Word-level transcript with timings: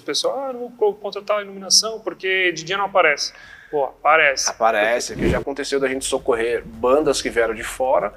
O 0.00 0.04
pessoal, 0.04 0.38
ah, 0.48 0.52
não 0.52 0.68
vou 0.78 0.94
contratar 0.94 1.38
a 1.38 1.42
iluminação 1.42 2.00
porque 2.00 2.52
de 2.52 2.64
dia 2.64 2.76
não 2.76 2.86
aparece. 2.86 3.32
Pô, 3.70 3.84
aparece. 3.84 4.50
Aparece, 4.50 5.14
que 5.14 5.28
já 5.28 5.38
aconteceu 5.38 5.78
da 5.78 5.86
gente 5.88 6.04
socorrer 6.04 6.62
bandas 6.64 7.22
que 7.22 7.30
vieram 7.30 7.54
de 7.54 7.62
fora, 7.62 8.12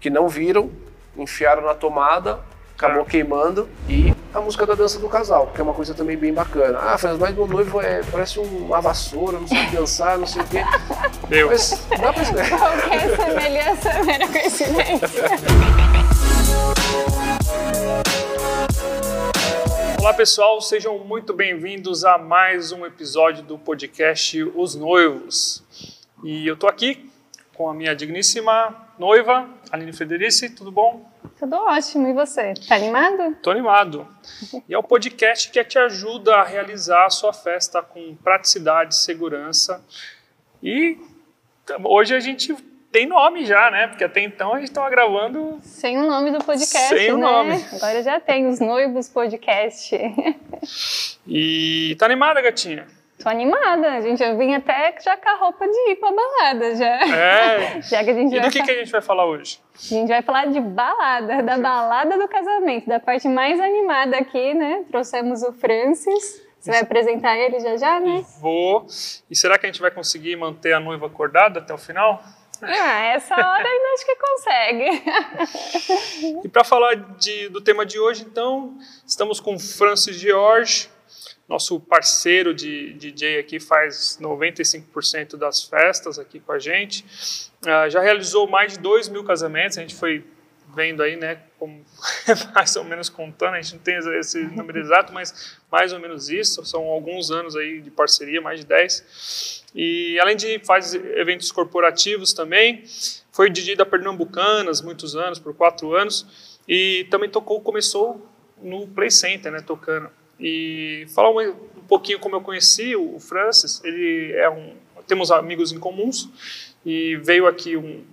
que 0.00 0.10
não 0.10 0.26
viram, 0.28 0.70
enfiaram 1.16 1.62
na 1.62 1.74
tomada, 1.74 2.40
acabou 2.76 3.02
Ah. 3.02 3.06
queimando 3.06 3.68
e 3.88 4.12
a 4.34 4.40
música 4.40 4.66
da 4.66 4.74
dança 4.74 4.98
do 4.98 5.08
casal, 5.08 5.46
que 5.54 5.60
é 5.60 5.64
uma 5.64 5.72
coisa 5.72 5.94
também 5.94 6.16
bem 6.16 6.32
bacana. 6.34 6.78
Ah, 6.78 6.98
Fernando, 6.98 7.20
mas 7.20 7.34
meu 7.34 7.46
noivo 7.46 7.80
é, 7.80 8.02
parece 8.10 8.38
uma 8.40 8.80
vassoura, 8.80 9.38
não 9.38 9.46
sabe 9.46 9.70
dançar, 9.76 10.18
não 10.18 10.26
sei 10.26 10.42
o 10.42 10.46
quê. 10.46 10.62
Deu. 11.28 11.48
Mas 11.48 11.70
dá 11.88 12.12
pra 12.12 12.24
Qualquer 12.58 13.16
semelhança 13.16 14.02
mera 14.04 14.26
coincidência. 14.26 15.08
Olá 20.06 20.14
pessoal, 20.14 20.60
sejam 20.60 20.96
muito 21.00 21.34
bem-vindos 21.34 22.04
a 22.04 22.16
mais 22.16 22.70
um 22.70 22.86
episódio 22.86 23.42
do 23.42 23.58
podcast 23.58 24.40
Os 24.54 24.76
Noivos. 24.76 25.64
E 26.22 26.46
eu 26.46 26.56
tô 26.56 26.68
aqui 26.68 27.10
com 27.56 27.68
a 27.68 27.74
minha 27.74 27.92
digníssima 27.92 28.86
noiva, 29.00 29.50
Aline 29.68 29.92
Federici, 29.92 30.48
tudo 30.48 30.70
bom? 30.70 31.10
Tudo 31.36 31.56
ótimo, 31.56 32.06
e 32.06 32.12
você? 32.12 32.54
Tá 32.68 32.76
animado? 32.76 33.34
Tô 33.42 33.50
animado. 33.50 34.06
E 34.68 34.72
é 34.72 34.78
o 34.78 34.82
podcast 34.82 35.50
que 35.50 35.64
te 35.64 35.76
ajuda 35.76 36.36
a 36.36 36.44
realizar 36.44 37.06
a 37.06 37.10
sua 37.10 37.32
festa 37.32 37.82
com 37.82 38.14
praticidade, 38.14 38.94
segurança. 38.94 39.84
E 40.62 40.98
hoje 41.82 42.14
a 42.14 42.20
gente 42.20 42.54
tem 42.96 43.04
nome 43.06 43.44
já, 43.44 43.70
né? 43.70 43.88
Porque 43.88 44.04
até 44.04 44.22
então 44.22 44.54
a 44.54 44.58
gente 44.58 44.68
estava 44.68 44.88
gravando 44.88 45.58
Sem 45.60 45.98
o 45.98 46.06
nome 46.06 46.30
do 46.30 46.42
podcast, 46.42 46.96
Sem 46.96 47.12
o 47.12 47.18
né? 47.18 47.26
nome. 47.26 47.64
Agora 47.74 48.02
já 48.02 48.18
tem 48.18 48.46
os 48.46 48.58
noivos 48.58 49.06
podcast. 49.06 49.94
e 51.28 51.94
tá 51.98 52.06
animada, 52.06 52.40
gatinha? 52.40 52.86
Tô 53.22 53.28
animada, 53.28 53.92
a 53.92 54.00
gente 54.00 54.18
já 54.18 54.32
vinha 54.32 54.56
até 54.56 54.94
já 55.04 55.14
com 55.14 55.28
a 55.28 55.34
roupa 55.36 55.66
de 55.68 55.90
ir 55.90 55.96
pra 55.96 56.10
balada 56.10 56.74
já. 56.74 57.16
É. 57.16 57.80
Já 57.84 58.02
que 58.02 58.10
a 58.10 58.14
gente 58.14 58.34
E 58.34 58.40
do 58.40 58.50
que, 58.50 58.62
que 58.62 58.70
a 58.70 58.74
gente 58.74 58.90
vai 58.90 59.02
falar 59.02 59.26
hoje? 59.26 59.60
A 59.74 59.78
gente 59.94 60.08
vai 60.08 60.22
falar 60.22 60.46
de 60.46 60.60
balada, 60.60 61.42
da 61.42 61.58
balada 61.58 62.16
do 62.16 62.26
casamento, 62.28 62.86
da 62.86 62.98
parte 62.98 63.28
mais 63.28 63.60
animada 63.60 64.16
aqui, 64.16 64.54
né? 64.54 64.84
Trouxemos 64.90 65.42
o 65.42 65.52
Francis. 65.52 66.42
Você 66.58 66.70
vai 66.70 66.80
apresentar 66.80 67.36
ele 67.36 67.60
já 67.60 67.76
já, 67.76 68.00
né? 68.00 68.24
Vou. 68.40 68.86
E 69.30 69.36
será 69.36 69.58
que 69.58 69.66
a 69.66 69.68
gente 69.68 69.80
vai 69.80 69.90
conseguir 69.90 70.34
manter 70.36 70.72
a 70.72 70.80
noiva 70.80 71.06
acordada 71.06 71.60
até 71.60 71.72
o 71.74 71.78
final? 71.78 72.22
Ah, 72.62 73.02
essa 73.14 73.34
hora 73.34 73.68
ainda 73.68 73.88
acho 73.94 74.06
que 74.06 74.16
consegue. 74.16 75.02
E 76.44 76.48
para 76.48 76.64
falar 76.64 76.94
de- 77.18 77.48
do 77.48 77.60
tema 77.60 77.84
de 77.84 77.98
hoje, 77.98 78.24
então, 78.28 78.76
estamos 79.06 79.40
com 79.40 79.58
Francis 79.58 80.16
George, 80.16 80.88
nosso 81.48 81.78
parceiro 81.78 82.52
de 82.54 82.92
DJ 82.94 83.38
aqui, 83.38 83.60
faz 83.60 84.18
95% 84.20 85.36
das 85.36 85.62
festas 85.62 86.18
aqui 86.18 86.40
com 86.40 86.52
a 86.52 86.58
gente. 86.58 87.04
Ah, 87.64 87.88
já 87.88 88.00
realizou 88.00 88.48
mais 88.48 88.72
de 88.72 88.78
2 88.80 89.08
mil 89.08 89.24
casamentos, 89.24 89.78
a 89.78 89.80
gente 89.80 89.94
foi 89.94 90.24
vendo 90.76 91.02
aí, 91.02 91.16
né, 91.16 91.40
como, 91.58 91.82
mais 92.54 92.76
ou 92.76 92.84
menos 92.84 93.08
contando, 93.08 93.54
a 93.54 93.60
gente 93.60 93.76
não 93.76 93.82
tem 93.82 93.96
esse 94.20 94.38
número 94.44 94.78
exato, 94.78 95.10
mas 95.10 95.58
mais 95.72 95.92
ou 95.94 95.98
menos 95.98 96.28
isso, 96.28 96.64
são 96.66 96.84
alguns 96.84 97.30
anos 97.30 97.56
aí 97.56 97.80
de 97.80 97.90
parceria, 97.90 98.42
mais 98.42 98.60
de 98.60 98.66
10. 98.66 99.64
E 99.74 100.20
além 100.20 100.36
de 100.36 100.58
faz 100.60 100.94
eventos 100.94 101.50
corporativos 101.50 102.34
também, 102.34 102.84
foi 103.32 103.48
DJ 103.48 103.74
da 103.74 103.86
Pernambucanas 103.86 104.82
muitos 104.82 105.16
anos, 105.16 105.38
por 105.38 105.54
quatro 105.54 105.94
anos, 105.96 106.60
e 106.68 107.06
também 107.10 107.30
tocou, 107.30 107.60
começou 107.62 108.24
no 108.62 108.86
Play 108.86 109.10
Center, 109.10 109.50
né, 109.50 109.60
tocando. 109.60 110.10
E 110.38 111.06
falar 111.14 111.30
um, 111.30 111.40
um 111.40 111.86
pouquinho 111.88 112.18
como 112.18 112.36
eu 112.36 112.42
conheci 112.42 112.94
o, 112.94 113.18
Francis, 113.18 113.82
ele 113.82 114.32
é 114.34 114.50
um, 114.50 114.74
temos 115.06 115.30
amigos 115.30 115.72
em 115.72 115.78
comuns, 115.78 116.28
e 116.84 117.16
veio 117.16 117.46
aqui 117.46 117.76
um, 117.76 118.04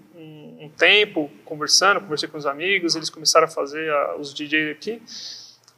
um, 0.66 0.70
tempo 0.70 1.30
conversando, 1.46 2.02
conversei 2.02 2.28
com 2.30 2.38
os 2.38 2.46
amigos, 2.46 2.96
eles 2.96 3.10
começaram 3.10 3.46
a 3.46 3.50
fazer 3.50 3.90
a, 3.92 4.16
os 4.18 4.34
DJs 4.34 4.72
aqui, 4.72 5.02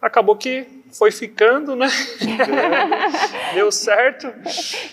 acabou 0.02 0.36
que 0.36 0.66
foi 0.92 1.12
ficando, 1.12 1.76
né? 1.76 1.88
Deu 3.54 3.72
certo. 3.72 4.28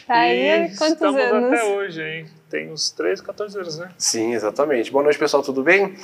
Tá 0.07 0.15
aí 0.15 0.67
e 0.67 0.77
quantos 0.77 0.95
estamos 0.95 1.21
anos? 1.21 1.53
até 1.53 1.65
hoje, 1.65 2.03
hein? 2.03 2.27
Tem 2.51 2.71
uns 2.71 2.91
13, 2.91 3.23
14 3.23 3.59
anos, 3.59 3.79
né? 3.79 3.89
Sim, 3.97 4.35
exatamente. 4.35 4.91
Boa 4.91 5.03
noite, 5.05 5.19
pessoal, 5.19 5.43
tudo 5.43 5.63
bem? 5.63 5.97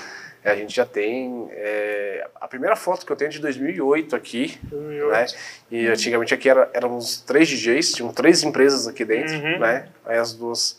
É, 0.42 0.52
A 0.52 0.56
gente 0.56 0.74
já 0.74 0.86
tem 0.86 1.48
é, 1.52 2.26
a 2.40 2.46
primeira 2.48 2.74
foto 2.76 3.04
que 3.04 3.12
eu 3.12 3.16
tenho 3.16 3.28
é 3.28 3.32
de 3.32 3.38
2008 3.40 4.16
aqui, 4.16 4.58
2008. 4.62 5.10
né? 5.12 5.26
E 5.70 5.86
antigamente 5.88 6.32
aqui 6.32 6.48
era, 6.48 6.70
éramos 6.72 7.20
três 7.20 7.48
DJs, 7.48 7.92
tinham 7.92 8.12
três 8.12 8.42
empresas 8.42 8.86
aqui 8.86 9.04
dentro, 9.04 9.34
Uhum. 9.34 9.58
né? 9.58 9.88
Aí 10.06 10.16
as 10.16 10.32
duas 10.32 10.78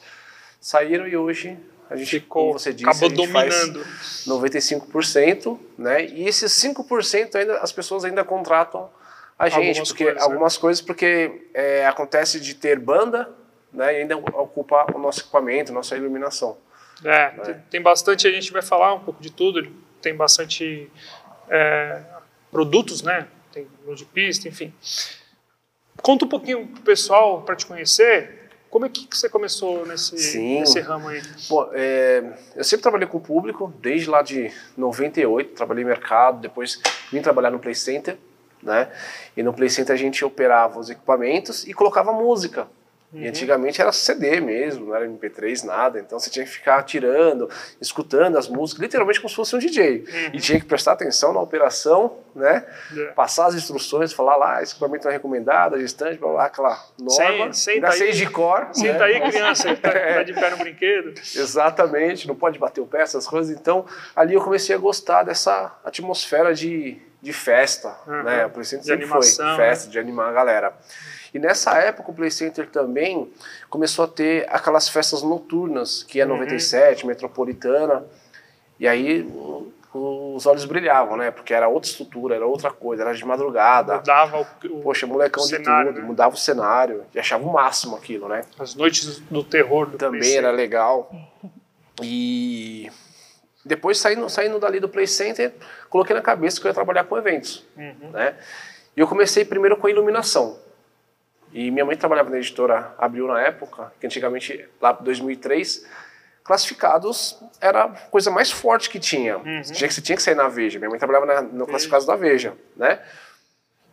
saíram 0.60 1.08
e 1.08 1.16
hoje 1.16 1.58
a 1.90 1.96
gente, 1.96 2.20
Ficou, 2.20 2.48
como 2.48 2.60
você 2.60 2.72
disse, 2.72 2.88
acabou 2.88 3.10
dominando. 3.10 3.86
95%, 4.28 5.60
né? 5.78 6.06
E 6.06 6.28
esses 6.28 6.52
5% 6.54 7.36
ainda 7.36 7.58
as 7.58 7.72
pessoas 7.72 8.06
ainda 8.06 8.24
contratam 8.24 8.90
a 9.38 9.48
gente, 9.48 9.80
Algumas 9.80 9.88
porque 9.88 10.04
coisas, 10.04 10.20
né? 10.20 10.26
algumas 10.26 10.58
coisas 10.58 10.82
porque 10.82 11.42
é, 11.54 11.86
acontece 11.88 12.40
de 12.42 12.54
ter 12.54 12.78
banda, 12.78 13.30
né? 13.72 13.94
E 13.94 14.02
ainda 14.02 14.18
ocupa 14.18 14.86
o 14.94 15.00
nosso 15.00 15.22
equipamento, 15.22 15.72
nossa 15.72 15.96
iluminação. 15.96 16.58
É, 17.04 17.30
tem, 17.30 17.56
tem 17.70 17.82
bastante, 17.82 18.28
a 18.28 18.32
gente 18.32 18.52
vai 18.52 18.62
falar 18.62 18.94
um 18.94 19.00
pouco 19.00 19.22
de 19.22 19.32
tudo, 19.32 19.66
tem 20.02 20.14
bastante 20.14 20.92
é, 21.50 22.02
produtos, 22.52 23.02
né? 23.02 23.28
Tem 23.52 23.66
luz 23.86 24.00
de 24.00 24.06
pista, 24.06 24.48
enfim. 24.48 24.74
Conta 26.02 26.26
um 26.26 26.30
pouquinho 26.30 26.68
pro 26.68 26.82
pessoal, 26.82 27.42
para 27.42 27.56
te 27.56 27.66
conhecer, 27.66 28.39
como 28.70 28.86
é 28.86 28.90
que 28.90 29.08
você 29.10 29.28
começou 29.28 29.86
nesse, 29.86 30.18
Sim. 30.18 30.60
nesse 30.60 30.80
ramo 30.80 31.08
aí? 31.08 31.22
Bom, 31.50 31.70
é, 31.74 32.24
eu 32.56 32.64
sempre 32.64 32.84
trabalhei 32.84 33.08
com 33.08 33.18
o 33.18 33.22
público, 33.22 33.74
desde 33.82 34.10
lá 34.10 34.22
de 34.22 34.52
98, 34.78 35.54
trabalhei 35.54 35.84
em 35.84 35.88
mercado, 35.88 36.40
depois 36.40 36.80
vim 37.12 37.22
trabalhar 37.22 37.50
no 37.50 37.60
Play 37.60 37.76
Center, 37.76 38.18
né? 38.62 38.90
E 39.36 39.42
no 39.42 39.54
Play 39.54 39.70
Center 39.70 39.94
a 39.94 39.98
gente 39.98 40.24
operava 40.24 40.80
os 40.80 40.90
equipamentos 40.90 41.68
e 41.68 41.74
colocava 41.74 42.12
música. 42.12 42.68
E 43.12 43.28
antigamente 43.28 43.82
era 43.82 43.92
CD 43.92 44.40
mesmo, 44.40 44.86
não 44.86 44.96
era 44.96 45.08
MP3, 45.08 45.64
nada. 45.64 46.00
Então 46.00 46.20
você 46.20 46.30
tinha 46.30 46.46
que 46.46 46.52
ficar 46.52 46.84
tirando, 46.84 47.50
escutando 47.82 48.38
as 48.38 48.48
músicas, 48.48 48.84
literalmente 48.84 49.20
como 49.20 49.30
se 49.30 49.36
fosse 49.36 49.56
um 49.56 49.60
DJ. 49.60 50.06
E 50.32 50.40
tinha 50.40 50.60
que 50.60 50.66
prestar 50.68 50.92
atenção 50.92 51.34
na 51.34 51.40
operação, 51.40 52.18
né? 52.36 52.64
É. 52.96 53.06
Passar 53.14 53.48
as 53.48 53.56
instruções, 53.56 54.14
falar 54.14 54.36
lá, 54.36 54.62
esse 54.62 54.74
equipamento 54.74 55.06
não 55.06 55.12
é 55.12 55.16
recomendado, 55.16 55.74
a 55.74 55.78
distante, 55.80 56.20
blá, 56.20 56.32
blá, 56.34 56.46
aquela 56.46 56.86
norma. 57.00 57.52
Senta 57.52 57.72
ainda 57.78 57.88
aí. 57.90 57.98
sei 57.98 58.12
de 58.12 58.30
cor. 58.30 58.68
Senta 58.74 59.00
né? 59.00 59.06
aí, 59.06 59.22
criança, 59.22 59.76
tá, 59.76 59.92
tá 59.92 60.24
de 60.24 60.34
pé 60.34 60.50
no 60.52 60.58
brinquedo. 60.58 61.14
Exatamente, 61.36 62.28
não 62.28 62.36
pode 62.36 62.60
bater 62.60 62.82
o 62.82 62.86
pé, 62.86 63.02
essas 63.02 63.28
coisas. 63.28 63.58
Então, 63.58 63.86
ali 64.16 64.36
eu 64.36 64.42
comecei 64.42 64.76
a 64.76 64.80
gostar 64.80 65.24
dessa 65.24 65.76
atmosfera 65.84 66.54
de, 66.54 67.02
de 67.22 67.34
festa, 67.34 67.98
Uhum. 68.06 68.24
né? 68.24 68.46
O 68.46 68.50
De 68.60 68.68
sempre 68.68 68.94
animação, 68.94 69.46
né? 69.48 69.56
foi 69.56 69.66
festa, 69.66 69.90
de 69.90 69.98
animar 69.98 70.30
a 70.30 70.32
galera. 70.32 70.74
E 71.34 71.40
nessa 71.40 71.78
época 71.78 72.12
o 72.12 72.14
Play 72.14 72.32
Center 72.32 72.68
também 72.70 73.32
começou 73.70 74.06
a 74.06 74.08
ter 74.08 74.48
aquelas 74.50 74.90
festas 74.90 75.22
noturnas, 75.22 76.04
que 76.04 76.20
é 76.20 76.26
Uhum. 76.26 76.32
97, 76.34 77.06
Metropolitana. 77.06 78.04
E 78.80 78.88
aí 78.88 79.28
os 79.94 80.46
olhos 80.46 80.66
brilhavam, 80.66 81.18
né? 81.18 81.32
Porque 81.32 81.54
era 81.54 81.68
outra 81.68 81.90
estrutura, 81.90 82.36
era 82.36 82.46
outra 82.46 82.72
coisa, 82.72 83.04
era 83.04 83.14
de 83.14 83.26
madrugada. 83.26 83.98
Mudava 83.98 84.42
o, 84.42 84.82
Poxa, 84.82 85.06
molecão 85.08 85.44
o 85.44 85.48
de 85.48 85.56
cenário, 85.56 85.92
tudo, 85.94 86.02
né? 86.02 86.08
mudava 86.08 86.34
o 86.36 86.38
cenário 86.38 87.04
e 87.14 87.20
achava 87.20 87.44
o 87.44 87.52
máximo 87.52 87.96
aquilo, 87.96 88.28
né? 88.28 88.42
as 88.60 88.76
noites 88.76 89.20
do 89.20 89.44
terror 89.44 89.88
do 89.88 89.98
também 89.98 90.22
Play 90.22 90.36
era 90.36 90.48
Center. 90.50 90.56
legal. 90.60 91.12
E 92.02 92.90
depois 93.66 93.98
saindo, 93.98 94.30
saindo 94.30 94.60
dali 94.60 94.80
do 94.80 94.88
Play 94.88 95.08
Center, 95.08 95.54
coloquei 95.90 96.16
na 96.16 96.22
cabeça 96.22 96.60
que 96.62 96.68
eu 96.68 96.70
ia 96.70 96.74
trabalhar 96.74 97.04
com 97.06 97.18
eventos. 97.18 97.66
Uhum. 97.76 98.12
Né? 98.12 98.36
E 98.96 99.00
eu 99.00 99.08
comecei 99.08 99.44
primeiro 99.44 99.76
com 99.78 99.88
a 99.88 99.90
iluminação. 99.90 100.58
E 101.54 101.72
minha 101.72 101.84
mãe 101.86 101.98
trabalhava 101.98 102.30
na 102.30 102.38
editora 102.38 102.94
Abril 102.98 103.28
na 103.28 103.42
época, 103.42 103.92
que 104.00 104.06
antigamente, 104.06 104.68
lá 104.82 104.98
em 105.00 105.04
2003, 105.04 105.86
classificados 106.44 107.40
era 107.62 107.84
a 107.86 107.90
coisa 107.90 108.32
mais 108.32 108.52
forte 108.52 108.90
que 108.90 109.00
tinha. 109.00 109.38
Uhum. 109.38 109.64
Você, 109.64 109.74
tinha 109.74 109.88
que, 109.88 109.94
você 109.94 110.02
tinha 110.02 110.16
que 110.16 110.22
sair 110.24 110.36
na 110.36 110.48
Veja. 110.48 110.80
Minha 110.80 110.90
mãe 110.90 111.00
trabalhava 111.00 111.26
na, 111.26 111.42
no 111.42 111.66
classificados 111.68 112.06
da 112.06 112.16
Veja, 112.16 112.54
né? 112.76 113.00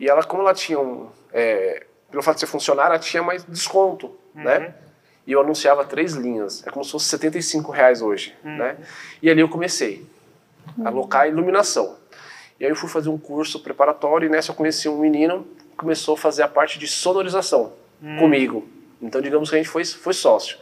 E 0.01 0.09
ela, 0.09 0.23
como 0.25 0.43
ela 0.43 0.55
tinha 0.55 0.79
um... 0.79 1.11
é, 1.33 1.85
pelo 2.11 2.23
fato 2.23 2.35
de 2.37 2.41
ser 2.41 2.47
funcionária, 2.47 2.91
ela 2.95 2.99
tinha 2.99 3.23
mais 3.23 3.45
desconto, 3.45 4.17
Uhum. 4.35 4.43
né? 4.45 4.75
E 5.27 5.33
eu 5.33 5.41
anunciava 5.41 5.85
três 5.85 6.13
linhas. 6.13 6.65
É 6.67 6.71
como 6.71 6.85
se 6.85 6.93
fosse 6.93 7.07
75 7.07 7.73
reais 7.73 8.01
hoje, 8.03 8.35
Uhum. 8.45 8.57
né? 8.59 8.77
E 9.23 9.29
ali 9.31 9.41
eu 9.41 9.49
comecei 9.49 10.07
a 10.85 10.89
alocar 10.89 11.23
a 11.23 11.29
iluminação. 11.29 11.97
E 12.61 12.65
aí 12.65 12.71
eu 12.71 12.77
fui 12.77 12.89
fazer 12.89 13.09
um 13.09 13.19
curso 13.19 13.61
preparatório 13.61 14.27
e 14.27 14.29
nessa 14.31 14.51
eu 14.53 14.55
conheci 14.55 14.89
um 14.89 14.99
menino 14.99 15.47
começou 15.77 16.15
a 16.15 16.19
fazer 16.19 16.43
a 16.43 16.49
parte 16.49 16.79
de 16.79 16.87
sonorização 16.87 17.73
comigo. 18.19 18.69
Então, 19.01 19.21
digamos 19.21 19.49
que 19.51 19.57
a 19.57 19.59
gente 19.59 19.69
foi, 19.69 19.85
foi 19.85 20.13
sócio. 20.13 20.59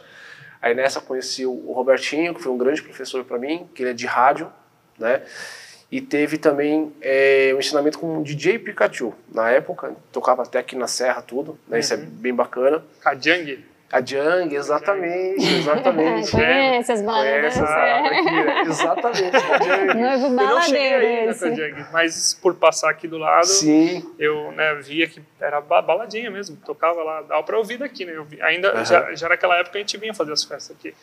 Aí 0.61 0.73
nessa 0.73 0.99
conheci 0.99 1.45
o 1.45 1.71
Robertinho, 1.73 2.33
que 2.33 2.41
foi 2.41 2.51
um 2.51 2.57
grande 2.57 2.81
professor 2.81 3.23
para 3.23 3.37
mim, 3.37 3.69
que 3.75 3.83
ele 3.83 3.91
é 3.91 3.93
de 3.93 4.05
rádio, 4.05 4.51
né? 4.97 5.21
e 5.91 6.01
teve 6.01 6.37
também 6.37 6.91
é, 7.01 7.53
um 7.55 7.59
ensinamento 7.59 7.99
com 7.99 8.17
o 8.19 8.23
DJ 8.23 8.57
Pikachu. 8.59 9.13
Na 9.31 9.49
época, 9.51 9.95
tocava 10.11 10.41
até 10.43 10.57
aqui 10.59 10.75
na 10.75 10.87
Serra 10.87 11.21
tudo, 11.21 11.57
né? 11.67 11.79
Isso 11.79 11.93
é 11.93 11.97
Uhum. 11.97 12.05
bem 12.05 12.33
bacana. 12.33 12.83
Kajang. 13.01 13.63
A 13.95 14.01
Jang, 14.01 14.53
exatamente, 14.53 15.41
exatamente. 15.59 16.31
Conhece 16.35 16.91
as 16.91 17.01
baladas. 17.01 17.57
Conhece 17.57 17.63
é. 17.63 18.61
Exatamente, 18.63 19.35
a 19.37 19.57
Jang. 19.63 19.93
Noivo 19.95 20.25
Eu 20.25 20.31
não 20.49 20.61
cheguei 20.61 20.89
baladeiro. 20.91 21.39
Kajang, 21.39 21.85
mas 21.93 22.33
por 22.41 22.55
passar 22.55 22.89
aqui 22.89 23.07
do 23.07 23.17
lado, 23.17 23.45
Sim, 23.47 24.03
eu 24.19 24.51
né, 24.51 24.75
via 24.83 25.07
que 25.07 25.21
era 25.39 25.61
ba- 25.61 25.81
baladinha 25.81 26.29
mesmo, 26.29 26.57
tocava 26.65 27.01
lá, 27.03 27.21
dava 27.21 27.41
pra 27.43 27.57
ouvir 27.57 27.77
daqui, 27.77 28.03
né? 28.03 28.11
Eu 28.17 28.25
vi- 28.25 28.41
ainda, 28.41 28.71
Aham. 28.73 28.83
já, 28.85 29.15
já 29.15 29.29
naquela 29.29 29.57
época 29.57 29.77
a 29.77 29.79
gente 29.81 29.97
vinha 29.97 30.13
fazer 30.13 30.33
as 30.33 30.43
festas 30.43 30.75
aqui. 30.77 30.93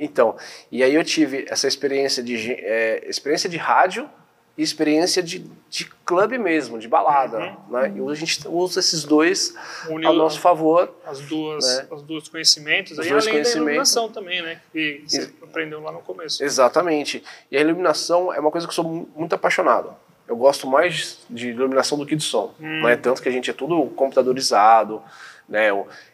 Então, 0.00 0.36
e 0.72 0.82
aí 0.82 0.94
eu 0.94 1.04
tive 1.04 1.46
essa 1.48 1.68
experiência 1.68 2.20
de, 2.22 2.52
é, 2.52 3.04
experiência 3.08 3.48
de 3.48 3.56
rádio 3.56 4.10
experiência 4.56 5.22
de, 5.22 5.46
de 5.70 5.86
clube 6.04 6.36
mesmo, 6.38 6.78
de 6.78 6.86
balada. 6.86 7.38
Uhum. 7.38 7.56
Né? 7.70 7.92
E 7.96 8.00
hoje 8.00 8.22
a 8.22 8.26
gente 8.26 8.48
usa 8.48 8.80
esses 8.80 9.02
dois 9.04 9.54
Uniu 9.88 10.08
ao 10.10 10.14
nosso 10.14 10.38
favor. 10.40 10.94
as 11.06 11.20
duas, 11.20 11.64
né? 11.64 11.86
os 11.90 12.02
dois 12.02 12.28
conhecimentos, 12.28 12.92
Os 12.92 12.98
aí, 12.98 13.08
dois 13.08 13.24
além 13.24 13.24
da 13.24 13.32
conhecimentos. 13.40 13.54
iluminação 13.56 14.08
também, 14.10 14.42
né? 14.42 14.60
Que 14.72 15.02
você 15.06 15.32
aprendeu 15.42 15.80
lá 15.80 15.90
no 15.92 16.00
começo. 16.00 16.44
Exatamente. 16.44 17.22
E 17.50 17.56
a 17.56 17.60
iluminação 17.60 18.32
é 18.32 18.38
uma 18.40 18.50
coisa 18.50 18.66
que 18.66 18.70
eu 18.70 18.74
sou 18.74 18.84
mu- 18.84 19.08
muito 19.16 19.34
apaixonado. 19.34 19.94
Eu 20.28 20.36
gosto 20.36 20.66
mais 20.66 21.18
de 21.28 21.48
iluminação 21.48 21.96
do 21.98 22.06
que 22.06 22.14
de 22.14 22.22
som. 22.22 22.54
Hum. 22.60 22.82
Né? 22.82 22.96
Tanto 22.96 23.20
que 23.22 23.28
a 23.28 23.32
gente 23.32 23.50
é 23.50 23.52
tudo 23.52 23.86
computadorizado. 23.96 25.02
Né? 25.48 25.68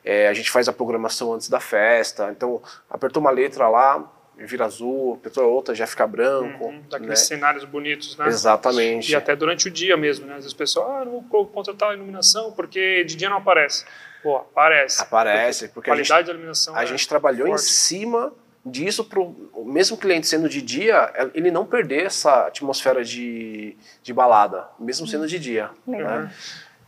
É, 0.04 0.28
a 0.28 0.32
gente 0.34 0.50
faz 0.50 0.68
a 0.68 0.72
programação 0.72 1.32
antes 1.34 1.48
da 1.48 1.60
festa. 1.60 2.30
Então, 2.30 2.60
apertou 2.90 3.20
uma 3.20 3.30
letra 3.30 3.68
lá, 3.68 4.04
vira 4.46 4.64
azul, 4.64 5.14
apertou 5.14 5.50
outra, 5.50 5.74
já 5.74 5.86
fica 5.86 6.06
branco. 6.06 6.66
Uhum, 6.66 6.82
daqueles 6.88 7.20
né? 7.20 7.26
cenários 7.26 7.64
bonitos, 7.64 8.16
né? 8.16 8.28
Exatamente. 8.28 9.10
E 9.10 9.14
até 9.14 9.34
durante 9.34 9.68
o 9.68 9.70
dia 9.70 9.96
mesmo, 9.96 10.26
né? 10.26 10.34
Às 10.34 10.40
vezes 10.40 10.52
o 10.52 10.56
pessoal, 10.56 10.98
ah, 10.98 11.04
não 11.04 11.20
vou 11.20 11.46
contratar 11.46 11.90
a 11.90 11.94
iluminação 11.94 12.52
porque 12.52 13.04
de 13.04 13.16
dia 13.16 13.28
não 13.28 13.38
aparece. 13.38 13.84
Pô, 14.22 14.36
aparece. 14.36 15.02
Aparece, 15.02 15.68
porque 15.68 15.90
a 15.90 15.94
a 15.94 15.96
gente, 15.96 16.08
qualidade 16.08 16.26
da 16.26 16.32
iluminação 16.32 16.76
a 16.76 16.82
é 16.82 16.86
gente 16.86 17.08
trabalhou 17.08 17.46
em 17.46 17.50
forte. 17.50 17.64
cima 17.64 18.32
disso 18.64 19.04
para 19.04 19.20
o 19.20 19.64
mesmo 19.64 19.96
cliente 19.96 20.26
sendo 20.26 20.48
de 20.48 20.60
dia, 20.60 21.12
ele 21.34 21.50
não 21.50 21.64
perder 21.64 22.06
essa 22.06 22.46
atmosfera 22.46 23.04
de, 23.04 23.76
de 24.02 24.12
balada, 24.12 24.68
mesmo 24.78 25.06
sendo 25.06 25.26
de 25.26 25.38
dia. 25.38 25.70
Legal. 25.86 26.20
Né? 26.20 26.32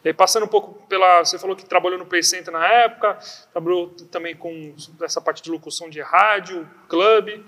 E 0.04 0.08
aí, 0.08 0.14
passando 0.14 0.44
um 0.44 0.48
pouco 0.48 0.80
pela. 0.86 1.24
Você 1.24 1.38
falou 1.38 1.54
que 1.54 1.64
trabalhou 1.64 1.98
no 1.98 2.06
Play 2.06 2.22
Center 2.22 2.52
na 2.52 2.66
época, 2.66 3.18
trabalhou 3.52 3.88
também 4.10 4.34
com 4.34 4.74
essa 5.02 5.20
parte 5.20 5.42
de 5.42 5.50
locução 5.50 5.90
de 5.90 6.00
rádio, 6.00 6.66
clube 6.88 7.44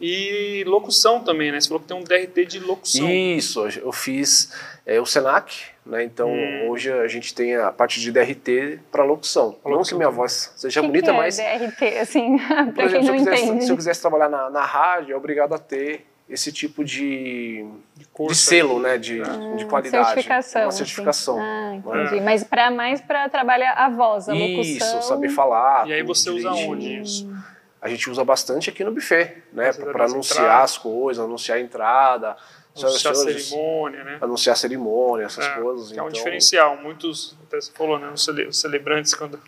e 0.00 0.62
locução 0.66 1.20
também, 1.20 1.50
né? 1.50 1.60
Você 1.60 1.68
falou 1.68 1.80
que 1.80 1.88
tem 1.88 1.96
um 1.96 2.04
DRT 2.04 2.44
de 2.46 2.60
locução. 2.60 3.08
Isso, 3.10 3.66
eu 3.78 3.92
fiz 3.92 4.52
é, 4.84 5.00
o 5.00 5.06
Senac, 5.06 5.64
né? 5.84 6.04
então 6.04 6.30
Hum. 6.30 6.68
hoje 6.68 6.92
a 6.92 7.08
gente 7.08 7.34
tem 7.34 7.56
a 7.56 7.72
parte 7.72 7.98
de 8.00 8.12
DRT 8.12 8.80
para 8.90 9.02
locução. 9.04 9.56
Não 9.64 9.82
que 9.82 9.94
minha 9.94 10.10
voz 10.10 10.52
seja 10.56 10.80
que 10.80 10.86
bonita, 10.86 11.06
que 11.06 11.10
é 11.10 11.20
mas, 11.20 11.36
DRT, 11.38 11.98
assim, 11.98 12.34
exemplo, 12.36 12.74
quem 12.74 12.88
se 12.88 12.94
eu, 12.94 13.02
não 13.02 13.14
quisesse, 13.14 13.44
entende. 13.44 13.64
se 13.64 13.72
eu 13.72 13.76
quisesse 13.76 14.00
trabalhar 14.00 14.28
na, 14.28 14.50
na 14.50 14.64
rádio, 14.64 15.14
é 15.14 15.16
obrigado 15.16 15.54
a 15.54 15.58
ter 15.58 16.06
esse 16.28 16.50
tipo 16.52 16.84
de, 16.84 17.64
de, 17.96 18.06
de 18.28 18.34
selo, 18.34 18.80
né? 18.80 18.98
de, 18.98 19.22
Ah, 19.22 19.56
de 19.56 19.64
qualidade. 19.66 20.06
Certificação. 20.08 20.62
Uma 20.62 20.68
assim. 20.68 20.78
certificação. 20.78 21.38
Ah, 21.40 21.72
É. 21.72 21.76
entendi. 21.76 22.20
Mas 22.22 22.42
pra, 22.44 22.70
mais 22.70 23.00
para 23.00 23.28
trabalhar 23.28 23.72
a 23.74 23.88
voz, 23.88 24.28
a 24.28 24.32
locução. 24.34 24.62
Isso, 24.98 25.02
saber 25.02 25.28
falar. 25.28 25.86
E 25.88 25.92
aí 25.92 26.00
tudo 26.00 26.14
você 26.14 26.30
usa 26.30 26.48
direitinho. 26.50 26.72
onde 26.72 27.00
isso? 27.00 27.32
A 27.80 27.88
gente 27.88 28.10
usa 28.10 28.24
bastante 28.24 28.68
aqui 28.70 28.82
no 28.82 28.90
buffet, 28.90 29.42
né? 29.52 29.72
Para 29.72 30.06
anunciar 30.06 30.44
entradas. 30.44 30.64
as 30.72 30.78
coisas, 30.78 31.24
anunciar 31.24 31.58
a 31.58 31.60
entrada, 31.60 32.36
Anunciar 32.84 33.14
senhores- 33.14 33.46
cerimônia, 33.48 34.04
né? 34.04 34.18
anunciar 34.20 34.52
a 34.52 34.56
cerimônia, 34.56 35.24
essas 35.26 35.44
É, 35.46 35.50
coisas. 35.60 35.92
que 35.92 35.98
é 35.98 36.02
um 36.02 36.06
então, 36.08 36.16
diferencial. 36.18 36.76
Muitos, 36.76 37.36
até 37.46 37.60
você 37.60 37.72
falou, 37.72 37.98
né? 37.98 38.10
Os 38.12 38.24
cele- 38.24 38.46
os 38.46 38.60
celebrantes, 38.60 39.14
quando, 39.14 39.38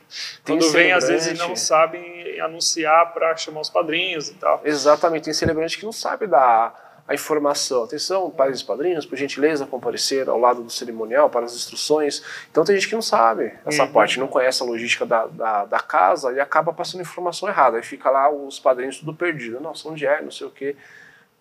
Tem 0.45 0.59
quando 0.59 0.71
vêm, 0.73 0.93
às 0.93 1.09
vezes 1.09 1.39
não 1.39 1.55
sabem 1.57 2.41
anunciar 2.41 3.13
para 3.13 3.37
chamar 3.37 3.61
os 3.61 3.71
padrinhos 3.71 4.29
e 4.29 4.35
tal. 4.35 4.61
Exatamente, 4.65 5.25
tem 5.25 5.35
celebrante 5.35 5.79
que 5.79 5.85
não 5.85 5.93
sabe 5.93 6.27
dar 6.27 6.87
a 7.07 7.15
informação. 7.15 7.85
Atenção, 7.85 8.29
pais 8.31 8.61
e 8.61 8.65
padrinhos, 8.65 9.07
por 9.07 9.17
gentileza, 9.17 9.65
comparecer 9.67 10.29
ao 10.29 10.39
lado 10.39 10.63
do 10.63 10.71
cerimonial 10.71 11.31
para 11.31 11.47
as 11.47 11.55
instruções. 11.55 12.23
Então 12.51 12.65
tem 12.65 12.75
gente 12.77 12.87
que 12.89 12.95
não 12.95 13.01
sabe 13.03 13.55
essa 13.65 13.85
Uhum. 13.85 13.93
parte, 13.93 14.21
não 14.21 14.29
conhece 14.29 14.63
a 14.63 14.67
logística 14.67 15.07
da, 15.07 15.27
da, 15.27 15.65
da 15.65 15.81
casa 15.81 16.33
e 16.33 16.41
acaba 16.41 16.71
passando 16.73 17.01
informação 17.01 17.49
errada. 17.49 17.79
Aí 17.79 17.83
fica 17.83 18.11
lá 18.11 18.31
os 18.31 18.59
padrinhos 18.61 18.99
tudo 18.99 19.15
perdido. 19.15 19.59
Nossa, 19.59 19.89
onde 19.89 20.05
é? 20.07 20.21
Não 20.21 20.31
sei 20.31 20.47
o 20.47 20.51
quê. 20.51 20.77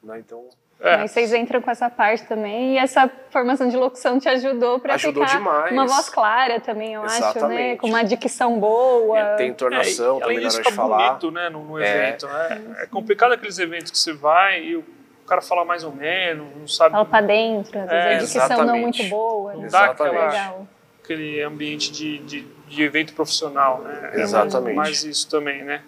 Né? 0.01 0.19
Então, 0.19 0.45
É, 0.79 0.97
Mas 0.97 1.12
vocês 1.12 1.33
entram 1.33 1.59
com 1.59 1.71
essa 1.71 1.89
parte 1.89 2.24
também 2.25 2.75
e 2.75 2.77
essa 2.77 3.09
formação 3.31 3.68
de 3.68 3.75
locução 3.75 4.19
te 4.19 4.29
ajudou 4.29 4.79
para 4.79 4.94
Ajudou 4.94 5.25
ficar 5.25 5.38
demais. 5.39 5.71
uma 5.71 5.88
voz 5.88 6.07
clara 6.07 6.59
também, 6.59 6.94
eu 6.94 7.01
acho, 7.01 7.19
né? 7.19 7.29
Exatamente. 7.29 7.79
Com 7.81 7.88
uma 7.88 8.03
dicção 8.03 8.59
boa. 8.59 9.35
tem 9.38 9.50
entornação 9.50 10.15
É, 10.15 10.18
e 10.18 10.19
também 10.19 10.24
além 10.24 10.35
na 10.38 10.47
disso, 10.50 10.57
hora 10.57 10.63
de 10.63 10.69
fica 10.71 10.81
falar. 10.83 11.07
bonito, 11.09 11.31
né, 11.31 11.50
no, 11.50 11.63
no 11.63 11.79
É. 11.79 12.09
evento. 12.09 12.27
É, 12.27 12.83
é 12.83 12.85
complicado 12.85 13.31
aqueles 13.31 13.57
eventos 13.57 13.89
que 13.91 13.97
você 13.97 14.13
vai 14.13 14.62
e 14.65 14.75
o 14.75 14.85
cara 15.25 15.41
fala 15.41 15.65
mais 15.65 15.83
ou 15.83 15.91
menos, 15.91 16.45
não 16.56 16.68
sabe 16.68 16.91
Fala 16.91 17.06
pra 17.06 17.21
dentro, 17.21 17.79
às 17.79 17.89
vezes 17.89 18.06
É, 18.06 18.13
a 18.13 18.18
dicção 18.19 18.41
não 18.47 18.56
exatamente. 18.75 19.00
muito 19.00 19.09
boa. 19.09 19.53
Não 19.53 19.62
né? 19.62 19.68
dá 19.69 19.83
Exatamente. 19.85 20.15
aquela- 20.15 20.27
Legal. 20.31 20.68
aquele 21.03 21.41
ambiente 21.41 21.91
de, 21.91 22.19
de, 22.19 22.41
de 22.68 22.83
evento 22.83 23.13
profissional, 23.13 23.81
né? 23.81 24.12
É 24.13 24.21
Exatamente. 24.21 24.75
mais 24.75 25.03
isso 25.03 25.27
também, 25.27 25.63
né? 25.63 25.81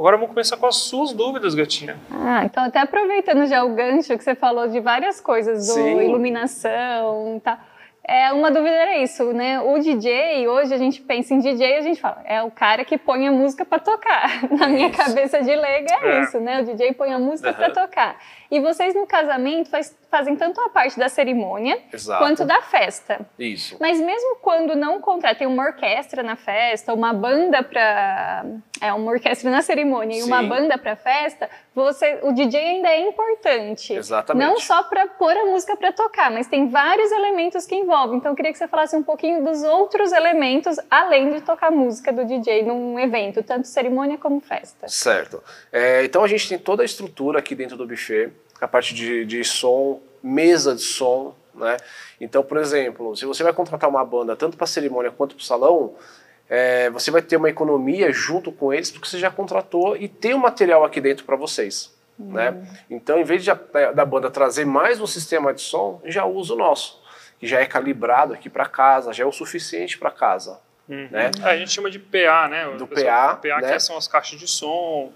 Agora 0.00 0.16
vamos 0.16 0.30
começar 0.30 0.56
com 0.56 0.64
as 0.64 0.76
suas 0.76 1.12
dúvidas, 1.12 1.54
gatinha. 1.54 1.94
Ah, 2.10 2.42
então 2.46 2.64
até 2.64 2.78
aproveitando 2.78 3.44
já 3.46 3.62
o 3.62 3.74
gancho 3.74 4.16
que 4.16 4.24
você 4.24 4.34
falou 4.34 4.66
de 4.66 4.80
várias 4.80 5.20
coisas, 5.20 5.66
do 5.66 5.74
Sim. 5.74 6.00
iluminação 6.00 7.36
e 7.36 7.40
tal. 7.40 7.58
É, 8.02 8.32
uma 8.32 8.50
dúvida 8.50 8.74
era 8.74 8.96
isso, 8.96 9.30
né? 9.34 9.60
O 9.60 9.78
DJ, 9.78 10.48
hoje 10.48 10.72
a 10.72 10.78
gente 10.78 11.02
pensa 11.02 11.34
em 11.34 11.38
DJ, 11.38 11.76
a 11.76 11.80
gente 11.82 12.00
fala, 12.00 12.22
é 12.24 12.42
o 12.42 12.50
cara 12.50 12.82
que 12.82 12.96
põe 12.96 13.28
a 13.28 13.30
música 13.30 13.62
para 13.62 13.78
tocar. 13.78 14.48
Na 14.50 14.66
minha 14.68 14.88
Isso. 14.88 14.96
cabeça 14.96 15.42
de 15.42 15.54
leiga 15.54 15.92
é, 16.02 16.08
É. 16.16 16.22
isso, 16.22 16.40
né? 16.40 16.62
O 16.62 16.64
DJ 16.64 16.94
põe 16.94 17.12
a 17.12 17.18
música 17.18 17.50
Aham. 17.50 17.58
para 17.58 17.70
tocar. 17.70 18.16
E 18.50 18.58
vocês 18.58 18.94
no 18.94 19.06
casamento 19.06 19.68
faz- 19.68 19.94
fazem 20.10 20.34
tanto 20.36 20.60
a 20.60 20.68
parte 20.68 20.98
da 20.98 21.08
cerimônia 21.08 21.80
Exato. 21.92 22.22
quanto 22.22 22.44
da 22.44 22.60
festa. 22.62 23.20
Isso. 23.38 23.76
Mas 23.80 24.00
mesmo 24.00 24.36
quando 24.42 24.74
não 24.74 25.00
contrata, 25.00 25.38
tem 25.38 25.46
uma 25.46 25.64
orquestra 25.64 26.22
na 26.22 26.36
festa, 26.36 26.92
uma 26.92 27.12
banda 27.12 27.62
para 27.62 28.44
é 28.80 28.92
uma 28.94 29.12
orquestra 29.12 29.50
na 29.50 29.60
cerimônia 29.60 30.18
e 30.18 30.22
uma 30.22 30.40
Sim. 30.40 30.48
banda 30.48 30.78
para 30.78 30.96
festa, 30.96 31.50
você, 31.74 32.18
o 32.22 32.32
DJ 32.32 32.58
ainda 32.58 32.88
é 32.88 33.08
importante. 33.08 33.92
Exatamente. 33.92 34.46
Não 34.46 34.58
só 34.58 34.82
para 34.84 35.06
pôr 35.06 35.36
a 35.36 35.44
música 35.44 35.76
para 35.76 35.92
tocar, 35.92 36.30
mas 36.30 36.46
tem 36.46 36.68
vários 36.68 37.12
elementos 37.12 37.66
que 37.66 37.74
envolvem. 37.74 38.16
Então 38.16 38.32
eu 38.32 38.36
queria 38.36 38.50
que 38.50 38.58
você 38.58 38.66
falasse 38.66 38.96
um 38.96 39.02
pouquinho 39.02 39.44
dos 39.44 39.62
outros 39.62 40.12
elementos 40.12 40.78
além 40.90 41.30
de 41.30 41.42
tocar 41.42 41.70
música 41.70 42.10
do 42.10 42.24
DJ 42.24 42.62
num 42.62 42.98
evento, 42.98 43.42
tanto 43.42 43.68
cerimônia 43.68 44.16
como 44.16 44.40
festa. 44.40 44.88
Certo. 44.88 45.42
É, 45.70 46.04
então 46.04 46.24
a 46.24 46.28
gente 46.28 46.48
tem 46.48 46.58
toda 46.58 46.82
a 46.82 46.86
estrutura 46.86 47.38
aqui 47.38 47.54
dentro 47.54 47.76
do 47.76 47.86
buffet, 47.86 48.32
a 48.60 48.68
parte 48.68 48.94
de, 48.94 49.24
de 49.24 49.44
som, 49.44 50.00
mesa 50.22 50.74
de 50.74 50.82
som, 50.82 51.34
né? 51.54 51.76
Então, 52.20 52.42
por 52.42 52.58
exemplo, 52.58 53.16
se 53.16 53.24
você 53.24 53.42
vai 53.42 53.52
contratar 53.52 53.88
uma 53.88 54.04
banda 54.04 54.36
tanto 54.36 54.56
para 54.56 54.66
cerimônia 54.66 55.10
quanto 55.10 55.34
para 55.34 55.42
o 55.42 55.44
salão, 55.44 55.94
é, 56.48 56.90
você 56.90 57.10
vai 57.10 57.22
ter 57.22 57.36
uma 57.36 57.48
economia 57.48 58.12
junto 58.12 58.50
com 58.52 58.72
eles 58.72 58.90
porque 58.90 59.08
você 59.08 59.18
já 59.18 59.30
contratou 59.30 59.96
e 59.96 60.08
tem 60.08 60.34
o 60.34 60.38
material 60.38 60.84
aqui 60.84 61.00
dentro 61.00 61.24
para 61.24 61.36
vocês. 61.36 61.94
Né? 62.18 62.54
Então, 62.90 63.18
em 63.18 63.24
vez 63.24 63.42
de 63.42 63.50
a, 63.50 63.54
da 63.94 64.04
banda 64.04 64.30
trazer 64.30 64.66
mais 64.66 65.00
um 65.00 65.06
sistema 65.06 65.54
de 65.54 65.62
som, 65.62 66.02
já 66.04 66.26
usa 66.26 66.52
o 66.52 66.56
nosso, 66.56 67.02
que 67.38 67.46
já 67.46 67.60
é 67.60 67.64
calibrado 67.64 68.34
aqui 68.34 68.50
para 68.50 68.66
casa, 68.66 69.12
já 69.12 69.24
é 69.24 69.26
o 69.26 69.32
suficiente 69.32 69.96
para 69.96 70.10
casa. 70.10 70.60
Né? 70.86 71.30
É, 71.42 71.48
a 71.48 71.56
gente 71.56 71.70
chama 71.70 71.90
de 71.90 71.98
PA, 71.98 72.48
né? 72.48 72.68
Do 72.76 72.86
pessoal- 72.86 73.36
PA, 73.36 73.36
PA 73.36 73.60
né? 73.60 73.72
que 73.72 73.80
são 73.80 73.96
as 73.96 74.06
caixas 74.06 74.38
de 74.38 74.46
som, 74.46 75.12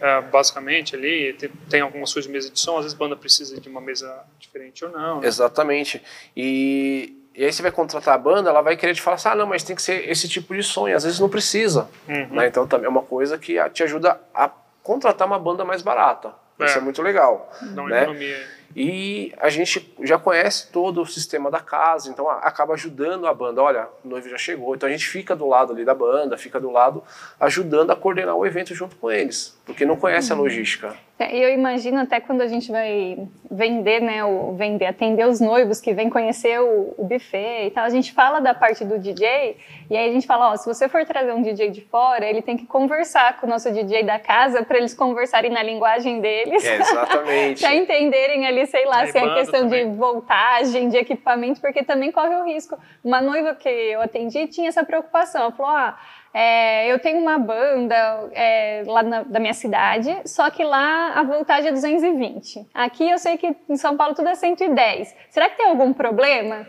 é, 0.00 0.20
basicamente 0.22 0.94
ali. 0.96 1.32
Tem, 1.34 1.50
tem 1.70 1.80
algumas 1.80 2.12
coisas 2.12 2.26
de 2.28 2.32
mesa 2.32 2.50
de 2.50 2.58
som, 2.58 2.76
às 2.76 2.84
vezes 2.84 2.94
a 2.94 2.98
banda 2.98 3.16
precisa 3.16 3.60
de 3.60 3.68
uma 3.68 3.80
mesa 3.80 4.22
diferente 4.38 4.84
ou 4.84 4.90
não. 4.90 5.20
né? 5.20 5.26
Exatamente. 5.26 6.02
E, 6.36 7.16
e 7.34 7.44
aí 7.44 7.52
você 7.52 7.62
vai 7.62 7.70
contratar 7.70 8.14
a 8.14 8.18
banda, 8.18 8.50
ela 8.50 8.62
vai 8.62 8.76
querer 8.76 8.94
te 8.94 9.02
falar 9.02 9.16
assim, 9.16 9.28
ah, 9.28 9.34
não, 9.34 9.46
mas 9.46 9.62
tem 9.62 9.76
que 9.76 9.82
ser 9.82 10.08
esse 10.08 10.28
tipo 10.28 10.54
de 10.54 10.62
som, 10.62 10.88
e 10.88 10.92
às 10.92 11.04
vezes 11.04 11.18
não 11.20 11.28
precisa. 11.28 11.88
Uhum. 12.08 12.28
Né? 12.36 12.46
Então 12.48 12.66
também 12.66 12.86
é 12.86 12.88
uma 12.88 13.02
coisa 13.02 13.38
que 13.38 13.56
te 13.70 13.82
ajuda 13.82 14.20
a 14.34 14.50
contratar 14.82 15.26
uma 15.26 15.38
banda 15.38 15.64
mais 15.64 15.82
barata. 15.82 16.32
Isso 16.60 16.74
É. 16.76 16.78
é 16.78 16.80
muito 16.80 17.00
legal. 17.02 17.52
Dá 17.62 17.82
uma 17.82 17.90
né? 17.90 18.02
economia. 18.02 18.58
E 18.76 19.32
a 19.38 19.48
gente 19.48 19.94
já 20.02 20.18
conhece 20.18 20.70
todo 20.70 21.00
o 21.00 21.06
sistema 21.06 21.50
da 21.50 21.60
casa, 21.60 22.10
então 22.10 22.28
acaba 22.28 22.74
ajudando 22.74 23.26
a 23.26 23.32
banda. 23.32 23.62
Olha, 23.62 23.88
o 24.04 24.08
noivo 24.08 24.28
já 24.28 24.36
chegou. 24.36 24.74
Então 24.74 24.88
a 24.88 24.92
gente 24.92 25.06
fica 25.06 25.34
do 25.34 25.46
lado 25.48 25.72
ali 25.72 25.84
da 25.84 25.94
banda, 25.94 26.36
fica 26.36 26.60
do 26.60 26.70
lado 26.70 27.02
ajudando 27.40 27.90
a 27.92 27.96
coordenar 27.96 28.34
o 28.36 28.44
evento 28.46 28.74
junto 28.74 28.94
com 28.96 29.10
eles, 29.10 29.57
porque 29.68 29.84
não 29.84 29.96
conhece 29.96 30.32
a 30.32 30.34
logística. 30.34 30.96
É, 31.18 31.36
eu 31.36 31.52
imagino 31.52 32.00
até 32.00 32.20
quando 32.20 32.40
a 32.40 32.46
gente 32.46 32.70
vai 32.70 33.18
vender, 33.50 34.00
né, 34.00 34.24
o 34.24 34.54
vender, 34.54 34.86
atender 34.86 35.26
os 35.26 35.40
noivos 35.40 35.78
que 35.78 35.92
vêm 35.92 36.08
conhecer 36.08 36.58
o, 36.58 36.94
o, 36.96 37.04
buffet 37.04 37.66
e 37.66 37.70
tal, 37.70 37.84
a 37.84 37.90
gente 37.90 38.12
fala 38.12 38.40
da 38.40 38.54
parte 38.54 38.82
do 38.82 38.98
DJ 38.98 39.58
e 39.90 39.96
aí 39.96 40.08
a 40.08 40.12
gente 40.12 40.26
fala, 40.26 40.52
ó, 40.52 40.56
se 40.56 40.64
você 40.64 40.88
for 40.88 41.04
trazer 41.04 41.32
um 41.32 41.42
DJ 41.42 41.70
de 41.70 41.82
fora, 41.82 42.24
ele 42.24 42.40
tem 42.40 42.56
que 42.56 42.64
conversar 42.64 43.38
com 43.38 43.46
o 43.46 43.50
nosso 43.50 43.70
DJ 43.70 44.04
da 44.04 44.18
casa 44.18 44.64
para 44.64 44.78
eles 44.78 44.94
conversarem 44.94 45.50
na 45.50 45.62
linguagem 45.62 46.20
deles. 46.20 46.64
É, 46.64 46.76
exatamente. 46.76 47.60
para 47.60 47.74
entenderem 47.74 48.46
ali, 48.46 48.66
sei 48.66 48.86
lá, 48.86 49.06
se 49.06 49.18
é 49.18 49.34
questão 49.34 49.62
também. 49.62 49.90
de 49.90 49.96
voltagem, 49.98 50.88
de 50.88 50.96
equipamento, 50.96 51.60
porque 51.60 51.82
também 51.82 52.10
corre 52.10 52.36
o 52.36 52.44
risco. 52.44 52.78
Uma 53.04 53.20
noiva 53.20 53.54
que 53.54 53.68
eu 53.68 54.00
atendi 54.00 54.46
tinha 54.46 54.68
essa 54.68 54.82
preocupação, 54.82 55.42
ela 55.42 55.52
falou, 55.52 55.72
ah, 55.72 55.98
é, 56.32 56.92
eu 56.92 56.98
tenho 56.98 57.20
uma 57.20 57.38
banda 57.38 58.28
é, 58.32 58.82
lá 58.86 59.02
na, 59.02 59.22
da 59.22 59.40
minha 59.40 59.54
cidade, 59.54 60.14
só 60.24 60.50
que 60.50 60.62
lá 60.62 61.12
a 61.14 61.22
voltagem 61.22 61.68
é 61.68 61.72
220. 61.72 62.66
Aqui 62.74 63.08
eu 63.08 63.18
sei 63.18 63.36
que 63.36 63.56
em 63.68 63.76
São 63.76 63.96
Paulo 63.96 64.14
tudo 64.14 64.28
é 64.28 64.34
110. 64.34 65.14
Será 65.30 65.48
que 65.48 65.56
tem 65.56 65.66
algum 65.66 65.92
problema? 65.92 66.66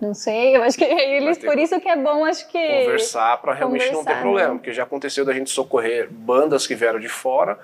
Não 0.00 0.12
sei, 0.12 0.56
eu 0.56 0.62
acho 0.62 0.76
que 0.76 0.84
eles, 0.84 1.38
por 1.38 1.58
isso 1.58 1.80
que 1.80 1.88
é 1.88 1.96
bom, 1.96 2.24
acho 2.24 2.46
que. 2.48 2.84
Conversar 2.84 3.40
para 3.40 3.54
realmente 3.54 3.90
não 3.90 4.04
ter 4.04 4.20
problema, 4.20 4.52
né? 4.52 4.58
porque 4.58 4.72
já 4.72 4.82
aconteceu 4.82 5.24
da 5.24 5.32
gente 5.32 5.50
socorrer 5.50 6.10
bandas 6.10 6.66
que 6.66 6.74
vieram 6.74 7.00
de 7.00 7.08
fora, 7.08 7.58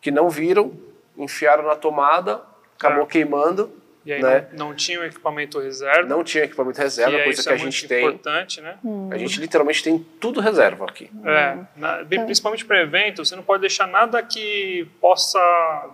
que 0.00 0.10
não 0.10 0.28
viram, 0.28 0.72
enfiaram 1.16 1.64
na 1.64 1.74
tomada, 1.74 2.42
acabou 2.76 3.04
é. 3.04 3.06
queimando 3.06 3.72
e 4.06 4.12
aí 4.12 4.22
né? 4.22 4.46
não, 4.52 4.68
não 4.68 4.74
tinha 4.74 5.00
o 5.00 5.04
equipamento 5.04 5.58
reserva. 5.58 6.08
Não 6.08 6.22
tinha 6.22 6.44
equipamento 6.44 6.80
reserva, 6.80 7.24
coisa 7.24 7.42
que 7.42 7.48
a 7.48 7.54
é 7.54 7.58
gente 7.58 7.88
tem. 7.88 8.06
importante, 8.06 8.60
né? 8.60 8.78
Hum. 8.84 9.10
A 9.12 9.18
gente 9.18 9.40
literalmente 9.40 9.82
tem 9.82 9.98
tudo 10.20 10.40
reserva 10.40 10.84
aqui. 10.84 11.10
É, 11.24 11.58
na, 11.74 12.04
principalmente 12.24 12.64
para 12.64 12.80
evento, 12.80 13.24
você 13.24 13.34
não 13.34 13.42
pode 13.42 13.62
deixar 13.62 13.88
nada 13.88 14.22
que 14.22 14.88
possa 15.00 15.40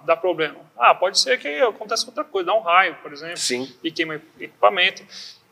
dar 0.04 0.18
problema. 0.18 0.58
Ah, 0.78 0.94
pode 0.94 1.18
ser 1.18 1.38
que 1.38 1.48
aconteça 1.62 2.06
outra 2.06 2.22
coisa, 2.22 2.48
dá 2.48 2.54
um 2.54 2.60
raio, 2.60 2.96
por 3.02 3.14
exemplo, 3.14 3.38
Sim. 3.38 3.66
e 3.82 3.90
queima 3.90 4.20
equipamento. 4.38 5.02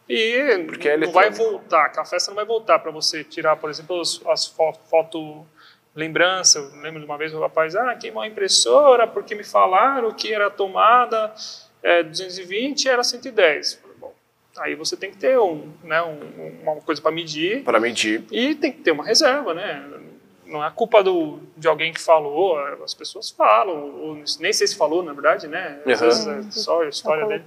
E 0.07 0.65
Porque 0.67 0.89
é 0.89 0.99
não 0.99 1.13
vai 1.13 1.31
voltar, 1.31 1.91
a 1.97 2.05
festa 2.05 2.31
não 2.31 2.37
vai 2.37 2.45
voltar 2.45 2.79
para 2.81 2.91
você 2.91 3.25
tirar, 3.25 3.57
por 3.57 3.71
exemplo, 3.71 3.99
as, 3.99 4.21
as 4.27 4.47
fotos 4.47 5.47
lembrança. 5.95 6.59
Eu 6.59 6.83
lembro 6.83 7.01
de 7.01 7.07
uma 7.07 7.17
vez 7.17 7.33
o 7.33 7.41
rapaz, 7.41 7.75
ah, 7.75 7.95
queimou 7.95 8.23
a 8.23 8.27
impressora 8.27 9.07
porque 9.07 9.35
me 9.35 9.45
falaram 9.45 10.13
que 10.13 10.31
era 10.31 10.51
tomada 10.51 11.33
é, 11.83 12.03
220 12.03 12.89
era 12.89 13.03
110. 13.03 13.83
Bom, 13.99 14.13
aí 14.59 14.75
você 14.75 14.97
tem 14.97 15.11
que 15.11 15.19
ter 15.19 15.39
um, 15.39 15.73
né, 15.83 16.03
um, 16.03 16.63
uma 16.63 16.77
coisa 16.77 17.01
para 17.01 17.11
medir. 17.11 17.63
Para 17.63 17.81
medir. 17.81 18.25
E 18.31 18.55
tem 18.55 18.73
que 18.73 18.81
ter 18.81 18.93
uma 18.93 19.05
reserva, 19.05 19.55
né? 19.55 19.89
Não 20.47 20.65
é 20.65 20.71
culpa 20.71 21.03
do, 21.03 21.39
de 21.61 21.69
alguém 21.69 21.93
que 21.93 22.01
falou, 22.01 22.59
as 22.83 22.95
pessoas 22.95 23.31
falam, 23.31 23.95
ou 24.01 24.15
nem 24.41 24.53
sei 24.53 24.67
se 24.67 24.75
falou, 24.75 25.03
na 25.03 25.13
verdade, 25.13 25.47
né? 25.47 25.79
Às 25.87 26.01
uhum. 26.01 26.07
vezes 26.07 26.27
é 26.27 26.43
só 26.51 26.83
a 26.83 26.89
história 26.89 27.27
dele. 27.27 27.45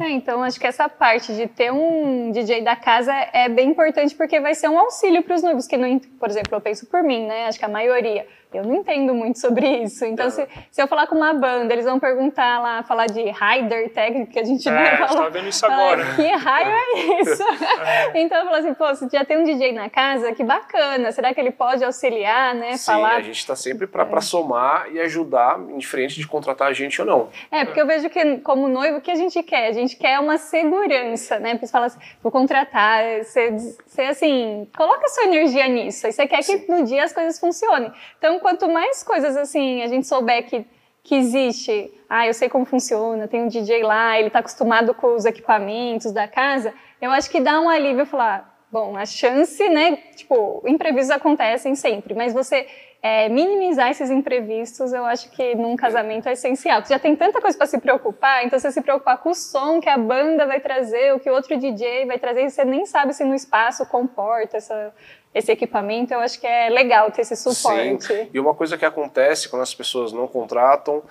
É, 0.00 0.10
então, 0.10 0.42
acho 0.42 0.58
que 0.58 0.66
essa 0.66 0.88
parte 0.88 1.32
de 1.34 1.46
ter 1.46 1.72
um 1.72 2.32
DJ 2.32 2.62
da 2.62 2.74
casa 2.74 3.12
é 3.32 3.48
bem 3.48 3.70
importante 3.70 4.14
porque 4.14 4.40
vai 4.40 4.54
ser 4.54 4.68
um 4.68 4.78
auxílio 4.78 5.22
para 5.22 5.36
os 5.36 5.42
noivos, 5.42 5.66
que, 5.68 5.76
não, 5.76 5.98
por 6.18 6.28
exemplo, 6.28 6.54
eu 6.54 6.60
penso 6.60 6.84
por 6.86 7.02
mim, 7.02 7.26
né? 7.26 7.46
Acho 7.46 7.58
que 7.58 7.64
a 7.64 7.68
maioria 7.68 8.26
eu 8.54 8.64
não 8.64 8.74
entendo 8.74 9.14
muito 9.14 9.38
sobre 9.38 9.66
isso. 9.82 10.04
Então, 10.04 10.28
se, 10.28 10.46
se, 10.70 10.82
eu 10.82 10.86
falar 10.86 11.06
com 11.06 11.16
uma 11.16 11.32
banda, 11.32 11.72
eles 11.72 11.84
vão 11.84 11.98
perguntar 11.98 12.60
lá, 12.60 12.82
falar 12.82 13.06
de 13.06 13.22
rider 13.22 13.90
técnico, 13.92 14.30
que 14.30 14.38
a 14.38 14.44
gente 14.44 14.68
é, 14.68 14.72
vai 14.72 14.96
falar. 15.08 15.22
Tá 15.22 15.28
vendo 15.30 15.48
isso 15.48 15.64
agora. 15.64 16.04
que 16.14 16.26
raio 16.28 16.70
é 16.70 17.20
isso? 17.20 17.42
é. 18.12 18.20
Então, 18.20 18.38
eu 18.38 18.44
falo 18.44 18.56
assim, 18.56 18.74
pô, 18.74 18.94
se 18.94 19.08
já 19.10 19.24
tem 19.24 19.38
um 19.38 19.44
DJ 19.44 19.72
na 19.72 19.88
casa, 19.88 20.32
que 20.34 20.44
bacana. 20.44 21.10
Será 21.12 21.32
que 21.32 21.40
ele 21.40 21.50
pode 21.50 21.82
auxiliar, 21.82 22.54
né? 22.54 22.76
Sim, 22.76 22.92
falar... 22.92 23.11
a 23.16 23.20
gente 23.20 23.38
está 23.38 23.56
sempre 23.56 23.86
para 23.86 24.04
é. 24.04 24.20
somar 24.20 24.86
e 24.92 25.00
ajudar, 25.00 25.58
indiferente 25.58 26.18
de 26.18 26.26
contratar 26.26 26.68
a 26.68 26.72
gente 26.72 27.00
ou 27.00 27.06
não. 27.06 27.28
É, 27.50 27.64
porque 27.64 27.80
eu 27.80 27.86
vejo 27.86 28.08
que, 28.10 28.38
como 28.38 28.68
noivo, 28.68 28.98
o 28.98 29.00
que 29.00 29.10
a 29.10 29.14
gente 29.14 29.42
quer? 29.42 29.68
A 29.68 29.72
gente 29.72 29.96
quer 29.96 30.18
uma 30.18 30.38
segurança, 30.38 31.38
né? 31.38 31.50
Porque 31.50 31.66
você 31.66 31.72
fala 31.72 31.86
assim, 31.86 31.98
vou 32.22 32.32
contratar, 32.32 33.02
você, 33.22 33.50
você 33.86 34.02
assim, 34.02 34.68
coloca 34.76 35.08
sua 35.08 35.24
energia 35.24 35.68
nisso. 35.68 36.06
E 36.06 36.12
você 36.12 36.26
quer 36.26 36.38
que 36.38 36.58
Sim. 36.58 36.64
no 36.68 36.84
dia 36.84 37.04
as 37.04 37.12
coisas 37.12 37.38
funcionem. 37.38 37.92
Então, 38.18 38.38
quanto 38.40 38.68
mais 38.68 39.02
coisas 39.02 39.36
assim 39.36 39.82
a 39.82 39.86
gente 39.86 40.06
souber 40.06 40.44
que, 40.46 40.64
que 41.02 41.14
existe, 41.14 41.92
ah, 42.08 42.26
eu 42.26 42.34
sei 42.34 42.48
como 42.48 42.64
funciona, 42.64 43.26
tem 43.26 43.42
um 43.42 43.48
DJ 43.48 43.82
lá, 43.82 44.18
ele 44.18 44.28
está 44.28 44.40
acostumado 44.40 44.94
com 44.94 45.14
os 45.14 45.24
equipamentos 45.24 46.12
da 46.12 46.28
casa, 46.28 46.74
eu 47.00 47.10
acho 47.10 47.30
que 47.30 47.40
dá 47.40 47.60
um 47.60 47.68
alívio 47.68 48.06
falar, 48.06 48.51
bom, 48.72 48.96
a 48.96 49.04
chance, 49.04 49.68
né, 49.68 49.98
tipo, 50.16 50.62
imprevistos 50.66 51.10
acontecem 51.10 51.74
sempre, 51.76 52.14
mas 52.14 52.32
você 52.32 52.66
é, 53.02 53.28
minimizar 53.28 53.90
esses 53.90 54.10
imprevistos, 54.10 54.92
eu 54.92 55.04
acho 55.04 55.30
que 55.32 55.54
num 55.56 55.76
casamento 55.76 56.28
é 56.28 56.32
essencial. 56.32 56.82
Você 56.82 56.94
já 56.94 56.98
tem 56.98 57.14
tanta 57.14 57.40
coisa 57.40 57.58
para 57.58 57.66
se 57.66 57.78
preocupar, 57.78 58.46
então 58.46 58.58
você 58.58 58.70
se 58.70 58.80
preocupar 58.80 59.18
com 59.18 59.30
o 59.30 59.34
som 59.34 59.80
que 59.80 59.88
a 59.88 59.98
banda 59.98 60.46
vai 60.46 60.60
trazer, 60.60 61.12
o 61.12 61.20
que 61.20 61.28
o 61.28 61.34
outro 61.34 61.58
DJ 61.58 62.06
vai 62.06 62.18
trazer, 62.18 62.44
e 62.44 62.50
você 62.50 62.64
nem 62.64 62.86
sabe 62.86 63.12
se 63.12 63.24
no 63.24 63.34
espaço 63.34 63.84
comporta 63.86 64.56
essa, 64.56 64.94
esse 65.34 65.52
equipamento, 65.52 66.14
eu 66.14 66.20
acho 66.20 66.40
que 66.40 66.46
é 66.46 66.70
legal 66.70 67.10
ter 67.10 67.22
esse 67.22 67.36
suporte. 67.36 68.04
Sim. 68.04 68.30
E 68.32 68.40
uma 68.40 68.54
coisa 68.54 68.78
que 68.78 68.86
acontece 68.86 69.50
quando 69.50 69.62
as 69.62 69.74
pessoas 69.74 70.12
não 70.12 70.26
contratam 70.26 71.02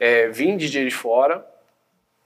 é 0.00 0.26
vir 0.28 0.56
DJ 0.56 0.86
de 0.86 0.90
fora, 0.90 1.46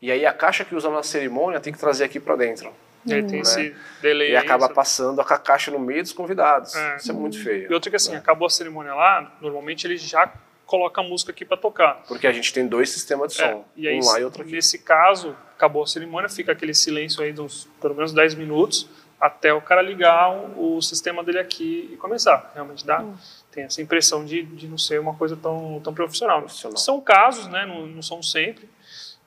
e 0.01 0.13
aí 0.13 0.25
a 0.25 0.33
caixa 0.33 0.65
que 0.65 0.75
usa 0.75 0.89
na 0.89 1.03
cerimônia 1.03 1.61
tem 1.61 1.73
que 1.73 1.79
trazer 1.79 2.05
aqui 2.05 2.19
para 2.19 2.37
dentro. 2.37 2.73
É, 3.07 3.23
tem 3.23 3.23
né? 3.23 3.39
esse 3.41 3.75
delay. 4.03 4.33
E 4.33 4.37
acaba 4.37 4.69
passando 4.69 5.21
a 5.21 5.25
caixa 5.25 5.71
no 5.71 5.79
meio 5.79 6.03
dos 6.03 6.13
convidados. 6.13 6.75
É. 6.75 6.97
Isso 6.97 7.11
é 7.11 7.15
muito 7.15 7.43
feio. 7.43 7.71
E 7.71 7.75
outra 7.75 7.91
que 7.91 7.97
assim, 7.97 8.13
né? 8.13 8.19
acabou 8.19 8.47
a 8.47 8.51
cerimônia 8.51 8.95
lá, 8.95 9.37
normalmente 9.41 9.87
ele 9.87 9.97
já 9.97 10.33
coloca 10.67 11.01
a 11.01 11.05
música 11.05 11.33
aqui 11.33 11.45
para 11.45 11.57
tocar. 11.57 12.03
Porque 12.07 12.27
a 12.27 12.33
gente 12.33 12.53
tem 12.53 12.67
dois 12.67 12.91
sistemas 12.91 13.33
de 13.33 13.43
é, 13.43 13.51
som, 13.51 13.65
é, 13.77 13.89
aí, 13.89 13.99
um 13.99 14.05
lá 14.05 14.21
e 14.21 14.25
outro 14.25 14.43
aqui. 14.43 14.53
Nesse 14.53 14.79
caso, 14.79 15.35
acabou 15.57 15.83
a 15.83 15.87
cerimônia, 15.87 16.29
fica 16.29 16.53
aquele 16.53 16.75
silêncio 16.75 17.23
aí 17.23 17.33
de 17.33 17.41
uns 17.41 17.69
pelo 17.81 17.95
menos 17.95 18.13
10 18.13 18.35
minutos 18.35 18.89
até 19.21 19.53
o 19.53 19.61
cara 19.61 19.83
ligar 19.83 20.31
o, 20.31 20.77
o 20.77 20.83
sistema 20.83 21.25
dele 21.25 21.41
aqui 21.41 21.91
e 21.93 21.97
começar. 21.97 22.53
Realmente 22.55 22.87
dá, 22.87 23.01
hum. 23.01 23.15
tem 23.51 23.65
essa 23.65 23.83
impressão 23.83 24.25
de, 24.25 24.43
de 24.45 24.69
não 24.69 24.79
ser 24.79 25.01
uma 25.01 25.15
coisa 25.15 25.37
tão, 25.37 25.81
tão 25.83 25.93
profissional. 25.93 26.41
profissional. 26.41 26.77
São 26.77 27.01
casos, 27.01 27.49
né, 27.49 27.67
não, 27.67 27.87
não 27.87 28.03
são 28.03 28.23
sempre, 28.23 28.69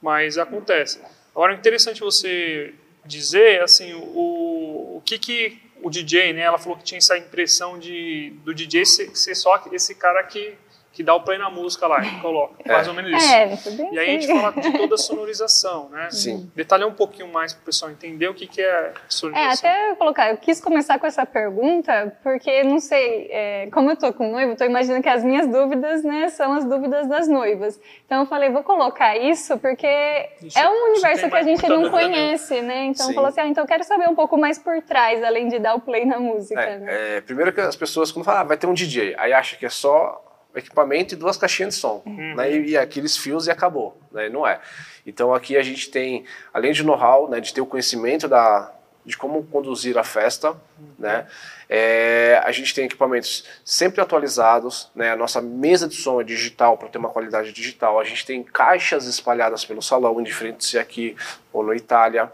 mas 0.01 0.37
acontece. 0.37 1.01
Agora, 1.35 1.53
é 1.53 1.57
interessante 1.57 2.01
você 2.01 2.73
dizer, 3.05 3.61
assim, 3.61 3.93
o, 3.93 4.97
o 4.97 5.01
que 5.05 5.17
que 5.17 5.59
o 5.81 5.89
DJ, 5.89 6.33
né, 6.33 6.41
ela 6.41 6.59
falou 6.59 6.77
que 6.77 6.83
tinha 6.83 6.99
essa 6.99 7.17
impressão 7.17 7.79
de 7.79 8.33
do 8.43 8.53
DJ 8.53 8.85
ser, 8.85 9.15
ser 9.15 9.35
só 9.35 9.63
esse 9.71 9.95
cara 9.95 10.23
que 10.23 10.55
que 11.01 11.03
dá 11.03 11.15
o 11.15 11.21
play 11.21 11.39
na 11.39 11.49
música 11.49 11.87
lá 11.87 12.03
e 12.05 12.21
coloca. 12.21 12.53
É. 12.63 12.71
Mais 12.71 12.87
ou 12.87 12.93
menos 12.93 13.11
isso. 13.11 13.33
É, 13.33 13.57
e 13.91 13.99
aí 13.99 14.09
a 14.09 14.19
gente 14.19 14.27
fala 14.27 14.51
de 14.51 14.71
toda 14.71 14.93
a 14.93 14.97
sonorização, 14.97 15.89
né? 15.89 16.09
Sim. 16.11 16.49
Detalhar 16.55 16.87
um 16.87 16.93
pouquinho 16.93 17.27
mais 17.27 17.53
para 17.53 17.61
o 17.63 17.65
pessoal 17.65 17.91
entender 17.91 18.27
o 18.27 18.33
que, 18.35 18.45
que 18.45 18.61
é 18.61 18.93
sonorização. 19.09 19.69
É, 19.69 19.73
até 19.73 19.89
eu 19.89 19.95
colocar, 19.95 20.29
eu 20.29 20.37
quis 20.37 20.61
começar 20.61 20.99
com 20.99 21.07
essa 21.07 21.25
pergunta, 21.25 22.15
porque, 22.21 22.63
não 22.63 22.79
sei, 22.79 23.27
é, 23.31 23.67
como 23.73 23.89
eu 23.89 23.95
tô 23.95 24.13
com 24.13 24.31
noivo, 24.31 24.55
tô 24.55 24.63
imaginando 24.63 25.01
que 25.01 25.09
as 25.09 25.23
minhas 25.23 25.47
dúvidas, 25.47 26.03
né, 26.03 26.29
são 26.29 26.53
as 26.53 26.65
dúvidas 26.65 27.07
das 27.07 27.27
noivas. 27.27 27.79
Então 28.05 28.19
eu 28.19 28.25
falei, 28.27 28.51
vou 28.51 28.63
colocar 28.63 29.17
isso, 29.17 29.57
porque 29.57 30.29
isso, 30.43 30.57
é 30.57 30.69
um 30.69 30.91
universo 30.91 31.29
que 31.29 31.35
a 31.35 31.43
gente 31.43 31.67
não 31.67 31.89
conhece, 31.89 32.61
né? 32.61 32.85
Então 32.85 33.07
Sim. 33.07 33.15
falou 33.15 33.29
assim, 33.29 33.41
ah, 33.41 33.47
então 33.47 33.63
eu 33.63 33.67
quero 33.67 33.83
saber 33.83 34.07
um 34.07 34.15
pouco 34.15 34.37
mais 34.37 34.59
por 34.59 34.79
trás, 34.83 35.23
além 35.23 35.47
de 35.47 35.57
dar 35.57 35.73
o 35.73 35.79
play 35.79 36.05
na 36.05 36.19
música. 36.19 36.61
É, 36.61 36.77
né? 36.77 37.17
é, 37.17 37.21
primeiro 37.21 37.51
que 37.51 37.59
as 37.59 37.75
pessoas, 37.75 38.11
quando 38.11 38.23
falam, 38.23 38.41
ah, 38.41 38.43
vai 38.43 38.57
ter 38.57 38.67
um 38.67 38.73
DJ, 38.73 39.15
aí 39.17 39.33
acha 39.33 39.55
que 39.55 39.65
é 39.65 39.69
só 39.69 40.21
equipamento 40.55 41.13
e 41.13 41.17
duas 41.17 41.37
caixinhas 41.37 41.75
de 41.75 41.79
som, 41.79 42.01
uhum. 42.05 42.35
né? 42.35 42.51
E, 42.51 42.71
e, 42.71 42.77
aqueles 42.77 43.17
fios 43.17 43.47
e 43.47 43.51
acabou, 43.51 43.99
né? 44.11 44.29
Não 44.29 44.45
é. 44.45 44.59
Então 45.05 45.33
aqui 45.33 45.57
a 45.57 45.63
gente 45.63 45.89
tem, 45.89 46.25
além 46.53 46.71
de 46.71 46.83
know-how, 46.83 47.29
né, 47.29 47.39
de 47.39 47.53
ter 47.53 47.61
o 47.61 47.65
conhecimento 47.65 48.27
da, 48.27 48.71
de 49.05 49.17
como 49.17 49.43
conduzir 49.43 49.97
a 49.97 50.03
festa, 50.03 50.51
uhum. 50.51 50.57
né? 50.99 51.27
É, 51.69 52.41
a 52.43 52.51
gente 52.51 52.75
tem 52.75 52.85
equipamentos 52.85 53.45
sempre 53.63 54.01
atualizados, 54.01 54.91
né? 54.93 55.11
A 55.11 55.15
nossa 55.15 55.41
mesa 55.41 55.87
de 55.87 55.95
som 55.95 56.19
é 56.19 56.23
digital 56.23 56.77
para 56.77 56.89
ter 56.89 56.97
uma 56.97 57.09
qualidade 57.09 57.51
digital. 57.53 57.99
A 57.99 58.03
gente 58.03 58.25
tem 58.25 58.43
caixas 58.43 59.05
espalhadas 59.05 59.63
pelo 59.63 59.81
salão, 59.81 60.19
indiferente 60.19 60.65
se 60.65 60.77
é 60.77 60.81
aqui 60.81 61.15
ou 61.53 61.63
na 61.63 61.75
Itália 61.75 62.31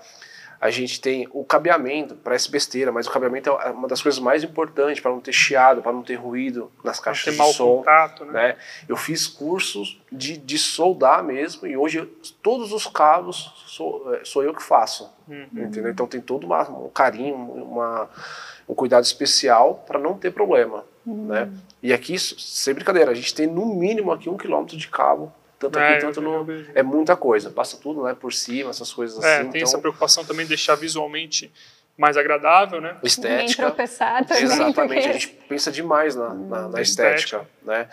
a 0.60 0.70
gente 0.72 1.00
tem 1.00 1.28
o 1.32 1.44
cabeamento, 1.44 2.16
parece 2.16 2.50
besteira, 2.50 2.92
mas 2.92 3.06
o 3.06 3.12
cabeamento 3.12 3.50
é 3.50 3.70
uma 3.70 3.88
das 3.88 4.02
coisas 4.02 4.20
mais 4.20 4.44
importantes 4.44 5.00
para 5.00 5.12
não 5.12 5.20
ter 5.20 5.32
chiado, 5.32 5.82
para 5.82 5.92
não 5.92 6.02
ter 6.02 6.16
ruído 6.16 6.72
nas 6.84 7.00
caixas 7.00 7.36
de 7.36 7.54
som. 7.54 7.78
Contato, 7.78 8.26
né? 8.26 8.34
né? 8.34 8.58
Eu 8.90 8.98
fiz 8.98 9.28
cursos 9.28 10.02
de, 10.12 10.38
de 10.38 10.58
soldar 10.58 11.24
mesmo 11.24 11.68
e 11.68 11.78
hoje 11.78 12.04
todos 12.42 12.74
os 12.74 12.88
cabos 12.88 13.54
sou, 13.68 14.14
é, 14.16 14.26
sou 14.26 14.44
eu 14.44 14.54
que 14.54 14.64
faço. 14.64 15.12
Uhum. 15.28 15.48
Entendeu? 15.54 15.92
Então 15.92 16.08
tem 16.08 16.22
todo 16.22 16.46
uma, 16.46 16.68
um 16.70 16.90
carinho, 16.90 17.36
uma, 17.36 18.10
um 18.68 18.74
cuidado 18.74 19.04
especial 19.04 19.84
para 19.86 20.00
não 20.00 20.16
ter 20.16 20.32
problema. 20.32 20.84
Uhum. 21.06 21.28
Né? 21.28 21.52
E 21.84 21.94
aqui, 21.94 22.18
sem 22.18 22.74
brincadeira, 22.74 23.12
a 23.12 23.16
gente 23.16 23.34
tem 23.34 23.46
no 23.46 23.66
mínimo 23.76 24.12
aqui 24.12 24.30
um 24.30 24.38
quilômetro 24.38 24.76
de 24.76 24.88
cabo 24.88 25.32
tanto 25.60 25.80
aqui, 25.80 25.94
é, 25.94 25.98
tanto 26.00 26.22
no. 26.22 26.46
É 26.76 26.84
muita 26.84 27.16
coisa, 27.16 27.50
passa 27.50 27.78
tudo 27.78 28.04
né, 28.04 28.14
por 28.14 28.34
cima, 28.34 28.70
essas 28.70 28.92
coisas 28.94 29.24
é, 29.24 29.40
assim. 29.40 29.50
Tem 29.50 29.62
então... 29.62 29.70
essa 29.70 29.80
preocupação 29.80 30.24
também 30.26 30.46
de 30.46 30.50
deixar 30.50 30.76
visualmente 30.76 31.52
mais 31.98 32.16
agradável, 32.16 32.80
né? 32.80 32.96
Estética. 33.04 33.38
Nem 33.38 33.54
tropeçar 33.54 34.26
também. 34.26 34.44
Exatamente, 34.44 34.76
porque... 34.76 35.10
a 35.10 35.12
gente 35.14 35.28
pensa 35.28 35.72
demais 35.72 36.16
na, 36.16 36.34
na, 36.34 36.68
na 36.70 36.82
estética, 36.82 37.38
estética, 37.38 37.48
né? 37.64 37.90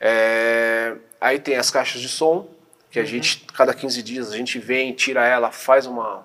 É, 0.00 0.96
Aí 1.20 1.38
tem 1.38 1.56
as 1.56 1.70
caixas 1.70 2.00
de 2.00 2.08
som, 2.08 2.48
que 2.90 2.98
a 2.98 3.02
Uhum. 3.02 3.08
gente, 3.08 3.44
cada 3.54 3.74
15 3.74 4.02
dias, 4.02 4.32
a 4.32 4.36
gente 4.36 4.58
vem, 4.58 4.92
tira 4.92 5.24
ela, 5.26 5.50
faz 5.50 5.86
uma, 5.86 6.24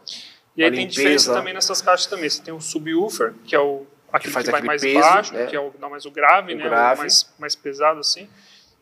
E 0.56 0.64
aí 0.64 0.70
uma 0.70 0.76
tem 0.76 0.88
diferença 0.88 1.12
limpeza. 1.30 1.34
também 1.34 1.54
nessas 1.54 1.82
caixas 1.82 2.06
também. 2.08 2.30
Você 2.30 2.42
tem 2.42 2.54
o 2.54 2.62
subwoofer, 2.62 3.34
que 3.46 3.56
é 3.56 3.60
o 3.60 3.86
aquele 4.12 4.28
que, 4.30 4.34
faz 4.34 4.46
vai 4.46 4.56
aquele 4.56 4.68
mais 4.68 4.82
peso, 4.82 5.00
baixo, 5.00 5.34
né? 5.34 5.46
que 5.48 5.56
é 5.56 5.60
o 5.60 5.74
dá 5.80 5.90
mais 5.90 6.06
o 6.06 6.12
grave, 6.12 6.54
O 6.54 6.58
né? 6.58 6.64
grave. 6.64 6.96
O 6.96 6.98
mais, 7.00 7.34
mais 7.40 7.56
pesado 7.56 8.00
assim. 8.00 8.30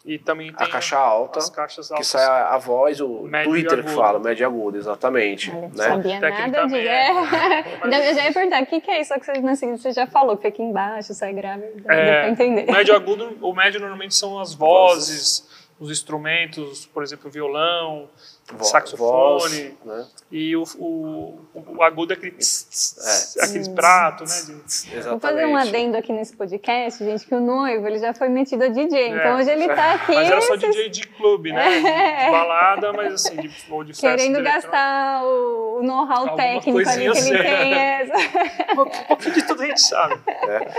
E 0.06 0.18
também 0.18 0.54
tem 0.54 0.66
a 0.66 0.70
caixa 0.70 0.98
alta, 0.98 1.40
as 1.40 1.50
caixas 1.50 1.90
que 1.90 2.04
sai 2.06 2.26
a, 2.26 2.56
a 2.56 2.58
voz, 2.58 3.02
o 3.02 3.24
Médio 3.24 3.52
Twitter 3.52 3.84
que 3.84 3.90
fala, 3.90 4.18
médio 4.18 4.44
e 4.44 4.46
agudo, 4.46 4.78
exatamente. 4.78 5.52
Olha, 5.52 5.68
né? 5.68 5.84
sabia 5.84 6.20
nada 6.20 6.68
de. 6.68 6.78
É. 6.78 7.08
é. 7.12 7.80
Ainda- 7.84 8.06
Eu 8.06 8.16
já 8.16 8.24
ia 8.26 8.34
perguntar, 8.34 8.64
o 8.64 8.66
que, 8.66 8.80
que 8.80 8.90
é 8.90 9.02
isso? 9.02 9.10
Só 9.14 9.20
que 9.20 9.26
você, 9.26 9.56
seguinte, 9.58 9.82
você 9.82 9.92
já 9.92 10.08
falou, 10.08 10.38
que 10.38 10.50
fica 10.50 10.64
embaixo, 10.64 11.14
sai 11.14 11.34
grave. 11.34 11.64
É, 11.86 12.22
pra 12.22 12.30
entender. 12.30 12.70
O 12.70 12.72
médio 12.72 12.96
agudo, 12.96 13.38
o 13.42 13.54
médio 13.54 13.80
normalmente 13.82 14.16
são 14.16 14.40
as 14.40 14.54
vozes, 14.54 15.46
os 15.78 15.92
instrumentos, 15.92 16.86
por 16.86 17.04
exemplo, 17.04 17.30
violão, 17.30 18.10
Vo- 18.58 18.64
saxofone. 18.64 19.40
voz, 19.40 19.74
né? 19.86 20.08
E 20.32 20.56
o, 20.56 20.64
o, 20.78 21.40
o 21.54 21.84
agudo 21.84 22.14
é 22.14 22.16
aquele 22.16 22.32
tss, 22.32 22.66
tss, 22.70 22.96
tss, 22.96 23.38
É. 23.40 23.44
aqueles 23.46 23.68
pratos, 23.68 24.48
né? 24.50 24.56
de-. 24.66 25.02
Vou 25.10 25.20
fazer 25.20 25.46
um 25.46 25.56
adendo 25.56 25.98
aqui 25.98 26.12
nesse 26.14 26.36
podcast, 26.36 27.04
gente, 27.04 27.26
que 27.26 27.34
o 27.36 27.40
noivo 27.40 27.88
ele 27.88 28.00
já 28.00 28.14
foi 28.14 28.30
metido 28.30 28.64
a 28.64 28.68
DJ. 28.68 29.10
Então 29.10 29.38
hoje 29.38 29.50
ele 29.52 29.68
tá 29.68 29.94
aqui 29.96 30.14
Mas 30.16 30.30
era 30.32 30.42
só 30.42 30.56
vocês- 30.58 30.76
DJ 30.76 30.90
de 30.90 31.08
clube, 31.08 31.52
né? 31.52 31.80
É. 31.80 32.26
De 32.26 32.32
balada, 32.32 32.94
mas 32.94 33.14
assim, 33.14 33.36
de, 33.38 33.52
ou 33.70 33.84
de 33.84 33.94
festa. 33.94 34.10
querendo 34.18 34.42
gastar 34.44 35.24
o, 35.24 35.80
o 35.80 35.84
know-how 35.84 36.36
técnico 36.36 36.78
ali 36.80 36.88
que 36.98 37.00
ele 37.04 37.10
assim. 37.10 37.32
tem. 37.32 37.74
É, 37.74 38.00
Um 38.80 39.06
pouquinho 39.08 39.36
de 39.36 39.42
tudo 39.48 39.62
a 39.64 39.66
gente 39.66 39.82
sabe. 39.82 40.16
né? 40.26 40.74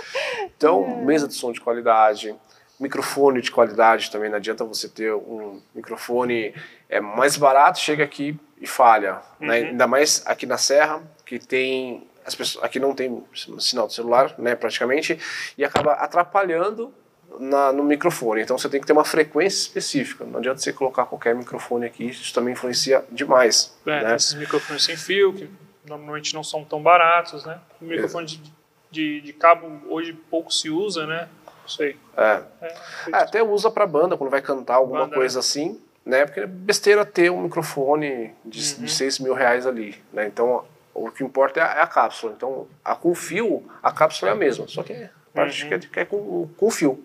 Então, 0.57 1.03
mesa 1.05 1.27
de 1.29 1.35
som 1.35 1.53
de 1.53 1.61
qualidade, 1.61 2.35
microfone 2.79 3.41
de 3.43 3.51
qualidade 3.51 4.11
também. 4.11 4.31
Não 4.31 4.37
adianta 4.37 4.65
você 4.65 4.89
ter 4.89 5.13
um 5.13 5.61
microfone 5.75 6.55
é 6.91 7.01
mais 7.01 7.37
barato, 7.37 7.79
chega 7.79 8.05
aqui 8.05 8.39
e 8.61 8.67
falha. 8.67 9.21
Né? 9.39 9.61
Uhum. 9.61 9.67
Ainda 9.69 9.87
mais 9.87 10.23
aqui 10.27 10.45
na 10.45 10.59
Serra, 10.59 11.03
que 11.25 11.39
tem 11.39 12.07
as 12.27 12.35
pessoas 12.35 12.63
aqui 12.63 12.79
não 12.79 12.95
tem 12.95 13.25
sinal 13.59 13.87
de 13.87 13.95
celular, 13.95 14.35
né, 14.39 14.55
praticamente, 14.55 15.19
e 15.57 15.65
acaba 15.65 15.95
atrapalhando 15.95 16.93
na- 17.39 17.73
no 17.73 17.83
microfone. 17.83 18.43
Então 18.43 18.59
você 18.59 18.69
tem 18.69 18.81
que 18.81 18.87
ter 18.87 18.93
uma 18.93 19.05
frequência 19.05 19.59
específica. 19.63 20.25
Não 20.25 20.39
adianta 20.39 20.61
você 20.61 20.73
colocar 20.73 21.07
qualquer 21.07 21.35
microfone 21.35 21.87
aqui, 21.87 22.05
isso 22.11 22.33
também 22.35 22.53
influencia 22.53 23.05
demais. 23.11 23.75
É, 23.87 24.03
né? 24.03 24.17
esses 24.17 24.35
microfones 24.35 24.85
sem 24.85 24.97
fio, 24.97 25.33
que 25.33 25.49
normalmente 25.89 26.35
não 26.35 26.45
são 26.45 26.65
tão 26.65 26.83
baratos, 26.83 27.45
né? 27.47 27.59
O 27.81 27.85
microfone 27.87 28.27
de, 28.27 28.43
de, 28.91 29.21
de 29.23 29.33
cabo 29.33 29.81
hoje 29.89 30.13
pouco 30.13 30.53
se 30.53 30.69
usa, 30.69 31.07
né? 31.07 31.29
Não 31.63 31.69
sei. 31.69 31.97
É. 32.17 32.43
É, 32.61 32.67
É, 32.67 33.17
até 33.17 33.43
usa 33.43 33.71
pra 33.71 33.87
banda 33.87 34.17
quando 34.17 34.31
vai 34.31 34.43
cantar 34.43 34.75
alguma 34.75 35.05
Banda, 35.05 35.15
coisa 35.15 35.39
assim, 35.41 35.81
né? 36.05 36.25
Porque 36.25 36.41
é 36.41 36.47
besteira 36.47 37.05
ter 37.05 37.31
um 37.31 37.43
microfone 37.43 38.33
de, 38.45 38.75
Uhum. 38.77 38.85
de 38.85 38.91
6 38.93 39.19
mil 39.21 39.35
reais 39.35 39.67
ali, 39.67 39.95
né? 40.13 40.27
Então 40.27 40.65
o 40.95 41.11
que 41.11 41.23
importa 41.25 41.61
é 41.61 41.63
a, 41.63 41.67
é 41.79 41.83
a 41.83 41.87
cápsula. 41.87 42.33
Então 42.37 42.67
a 42.85 42.95
com 42.95 43.15
fio, 43.15 43.63
a 43.83 43.93
cápsula 43.93 44.31
é 44.31 44.35
a 44.35 44.37
mesma, 44.37 44.67
só 44.69 44.83
que 44.83 44.93
a 44.93 45.11
parte 45.35 45.63
Uhum. 45.65 45.69
que 45.69 45.75
é, 45.75 45.79
que 45.79 46.01
é 46.01 46.05
com, 46.05 46.49
com 46.57 46.71
fio. 46.71 47.03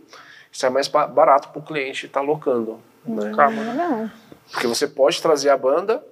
Isso 0.51 0.65
é 0.65 0.69
mais 0.69 0.87
ba- 0.87 1.07
barato 1.07 1.49
para 1.49 1.59
o 1.59 1.63
cliente 1.63 2.05
estar 2.05 2.21
locando, 2.21 2.79
né? 3.05 3.31
Calma. 3.35 3.63
Não. 3.73 4.11
Porque 4.51 4.67
você 4.67 4.87
pode 4.87 5.21
trazer 5.21 5.49
a 5.49 5.57
banda 5.57 6.03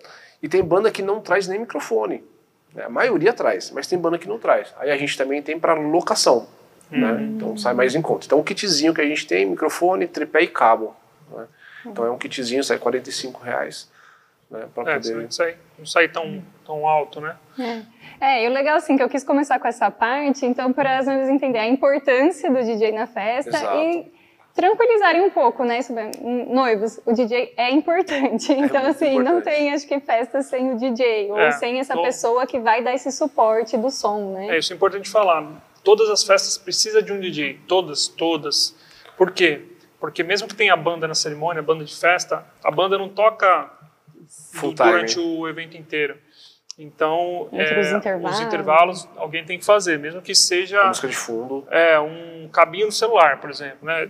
e 0.41 0.49
tem 0.49 0.61
banda 0.63 0.91
que 0.91 1.01
não 1.01 1.21
traz 1.21 1.47
nem 1.47 1.59
microfone. 1.59 2.23
né? 2.73 2.83
A 2.85 2.89
maioria 2.89 3.31
traz, 3.31 3.71
mas 3.71 3.87
tem 3.87 3.97
banda 3.97 4.17
que 4.17 4.27
não 4.27 4.37
traz. 4.39 4.73
Aí 4.79 4.91
a 4.91 4.97
gente 4.97 5.17
também 5.17 5.41
tem 5.41 5.57
para 5.59 5.73
locação. 5.73 6.47
Né? 6.91 7.23
Então 7.35 7.55
sai 7.57 7.73
mais 7.73 7.95
em 7.95 8.01
conta. 8.01 8.25
Então 8.25 8.39
o 8.39 8.43
kitzinho 8.43 8.93
que 8.93 9.01
a 9.01 9.05
gente 9.05 9.25
tem, 9.25 9.45
microfone, 9.45 10.05
tripé 10.07 10.41
e 10.41 10.47
cabo. 10.47 10.95
né? 11.31 11.45
Então 11.85 12.05
é 12.05 12.11
um 12.11 12.17
kitzinho, 12.17 12.63
sai 12.63 12.77
45 12.77 13.41
reais. 13.41 13.91
Né, 14.51 14.67
para 14.75 14.91
É, 14.91 14.95
poder... 14.99 15.15
não 15.15 15.31
sai, 15.31 15.55
não 15.79 15.85
sai 15.85 16.07
tão, 16.09 16.43
tão 16.65 16.87
alto, 16.87 17.19
né? 17.19 17.35
É, 18.21 18.43
e 18.45 18.47
o 18.47 18.51
legal 18.51 18.77
assim 18.77 18.95
que 18.95 19.01
eu 19.01 19.09
quis 19.09 19.23
começar 19.23 19.57
com 19.59 19.67
essa 19.67 19.89
parte, 19.89 20.45
então 20.45 20.71
para 20.71 20.99
as 20.99 21.07
noivas 21.07 21.27
entenderem 21.29 21.69
a 21.69 21.71
importância 21.73 22.51
do 22.51 22.61
DJ 22.63 22.91
na 22.91 23.07
festa 23.07 23.49
Exato. 23.49 23.77
e 23.77 24.11
tranquilizarem 24.53 25.21
um 25.21 25.31
pouco, 25.31 25.63
né? 25.63 25.81
Sobre, 25.81 26.11
noivos, 26.21 26.99
o 27.05 27.13
DJ 27.13 27.53
é 27.57 27.71
importante. 27.71 28.51
Então 28.53 28.81
muito 28.83 28.95
assim, 28.95 29.15
não 29.15 29.39
importante. 29.39 29.43
tem 29.55 29.73
acho 29.73 29.87
que 29.87 29.99
festa 29.99 30.41
sem 30.43 30.71
o 30.73 30.77
DJ 30.77 31.31
ou 31.31 31.39
É, 31.39 31.51
sem 31.53 31.79
essa 31.79 31.95
tô- 31.95 32.03
pessoa 32.03 32.45
que 32.45 32.59
vai 32.59 32.83
dar 32.83 32.93
esse 32.93 33.11
suporte 33.11 33.75
do 33.77 33.89
som, 33.89 34.33
né? 34.33 34.49
É, 34.49 34.59
isso 34.59 34.71
é 34.71 34.75
importante 34.75 35.09
falar. 35.09 35.43
Todas 35.83 36.09
as 36.09 36.23
festas 36.23 36.57
precisam 36.59 37.01
de 37.01 37.11
um 37.11 37.19
DJ. 37.19 37.59
Todas, 37.67 38.07
todas. 38.07 38.75
Por 39.17 39.31
quê? 39.31 39.61
Porque 40.03 40.21
mesmo 40.21 40.49
que 40.49 40.53
tenha 40.53 40.75
banda 40.75 41.07
na 41.07 41.15
cerimônia, 41.15 41.61
banda 41.63 41.85
de 41.85 41.95
festa, 41.95 42.45
a 42.61 42.69
banda 42.69 42.97
não 42.97 43.07
toca 43.07 43.71
Full 44.51 44.73
durante 44.73 45.13
time. 45.13 45.37
o 45.39 45.47
evento 45.47 45.77
inteiro. 45.77 46.17
Então, 46.77 47.47
Entre 47.53 47.79
os 47.79 47.87
é, 47.87 47.95
intervalos. 47.95 48.39
intervalos 48.41 49.09
alguém 49.15 49.45
tem 49.45 49.57
que 49.57 49.63
fazer, 49.63 49.97
mesmo 49.97 50.21
que 50.21 50.35
seja 50.35 50.81
A 50.81 50.87
música 50.89 51.07
de 51.07 51.15
fundo. 51.15 51.65
é, 51.71 51.97
um 52.01 52.49
cabinho 52.51 52.87
no 52.87 52.91
celular, 52.91 53.39
por 53.39 53.49
exemplo. 53.49 53.77
Né? 53.81 54.09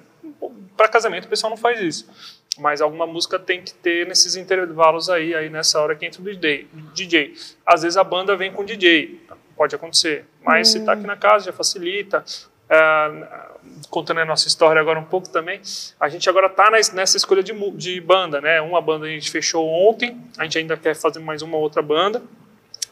Para 0.75 0.87
casamento 0.87 1.25
o 1.25 1.29
pessoal 1.29 1.51
não 1.51 1.57
faz 1.57 1.79
isso. 1.79 2.09
Mas 2.57 2.81
alguma 2.81 3.05
música 3.05 3.37
tem 3.37 3.61
que 3.61 3.75
ter 3.75 4.07
nesses 4.07 4.35
intervalos 4.35 5.11
aí, 5.11 5.35
aí 5.35 5.47
nessa 5.47 5.79
hora 5.79 5.95
que 5.95 6.07
entra 6.07 6.19
o 6.21 6.25
DJ. 6.25 6.67
DJ. 6.95 7.35
Às 7.63 7.83
vezes 7.83 7.97
a 7.97 8.03
banda 8.03 8.35
vem 8.35 8.51
com 8.51 8.65
DJ, 8.65 9.21
pode 9.55 9.75
acontecer. 9.75 10.25
Mas 10.43 10.69
se 10.69 10.79
está 10.79 10.93
aqui 10.93 11.05
na 11.05 11.15
casa 11.15 11.45
já 11.45 11.53
facilita. 11.53 12.25
Ah, 12.69 13.49
contando 13.89 14.19
a 14.19 14.25
nossa 14.25 14.47
história 14.47 14.81
agora 14.81 14.99
um 14.99 15.05
pouco 15.05 15.29
também, 15.29 15.61
a 15.99 16.09
gente 16.09 16.27
agora 16.29 16.47
está 16.47 16.69
nessa 16.71 17.17
escolha 17.17 17.43
de, 17.43 17.53
de 17.71 18.01
banda, 18.01 18.41
né? 18.41 18.59
Uma 18.61 18.81
banda 18.81 19.05
a 19.05 19.09
gente 19.09 19.29
fechou 19.29 19.67
ontem, 19.67 20.19
a 20.37 20.43
gente 20.43 20.57
ainda 20.57 20.75
quer 20.75 20.95
fazer 20.95 21.19
mais 21.19 21.41
uma 21.41 21.57
outra 21.57 21.81
banda 21.81 22.21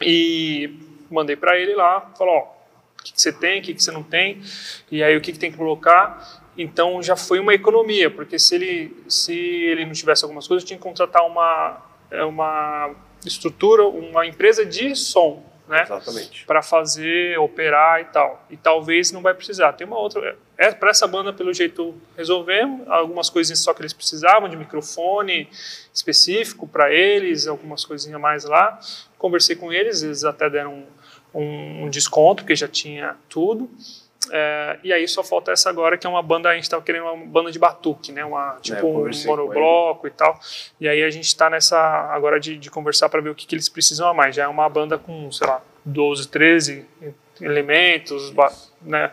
e 0.00 0.78
mandei 1.10 1.36
para 1.36 1.58
ele 1.58 1.74
lá, 1.74 2.12
falou, 2.16 2.34
ó, 2.34 2.40
o 3.00 3.02
que, 3.02 3.12
que 3.12 3.20
você 3.20 3.32
tem, 3.32 3.60
o 3.60 3.62
que, 3.62 3.74
que 3.74 3.82
você 3.82 3.90
não 3.90 4.02
tem, 4.02 4.40
e 4.90 5.02
aí 5.02 5.16
o 5.16 5.20
que, 5.20 5.32
que 5.32 5.38
tem 5.38 5.50
que 5.50 5.58
colocar. 5.58 6.40
Então 6.56 7.02
já 7.02 7.16
foi 7.16 7.40
uma 7.40 7.54
economia, 7.54 8.10
porque 8.10 8.38
se 8.38 8.54
ele, 8.54 9.04
se 9.08 9.34
ele 9.34 9.84
não 9.84 9.92
tivesse 9.92 10.24
algumas 10.24 10.46
coisas, 10.46 10.66
tinha 10.66 10.76
que 10.76 10.82
contratar 10.82 11.26
uma, 11.26 11.82
é, 12.10 12.22
uma 12.24 12.94
estrutura, 13.24 13.84
uma 13.86 14.26
empresa 14.26 14.64
de 14.64 14.94
som, 14.94 15.42
né? 15.72 15.82
Exatamente. 15.82 16.44
para 16.44 16.62
fazer, 16.62 17.38
operar 17.38 18.00
e 18.02 18.04
tal. 18.04 18.44
E 18.50 18.56
talvez 18.56 19.10
não 19.10 19.22
vai 19.22 19.32
precisar. 19.32 19.72
Tem 19.72 19.86
uma 19.86 19.98
outra. 19.98 20.36
É, 20.58 20.70
para 20.70 20.90
essa 20.90 21.06
banda, 21.06 21.32
pelo 21.32 21.52
jeito, 21.52 21.94
resolvemos. 22.14 22.86
Algumas 22.88 23.30
coisinhas 23.30 23.60
só 23.60 23.72
que 23.72 23.80
eles 23.80 23.94
precisavam, 23.94 24.48
de 24.48 24.56
microfone 24.56 25.48
específico 25.92 26.68
para 26.68 26.92
eles, 26.92 27.46
algumas 27.46 27.84
coisinhas 27.86 28.20
mais 28.20 28.44
lá. 28.44 28.78
Conversei 29.16 29.56
com 29.56 29.72
eles, 29.72 30.02
eles 30.02 30.24
até 30.24 30.50
deram 30.50 30.84
um, 31.34 31.40
um, 31.40 31.84
um 31.84 31.90
desconto, 31.90 32.42
porque 32.42 32.54
já 32.54 32.68
tinha 32.68 33.16
tudo. 33.28 33.70
É, 34.30 34.78
e 34.84 34.92
aí 34.92 35.06
só 35.08 35.24
falta 35.24 35.50
essa 35.50 35.68
agora, 35.68 35.98
que 35.98 36.06
é 36.06 36.10
uma 36.10 36.22
banda, 36.22 36.48
a 36.48 36.54
gente 36.54 36.64
estava 36.64 36.82
querendo 36.82 37.04
uma 37.04 37.16
banda 37.26 37.50
de 37.50 37.58
batuque, 37.58 38.12
né? 38.12 38.24
Uma, 38.24 38.58
tipo 38.60 38.76
eu 38.76 39.10
um 39.10 39.26
monobloco 39.26 40.06
e 40.06 40.10
tal. 40.10 40.38
E 40.80 40.88
aí 40.88 41.02
a 41.02 41.10
gente 41.10 41.26
está 41.26 41.50
nessa 41.50 41.78
agora 42.12 42.38
de, 42.38 42.56
de 42.56 42.70
conversar 42.70 43.08
para 43.08 43.20
ver 43.20 43.30
o 43.30 43.34
que, 43.34 43.46
que 43.46 43.54
eles 43.54 43.68
precisam 43.68 44.08
a 44.08 44.14
mais. 44.14 44.36
Já 44.36 44.44
é 44.44 44.48
uma 44.48 44.68
banda 44.68 44.96
com, 44.96 45.30
sei 45.32 45.46
lá, 45.46 45.60
12, 45.84 46.28
13 46.28 46.86
elementos, 47.40 48.30
ba- 48.30 48.52
né? 48.80 49.10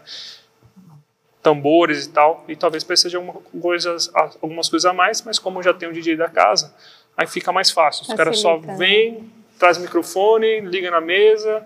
tambores 1.42 2.06
e 2.06 2.10
tal. 2.10 2.44
E 2.48 2.56
talvez 2.56 2.84
precise 2.84 3.10
de 3.10 3.16
alguma 3.16 3.34
coisas, 3.62 4.12
algumas 4.42 4.70
coisas 4.70 4.90
a 4.90 4.94
mais, 4.94 5.22
mas 5.22 5.40
como 5.40 5.64
já 5.64 5.74
tem 5.74 5.90
o 5.90 5.94
DJ 5.94 6.16
da 6.16 6.30
casa, 6.30 6.76
aí 7.18 7.28
fica 7.28 7.52
mais 7.52 7.72
fácil. 7.72 8.04
Os 8.04 8.14
caras 8.14 8.40
só 8.40 8.60
né? 8.60 8.76
vêm, 8.78 9.32
traz 9.60 9.78
o 9.78 9.82
microfone, 9.82 10.62
liga 10.62 10.90
na 10.90 11.02
mesa 11.02 11.64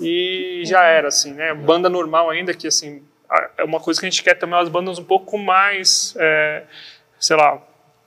e 0.00 0.62
já 0.64 0.84
era, 0.84 1.08
assim, 1.08 1.32
né? 1.32 1.52
Banda 1.52 1.88
normal 1.88 2.30
ainda, 2.30 2.54
que 2.54 2.68
assim, 2.68 3.02
é 3.58 3.64
uma 3.64 3.80
coisa 3.80 3.98
que 4.00 4.06
a 4.06 4.10
gente 4.10 4.22
quer 4.22 4.34
também, 4.34 4.58
as 4.58 4.68
bandas 4.68 4.98
um 4.98 5.04
pouco 5.04 5.36
mais, 5.36 6.14
é, 6.18 6.62
sei 7.18 7.36
lá, 7.36 7.60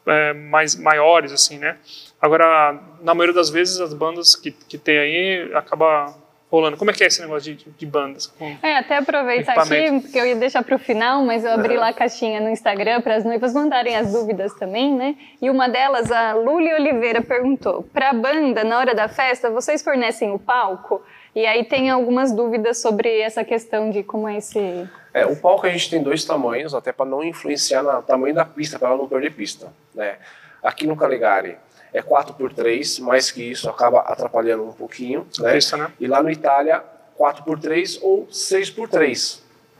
é, 0.07 0.33
mais 0.33 0.75
maiores, 0.75 1.33
assim, 1.33 1.57
né? 1.57 1.77
Agora, 2.21 2.79
na 3.01 3.13
maioria 3.13 3.35
das 3.35 3.49
vezes, 3.49 3.79
as 3.79 3.93
bandas 3.93 4.35
que, 4.35 4.51
que 4.51 4.77
tem 4.77 4.97
aí 4.97 5.51
acaba 5.53 6.15
rolando. 6.55 6.77
Como 6.77 6.89
é 6.91 6.93
que 6.93 7.03
é 7.03 7.07
esse 7.07 7.21
negócio 7.21 7.55
de, 7.55 7.69
de 7.69 7.85
bandas? 7.85 8.33
É, 8.61 8.77
até 8.77 8.97
aproveitar 8.97 9.57
aqui, 9.57 10.01
porque 10.01 10.17
eu 10.17 10.25
ia 10.25 10.35
deixar 10.35 10.63
para 10.63 10.75
o 10.75 10.79
final, 10.79 11.23
mas 11.23 11.43
eu 11.43 11.51
abri 11.51 11.75
lá 11.75 11.89
a 11.89 11.93
caixinha 11.93 12.39
no 12.39 12.49
Instagram 12.49 13.01
para 13.01 13.15
as 13.15 13.23
noivas 13.23 13.53
mandarem 13.53 13.95
as 13.95 14.11
dúvidas 14.11 14.53
também, 14.53 14.93
né? 14.93 15.15
E 15.41 15.49
uma 15.49 15.67
delas, 15.67 16.11
a 16.11 16.33
Luli 16.33 16.73
Oliveira, 16.73 17.21
perguntou: 17.21 17.83
para 17.93 18.09
a 18.09 18.13
banda, 18.13 18.63
na 18.63 18.79
hora 18.79 18.95
da 18.95 19.07
festa, 19.07 19.49
vocês 19.49 19.83
fornecem 19.83 20.31
o 20.31 20.39
palco? 20.39 21.01
E 21.35 21.45
aí 21.45 21.65
tem 21.65 21.89
algumas 21.89 22.31
dúvidas 22.31 22.81
sobre 22.81 23.19
essa 23.19 23.43
questão 23.43 23.89
de 23.89 24.03
como 24.03 24.27
é 24.27 24.37
esse. 24.37 24.89
É, 25.13 25.25
o 25.25 25.35
palco 25.35 25.67
a 25.67 25.69
gente 25.69 25.89
tem 25.89 26.01
dois 26.01 26.23
tamanhos, 26.23 26.73
até 26.73 26.93
para 26.93 27.05
não 27.05 27.21
influenciar 27.23 27.83
no 27.83 28.01
tamanho 28.01 28.33
da 28.33 28.45
pista, 28.45 28.79
para 28.79 28.89
ela 28.89 28.97
não 28.97 29.07
perder 29.07 29.31
pista. 29.31 29.71
Né? 29.93 30.15
Aqui 30.63 30.87
no 30.87 30.95
Caligari 30.95 31.57
é 31.95 32.01
4x3, 32.01 33.01
mais 33.01 33.31
que 33.31 33.41
isso 33.41 33.69
acaba 33.69 33.99
atrapalhando 33.99 34.63
um 34.63 34.73
pouquinho. 34.73 35.25
Né? 35.39 35.53
Pista, 35.53 35.77
né? 35.77 35.87
E 35.99 36.07
lá 36.07 36.21
no 36.21 36.29
Itália, 36.29 36.83
4x3 37.17 37.99
ou 38.01 38.27
6x3. 38.27 39.39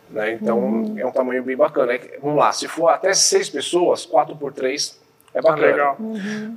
Né? 0.10 0.34
Então 0.34 0.93
é 0.97 1.06
um 1.06 1.12
tamanho 1.12 1.43
bem 1.43 1.58
bacana. 1.58 1.93
É 1.93 1.97
que, 1.97 2.17
vamos 2.19 2.38
lá, 2.38 2.51
se 2.54 2.67
for 2.67 2.88
até 2.89 3.13
6 3.13 3.49
pessoas, 3.49 4.06
4x3 4.06 4.95
É 5.34 5.41
bacana. 5.41 5.67
Ah, 5.67 5.71
legal. 5.71 5.97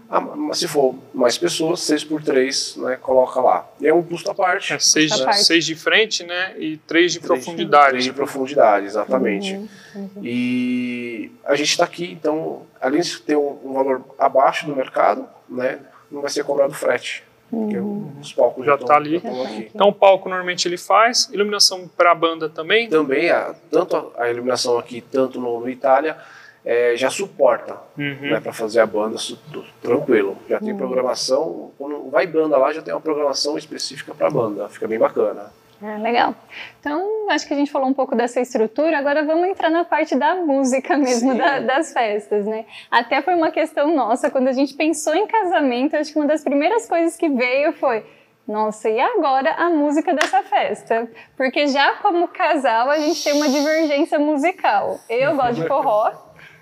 Ah, 0.09 0.21
mas 0.21 0.59
se 0.59 0.69
for 0.69 0.95
mais 1.13 1.37
pessoas, 1.37 1.81
6 1.81 2.05
por 2.05 2.23
3 2.23 2.77
né, 2.77 2.97
coloca 2.97 3.41
lá. 3.41 3.67
E 3.81 3.89
é 3.89 3.93
um 3.93 4.03
custo 4.05 4.31
à 4.31 4.35
parte. 4.35 4.73
É 4.75 4.79
seis, 4.79 5.11
Essa 5.11 5.25
parte. 5.25 5.43
seis 5.45 5.65
de 5.65 5.75
frente, 5.75 6.23
né? 6.23 6.55
E 6.57 6.77
três 6.87 7.13
de 7.15 7.19
Três 7.19 7.43
profundidade. 7.45 7.89
três 7.91 8.05
de 8.05 8.13
profundidade, 8.13 8.87
exatamente. 8.87 9.55
Uhum, 9.97 10.09
E 10.23 11.33
a 11.45 11.57
gente 11.57 11.71
está 11.71 11.85
aqui, 11.85 12.13
então, 12.13 12.63
além 12.81 13.01
de 13.01 13.19
ter 13.23 13.35
um, 13.37 13.59
um 13.65 13.73
valor 13.73 14.05
abaixo 14.17 14.67
do 14.67 14.77
mercado, 14.77 15.27
né, 15.49 15.81
não 16.11 16.21
vai 16.21 16.31
ser 16.31 16.45
cobrado 16.45 16.75
frete. 16.75 17.25
Porque 17.51 17.79
os 18.21 18.33
palcos 18.35 18.67
Já 18.67 18.73
já 18.73 18.77
tá 18.79 18.83
estão 18.85 18.97
ali. 18.97 19.17
estão 19.17 19.43
aqui. 19.43 19.71
Então 19.75 19.89
o 19.89 19.93
palco 19.93 20.29
normalmente 20.29 20.69
ele 20.69 20.77
faz, 20.77 21.31
iluminação 21.33 21.89
para 21.89 22.11
a 22.13 22.15
banda 22.15 22.49
também. 22.49 22.89
Também, 22.91 23.31
a, 23.31 23.55
tanto 23.71 23.97
a, 23.97 24.25
a 24.25 24.31
iluminação 24.31 24.77
aqui, 24.79 25.01
tanto 25.01 25.41
no, 25.41 25.59
no 25.61 25.69
Itália, 25.71 26.17
é, 26.63 26.95
já 26.97 27.09
suporta 27.09 27.77
Uhum. 27.97 28.33
né, 28.33 28.41
para 28.41 28.53
fazer 28.53 28.81
a 28.81 28.87
banda 28.87 29.17
su- 29.17 29.39
tranquilo. 29.81 30.37
Já 30.49 30.61
tem 30.61 30.77
programação, 30.77 31.71
quando 31.79 32.11
vai 32.11 32.27
banda 32.27 32.59
lá, 32.59 32.71
já 32.73 32.83
tem 32.83 32.93
uma 32.93 33.01
programação 33.01 33.57
específica 33.57 34.15
para 34.15 34.29
banda, 34.29 34.69
fica 34.69 34.87
bem 34.87 34.99
bacana. 34.99 35.51
Ah, 35.81 35.97
legal. 35.99 36.35
Então, 36.81 37.31
acho 37.31 37.47
que 37.47 37.55
a 37.55 37.57
gente 37.57 37.71
falou 37.71 37.89
um 37.89 37.95
pouco 37.95 38.17
dessa 38.17 38.41
estrutura, 38.41 38.99
agora 38.99 39.25
vamos 39.25 39.47
entrar 39.49 39.71
na 39.71 39.85
parte 39.85 40.17
da 40.17 40.35
música 40.35 40.97
mesmo, 40.97 41.37
da- 41.37 41.61
das 41.61 41.93
festas, 41.93 42.45
né? 42.47 42.65
Até 42.91 43.23
foi 43.23 43.35
uma 43.35 43.51
questão 43.53 43.95
nossa, 43.95 44.29
quando 44.31 44.49
a 44.49 44.53
gente 44.53 44.75
pensou 44.75 45.15
em 45.15 45.27
casamento, 45.27 45.97
acho 45.97 46.13
que 46.13 46.19
uma 46.19 46.27
das 46.27 46.43
primeiras 46.43 46.89
coisas 46.89 47.17
que 47.17 47.29
veio 47.29 47.73
foi. 47.75 48.05
Nossa, 48.47 48.89
e 48.89 48.99
agora 48.99 49.53
a 49.53 49.69
música 49.69 50.15
dessa 50.15 50.43
festa? 50.43 51.07
Porque 51.37 51.67
já 51.67 51.97
como 51.97 52.27
casal 52.29 52.89
a 52.89 52.97
gente 52.99 53.23
tem 53.23 53.35
uma 53.35 53.49
divergência 53.49 54.19
musical. 54.19 54.99
Eu 55.09 55.37
gosto 55.37 55.57
de 55.61 55.69
forró 55.69 56.11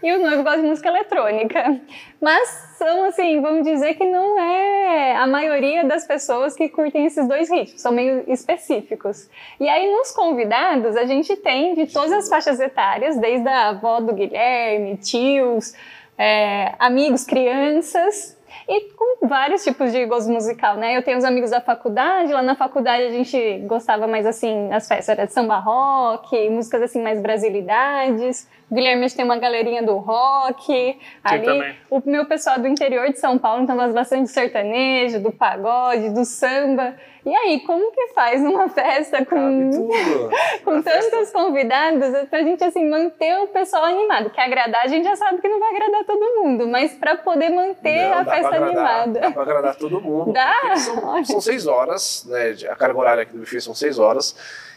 e 0.06 0.12
o 0.12 0.20
noivo 0.20 0.44
gosta 0.44 0.60
de 0.60 0.68
música 0.68 0.88
eletrônica. 0.88 1.80
Mas 2.20 2.48
são 2.78 3.04
assim, 3.04 3.40
vamos 3.40 3.64
dizer 3.64 3.94
que 3.94 4.04
não 4.04 4.38
é 4.38 5.16
a 5.16 5.26
maioria 5.26 5.84
das 5.84 6.06
pessoas 6.06 6.54
que 6.54 6.68
curtem 6.68 7.06
esses 7.06 7.26
dois 7.26 7.50
ritmos, 7.50 7.80
são 7.80 7.90
meio 7.90 8.22
específicos. 8.28 9.28
E 9.58 9.68
aí 9.68 9.90
nos 9.90 10.12
convidados 10.12 10.96
a 10.96 11.04
gente 11.04 11.34
tem 11.36 11.74
de 11.74 11.86
todas 11.86 12.12
as 12.12 12.28
faixas 12.28 12.60
etárias, 12.60 13.18
desde 13.18 13.48
a 13.48 13.70
avó 13.70 14.00
do 14.00 14.12
Guilherme, 14.12 14.96
tios, 14.98 15.74
é, 16.16 16.74
amigos, 16.78 17.24
crianças. 17.24 18.35
E 18.68 18.92
com 18.92 19.26
vários 19.26 19.62
tipos 19.62 19.92
de 19.92 20.04
gosto 20.06 20.30
musical, 20.30 20.76
né? 20.76 20.96
Eu 20.96 21.02
tenho 21.02 21.18
os 21.18 21.24
amigos 21.24 21.50
da 21.50 21.60
faculdade, 21.60 22.32
lá 22.32 22.42
na 22.42 22.54
faculdade 22.54 23.04
a 23.04 23.10
gente 23.10 23.58
gostava 23.66 24.06
mais 24.06 24.26
assim, 24.26 24.72
as 24.72 24.88
festas 24.88 25.08
era 25.10 25.26
de 25.26 25.32
samba 25.32 25.58
rock, 25.58 26.48
músicas 26.50 26.82
assim 26.82 27.02
mais 27.02 27.20
brasilidades. 27.20 28.48
O 28.70 28.74
Guilherme 28.74 29.08
tem 29.10 29.24
uma 29.24 29.38
galerinha 29.38 29.82
do 29.82 29.96
rock. 29.96 30.98
Ali, 31.22 31.44
também. 31.44 31.76
o 31.88 32.02
meu 32.04 32.26
pessoal 32.26 32.58
do 32.58 32.66
interior 32.66 33.08
de 33.10 33.18
São 33.18 33.38
Paulo, 33.38 33.62
então 33.62 33.76
gosta 33.76 33.92
bastante 33.92 34.22
do 34.22 34.28
sertanejo, 34.28 35.20
do 35.20 35.30
pagode, 35.30 36.10
do 36.10 36.24
samba. 36.24 36.94
E 37.26 37.34
aí, 37.34 37.60
como 37.60 37.90
que 37.90 38.06
faz 38.14 38.40
numa 38.40 38.68
festa 38.70 39.26
com, 39.26 39.88
com 40.64 40.80
tantos 40.80 41.32
convidados 41.32 42.14
é 42.14 42.24
pra 42.24 42.40
gente 42.40 42.62
assim 42.62 42.88
manter 42.88 43.36
o 43.40 43.48
pessoal 43.48 43.84
animado? 43.84 44.30
Que 44.30 44.40
agradar 44.40 44.84
a 44.84 44.86
gente 44.86 45.02
já 45.02 45.16
sabe 45.16 45.40
que 45.42 45.48
não 45.48 45.58
vai 45.58 45.74
agradar 45.74 46.04
todo 46.04 46.20
mundo, 46.40 46.68
mas 46.68 46.92
pra 46.92 47.16
poder 47.16 47.48
manter 47.50 48.08
Não, 48.08 48.20
a 48.20 48.24
festa 48.24 48.46
agradar, 48.54 48.68
animada. 48.68 49.20
Dá 49.20 49.30
pra 49.32 49.42
agradar 49.42 49.74
todo 49.74 50.00
mundo. 50.00 50.32
Dá? 50.32 50.76
São, 50.76 51.24
são 51.26 51.40
seis 51.40 51.66
horas, 51.66 52.24
né? 52.28 52.54
A 52.70 52.76
carga 52.76 52.96
horária 52.96 53.22
aqui 53.24 53.32
do 53.32 53.40
buffet 53.40 53.60
são 53.60 53.74
seis 53.74 53.98
horas. 53.98 54.36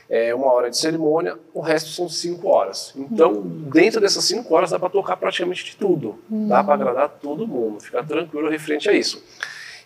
É 0.10 0.34
uma 0.34 0.52
hora 0.52 0.72
de 0.72 0.78
cerimônia, 0.78 1.38
o 1.54 1.62
resto 1.62 1.92
são 1.92 2.10
cinco 2.10 2.48
horas. 2.48 2.96
Então, 2.96 3.44
dentro 3.44 4.02
dessas 4.02 4.24
cinco 4.24 4.56
horas, 4.56 4.72
dá 4.72 4.80
para 4.80 4.90
tocar 4.90 5.16
praticamente 5.18 5.64
de 5.64 5.76
tudo. 5.76 6.18
Dá 6.28 6.64
para 6.64 6.74
agradar 6.74 7.10
todo 7.22 7.48
mundo. 7.48 7.80
Fica 7.80 8.04
tranquilo 8.04 8.50
referente 8.50 8.90
a 8.90 8.94
isso. 8.94 9.24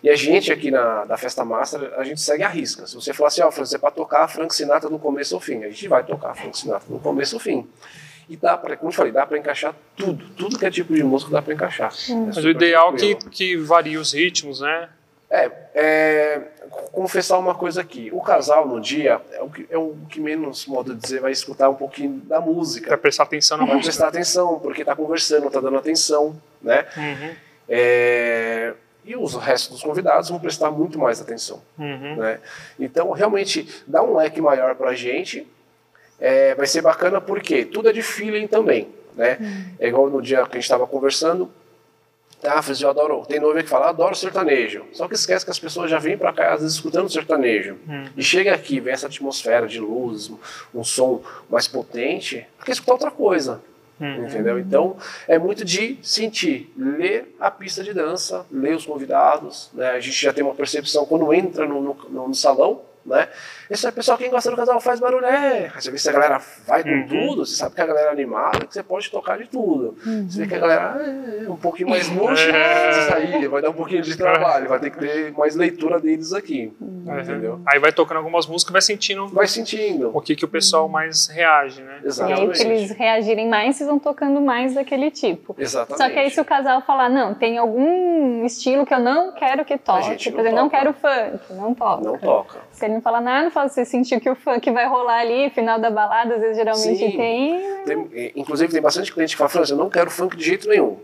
E 0.04 0.10
a 0.10 0.16
gente 0.16 0.52
aqui 0.52 0.70
na 0.70 1.06
da 1.06 1.16
Festa 1.16 1.44
Master, 1.46 1.94
a 1.96 2.04
gente 2.04 2.20
segue 2.20 2.42
a 2.42 2.48
risca. 2.48 2.86
Se 2.86 2.94
você 2.94 3.14
falar 3.14 3.28
assim, 3.28 3.40
ó, 3.40 3.50
Francis, 3.50 3.74
é 3.74 3.78
para 3.78 3.90
tocar 3.90 4.24
a 4.24 4.28
Frank 4.28 4.54
Sinatra 4.54 4.90
do 4.90 4.98
começo 4.98 5.34
ao 5.34 5.40
fim, 5.40 5.64
a 5.64 5.68
gente 5.70 5.88
vai 5.88 6.04
tocar 6.04 6.32
a 6.32 6.34
Frank 6.34 6.58
Sinatra 6.58 6.86
do 6.90 6.98
começo 6.98 7.34
ao 7.36 7.40
fim. 7.40 7.66
E 8.28 8.36
dá 8.36 8.54
para, 8.58 8.76
como 8.76 8.90
eu 8.90 8.94
falei, 8.94 9.10
dá 9.12 9.24
para 9.26 9.38
encaixar 9.38 9.74
tudo. 9.96 10.28
Tudo 10.36 10.58
que 10.58 10.66
é 10.66 10.70
tipo 10.70 10.94
de 10.94 11.02
música 11.02 11.30
dá 11.32 11.40
para 11.40 11.54
encaixar. 11.54 11.90
É 12.10 12.14
Mas 12.14 12.36
o 12.36 12.50
ideal 12.50 12.92
é 12.94 12.96
que, 12.98 13.14
que 13.30 13.56
varie 13.56 13.96
os 13.96 14.12
ritmos, 14.12 14.60
né? 14.60 14.90
É, 15.30 15.50
é, 15.74 16.40
confessar 16.92 17.38
uma 17.38 17.54
coisa 17.54 17.80
aqui. 17.80 18.10
O 18.12 18.20
casal 18.20 18.68
no 18.68 18.80
dia 18.82 19.22
é 19.32 19.40
o 19.42 19.48
que, 19.48 19.66
é 19.70 19.78
o 19.78 19.96
que 20.10 20.20
menos, 20.20 20.66
modo 20.66 20.94
de 20.94 21.00
dizer, 21.00 21.20
vai 21.20 21.32
escutar 21.32 21.70
um 21.70 21.74
pouquinho 21.74 22.20
da 22.26 22.36
Pra 22.36 22.44
música. 22.44 22.98
prestar 22.98 23.22
atenção 23.22 23.56
na 23.56 23.64
Vai 23.64 23.76
música. 23.76 23.88
prestar 23.90 24.08
atenção, 24.08 24.58
porque 24.60 24.84
tá 24.84 24.94
conversando, 24.94 25.48
tá 25.50 25.60
dando 25.60 25.78
atenção, 25.78 26.38
né? 26.62 26.86
Uhum, 26.96 27.34
É, 27.68 28.74
e 29.04 29.16
os 29.16 29.34
restos 29.34 29.70
dos 29.70 29.82
convidados 29.82 30.30
vão 30.30 30.38
prestar 30.38 30.70
muito 30.70 30.98
mais 30.98 31.20
atenção, 31.20 31.62
uhum. 31.78 32.16
né? 32.16 32.40
Então, 32.78 33.10
realmente, 33.10 33.68
dá 33.86 34.02
um 34.02 34.16
leque 34.16 34.40
maior 34.40 34.74
pra 34.74 34.94
gente. 34.94 35.46
É, 36.18 36.54
vai 36.54 36.66
ser 36.66 36.80
bacana 36.80 37.20
porque 37.20 37.64
tudo 37.64 37.88
é 37.88 37.92
de 37.92 38.02
feeling 38.02 38.46
também, 38.46 38.88
né? 39.14 39.38
É 39.78 39.88
igual 39.88 40.08
no 40.08 40.22
dia 40.22 40.44
que 40.44 40.52
a 40.52 40.54
gente 40.54 40.62
estava 40.62 40.86
conversando, 40.86 41.50
ah, 42.46 42.60
Fris, 42.62 42.80
eu 42.80 42.90
adoro. 42.90 43.24
Tem 43.26 43.40
noiva 43.40 43.62
que 43.62 43.68
fala, 43.68 43.88
adoro 43.88 44.14
sertanejo. 44.14 44.84
Só 44.92 45.08
que 45.08 45.14
esquece 45.14 45.44
que 45.44 45.50
as 45.50 45.58
pessoas 45.58 45.90
já 45.90 45.98
vêm 45.98 46.16
para 46.16 46.32
cá, 46.32 46.52
às 46.52 46.60
vezes, 46.60 46.76
escutando 46.76 47.10
sertanejo. 47.10 47.76
Hum. 47.88 48.04
E 48.16 48.22
chega 48.22 48.54
aqui, 48.54 48.80
vê 48.80 48.90
essa 48.90 49.06
atmosfera 49.06 49.66
de 49.66 49.80
luz, 49.80 50.30
um 50.74 50.84
som 50.84 51.22
mais 51.48 51.66
potente, 51.66 52.46
quer 52.64 52.72
escutar 52.72 52.92
outra 52.92 53.10
coisa. 53.10 53.60
Hum. 54.00 54.24
Entendeu? 54.26 54.58
Então, 54.58 54.96
é 55.28 55.38
muito 55.38 55.64
de 55.64 55.98
sentir, 56.02 56.72
ler 56.76 57.34
a 57.38 57.50
pista 57.50 57.82
de 57.84 57.94
dança, 57.94 58.44
ler 58.50 58.74
os 58.76 58.84
convidados. 58.84 59.70
Né? 59.72 59.88
A 59.90 60.00
gente 60.00 60.20
já 60.20 60.32
tem 60.32 60.42
uma 60.42 60.54
percepção 60.54 61.06
quando 61.06 61.32
entra 61.32 61.66
no, 61.66 61.80
no, 61.80 61.94
no- 62.10 62.28
no 62.28 62.34
salão. 62.34 62.82
Né? 63.06 63.28
Esse 63.70 63.86
é 63.86 63.90
pessoal, 63.90 64.16
quem 64.16 64.30
gosta 64.30 64.50
do 64.50 64.56
casal 64.56 64.80
faz 64.80 64.98
barulho. 64.98 65.26
É. 65.26 65.70
Você 65.78 65.90
vê 65.90 65.98
se 65.98 66.08
a 66.08 66.12
galera 66.12 66.40
vai 66.66 66.82
com 66.82 66.88
Uhum. 66.88 67.06
tudo, 67.06 67.44
você 67.44 67.54
sabe 67.54 67.74
que 67.74 67.80
a 67.82 67.86
galera 67.86 68.08
é 68.08 68.12
animada, 68.12 68.64
que 68.66 68.72
você 68.72 68.82
pode 68.82 69.10
tocar 69.10 69.36
de 69.36 69.46
tudo. 69.46 69.94
Você 70.28 70.40
vê 70.40 70.46
que 70.46 70.54
a 70.54 70.58
galera 70.58 70.96
é 71.44 71.50
um 71.50 71.56
pouquinho 71.56 71.90
mais 71.90 72.08
murcha, 72.08 72.48
É. 72.50 73.14
aí 73.14 73.46
vai 73.48 73.60
dar 73.60 73.70
um 73.70 73.74
pouquinho 73.74 74.00
de 74.00 74.16
trabalho, 74.16 74.68
vai 74.68 74.78
ter 74.80 74.90
que 74.90 74.98
ter 74.98 75.32
mais 75.32 75.54
leitura 75.54 76.00
deles 76.00 76.32
aqui. 76.32 76.72
Uhum. 76.80 77.04
Entendeu? 77.20 77.60
Aí 77.66 77.78
vai 77.78 77.92
tocando 77.92 78.16
algumas 78.18 78.46
músicas, 78.46 78.72
vai 78.72 78.80
sentindo 78.82 79.28
Vai 79.28 79.46
sentindo. 79.46 80.10
o 80.16 80.20
que, 80.22 80.34
que 80.34 80.44
o 80.44 80.48
pessoal 80.48 80.88
mais 80.88 81.26
reage, 81.28 81.82
né? 81.82 81.96
E 81.96 82.00
aí, 82.00 82.06
Exatamente. 82.06 82.58
pra 82.64 82.68
eles 82.74 82.90
reagirem 82.92 83.48
mais, 83.48 83.76
vocês 83.76 83.88
vão 83.88 83.98
tocando 83.98 84.40
mais 84.40 84.74
daquele 84.74 85.10
tipo. 85.10 85.54
Exatamente. 85.58 85.98
Só 86.02 86.08
que 86.10 86.18
aí 86.18 86.30
se 86.30 86.40
o 86.40 86.44
casal 86.44 86.80
falar, 86.82 87.10
não, 87.10 87.34
tem 87.34 87.58
algum 87.58 88.44
estilo 88.46 88.86
que 88.86 88.94
eu 88.94 89.00
não 89.00 89.32
quero 89.32 89.64
que 89.64 89.76
toque, 89.76 90.02
por 90.30 90.32
não 90.32 90.40
exemplo, 90.40 90.52
não 90.52 90.68
toca. 90.68 90.78
quero 90.78 90.92
funk, 90.94 91.52
não 91.52 91.74
toca. 91.74 92.02
Não 92.02 92.18
toca. 92.18 92.58
Se 92.74 92.84
ele 92.84 92.94
não 92.94 93.00
falar 93.02 93.20
nada, 93.20 93.50
fala, 93.50 93.68
você 93.68 93.84
sentiu 93.84 94.20
que 94.20 94.28
o 94.28 94.34
funk 94.34 94.70
vai 94.70 94.86
rolar 94.88 95.20
ali, 95.20 95.48
final 95.50 95.78
da 95.78 95.90
balada, 95.90 96.34
às 96.34 96.40
vezes 96.40 96.56
geralmente 96.56 96.98
Sim. 96.98 97.16
tem. 97.16 97.84
Tem- 97.84 98.10
eh, 98.14 98.32
inclusive, 98.34 98.72
tem 98.72 98.82
bastante 98.82 99.12
cliente 99.12 99.34
que 99.34 99.38
fala, 99.38 99.48
França, 99.50 99.72
eu 99.72 99.76
não 99.78 99.88
quero 99.88 100.10
funk 100.10 100.36
de 100.36 100.44
jeito 100.44 100.68
nenhum. 100.68 100.98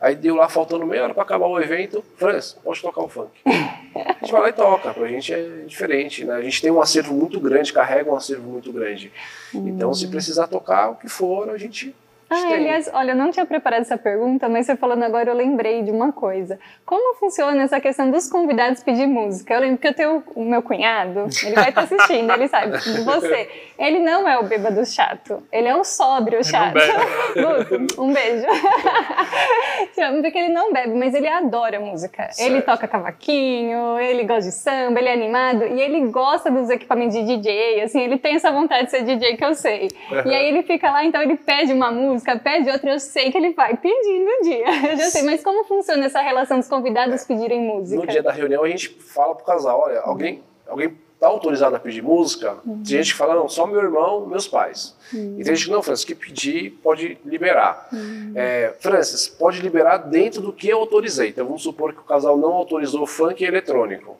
Aí 0.00 0.14
deu 0.14 0.36
lá 0.36 0.48
faltando 0.48 0.86
meia 0.86 1.02
hora 1.04 1.14
para 1.14 1.22
acabar 1.24 1.46
o 1.46 1.60
evento, 1.60 2.04
França, 2.16 2.56
pode 2.62 2.80
tocar 2.80 3.02
o 3.02 3.08
funk. 3.08 3.30
A 3.44 4.16
gente 4.20 4.30
vai 4.30 4.40
lá 4.42 4.48
e 4.48 4.52
toca, 4.52 4.94
pra 4.94 5.08
gente 5.08 5.32
é 5.34 5.42
diferente, 5.66 6.24
né? 6.24 6.34
A 6.34 6.42
gente 6.42 6.62
tem 6.62 6.70
um 6.70 6.80
acervo 6.80 7.12
muito 7.14 7.40
grande, 7.40 7.72
carrega 7.72 8.10
um 8.10 8.14
acervo 8.16 8.48
muito 8.48 8.72
grande. 8.72 9.12
Então, 9.52 9.92
se 9.94 10.06
precisar 10.08 10.46
tocar 10.46 10.90
o 10.90 10.94
que 10.96 11.08
for, 11.08 11.50
a 11.50 11.56
gente 11.58 11.94
Ah, 12.30 12.52
aliás, 12.52 12.90
olha, 12.92 13.12
eu 13.12 13.16
não 13.16 13.30
tinha 13.30 13.46
preparado 13.46 13.80
essa 13.80 13.96
pergunta, 13.96 14.48
mas 14.48 14.66
você 14.66 14.76
falando 14.76 15.02
agora 15.02 15.30
eu 15.30 15.34
lembrei 15.34 15.82
de 15.82 15.90
uma 15.90 16.12
coisa. 16.12 16.58
Como 16.84 17.16
funciona 17.16 17.62
essa 17.62 17.80
questão 17.80 18.10
dos 18.10 18.28
convidados 18.30 18.82
pedir 18.82 19.06
música? 19.06 19.54
Eu 19.54 19.60
lembro 19.60 19.78
que 19.78 19.88
eu 19.88 19.94
tenho 19.94 20.22
o 20.34 20.44
meu 20.44 20.62
cunhado, 20.62 21.26
ele 21.42 21.54
vai 21.54 21.70
estar 21.70 21.82
assistindo, 21.82 22.30
ele 22.32 22.48
sabe, 22.48 22.76
de 22.84 23.00
você. 23.02 23.48
Ele 23.78 23.98
não 24.00 24.28
é 24.28 24.38
o 24.38 24.42
bêbado 24.44 24.84
chato, 24.84 25.42
ele 25.50 25.68
é 25.68 25.74
o 25.76 25.84
sóbrio 25.84 26.44
chato. 26.44 26.74
Guto, 27.34 28.02
um 28.02 28.12
beijo. 28.12 28.46
Porque 30.22 30.38
ele 30.38 30.52
não 30.52 30.72
bebe, 30.72 30.94
mas 30.94 31.14
ele 31.14 31.28
adora 31.28 31.80
música. 31.80 32.28
Ele 32.38 32.56
Certo. 32.56 32.64
toca 32.66 32.88
cavaquinho, 32.88 33.98
ele 33.98 34.24
gosta 34.24 34.50
de 34.50 34.52
samba, 34.54 34.98
ele 34.98 35.08
é 35.08 35.12
animado 35.12 35.64
e 35.64 35.80
ele 35.80 36.06
gosta 36.08 36.50
dos 36.50 36.68
equipamentos 36.70 37.16
de 37.16 37.24
DJ, 37.24 37.82
assim, 37.82 38.00
ele 38.02 38.18
tem 38.18 38.34
essa 38.36 38.50
vontade 38.50 38.84
de 38.84 38.90
ser 38.90 39.04
DJ 39.04 39.36
que 39.36 39.44
eu 39.44 39.54
sei. 39.54 39.88
E 40.24 40.34
aí 40.34 40.48
ele 40.48 40.62
fica 40.62 40.90
lá, 40.90 41.04
então 41.04 41.22
ele 41.22 41.36
pede 41.36 41.72
uma 41.72 41.90
música, 41.90 42.17
pede 42.20 42.70
outra, 42.70 42.90
eu 42.90 43.00
sei 43.00 43.30
que 43.30 43.38
ele 43.38 43.52
vai 43.52 43.76
pedindo 43.76 44.28
um 44.28 44.42
dia. 44.42 44.66
Eu 44.92 44.96
já 44.96 45.10
sei, 45.10 45.22
mas 45.22 45.42
como 45.42 45.64
funciona 45.64 46.06
essa 46.06 46.20
relação 46.20 46.58
dos 46.58 46.68
convidados 46.68 47.24
pedirem 47.24 47.60
música? 47.60 48.00
No 48.00 48.06
dia 48.06 48.22
da 48.22 48.32
reunião, 48.32 48.64
a 48.64 48.68
gente 48.68 48.88
fala 48.88 49.34
pro 49.34 49.44
casal, 49.44 49.80
olha, 49.80 50.00
alguém, 50.00 50.42
alguém 50.66 50.96
tá 51.18 51.26
autorizado 51.26 51.74
a 51.74 51.80
pedir 51.80 52.02
música? 52.02 52.58
Uhum. 52.64 52.76
Tem 52.76 52.98
gente 52.98 53.12
que 53.12 53.18
fala, 53.18 53.34
não, 53.34 53.48
só 53.48 53.66
meu 53.66 53.82
irmão, 53.82 54.26
meus 54.26 54.46
pais. 54.46 54.96
E 55.12 55.42
tem 55.42 55.54
gente 55.54 55.66
que, 55.66 55.70
não, 55.70 55.82
Francis, 55.82 56.04
que 56.04 56.14
pedir, 56.14 56.70
pode 56.82 57.18
liberar. 57.24 57.88
Uhum. 57.92 58.32
É, 58.34 58.74
Francis, 58.78 59.28
pode 59.28 59.60
liberar 59.60 59.98
dentro 59.98 60.40
do 60.40 60.52
que 60.52 60.68
eu 60.68 60.78
autorizei. 60.78 61.30
Então 61.30 61.44
vamos 61.44 61.62
supor 61.62 61.92
que 61.92 62.00
o 62.00 62.04
casal 62.04 62.36
não 62.36 62.52
autorizou 62.52 63.06
funk 63.06 63.44
eletrônico. 63.44 64.16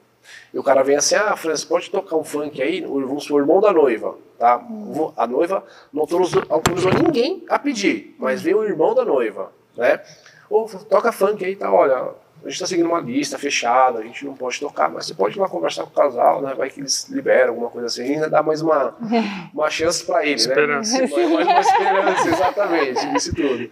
E 0.53 0.57
o 0.59 0.63
cara 0.63 0.83
vem 0.83 0.95
assim, 0.95 1.15
ah, 1.15 1.35
Francis, 1.35 1.65
pode 1.65 1.89
tocar 1.91 2.15
um 2.15 2.23
funk 2.23 2.61
aí? 2.61 2.85
O- 2.85 3.05
Vamos 3.07 3.23
supor, 3.23 3.41
o 3.41 3.43
irmão 3.43 3.59
da 3.61 3.71
noiva, 3.73 4.15
tá? 4.37 4.57
Uhum. 4.57 5.11
A 5.15 5.27
noiva 5.27 5.63
não 5.93 6.01
autorizou, 6.01 6.43
autorizou 6.49 6.91
ninguém 6.93 7.43
a 7.49 7.57
pedir, 7.59 8.15
mas 8.19 8.41
veio 8.41 8.59
o 8.59 8.63
irmão 8.65 8.93
da 8.95 9.05
noiva, 9.05 9.51
né? 9.77 10.01
Ou 10.49 10.67
toca 10.67 11.11
funk 11.11 11.43
aí, 11.45 11.55
tá, 11.55 11.71
olha, 11.71 11.95
a 11.95 12.43
gente 12.45 12.53
está 12.53 12.65
seguindo 12.65 12.87
uma 12.87 12.99
lista 13.01 13.37
fechada, 13.37 13.99
a 13.99 14.01
gente 14.03 14.25
não 14.25 14.33
pode 14.33 14.59
tocar, 14.59 14.89
mas 14.89 15.05
você 15.05 15.13
pode 15.13 15.37
ir 15.37 15.41
lá 15.41 15.47
conversar 15.49 15.83
com 15.83 15.89
o 15.89 15.93
casal, 15.93 16.41
né? 16.41 16.53
Vai 16.55 16.69
que 16.69 16.79
eles 16.79 17.07
liberam 17.09 17.49
alguma 17.49 17.69
coisa 17.69 17.87
assim, 17.87 18.03
ainda 18.15 18.29
dá 18.29 18.41
mais 18.41 18.61
uma, 18.61 18.95
uma 19.53 19.69
chance 19.69 20.03
para 20.05 20.23
ele, 20.25 20.35
Esperança. 20.35 20.93
né? 21.01 21.07
Mais, 21.07 21.29
mais 21.31 21.47
uma 21.47 21.59
esperança, 21.59 22.27
exatamente, 22.29 23.15
isso 23.17 23.35
tudo. 23.35 23.69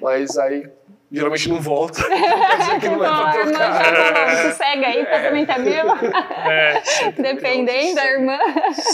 Mas 0.00 0.36
aí 0.38 0.68
geralmente 1.10 1.48
não 1.48 1.60
volta, 1.60 2.02
quer 2.08 2.58
dizer 2.58 2.80
que 2.80 2.88
não 2.88 3.04
é 3.04 3.08
pra 3.08 3.40
irmã 3.40 3.52
tocar. 3.52 4.34
já 4.34 4.50
sossega 4.50 4.86
aí, 4.86 5.06
casamento 5.06 5.50
é 5.52 5.58
meu. 5.58 5.86
É, 6.46 6.82
Dependendo 7.10 7.94
da 7.96 8.04
irmã. 8.06 8.38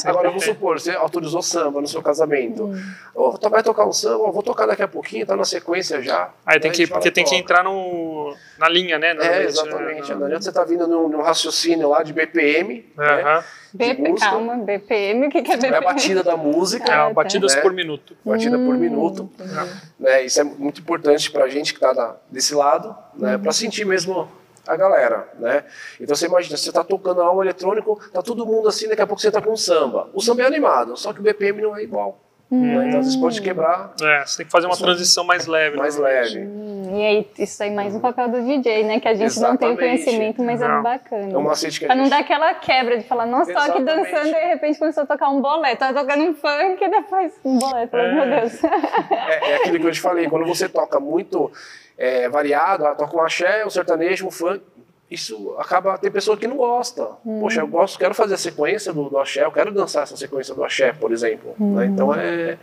Agora, 0.05 0.29
vamos 0.29 0.45
supor, 0.45 0.81
você 0.81 0.93
autorizou 0.93 1.43
samba 1.43 1.81
no 1.81 1.87
seu 1.87 2.03
casamento. 2.03 2.71
Ou 3.15 3.39
vai 3.51 3.63
tocar 3.63 3.87
um 3.87 3.93
samba, 3.93 4.31
vou 4.31 4.43
tocar 4.43 4.67
daqui 4.67 4.83
a 4.83 4.89
pouquinho, 4.89 5.27
tá 5.27 5.37
na 5.37 5.45
sequência 5.45 6.01
já. 6.03 6.31
aí 6.47 6.59
tem 6.59 6.71
Aí 6.71 6.77
que, 6.77 6.83
a 6.83 6.87
gente 6.87 6.93
porque 6.93 7.11
fala, 7.11 7.15
tem 7.15 7.25
que 7.25 7.31
toca. 7.31 7.43
entrar 7.43 7.65
no, 7.65 8.35
na 8.59 8.69
linha, 8.69 8.99
né? 8.99 9.15
É, 9.21 9.45
exatamente. 9.45 10.11
né? 10.11 10.15
Não 10.17 10.27
adianta 10.27 10.45
você 10.45 10.53
tá 10.53 10.65
vindo 10.65 10.87
num, 10.87 11.09
num 11.09 11.21
raciocínio 11.23 11.89
lá 11.91 12.03
de 12.03 12.13
BPM, 12.13 12.87
né? 12.97 13.05
Aham. 13.23 13.41
de 13.41 13.62
BP, 13.75 14.09
música. 14.11 14.31
calma, 14.31 14.57
BPM, 14.57 15.27
o 15.27 15.31
que, 15.31 15.43
que 15.43 15.51
é 15.51 15.55
É 15.55 15.57
BPM? 15.59 15.77
a 15.77 15.81
batida 15.81 16.23
da 16.23 16.37
música. 16.37 16.91
É, 16.91 16.95
Ah, 16.95 17.07
tá. 17.09 17.15
batidas 17.15 17.55
Né? 17.55 17.61
por 17.61 17.73
minuto. 17.73 18.17
batida 18.25 18.57
por 18.59 18.75
Hum, 18.75 18.79
minuto. 18.79 19.31
Né? 19.99 20.25
Isso 20.25 20.41
é 20.41 20.45
muito 20.45 20.81
importante 20.81 21.31
para 21.31 21.45
a 21.45 21.49
gente 21.49 21.73
que 21.75 21.85
está 21.85 22.17
desse 22.31 22.55
lado, 22.55 22.95
né? 23.15 23.37
Uhum. 23.37 23.43
para 23.43 23.53
sentir 23.53 23.85
mesmo 23.87 24.29
a 24.67 24.77
galera. 24.77 25.29
Né? 25.39 25.65
Então 26.01 26.15
você 26.15 26.27
imagina, 26.27 26.57
você 26.57 26.69
está 26.69 26.85
tocando 26.85 27.21
algo 27.23 27.43
eletrônico, 27.43 28.01
tá 28.13 28.23
todo 28.23 28.47
mundo 28.47 28.69
assim, 28.69 28.89
daqui 28.89 29.03
a 29.03 29.07
pouco 29.07 29.21
você 29.21 29.29
está 29.29 29.41
com 29.41 29.57
samba. 29.57 30.09
O 30.15 30.21
samba 30.21 30.43
é 30.43 30.47
animado, 30.47 30.97
só 30.97 31.13
que 31.13 31.21
o 31.21 31.23
BPM 31.23 31.63
não 31.63 31.77
é 31.77 31.83
igual. 31.83 32.19
Né? 32.61 32.89
Então 32.89 33.01
às 33.01 33.07
vezes 33.07 33.17
pode 33.17 33.41
quebrar 33.41 33.93
É, 34.03 34.27
você 34.27 34.39
tem 34.39 34.47
que 34.47 34.53
fazer 34.53 34.67
uma 34.67 34.77
transição 34.77 35.25
mais 35.25 35.47
leve. 35.47 35.77
mais 35.77 35.97
normalmente. 35.97 36.35
leve. 36.35 36.47
Hum, 36.47 36.99
E 36.99 37.07
aí, 37.07 37.29
isso 37.39 37.63
aí 37.63 37.71
mais 37.71 37.95
um 37.95 38.01
papel 38.01 38.29
do 38.29 38.43
DJ, 38.43 38.85
né? 38.85 39.01
Que 39.01 39.09
a 39.09 39.15
gente 39.15 39.39
não 39.41 39.57
tem 39.57 39.69
o 39.69 39.73
Exatamente. 39.73 39.79
conhecimento, 40.05 40.43
mas 40.43 40.61
é 40.61 40.69
Não. 40.69 40.83
bacana. 40.83 41.33
É 41.33 41.37
um 41.39 41.43
macete 41.43 41.79
que 41.79 41.85
a 41.87 41.89
Pra 41.89 41.95
não 41.97 42.05
gente... 42.05 42.11
dar 42.13 42.21
aquela 42.21 42.55
quebra 42.55 42.99
de 42.99 43.05
falar, 43.05 43.25
nossa, 43.27 43.53
tava 43.53 43.67
aqui 43.67 43.79
Exatamente. 43.79 44.11
dançando 44.13 44.29
e 44.29 44.33
de 44.41 44.47
repente 44.49 44.79
começou 44.79 45.03
a 45.03 45.07
tocar 45.07 45.29
um 45.31 45.41
bolé. 45.41 45.75
Tava 45.77 45.99
tocando 46.01 46.23
um 46.25 46.35
funk 46.35 46.85
e 46.85 46.89
depois 46.91 47.33
um 47.45 47.59
bolé. 47.59 47.89
É. 47.91 48.13
meu 48.15 48.41
Deus. 48.41 48.63
É, 48.65 49.51
é 49.53 49.57
aquilo 49.57 49.79
que 49.81 49.87
eu 49.87 49.93
te 49.93 50.01
falei, 50.01 50.29
quando 50.29 50.45
você 50.47 50.69
toca 50.69 51.01
muito 51.01 51.51
é, 51.97 52.29
variado, 52.29 52.87
ah, 52.87 52.95
toca 52.95 53.17
um 53.17 53.21
axé, 53.21 53.65
um 53.65 53.71
sertanejo, 53.71 54.27
um 54.27 54.31
funk, 54.31 54.63
isso 55.13 55.55
acaba, 55.59 55.99
tem 55.99 56.11
pessoa 56.11 56.37
que 56.37 56.47
não 56.47 56.57
gosta. 56.57 57.07
Poxa, 57.41 57.61
eu 57.61 57.67
gosto, 57.67 57.99
quero 57.99 58.15
fazer 58.15 58.35
a 58.35 58.39
sequência 58.39 58.93
do, 58.93 59.09
do 59.09 59.19
axé, 59.19 59.45
eu 59.45 59.53
quero 59.53 59.73
dançar 59.73 60.05
essa 60.05 60.17
sequência 60.17 60.55
do 60.55 60.65
axé, 60.65 60.93
por 60.93 61.13
exemplo. 61.13 61.55
né? 61.59 61.87
Então 61.87 62.15
é... 62.15 62.59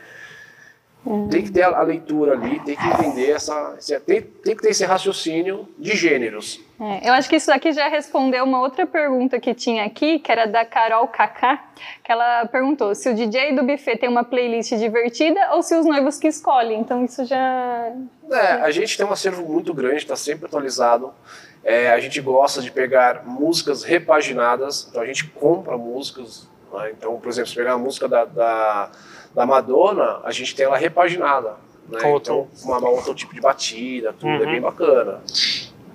Tem 1.32 1.42
que 1.42 1.50
ter 1.50 1.64
a, 1.64 1.80
a 1.80 1.82
leitura 1.82 2.34
ali, 2.34 2.60
tem 2.60 2.76
que 2.76 2.86
entender 2.86 3.32
essa... 3.32 3.78
Tem, 4.06 4.22
tem 4.22 4.56
que 4.56 4.62
ter 4.62 4.70
esse 4.72 4.84
raciocínio 4.84 5.68
de 5.78 5.96
gêneros. 5.96 6.60
É, 6.80 7.10
eu 7.10 7.14
acho 7.14 7.30
que 7.30 7.38
isso 7.38 7.52
aqui 7.52 7.72
já 7.72 7.88
respondeu 7.88 8.44
uma 8.44 8.60
outra 8.60 8.86
pergunta 8.86 9.40
que 9.40 9.54
tinha 9.54 9.86
aqui, 9.86 10.20
que 10.20 10.30
era 10.32 10.46
da 10.46 10.66
Carol 10.66 11.08
Kaká, 11.08 11.64
que 12.04 12.12
ela 12.12 12.46
perguntou 12.48 12.94
se 12.94 13.10
o 13.10 13.16
DJ 13.16 13.56
do 13.56 13.64
buffet 13.64 13.98
tem 13.98 14.10
uma 14.10 14.26
playlist 14.26 14.74
divertida 14.74 15.40
ou 15.54 15.64
se 15.64 15.74
os 15.74 15.86
noivos 15.86 16.20
que 16.20 16.28
escolhem. 16.28 16.82
Então 16.82 17.04
isso 17.04 17.26
já. 17.26 17.94
É, 18.30 18.52
a 18.62 18.70
gente 18.70 18.98
tem 18.98 19.06
um 19.06 19.12
acervo 19.12 19.42
muito 19.48 19.74
grande, 19.74 19.98
está 19.98 20.18
sempre 20.18 20.48
atualizado. 20.48 21.14
É, 21.64 21.92
a 21.92 22.00
gente 22.00 22.20
gosta 22.22 22.62
de 22.62 22.72
pegar 22.72 23.26
músicas 23.26 23.84
repaginadas, 23.84 24.88
então 24.90 25.02
a 25.02 25.06
gente 25.06 25.26
compra 25.28 25.78
músicas. 25.78 26.48
né? 26.74 26.92
Então, 26.98 27.20
por 27.20 27.30
exemplo, 27.30 27.50
se 27.50 27.56
pegar 27.56 27.74
a 27.74 27.78
música 27.78 28.08
da, 28.08 28.26
da, 28.26 28.92
da 29.36 29.46
Madonna, 29.46 30.22
a 30.24 30.32
gente 30.32 30.56
tem 30.56 30.66
ela 30.66 30.78
repaginada. 30.78 31.56
Né? 31.90 32.00
Com 32.02 32.12
outro- 32.12 32.48
Então, 32.54 32.66
uma, 32.70 32.78
uma 32.80 32.90
outro 32.90 33.14
tipo 33.14 33.34
de 33.34 33.42
batida, 33.42 34.14
tudo, 34.14 34.32
é 34.32 34.46
Uhum. 34.46 34.52
bem 34.52 34.62
bacana. 34.62 35.22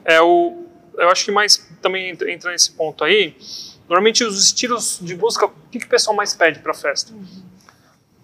É 0.05 0.21
o, 0.21 0.65
eu 0.99 1.09
acho 1.09 1.25
que 1.25 1.31
mais 1.33 1.57
também 1.81 2.11
entra- 2.11 2.51
nesse 2.51 2.73
ponto 2.73 3.03
aí. 3.05 3.37
Normalmente 3.89 4.23
os 4.25 4.43
estilos 4.43 4.99
de 5.01 5.17
música, 5.17 5.47
o 5.47 5.53
que, 5.71 5.79
que 5.79 5.87
o 5.87 5.89
pessoal 5.89 6.17
mais 6.17 6.35
pede 6.35 6.59
pra 6.61 6.75
festa? 6.75 7.13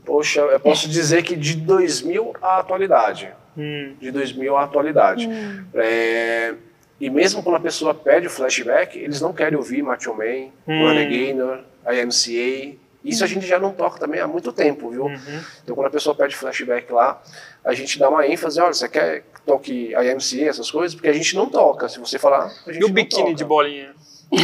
Poxa, 0.04 0.40
eu 0.40 0.58
posso 0.60 0.88
dizer 0.88 1.22
que 1.22 1.36
de 1.36 1.54
2000 1.56 2.32
à 2.42 2.58
atualidade. 2.58 3.28
Hum, 3.56 3.94
De 4.00 4.10
2000 4.10 4.56
à 4.56 4.64
atualidade. 4.64 5.28
É, 5.74 6.54
e 7.00 7.08
mesmo 7.10 7.42
quando 7.42 7.56
a 7.56 7.60
pessoa 7.60 7.94
pede 7.94 8.26
o 8.26 8.30
flashback, 8.30 8.98
eles 8.98 9.20
não 9.20 9.32
querem 9.32 9.56
ouvir 9.56 9.82
Macho 9.82 10.12
Man, 10.14 10.50
Hum. 10.68 10.86
Run 10.88 10.94
Gaynor, 10.94 11.60
IMCA. 11.90 12.76
Isso 13.02 13.24
a 13.24 13.26
gente 13.26 13.46
já 13.46 13.58
não 13.58 13.72
toca 13.72 13.98
também 13.98 14.20
há 14.20 14.26
muito 14.28 14.52
tempo, 14.52 14.90
viu? 14.90 15.04
uhum. 15.06 15.40
Então 15.64 15.74
quando 15.74 15.86
a 15.86 15.90
pessoa 15.90 16.14
pede 16.14 16.36
flashback 16.36 16.92
lá, 16.92 17.22
a 17.64 17.72
gente 17.72 17.98
dá 17.98 18.10
uma 18.10 18.26
ênfase, 18.26 18.60
olha, 18.60 18.74
você 18.74 18.86
quer 18.88 19.22
que 19.34 19.40
toque 19.46 19.94
IMCA, 19.94 20.48
essas 20.50 20.70
coisas? 20.70 20.94
Porque 20.94 21.08
a 21.08 21.12
gente 21.14 21.34
não 21.34 21.48
toca. 21.48 21.88
Se 21.88 21.98
você 21.98 22.18
falar, 22.18 22.52
a 22.66 22.72
gente 22.72 22.82
E 22.82 22.84
o 22.84 22.90
biquíni 22.92 23.22
toca. 23.24 23.34
de 23.36 23.44
bolinha? 23.44 23.94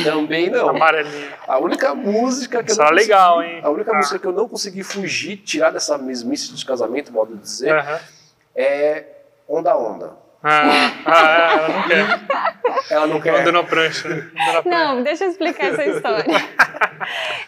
Também 0.02 0.48
não. 0.50 0.70
Amarelinho. 0.70 1.30
A 1.46 1.58
única 1.58 1.94
música 1.94 2.62
que 2.64 2.70
eu 2.70 2.72
Isso 2.72 2.80
não 2.80 2.86
é 2.86 2.90
consegui, 2.90 3.08
legal, 3.10 3.42
hein? 3.42 3.60
A 3.62 3.70
única 3.70 3.92
Ah. 3.92 3.96
música 3.98 4.18
que 4.18 4.26
eu 4.26 4.32
não 4.32 4.48
consegui 4.48 4.82
fugir, 4.82 5.36
tirar 5.36 5.70
dessa 5.70 5.96
mesmice 5.98 6.50
dos 6.50 6.64
casamentos, 6.64 7.12
modo 7.12 7.34
de 7.36 7.40
dizer, 7.42 7.72
Aham. 7.72 8.00
é 8.56 9.04
Onda 9.48 9.76
Onda. 9.76 10.16
Ah, 10.42 10.92
ah, 11.06 11.50
ela 11.50 11.68
não 11.68 11.82
quer. 11.88 12.20
Ela 12.90 13.06
não 13.06 13.20
quer. 13.20 13.40
Anda 13.40 13.52
na 13.52 13.62
prancha. 13.64 14.08
Na 14.08 14.62
prancha. 14.62 14.68
Não, 14.68 15.02
deixa 15.02 15.24
eu 15.24 15.30
explicar 15.30 15.66
essa 15.66 15.84
história. 15.84 16.24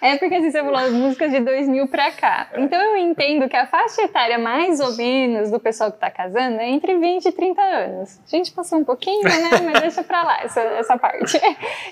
É 0.01 0.17
porque 0.17 0.35
assim, 0.37 0.51
você 0.51 0.63
falou 0.63 0.77
as 0.77 0.93
músicas 0.93 1.31
de 1.31 1.41
2000 1.41 1.89
pra 1.89 2.13
cá. 2.13 2.49
Então 2.57 2.81
eu 2.81 2.97
entendo 2.97 3.49
que 3.49 3.57
a 3.57 3.67
faixa 3.67 4.03
etária 4.03 4.39
mais 4.39 4.79
ou 4.81 4.97
menos 4.97 5.51
do 5.51 5.59
pessoal 5.59 5.91
que 5.91 5.99
tá 5.99 6.11
casando 6.11 6.61
é 6.61 6.69
entre 6.69 6.97
20 6.97 7.27
e 7.27 7.33
30 7.33 7.61
anos. 7.61 8.21
A 8.25 8.37
gente 8.37 8.53
passou 8.53 8.79
um 8.79 8.85
pouquinho, 8.85 9.25
né? 9.25 9.51
Mas 9.65 9.81
deixa 9.81 10.03
pra 10.05 10.23
lá 10.23 10.43
essa, 10.43 10.61
essa 10.61 10.97
parte. 10.97 11.41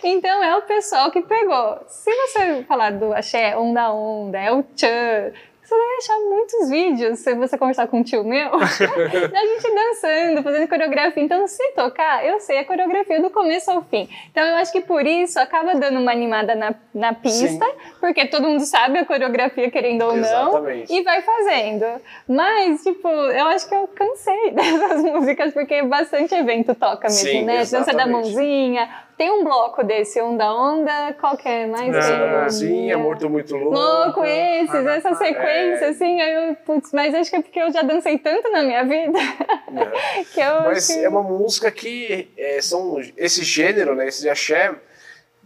Então 0.05 0.43
é 0.43 0.57
o 0.57 0.63
pessoal 0.63 1.11
que 1.11 1.23
pegou. 1.23 1.81
Se 1.89 2.11
você 2.11 2.65
falar 2.65 2.93
do 2.93 3.13
axé, 3.13 3.57
onda 3.57 3.93
onda, 3.93 4.39
é 4.39 4.53
o 4.53 4.63
tchan. 4.63 5.33
Você 5.67 5.75
vai 5.77 5.97
achar 5.97 6.21
muitos 6.31 6.71
vídeos, 6.71 7.19
se 7.19 7.35
você 7.35 7.59
conversar 7.59 7.89
com 7.89 7.99
um 7.99 8.03
tio 8.05 8.23
meu, 8.23 8.51
da 8.57 8.67
gente 8.67 9.75
dançando, 9.75 10.43
fazendo 10.45 10.69
coreografia. 10.69 11.21
Então, 11.25 11.45
se 11.49 11.73
tocar, 11.73 12.25
eu 12.25 12.39
sei 12.39 12.59
a 12.61 12.65
coreografia 12.65 13.21
do 13.21 13.31
começo 13.31 13.69
ao 13.73 13.83
fim. 13.83 14.09
Então, 14.31 14.45
eu 14.45 14.55
acho 14.57 14.71
que 14.71 14.81
por 14.81 15.05
isso 15.05 15.41
acaba 15.41 15.75
dando 15.75 15.99
uma 15.99 16.13
animada 16.13 16.55
na, 16.55 16.73
na 16.95 17.13
pista, 17.15 17.67
porque 17.99 18.27
todo 18.27 18.45
mundo 18.47 18.61
sabe 18.65 19.01
a 19.01 19.05
coreografia, 19.05 19.69
querendo 19.69 20.03
ou 20.03 20.13
não, 20.13 20.19
Exatamente. 20.19 20.93
e 20.93 21.03
vai 21.03 21.21
fazendo. 21.23 21.85
Mas, 22.29 22.85
tipo, 22.85 23.09
eu 23.09 23.47
acho 23.49 23.69
que 23.69 23.75
eu 23.75 23.89
cansei 23.89 24.53
dessas 24.55 25.03
músicas, 25.03 25.53
porque 25.53 25.83
bastante 25.83 26.33
evento 26.33 26.77
toca 26.77 27.09
mesmo, 27.09 27.29
Sim, 27.29 27.45
né? 27.45 27.57
Dança 27.59 27.77
da 27.81 27.81
exatamente. 27.93 28.13
mãozinha. 28.13 28.89
Tem 29.17 29.31
um 29.31 29.43
bloco 29.45 29.83
desse, 29.83 30.21
Onda 30.21 30.53
Onda, 30.53 31.15
qual 31.19 31.39
que 31.39 31.49
é 31.49 31.67
mais? 31.67 31.91
Da 31.91 32.01
Tem- 32.03 32.31
Mãozinha, 32.33 32.99
Morto 32.99 33.31
Muito 33.31 33.57
Louco. 33.57 33.75
Louco 33.75 34.23
esses, 34.27 34.75
Ah, 34.87 34.91
essa 34.95 35.15
sequência, 35.15 35.47
é. 35.57 35.89
assim, 35.89 36.21
aí 36.21 36.35
eu, 36.49 36.55
putz, 36.57 36.93
mas 36.93 37.15
acho 37.15 37.31
que 37.31 37.37
é 37.37 37.43
porque 37.43 37.59
eu 37.61 37.73
já 37.73 37.83
dancei 37.83 38.19
tanto 38.19 38.51
na 38.51 38.63
minha 38.63 38.85
vida 38.85 39.19
É. 39.19 40.25
que 40.33 40.41
eu 40.41 40.61
Mas 40.63 40.87
que- 40.87 41.05
é 41.05 41.09
uma 41.09 41.23
música 41.23 41.71
que 41.71 42.29
é, 42.37 42.61
são 42.61 43.01
esse 43.17 43.43
gênero, 43.45 43.95
né? 43.95 44.09
Esse 44.09 44.29
axé. 44.29 44.75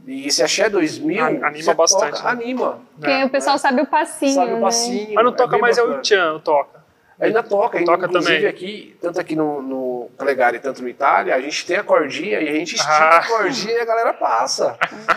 E 0.07 0.27
esse 0.27 0.43
axé 0.43 0.69
2000. 0.71 1.23
A- 1.23 1.29
anima 1.49 1.75
bastante, 1.75 2.13
toca- 2.17 2.23
né? 2.25 2.31
Anima. 2.31 2.81
porque 2.99 3.25
o 3.25 3.29
pessoal 3.31 3.59
sabe 3.59 3.83
o 3.83 3.87
passinho, 3.87 4.35
Sabe 4.35 4.53
o 4.53 4.57
né? 4.57 4.61
passinho. 4.63 5.15
Mas 5.15 5.25
não 5.25 5.33
toca 5.33 5.59
mais 5.59 5.77
é 5.77 5.83
o 5.83 5.87
bacana. 5.87 6.03
Tchan, 6.03 6.41
toca. 6.41 6.80
Ainda 7.21 7.43
toca, 7.43 7.79
ainda, 7.79 7.93
Toca 7.93 8.07
inclusive 8.07 8.35
também. 8.37 8.49
aqui, 8.49 8.97
tanto 9.01 9.21
aqui 9.21 9.37
no, 9.37 9.61
no 9.61 10.11
Calegari, 10.17 10.59
tanto 10.59 10.83
no 10.83 10.89
Itália, 10.89 11.35
a 11.35 11.41
gente 11.41 11.67
tem 11.67 11.77
a 11.77 11.83
cordinha 11.83 12.41
e 12.41 12.49
a 12.49 12.53
gente 12.53 12.75
estica 12.77 12.91
Ah. 12.93 13.19
a 13.19 13.27
cordinha 13.27 13.75
e 13.75 13.81
a 13.81 13.85
galera 13.85 14.15
passa. 14.15 14.77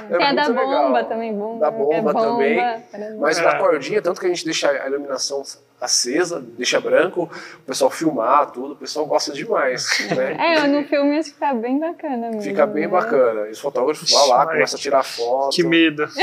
É 0.10 0.16
a 0.24 0.34
da 0.34 0.44
muito 0.44 0.60
legal. 0.60 0.84
bomba 0.88 1.04
também, 1.06 1.34
bomba. 1.34 1.60
Da 1.60 1.72
bomba 1.72 2.10
é 2.12 2.13
também. 2.13 2.58
caramba. 2.92 3.18
Mas 3.20 3.38
É. 3.39 3.42
na 3.44 3.56
cordinha, 3.58 4.02
tanto 4.02 4.20
que 4.20 4.26
a 4.26 4.30
gente 4.30 4.44
deixa 4.44 4.70
a 4.70 4.88
iluminação 4.88 5.42
acesa, 5.80 6.39
deixa 6.58 6.80
branco, 6.80 7.30
o 7.58 7.62
pessoal 7.66 7.92
filmar 7.92 8.52
tudo, 8.52 8.72
o 8.74 8.76
pessoal 8.76 9.06
gosta 9.06 9.32
demais. 9.34 9.86
Né? 10.16 10.38
É, 10.63 10.68
no 10.68 10.84
filme 10.88 11.18
acho 11.18 11.30
que 11.30 11.34
fica 11.36 11.54
bem 11.54 11.78
bacana 11.80 12.28
mesmo. 12.28 12.42
Fica 12.42 12.66
bem 12.66 12.84
né? 12.84 12.88
bacana. 12.89 13.48
E 13.48 13.52
os 13.52 13.60
fotógrafos 13.60 14.10
vão 14.10 14.28
lá, 14.30 14.46
começam 14.46 14.78
a 14.78 14.82
tirar 14.82 15.04
foto. 15.04 15.54
Que 15.56 15.63
medo. 15.63 16.08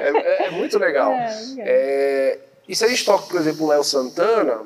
É, 0.00 0.08
é- 0.08 0.46
é 0.46 0.50
muito 0.50 0.78
legal. 0.78 1.12
É, 1.12 1.28
legal. 1.56 2.47
E 2.68 2.76
se 2.76 2.84
a 2.84 2.88
gente 2.88 3.04
toca, 3.04 3.26
por 3.26 3.40
exemplo, 3.40 3.64
o 3.64 3.70
Léo 3.70 3.82
Santana, 3.82 4.60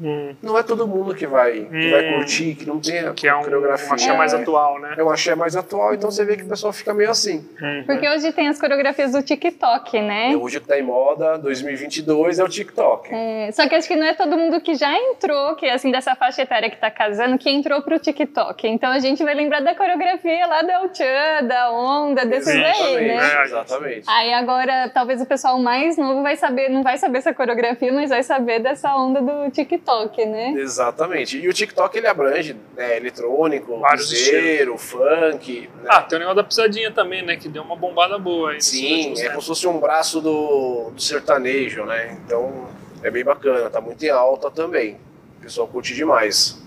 Hum, 0.00 0.34
não 0.42 0.56
é 0.56 0.62
todo 0.62 0.86
mundo 0.86 1.14
que 1.14 1.26
vai, 1.26 1.52
que 1.64 1.90
vai 1.90 2.08
Hum. 2.10 2.14
curtir, 2.14 2.54
que 2.54 2.64
não 2.66 2.80
tem 2.80 3.00
a 3.00 3.12
que 3.12 3.28
é 3.28 3.34
um, 3.34 3.42
coreografia. 3.42 3.88
um 3.90 3.92
axé 3.94 4.12
mais 4.14 4.32
atual, 4.32 4.78
né? 4.80 4.94
É 4.96 5.04
um 5.04 5.10
axé 5.10 5.34
mais 5.34 5.54
atual, 5.54 5.92
então 5.94 6.10
você 6.10 6.24
vê 6.24 6.36
que 6.36 6.42
o 6.44 6.48
pessoal 6.48 6.72
fica 6.72 6.94
meio 6.94 7.10
assim. 7.10 7.46
Uhum. 7.60 7.84
Porque 7.86 8.08
hoje 8.08 8.32
tem 8.32 8.48
as 8.48 8.58
coreografias 8.58 9.12
do 9.12 9.22
TikTok, 9.22 10.00
né? 10.00 10.30
E 10.32 10.36
hoje 10.36 10.58
o 10.58 10.60
que 10.60 10.66
tá 10.68 10.78
em 10.78 10.82
moda, 10.82 11.36
2022, 11.38 12.38
é 12.38 12.44
o 12.44 12.48
TikTok. 12.48 13.10
É, 13.12 13.50
só 13.52 13.68
que 13.68 13.74
acho 13.74 13.86
que 13.86 13.96
não 13.96 14.06
é 14.06 14.14
todo 14.14 14.36
mundo 14.36 14.60
que 14.60 14.74
já 14.74 14.92
entrou, 14.96 15.54
que 15.56 15.66
assim, 15.68 15.90
dessa 15.90 16.14
faixa 16.14 16.42
etária 16.42 16.70
que 16.70 16.76
tá 16.76 16.90
casando, 16.90 17.36
que 17.36 17.50
entrou 17.50 17.82
pro 17.82 17.98
TikTok. 17.98 18.66
Então 18.68 18.90
a 18.90 18.98
gente 18.98 19.22
vai 19.22 19.34
lembrar 19.34 19.60
da 19.60 19.74
coreografia 19.74 20.46
lá 20.46 20.62
do 20.62 20.70
El 20.70 20.94
Chan, 20.94 21.44
da 21.46 21.70
Onda, 21.72 22.24
desses 22.24 22.54
daí, 22.54 22.70
Exatamente, 22.70 23.06
né? 23.16 23.34
É, 23.34 23.42
exatamente. 23.42 24.04
Aí 24.08 24.32
agora, 24.32 24.90
talvez 24.94 25.20
o 25.20 25.26
pessoal 25.26 25.58
mais 25.58 25.98
novo 25.98 26.22
vai 26.22 26.36
saber, 26.36 26.68
não 26.70 26.82
vai 26.82 26.96
saber 26.96 27.18
essa 27.18 27.34
coreografia, 27.34 27.92
mas 27.92 28.10
vai 28.10 28.22
saber 28.22 28.60
dessa 28.60 28.94
onda 28.96 29.20
do 29.20 29.50
TikTok. 29.50 29.89
TikTok, 29.90 30.26
né? 30.26 30.52
Exatamente. 30.56 31.38
E 31.38 31.48
o 31.48 31.52
TikTok 31.52 31.98
ele 31.98 32.06
abrange 32.06 32.56
né, 32.76 32.96
eletrônico, 32.96 33.80
piseiro, 33.92 34.78
funk. 34.78 35.68
Né? 35.82 35.88
Ah, 35.88 36.02
tem 36.02 36.16
o 36.16 36.20
negócio 36.20 36.36
da 36.36 36.44
pisadinha 36.44 36.90
também, 36.90 37.22
né? 37.22 37.36
Que 37.36 37.48
deu 37.48 37.62
uma 37.62 37.76
bombada 37.76 38.18
boa 38.18 38.52
aí. 38.52 38.60
Sim, 38.60 39.14
é 39.18 39.28
como 39.28 39.40
se 39.40 39.48
fosse 39.48 39.66
um 39.66 39.78
braço 39.78 40.20
do, 40.20 40.90
do 40.90 41.00
sertanejo, 41.00 41.84
né? 41.84 42.18
Então 42.24 42.68
é 43.02 43.10
bem 43.10 43.24
bacana, 43.24 43.68
tá 43.68 43.80
muito 43.80 44.02
em 44.04 44.10
alta 44.10 44.50
também. 44.50 44.96
O 45.38 45.42
pessoal 45.42 45.66
curte 45.66 45.94
demais. 45.94 46.60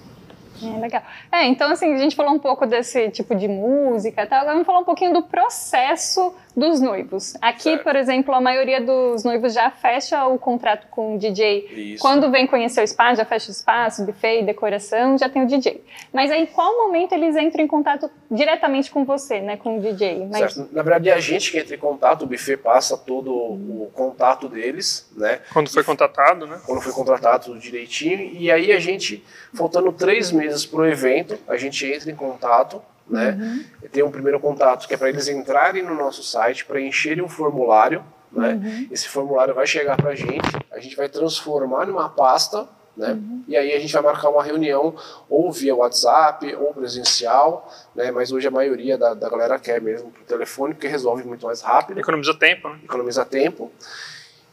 É, 0.62 0.80
legal. 0.80 1.02
É, 1.32 1.46
então 1.46 1.72
assim, 1.72 1.94
a 1.94 1.98
gente 1.98 2.16
falou 2.16 2.34
um 2.34 2.40
pouco 2.40 2.66
desse 2.66 3.10
tipo 3.10 3.36
de 3.36 3.48
música 3.48 4.24
e 4.24 4.26
tal, 4.26 4.40
agora 4.40 4.54
vamos 4.54 4.66
falar 4.66 4.80
um 4.80 4.86
pouquinho 4.86 5.14
do 5.14 5.24
processo 5.24 6.34
dos 6.56 6.80
noivos. 6.80 7.34
Aqui, 7.42 7.64
Certo. 7.64 7.84
por 7.84 7.96
exemplo, 7.96 8.34
a 8.34 8.42
maioria 8.42 8.80
dos 8.82 9.24
noivos 9.24 9.54
já 9.54 9.72
fecha 9.72 10.26
o 10.28 10.38
contrato 10.38 10.88
com 10.90 11.16
o 11.16 11.18
DJ. 11.18 11.68
Isso. 11.94 12.02
Quando 12.02 12.30
vem 12.30 12.46
conhecer 12.46 12.82
o 12.82 12.84
espaço, 12.84 13.18
já 13.18 13.26
fecha 13.26 13.50
o 13.50 13.52
espaço, 13.52 14.06
buffet, 14.06 14.44
decoração, 14.44 15.18
já 15.18 15.28
tem 15.28 15.44
o 15.44 15.48
DJ. 15.48 15.84
Mas 16.14 16.32
aí, 16.32 16.48
qual 16.48 16.76
momento 16.78 17.14
eles 17.14 17.36
entram 17.36 17.64
em 17.64 17.68
contato 17.68 18.10
diretamente 18.30 18.92
com 18.92 19.04
você, 19.04 19.42
né, 19.42 19.58
com 19.58 19.78
o 19.78 19.82
DJ? 19.82 20.28
Mas, 20.32 20.54
Certo. 20.54 20.70
Na 20.74 20.84
verdade, 20.84 21.10
é 21.10 21.14
a 21.14 21.20
gente 21.20 21.52
que 21.52 21.58
entra 21.58 21.76
em 21.76 21.80
contato, 21.80 22.24
o 22.24 22.28
buffet 22.28 22.58
passa 22.58 22.98
todo 22.98 23.34
o 23.34 23.92
contato 23.94 24.48
deles, 24.48 25.10
né? 25.16 25.40
Quando 25.52 25.70
foi 25.72 25.84
contratado, 25.84 26.46
né? 26.46 26.60
Quando 26.66 26.82
foi 26.82 26.94
contratado 26.94 27.58
direitinho. 27.58 28.20
E 28.34 28.52
aí 28.52 28.72
a 28.72 28.80
gente, 28.80 29.24
faltando 29.54 29.92
três 29.92 30.32
meses 30.32 30.66
para 30.66 30.80
o 30.82 30.86
evento, 30.86 31.38
a 31.48 31.58
gente 31.58 31.86
entra 31.86 32.12
em 32.12 32.16
contato, 32.16 32.82
né? 33.10 33.66
E 33.84 33.90
Tem 33.90 34.04
um 34.04 34.12
primeiro 34.12 34.40
contato 34.40 34.88
que 34.88 34.94
é 34.94 34.98
para 34.98 35.10
eles 35.10 35.28
entrarem 35.28 35.84
no 35.84 35.96
nosso 35.96 36.24
site, 36.24 36.66
preencherem 36.66 37.24
um 37.24 37.30
formulário, 37.30 38.04
né? 38.32 38.88
Esse 38.92 39.08
formulário 39.08 39.54
vai 39.54 39.68
chegar 39.68 39.96
para 39.96 40.12
a 40.12 40.16
gente, 40.16 40.50
a 40.72 40.80
gente 40.80 40.96
vai 40.96 41.08
transformar 41.08 41.86
numa 41.86 42.10
pasta, 42.10 42.68
né? 42.96 43.18
E 43.48 43.58
aí 43.58 43.74
a 43.74 43.80
gente 43.80 43.94
vai 43.94 44.02
marcar 44.02 44.30
uma 44.30 44.44
reunião 44.44 44.96
ou 45.30 45.52
via 45.52 45.76
WhatsApp 45.76 46.56
ou 46.56 46.74
presencial, 46.74 47.72
né? 47.96 48.12
Mas 48.12 48.32
hoje 48.32 48.48
a 48.48 48.52
maioria 48.52 48.98
da, 48.98 49.14
da 49.14 49.30
galera 49.30 49.60
quer 49.60 49.82
mesmo 49.82 50.12
por 50.12 50.24
telefone, 50.24 50.74
porque 50.74 50.88
resolve 50.88 51.24
muito 51.24 51.46
mais 51.46 51.62
rápido, 51.62 52.00
Economiza 52.00 52.34
tempo, 52.34 52.70
né? 52.70 52.80
economiza 52.84 53.26
tempo. 53.26 53.72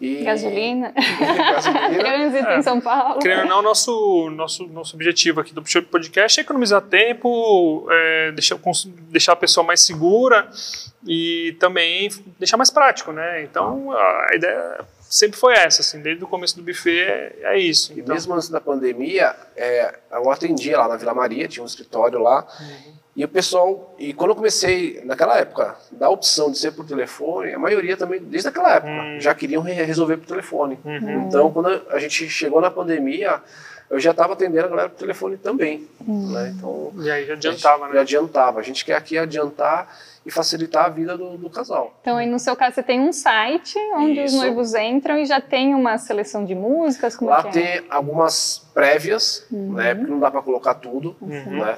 E... 0.01 0.25
gasolina, 0.25 0.93
gasolina. 0.93 1.91
trânsito 1.99 2.49
É. 2.49 2.59
em 2.59 2.63
São 2.63 2.81
Paulo. 2.81 3.19
Querendo 3.21 3.43
ou 3.43 3.49
não, 3.49 3.63
nosso, 3.63 4.31
nosso, 4.31 4.67
nosso 4.69 4.97
objetivo 4.97 5.41
aqui 5.41 5.53
do 5.53 5.63
podcast 5.63 6.41
é 6.41 6.43
economizar 6.43 6.81
tempo, 6.81 7.87
é, 7.91 8.33
deixar, 8.33 8.59
deixar 9.11 9.33
a 9.33 9.37
pessoa 9.37 9.65
mais 9.65 9.83
segura 9.83 10.49
e 11.07 11.55
também 11.61 12.11
deixar 12.39 12.57
mais 12.57 12.71
prático, 12.71 13.13
né? 13.13 13.43
Então, 13.43 13.93
a 13.93 14.29
ideia 14.35 14.85
sempre 15.01 15.39
foi 15.39 15.55
essa, 15.55 15.83
assim, 15.83 16.01
desde 16.01 16.23
o 16.23 16.27
começo 16.29 16.57
do 16.57 16.63
buffet 16.63 17.01
é, 17.01 17.37
é 17.43 17.59
isso. 17.59 17.93
E 17.93 18.01
Então, 18.01 18.15
mesmo 18.15 18.33
antes 18.33 18.49
da 18.49 18.61
pandemia, 18.61 19.35
é, 19.57 19.99
eu 20.13 20.31
atendia 20.31 20.79
lá 20.79 20.89
na 20.89 20.97
Vila 20.97 21.13
Maria, 21.13 21.49
tinha 21.49 21.63
um 21.63 21.67
escritório 21.67 22.19
lá. 22.21 22.47
E 23.17 23.25
o 23.25 23.29
pessoal, 23.29 23.95
e 23.99 24.13
quando 24.15 24.31
eu 24.31 24.37
comecei, 24.37 25.01
naquela 25.05 25.37
época, 25.37 25.77
da 25.93 26.09
opção 26.09 26.51
de 26.51 26.59
ser 26.59 26.71
por 26.73 26.87
telefone, 26.87 27.53
a 27.53 27.59
maioria 27.59 27.97
também, 27.97 28.21
desde 28.21 28.49
aquela 28.49 28.75
época, 28.77 28.91
Hum. 28.93 29.21
já 29.21 29.35
queriam 29.35 29.63
re- 29.63 29.73
resolver 29.83 30.17
por 30.17 30.27
telefone. 30.27 30.79
Uhum. 30.85 31.27
Então, 31.27 31.51
quando 31.53 31.83
a 31.91 31.99
gente 31.99 32.29
chegou 32.31 32.61
na 32.61 32.71
pandemia, 32.71 33.41
eu 33.91 33.99
já 33.99 34.13
estava 34.13 34.35
atendendo 34.35 34.67
a 34.67 34.69
galera 34.69 34.89
por 34.89 34.97
telefone 34.99 35.37
também. 35.37 35.89
Né? 36.01 36.55
Então, 36.57 36.93
E 37.01 37.11
aí 37.11 37.27
já 37.27 37.33
adiantava, 37.35 37.89
já 37.89 37.93
né? 37.95 38.01
adiantava. 38.01 38.61
A 38.61 38.63
gente 38.63 38.85
quer 38.85 38.95
aqui 38.95 39.19
adiantar 39.19 39.89
e 40.25 40.31
facilitar 40.31 40.85
a 40.85 40.89
vida 40.89 41.17
do, 41.19 41.37
do 41.37 41.51
casal. 41.51 41.99
Então, 42.03 42.17
aí 42.17 42.27
no 42.29 42.39
seu 42.39 42.55
caso, 42.55 42.77
você 42.77 42.83
tem 42.85 43.01
um 43.01 43.13
site 43.13 43.77
onde 43.97 44.21
os 44.21 44.33
Isso. 44.33 44.37
noivos 44.41 44.75
entram 44.75 45.19
e 45.19 45.27
já 45.27 45.41
tem 45.41 45.75
uma 45.75 45.99
seleção 45.99 46.45
de 46.45 46.55
músicas, 46.55 47.17
como 47.17 47.31
Lá 47.31 47.43
que 47.43 47.49
é? 47.59 47.79
tem 47.79 47.87
algumas 47.91 48.59
prévias, 48.73 49.45
né? 49.51 49.95
Porque 49.97 50.11
não 50.11 50.21
dá 50.21 50.31
para 50.31 50.43
colocar 50.43 50.75
tudo, 50.75 51.17
né? 51.21 51.77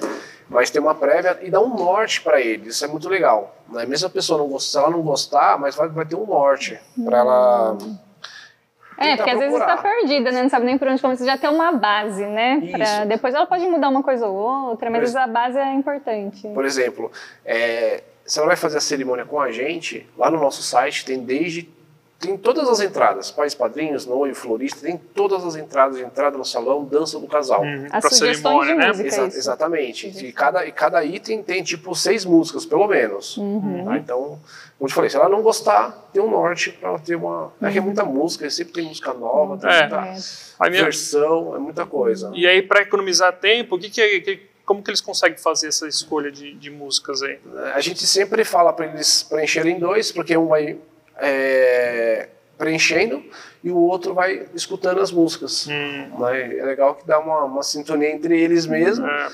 Mas 0.52 0.70
tem 0.70 0.80
uma 0.82 0.94
prévia 0.94 1.38
e 1.42 1.50
dá 1.50 1.60
um 1.60 1.74
norte 1.74 2.20
para 2.20 2.40
eles. 2.40 2.74
Isso 2.76 2.84
é 2.84 2.88
muito 2.88 3.08
legal. 3.08 3.56
Né? 3.68 3.86
Mesmo 3.86 4.06
a 4.06 4.10
pessoa 4.10 4.38
não 4.38 4.48
gostar, 4.48 4.80
ela 4.82 4.90
não 4.90 5.00
gostar, 5.02 5.58
mas 5.58 5.74
vai, 5.74 5.88
vai 5.88 6.04
ter 6.04 6.14
um 6.14 6.26
norte 6.26 6.78
para 7.04 7.18
ela. 7.18 7.78
É, 8.98 9.16
porque 9.16 9.30
às 9.30 9.38
vezes 9.38 9.54
procurar. 9.54 9.76
está 9.76 9.88
perdida, 9.88 10.30
né? 10.30 10.42
Não 10.42 10.48
sabe 10.50 10.66
nem 10.66 10.78
por 10.78 10.86
onde 10.86 11.00
começar. 11.00 11.24
Já 11.24 11.38
tem 11.38 11.48
uma 11.50 11.72
base, 11.72 12.24
né? 12.26 12.60
Pra-. 12.70 13.04
Depois 13.06 13.34
ela 13.34 13.46
pode 13.46 13.66
mudar 13.66 13.88
uma 13.88 14.02
coisa 14.02 14.26
ou 14.26 14.36
outra, 14.70 14.90
mas 14.90 15.02
ex- 15.02 15.16
a 15.16 15.26
base 15.26 15.58
é 15.58 15.72
importante. 15.74 16.46
Por 16.48 16.64
exemplo, 16.64 17.10
é, 17.44 18.02
se 18.24 18.38
ela 18.38 18.46
vai 18.48 18.56
fazer 18.56 18.78
a 18.78 18.80
cerimônia 18.80 19.24
com 19.24 19.40
a 19.40 19.50
gente, 19.50 20.06
lá 20.16 20.30
no 20.30 20.38
nosso 20.38 20.62
site 20.62 21.04
tem 21.04 21.18
desde 21.24 21.68
tem 22.22 22.36
todas 22.38 22.68
as 22.68 22.80
entradas, 22.80 23.30
pais, 23.30 23.54
padrinhos, 23.54 24.06
noivo, 24.06 24.34
florista, 24.34 24.80
tem 24.86 24.96
todas 24.96 25.44
as 25.44 25.56
entradas, 25.56 25.98
entrada 25.98 26.38
no 26.38 26.44
salão, 26.44 26.84
dança 26.84 27.18
do 27.18 27.26
casal. 27.26 27.62
Uhum. 27.62 27.88
Sugestões 28.08 28.38
cerimônia, 28.38 28.72
de 28.74 28.78
né? 28.80 28.88
música. 28.88 29.08
Exa- 29.08 29.26
isso. 29.26 29.36
exatamente. 29.38 30.06
E 30.24 30.32
cada, 30.32 30.64
e 30.64 30.70
cada 30.72 31.04
item 31.04 31.42
tem 31.42 31.62
tipo 31.62 31.94
seis 31.94 32.24
músicas, 32.24 32.64
pelo 32.64 32.86
menos. 32.86 33.36
Uhum. 33.36 33.84
Tá? 33.84 33.98
Então, 33.98 34.18
como 34.18 34.38
eu 34.82 34.88
te 34.88 34.94
falei, 34.94 35.10
se 35.10 35.16
ela 35.16 35.28
não 35.28 35.42
gostar, 35.42 36.08
tem 36.12 36.22
um 36.22 36.30
norte 36.30 36.70
para 36.70 36.90
ela 36.90 36.98
ter 36.98 37.16
uma. 37.16 37.52
É 37.60 37.70
que 37.70 37.78
é 37.78 37.80
muita 37.80 38.04
música, 38.04 38.48
sempre 38.48 38.72
tem 38.72 38.84
música 38.84 39.12
nova, 39.12 39.58
tem 39.58 39.68
É. 39.68 39.80
muita 39.80 39.96
É. 40.66 40.70
Versão, 40.70 41.56
é 41.56 41.58
muita 41.58 41.84
coisa. 41.84 42.30
E 42.34 42.46
aí, 42.46 42.62
para 42.62 42.82
economizar 42.82 43.32
tempo, 43.38 43.74
o 43.76 43.78
que 43.78 43.90
que, 43.90 44.00
é- 44.00 44.20
que- 44.20 44.52
como 44.64 44.80
que 44.80 44.90
eles 44.90 45.00
conseguem 45.00 45.36
fazer 45.36 45.66
essa 45.68 45.88
escolha 45.88 46.30
de, 46.30 46.54
de 46.54 46.70
músicas 46.70 47.20
aí? 47.20 47.38
A 47.74 47.80
gente 47.80 48.06
sempre 48.06 48.44
fala 48.44 48.72
para 48.72 48.86
eles 48.86 49.24
preencherem 49.24 49.78
dois, 49.78 50.12
porque 50.12 50.36
um 50.36 50.46
vai 50.46 50.78
é, 51.22 52.28
preenchendo 52.58 53.22
e 53.64 53.70
o 53.70 53.76
outro 53.78 54.12
vai 54.12 54.46
escutando 54.54 55.00
as 55.00 55.10
músicas. 55.10 55.66
Hum, 55.68 56.10
Né? 56.18 56.58
É 56.58 56.64
legal 56.64 56.94
que 56.96 57.06
dá 57.06 57.18
uma, 57.18 57.44
uma 57.44 57.62
sintonia 57.62 58.10
entre 58.10 58.38
eles 58.38 58.66
mesmos. 58.66 59.08
é, 59.08 59.28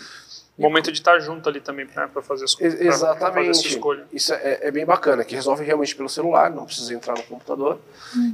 momento 0.61 0.91
de 0.91 0.99
estar 0.99 1.19
junto 1.21 1.49
ali 1.49 1.61
também, 1.61 1.87
né, 1.97 2.09
para 2.13 2.21
fazer, 2.21 2.45
as- 2.45 2.57
Ex- 2.61 2.75
pra- 2.75 2.75
pra 2.75 2.75
fazer 2.75 2.89
essa 2.89 3.07
Exatamente. 3.07 3.69
escolha. 3.69 4.05
Isso 4.13 4.35
é, 4.35 4.59
é 4.63 4.71
bem 4.73 4.85
bacana, 4.85 5.25
que 5.25 5.35
resolve 5.35 5.65
realmente 5.65 5.95
pelo 5.95 6.09
celular, 6.09 6.51
não 6.51 6.65
precisa 6.65 6.93
entrar 6.95 7.15
no 7.17 7.23
computador. 7.23 7.79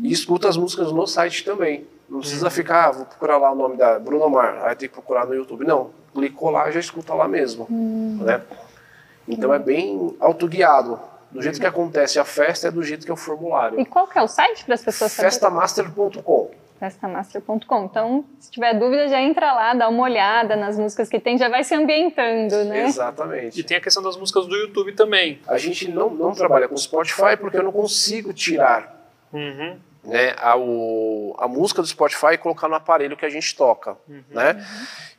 E 0.02 0.10
escuta 0.10 0.48
as 0.48 0.56
músicas 0.56 0.90
no 0.90 1.06
site 1.06 1.44
também. 1.44 1.86
Não 2.08 2.20
precisa 2.20 2.48
ficar, 2.50 2.86
ah, 2.86 2.90
vou 2.92 3.04
procurar 3.06 3.36
lá 3.38 3.50
o 3.52 3.54
nome 3.54 3.76
da 3.76 3.98
Bruno 3.98 4.28
Mar, 4.30 4.58
aí 4.64 4.74
tem 4.76 4.88
que 4.88 4.94
procurar 4.94 5.26
no 5.26 5.34
YouTube. 5.34 5.66
Não, 5.66 5.90
clicou 6.14 6.48
lá, 6.50 6.70
já 6.70 6.80
escuta 6.80 7.12
lá 7.14 7.28
mesmo. 7.28 7.66
Né? 7.70 8.40
Então 9.28 9.52
é 9.52 9.58
bem 9.58 10.16
autoguiado. 10.20 10.98
Do 11.34 11.42
jeito 11.42 11.58
que 11.58 11.66
acontece 11.66 12.18
a 12.18 12.24
festa, 12.24 12.68
é 12.68 12.70
do 12.70 12.82
jeito 12.82 13.04
que 13.04 13.10
é 13.10 13.14
o 13.14 13.16
formulário. 13.16 13.80
E 13.80 13.84
qual 13.84 14.06
que 14.06 14.16
é 14.16 14.22
o 14.22 14.28
site 14.28 14.64
para 14.64 14.74
as 14.74 14.84
pessoas 14.84 15.10
saberem? 15.12 15.32
Festamaster.com. 15.32 16.50
Festamaster.com. 16.78 17.84
Então, 17.84 18.24
se 18.38 18.50
tiver 18.52 18.72
dúvida, 18.78 19.08
já 19.08 19.20
entra 19.20 19.52
lá, 19.52 19.74
dá 19.74 19.88
uma 19.88 20.04
olhada 20.04 20.54
nas 20.54 20.78
músicas 20.78 21.08
que 21.08 21.18
tem, 21.18 21.36
já 21.36 21.48
vai 21.48 21.64
se 21.64 21.74
ambientando, 21.74 22.64
né? 22.66 22.84
Exatamente. 22.84 23.58
E 23.58 23.64
tem 23.64 23.76
a 23.76 23.80
questão 23.80 24.02
das 24.02 24.16
músicas 24.16 24.46
do 24.46 24.54
YouTube 24.54 24.92
também. 24.92 25.40
A 25.48 25.58
gente 25.58 25.90
não, 25.90 26.08
não 26.08 26.32
trabalha 26.32 26.68
com 26.68 26.76
Spotify 26.76 27.36
porque 27.38 27.56
eu 27.56 27.64
não 27.64 27.72
consigo 27.72 28.32
tirar 28.32 28.94
Uhum. 29.34 29.76
Né, 30.04 30.34
a, 30.38 30.56
o- 30.56 31.34
a 31.38 31.48
música 31.48 31.80
do 31.82 31.88
Spotify 31.88 32.34
e 32.34 32.38
colocar 32.38 32.68
no 32.68 32.74
aparelho 32.74 33.16
que 33.16 33.24
a 33.24 33.30
gente 33.30 33.54
toca, 33.56 33.96
né? 34.30 34.64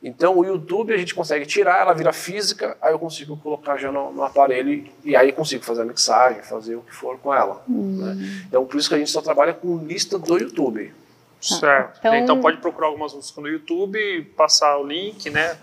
Então 0.02 0.38
o 0.38 0.44
YouTube 0.44 0.92
a 0.94 0.96
gente 0.96 1.14
consegue 1.14 1.44
tirar, 1.46 1.80
ela 1.80 1.92
vira 1.92 2.12
física, 2.12 2.76
aí 2.80 2.92
eu 2.92 2.98
consigo 2.98 3.36
colocar 3.38 3.76
já 3.76 3.90
no, 3.90 4.12
no 4.12 4.22
aparelho 4.22 4.70
e, 4.70 4.92
e 5.04 5.16
aí 5.16 5.32
consigo 5.32 5.64
fazer 5.64 5.82
a 5.82 5.84
mixagem, 5.84 6.42
fazer 6.42 6.76
o 6.76 6.82
que 6.82 6.94
for 6.94 7.18
com 7.18 7.34
ela. 7.34 7.62
né? 7.68 8.42
Então 8.46 8.64
por 8.66 8.78
isso 8.78 8.88
que 8.88 8.94
a 8.94 8.98
gente 8.98 9.10
só 9.10 9.20
trabalha 9.20 9.52
com 9.54 9.78
lista 9.78 10.18
do 10.18 10.38
YouTube. 10.38 10.92
Certo. 11.40 11.98
Então- 11.98 12.14
Então, 12.14 12.40
pode 12.40 12.56
procurar 12.58 12.86
algumas 12.88 13.12
músicas 13.14 13.42
no 13.42 13.48
YouTube, 13.50 14.22
passar 14.36 14.78
o 14.78 14.86
link, 14.86 15.28
né, 15.30 15.56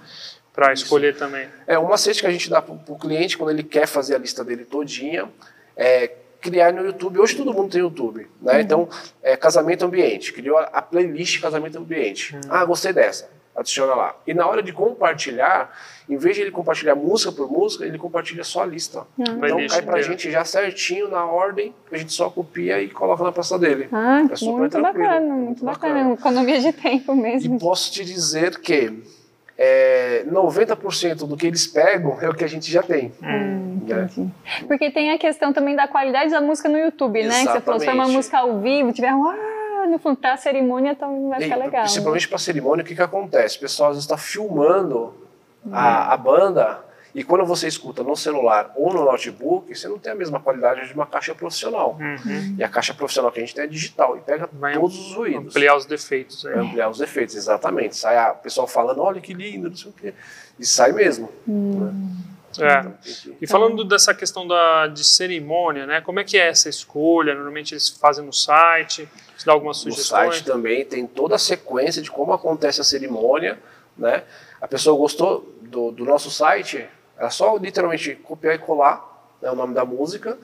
para 0.54 0.72
escolher 0.72 1.16
também. 1.18 1.48
É 1.66 1.78
um 1.80 1.88
macete 1.90 2.22
que 2.22 2.28
a 2.28 2.32
gente 2.32 2.50
dá 2.50 2.62
para 2.62 2.74
o 2.74 2.98
cliente 2.98 3.38
quando 3.38 3.50
ele 3.50 3.64
quer 3.64 3.88
fazer 3.88 4.16
a 4.16 4.18
lista 4.20 4.44
dele 4.44 4.66
todinha, 4.66 5.30
é 5.76 6.12
criar 6.44 6.74
no 6.74 6.86
YouTube. 6.86 7.20
Hoje 7.20 7.36
todo 7.36 7.54
mundo 7.54 7.72
tem 7.72 7.80
YouTube, 7.82 8.28
né? 8.42 8.62
Então, 8.62 8.88
é, 9.24 9.36
casamento 9.38 9.86
ambiente, 9.86 10.34
criou 10.34 10.58
a, 10.58 10.82
playlist 10.82 11.42
casamento 11.42 11.78
ambiente. 11.80 12.38
Ah, 12.50 12.66
gostei 12.66 12.92
dessa, 12.92 13.30
adiciona 13.56 13.96
lá. 13.96 14.16
E 14.28 14.34
na 14.34 14.46
hora 14.46 14.62
de 14.62 14.74
compartilhar, 14.74 15.72
em 16.10 16.18
vez 16.18 16.36
de 16.36 16.42
ele 16.42 16.52
compartilhar 16.52 16.96
música 16.96 17.32
por 17.32 17.50
música, 17.50 17.86
ele 17.86 17.98
compartilha 17.98 18.44
só 18.44 18.64
a 18.64 18.66
lista. 18.66 19.08
Então 19.18 19.40
Playlist 19.40 19.70
cai 19.74 19.82
pra 19.82 19.94
inteira. 20.00 20.12
gente 20.12 20.30
já 20.32 20.44
certinho 20.44 21.08
na 21.08 21.26
ordem, 21.26 21.74
a 21.92 21.98
gente 21.98 22.12
só 22.12 22.30
copia 22.30 22.82
e 22.82 22.90
coloca 22.90 23.24
na 23.24 23.32
pasta 23.32 23.58
dele. 23.58 23.88
Ah, 23.92 24.22
É 24.30 24.36
super 24.36 24.52
muito 24.52 24.72
tranquilo, 24.74 25.04
bacana, 25.08 25.26
muito 25.34 25.46
muito 25.46 25.66
bacana. 25.66 25.94
bacana. 25.94 26.14
Economia 26.16 26.60
de 26.60 26.74
tempo 26.74 27.14
E 27.14 27.16
mesmo. 27.16 27.58
posso 27.60 27.92
te 27.92 28.04
dizer 28.04 28.60
que 28.60 29.02
é, 29.66 30.26
90% 30.28 31.26
do 31.26 31.38
que 31.38 31.48
eles 31.48 31.66
pegam 31.66 32.18
é 32.22 32.28
o 32.28 32.34
que 32.34 32.44
a 32.44 32.48
gente 32.48 32.70
já 32.70 32.84
tem. 32.84 33.14
Hum, 33.24 33.80
né? 33.88 34.10
Porque 34.68 34.92
tem 34.92 35.12
a 35.12 35.18
questão 35.18 35.54
também 35.54 35.74
da 35.74 35.88
qualidade 35.88 36.32
da 36.32 36.42
música 36.42 36.68
no 36.68 36.78
YouTube, 36.78 37.24
né? 37.24 37.46
Que 37.46 37.52
você 37.52 37.62
falou, 37.62 37.80
se 37.80 37.86
for 37.86 37.94
uma 37.94 38.04
Exatamente. 38.04 38.16
música 38.16 38.38
ao 38.40 38.60
vivo, 38.60 38.92
tiver 38.92 39.14
um 39.14 39.24
no 39.90 40.00
fundo, 40.00 40.18
pra 40.18 40.36
cerimônia, 40.38 40.92
então 40.92 41.30
vai 41.30 41.40
E, 41.40 41.44
ficar 41.44 41.56
legal. 41.56 41.84
Principalmente 41.84 42.28
para 42.28 42.38
cerimônia, 42.38 42.84
o 42.84 42.86
que, 42.86 42.96
que 42.96 43.02
acontece? 43.02 43.58
O 43.58 43.62
pessoal 43.62 43.90
às 43.90 43.96
vezes 43.96 44.06
está 44.06 44.18
filmando 44.18 45.14
a, 45.72 46.14
a 46.14 46.18
banda 46.18 46.80
E 47.16 47.24
quando 47.24 47.46
você 47.46 47.68
escuta 47.68 48.02
no 48.04 48.16
celular 48.16 48.72
ou 48.76 48.92
no 48.92 49.06
notebook, 49.06 49.76
você 49.76 49.88
não 49.88 50.00
tem 50.00 50.12
a 50.12 50.16
mesma 50.16 50.40
qualidade 50.40 50.88
de 50.88 50.94
uma 50.96 51.06
caixa 51.06 51.36
profissional. 51.36 51.96
Uhum. 52.00 52.56
E 52.58 52.64
a 52.64 52.68
caixa 52.68 52.92
profissional 52.94 53.32
que 53.32 53.38
a 53.40 53.42
gente 53.42 53.54
tem 53.54 53.66
é 53.66 53.68
digital 53.68 54.18
e 54.18 54.22
pega 54.22 54.50
Vai 54.52 54.74
todos 54.74 54.98
os 54.98 55.14
ruídos. 55.16 55.56
Ampliar 55.56 55.76
os 55.76 55.86
defeitos. 55.86 56.42
Vai 56.42 56.54
Aí. 56.54 56.60
ampliar 56.60 56.90
os 56.90 57.00
efeitos, 57.02 57.36
exatamente. 57.36 57.96
Sai 57.96 58.18
a- 58.18 58.32
o 58.32 58.38
pessoal 58.38 58.66
falando, 58.68 59.00
olha 59.02 59.22
que 59.22 59.32
lindo, 59.34 59.70
não 59.70 59.76
sei 59.76 59.92
o 59.92 59.94
quê. 59.94 60.14
E 60.58 60.66
sai 60.66 60.92
mesmo. 60.92 61.30
É. 62.60 62.80
Então, 62.80 62.92
tem 63.04 63.14
que- 63.14 63.38
E 63.42 63.48
falando 63.48 63.84
dessa 63.84 64.14
questão 64.14 64.48
da, 64.48 64.88
de 64.88 65.04
cerimônia, 65.04 65.86
né? 65.86 66.02
Como 66.02 66.20
é 66.20 66.24
que 66.24 66.38
é 66.38 66.48
essa 66.50 66.70
escolha? 66.70 67.34
Normalmente 67.34 67.74
eles 67.74 67.90
fazem 67.90 68.24
no 68.26 68.34
site, 68.34 69.08
você 69.38 69.46
dá 69.46 69.52
algumas 69.54 69.84
No 69.86 69.92
sugestões. 69.92 70.36
site 70.36 70.46
também 70.46 70.86
tem 70.86 71.06
toda 71.08 71.36
a 71.36 71.40
sequência 71.40 72.02
de 72.02 72.12
como 72.12 72.32
acontece 72.34 72.80
a 72.82 72.84
cerimônia, 72.84 73.58
né? 73.98 74.24
A 74.62 74.68
pessoa 74.68 74.96
gostou 74.98 75.56
do, 75.62 75.92
do 75.92 76.06
nosso 76.06 76.30
site, 76.30 76.86
é 77.18 77.30
só 77.30 77.56
literalmente 77.58 78.16
copiar 78.16 78.56
e 78.56 78.58
colar 78.60 79.14
né, 79.42 79.52
o 79.52 79.56
nome 79.56 79.74
da 79.74 79.86
música. 79.86 80.38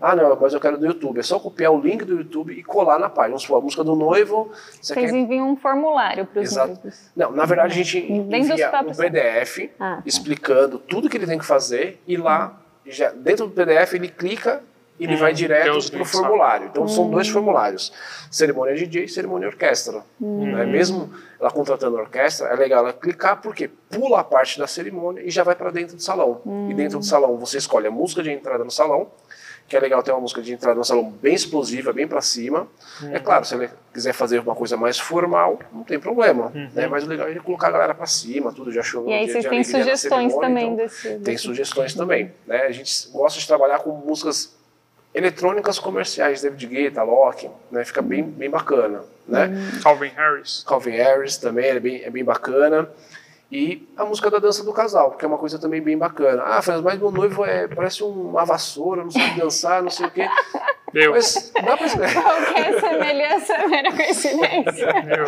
Ah, 0.00 0.16
não, 0.16 0.34
mas 0.40 0.54
eu 0.54 0.60
quero 0.60 0.78
do 0.78 0.86
YouTube. 0.86 1.20
É 1.20 1.22
só 1.22 1.38
copiar 1.38 1.72
o 1.72 1.80
link 1.80 2.04
do 2.04 2.16
YouTube 2.16 2.54
e 2.54 2.62
colar 2.64 2.98
na 2.98 3.10
página. 3.10 3.32
Vamos 3.32 3.42
supor, 3.42 3.58
a 3.58 3.60
música 3.60 3.84
do 3.84 3.94
noivo, 3.94 4.50
você 4.80 4.94
Vocês 4.94 5.10
quer... 5.10 5.16
enviam 5.16 5.50
um 5.50 5.56
formulário 5.56 6.24
para 6.24 6.40
os 6.40 6.56
noivos. 6.56 7.10
Não, 7.14 7.30
na 7.32 7.44
verdade 7.44 7.72
a 7.72 7.76
gente 7.76 7.98
envia 7.98 8.56
um 8.56 8.94
PDF 8.94 9.70
Ah, 9.78 9.96
tá. 9.96 10.02
explicando 10.06 10.78
tudo 10.78 11.08
que 11.08 11.18
ele 11.18 11.26
tem 11.26 11.38
que 11.38 11.44
fazer 11.44 12.00
e 12.06 12.16
lá, 12.16 12.58
já, 12.86 13.10
dentro 13.10 13.46
do 13.46 13.52
PDF, 13.52 13.92
ele 13.94 14.08
clica 14.08 14.62
ele 15.04 15.14
Hum, 15.14 15.18
vai 15.18 15.30
tem 15.30 15.36
direto 15.36 15.64
para 15.64 15.72
o 15.72 15.98
links, 15.98 16.10
formulário. 16.10 16.66
Então 16.66 16.86
são 16.88 17.10
dois 17.10 17.28
Hum. 17.28 17.32
formulários: 17.32 17.92
cerimônia 18.30 18.74
DJ 18.74 19.04
e 19.04 19.08
cerimônia 19.08 19.48
orquestra. 19.48 20.02
Hum. 20.20 20.52
né? 20.52 20.64
Mesmo 20.66 21.10
ela 21.40 21.50
contratando 21.50 21.96
a 21.98 22.02
orquestra, 22.02 22.48
é 22.48 22.54
legal 22.54 22.80
ela 22.84 22.92
clicar 22.92 23.40
porque 23.40 23.68
pula 23.88 24.20
a 24.20 24.24
parte 24.24 24.58
da 24.58 24.66
cerimônia 24.66 25.22
e 25.22 25.30
já 25.30 25.42
vai 25.42 25.54
para 25.54 25.70
dentro 25.70 25.96
do 25.96 26.02
salão. 26.02 26.40
Hum. 26.44 26.70
E 26.70 26.74
dentro 26.74 26.98
do 26.98 27.04
salão 27.04 27.36
você 27.36 27.58
escolhe 27.58 27.86
a 27.86 27.90
música 27.90 28.22
de 28.22 28.30
entrada 28.30 28.64
no 28.64 28.70
salão. 28.70 29.08
Que 29.68 29.76
é 29.76 29.80
legal 29.80 30.02
ter 30.02 30.10
uma 30.10 30.18
música 30.20 30.42
de 30.42 30.52
entrada 30.52 30.76
no 30.76 30.84
salão 30.84 31.12
bem 31.22 31.32
explosiva, 31.32 31.92
bem 31.92 32.04
para 32.08 32.20
cima. 32.20 32.66
Uhum. 33.00 33.14
É 33.14 33.20
claro, 33.20 33.44
se 33.44 33.54
ele 33.54 33.70
quiser 33.94 34.12
fazer 34.12 34.40
uma 34.40 34.56
coisa 34.56 34.76
mais 34.76 34.98
formal, 34.98 35.60
não 35.72 35.84
tem 35.84 35.96
problema. 35.96 36.50
Uhum. 36.52 36.68
Né? 36.74 36.88
Mas 36.88 37.04
o 37.04 37.06
legal 37.06 37.28
é 37.28 37.30
ele 37.30 37.38
colocar 37.38 37.68
a 37.68 37.70
galera 37.70 37.94
para 37.94 38.06
cima, 38.06 38.52
tudo 38.52 38.72
já 38.72 38.82
chegou 38.82 39.08
E 39.08 39.12
aí 39.12 39.30
vocês 39.30 39.44
têm 39.46 39.62
sugestões 39.62 40.34
também 40.34 40.72
então 40.72 40.76
desse. 40.76 41.18
Tem 41.20 41.36
sugestões 41.38 41.94
também. 41.94 42.32
Né? 42.48 42.62
A 42.62 42.72
gente 42.72 43.08
gosta 43.12 43.38
de 43.38 43.46
trabalhar 43.46 43.78
com 43.78 43.92
músicas 43.92 44.58
eletrônicas 45.14 45.78
comerciais, 45.78 46.42
David 46.42 46.66
Guetta, 46.66 47.02
Locke, 47.02 47.50
né? 47.70 47.84
fica 47.84 48.00
bem, 48.00 48.22
bem 48.22 48.48
bacana. 48.48 49.02
Né? 49.26 49.50
Calvin 49.82 50.10
Harris. 50.16 50.64
Calvin 50.66 50.96
Harris 50.96 51.36
também 51.36 51.66
é 51.66 51.80
bem, 51.80 52.02
é 52.04 52.10
bem 52.10 52.24
bacana. 52.24 52.88
E 53.52 53.88
a 53.96 54.04
música 54.04 54.30
da 54.30 54.38
dança 54.38 54.62
do 54.62 54.72
casal, 54.72 55.12
que 55.12 55.24
é 55.24 55.28
uma 55.28 55.38
coisa 55.38 55.58
também 55.58 55.82
bem 55.82 55.98
bacana. 55.98 56.42
Ah, 56.44 56.62
Fernando, 56.62 56.84
mas 56.84 56.98
meu 56.98 57.10
noivo 57.10 57.44
é, 57.44 57.66
parece 57.66 58.04
uma 58.04 58.44
vassoura, 58.44 59.02
não 59.02 59.10
sabe 59.10 59.40
dançar, 59.40 59.82
não 59.82 59.90
sei 59.90 60.06
o 60.06 60.10
quê. 60.10 60.28
Eu. 60.94 61.12
Mas 61.12 61.52
dá 61.54 61.76
pra 61.76 61.88
Qualquer 61.88 62.80
semelhança 62.80 63.54
é 63.54 63.66
mera 63.68 63.92
coincidência. 63.92 64.86
Eu. 65.16 65.26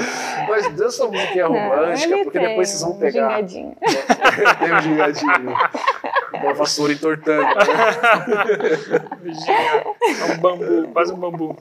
Mas 0.49 0.73
dança 0.75 1.05
uma 1.05 1.12
musiquinha 1.12 1.47
romântica, 1.47 2.14
ele 2.14 2.25
porque 2.25 2.39
tem 2.39 2.49
depois 2.49 2.68
vocês 2.68 2.83
vão 2.83 2.93
um 2.93 2.99
pegar. 2.99 3.29
gingadinho. 3.29 3.77
tem 4.59 4.73
um 4.73 4.81
gingadinho. 4.83 5.57
Uma 6.43 6.55
vassoura 6.55 6.93
entortando. 6.93 7.43
né? 7.43 7.55
É 10.20 10.33
um 10.33 10.39
bambu, 10.39 10.89
quase 10.93 11.12
um 11.12 11.16
bambu. 11.16 11.57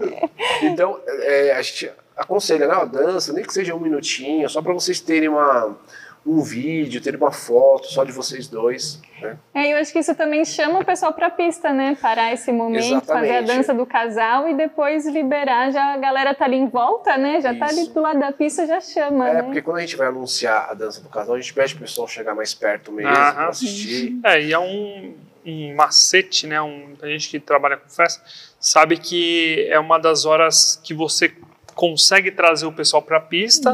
Então, 0.64 0.99
é, 1.07 1.53
a 1.53 1.62
gente 1.62 1.91
aconselha, 2.18 2.68
né? 2.68 2.86
dança, 2.91 3.34
nem 3.34 3.43
que 3.43 3.53
seja 3.53 3.76
um 3.76 3.80
minutinho, 3.80 4.49
só 4.49 4.62
para 4.62 4.74
vocês 4.74 4.99
terem 4.99 5.30
uma, 5.30 5.78
um 6.24 6.41
vídeo, 6.41 7.01
terem 7.01 7.19
uma 7.19 7.32
foto 7.32 7.88
só 7.88 8.03
de 8.03 8.11
vocês 8.11 8.47
dois. 8.47 9.01
Né? 9.19 9.38
É, 9.55 9.74
eu 9.74 9.78
acho 9.78 9.91
que 9.91 9.97
isso 9.97 10.13
também 10.13 10.45
chama 10.45 10.80
o 10.80 10.86
pessoal 10.86 11.11
pra 11.13 11.32
pista, 11.32 11.74
né? 11.74 11.97
Parar 11.99 12.32
esse 12.32 12.51
momento, 12.51 13.03
fazer 13.05 13.15
a 13.32 13.38
Exatamente. 13.39 13.47
dança 13.57 13.74
do 13.74 13.86
casal 13.88 14.47
e 14.47 14.53
depois 14.55 15.07
liberar. 15.07 15.72
Já 15.72 15.93
a 15.95 15.97
galera 15.97 16.36
tá 16.36 16.45
ali 16.45 16.57
em 16.57 16.67
volta, 16.67 17.17
né? 17.17 17.41
Já 17.41 17.55
tá 17.55 17.65
ali 17.65 17.82
Isso. 17.82 17.93
do 17.93 18.01
lado 18.01 18.19
da 18.19 18.32
pista, 18.32 18.67
já 18.67 18.80
chama, 18.80 19.28
É, 19.30 19.34
né? 19.34 19.43
porque 19.43 19.61
quando 19.63 19.78
a 19.78 19.82
gente 19.82 19.95
vai 19.95 20.07
anunciar 20.07 20.67
a 20.69 20.74
dança 20.76 21.01
do 21.01 21.09
casal, 21.09 21.34
a 21.36 21.39
gente 21.39 21.53
pede 21.53 21.74
pro 21.74 21.86
pessoal 21.86 22.07
chegar 22.07 22.36
mais 22.36 22.53
perto 22.53 22.91
mesmo, 22.91 23.11
Aham. 23.11 23.34
pra 23.34 23.47
assistir. 23.47 24.19
É, 24.24 24.41
e 24.43 24.53
é 24.53 24.59
um, 24.59 25.15
um 25.43 25.74
macete, 25.76 26.45
né? 26.45 26.61
Um, 26.61 26.93
a 27.01 27.07
gente 27.07 27.30
que 27.30 27.39
trabalha 27.39 27.78
com 27.78 27.89
festa 27.89 28.24
sabe 28.59 28.97
que 28.97 29.67
é 29.72 29.80
uma 29.80 29.97
das 29.97 30.26
horas 30.26 30.80
que 30.84 30.93
você 30.93 31.34
consegue 31.74 32.30
trazer 32.32 32.65
o 32.67 32.72
pessoal 32.72 33.01
para 33.01 33.17
a 33.17 33.22
pista 33.22 33.69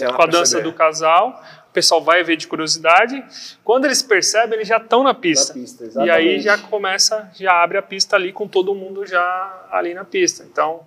ela 0.00 0.14
com 0.14 0.22
a 0.22 0.26
dança 0.26 0.38
perceber. 0.56 0.62
do 0.62 0.72
casal. 0.72 1.42
O 1.72 1.74
pessoal 1.74 2.04
vai 2.04 2.22
ver 2.22 2.36
de 2.36 2.46
curiosidade. 2.46 3.24
Quando 3.64 3.86
eles 3.86 4.02
percebem, 4.02 4.56
eles 4.58 4.68
já 4.68 4.76
estão 4.76 5.02
na 5.02 5.14
Na 5.14 5.14
pista. 5.14 5.54
pista, 5.54 6.04
E 6.04 6.10
aí 6.10 6.38
já 6.38 6.58
começa, 6.58 7.30
já 7.34 7.62
abre 7.62 7.78
a 7.78 7.82
pista 7.82 8.14
ali 8.14 8.30
com 8.30 8.46
todo 8.46 8.74
mundo 8.74 9.06
já 9.06 9.66
ali 9.70 9.94
na 9.94 10.04
pista. 10.04 10.44
Então, 10.44 10.80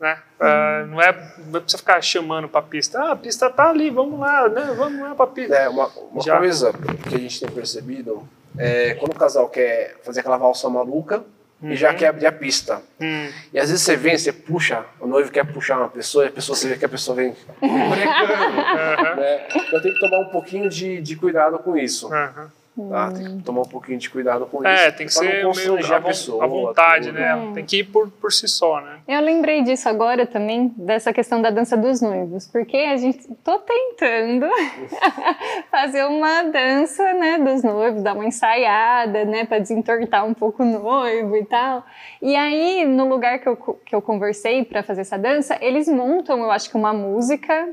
né, 0.00 0.18
é, 0.40 0.86
não, 0.86 1.02
é, 1.02 1.34
não 1.48 1.60
precisa 1.60 1.76
ficar 1.76 2.00
chamando 2.00 2.48
para 2.48 2.60
a 2.60 2.62
pista. 2.62 2.98
Ah, 2.98 3.12
a 3.12 3.16
pista 3.16 3.50
tá 3.50 3.68
ali, 3.68 3.90
vamos 3.90 4.18
lá, 4.18 4.48
né, 4.48 4.72
vamos 4.74 5.00
lá 5.02 5.14
para 5.14 5.26
a 5.26 5.28
pista. 5.28 5.54
É, 5.54 5.68
uma, 5.68 5.86
uma 6.10 6.22
Já. 6.22 6.38
coisa 6.38 6.72
que 7.10 7.14
a 7.14 7.18
gente 7.18 7.38
tem 7.38 7.50
percebido 7.50 8.26
é 8.56 8.94
quando 8.94 9.12
o 9.12 9.18
casal 9.18 9.50
quer 9.50 9.98
fazer 10.02 10.20
aquela 10.20 10.38
valsa 10.38 10.66
maluca 10.70 11.22
e 11.62 11.76
já 11.76 11.94
quer 11.94 12.08
abrir 12.08 12.26
a 12.26 12.32
pista. 12.32 12.82
Hum, 13.00 13.28
E 13.52 13.58
às 13.58 13.68
vezes 13.70 13.84
você 13.84 13.96
vem, 13.96 14.16
você 14.18 14.32
puxa, 14.32 14.84
o 15.00 15.06
noivo 15.06 15.30
quer 15.30 15.44
puxar 15.46 15.78
uma 15.78 15.88
pessoa 15.88 16.24
e 16.24 16.28
a 16.28 16.30
pessoa, 16.32 16.56
você 16.56 16.68
vê 16.68 16.76
que 16.76 16.84
a 16.84 16.88
pessoa 16.88 17.14
vem 17.16 17.34
brecando. 17.60 19.16
né? 19.20 19.46
Então 19.54 19.80
tem 19.80 19.92
que 19.94 20.00
tomar 20.00 20.18
um 20.20 20.30
pouquinho 20.30 20.68
de, 20.68 21.00
de 21.00 21.16
cuidado 21.16 21.58
com 21.58 21.76
isso. 21.76 22.12
aham. 22.12 22.50
Tá? 22.88 23.10
Tem 23.12 23.36
que 23.36 23.42
tomar 23.42 23.60
um 23.60 23.68
pouquinho 23.68 23.98
de 23.98 24.08
cuidado 24.08 24.46
com 24.46 24.66
É, 24.66 24.88
isso. 24.88 24.96
tem 24.96 25.06
que 25.06 25.12
ser 25.12 25.44
meio 25.44 25.50
a 25.94 26.00
pessoa. 26.00 26.42
à 26.42 26.46
vontade, 26.46 27.08
tudo. 27.08 27.18
né? 27.18 27.50
Tem 27.52 27.64
que 27.66 27.78
ir 27.80 27.84
por, 27.84 28.10
por 28.10 28.32
si 28.32 28.48
só, 28.48 28.80
né? 28.80 29.00
Eu 29.06 29.20
lembrei 29.20 29.62
disso 29.62 29.88
agora 29.90 30.26
também, 30.26 30.72
dessa 30.76 31.12
questão 31.12 31.42
da 31.42 31.50
dança 31.50 31.76
dos 31.76 32.00
noivos, 32.00 32.46
porque 32.46 32.76
a 32.78 32.96
gente 32.96 33.28
tô 33.44 33.58
tentando 33.58 34.46
fazer 35.70 36.04
uma 36.06 36.44
dança, 36.44 37.12
né, 37.12 37.38
dos 37.38 37.62
noivos, 37.62 38.02
dar 38.02 38.14
uma 38.14 38.24
ensaiada, 38.24 39.24
né, 39.24 39.44
para 39.44 39.58
desentortar 39.58 40.24
um 40.26 40.34
pouco 40.34 40.62
o 40.62 40.66
noivo 40.66 41.36
e 41.36 41.44
tal. 41.44 41.84
E 42.20 42.34
aí, 42.34 42.84
no 42.86 43.08
lugar 43.08 43.38
que 43.38 43.48
eu, 43.48 43.56
que 43.84 43.94
eu 43.94 44.00
conversei 44.02 44.64
para 44.64 44.82
fazer 44.82 45.02
essa 45.02 45.18
dança, 45.18 45.58
eles 45.60 45.88
montam, 45.88 46.38
eu 46.40 46.50
acho 46.50 46.70
que 46.70 46.76
uma 46.76 46.92
música 46.92 47.68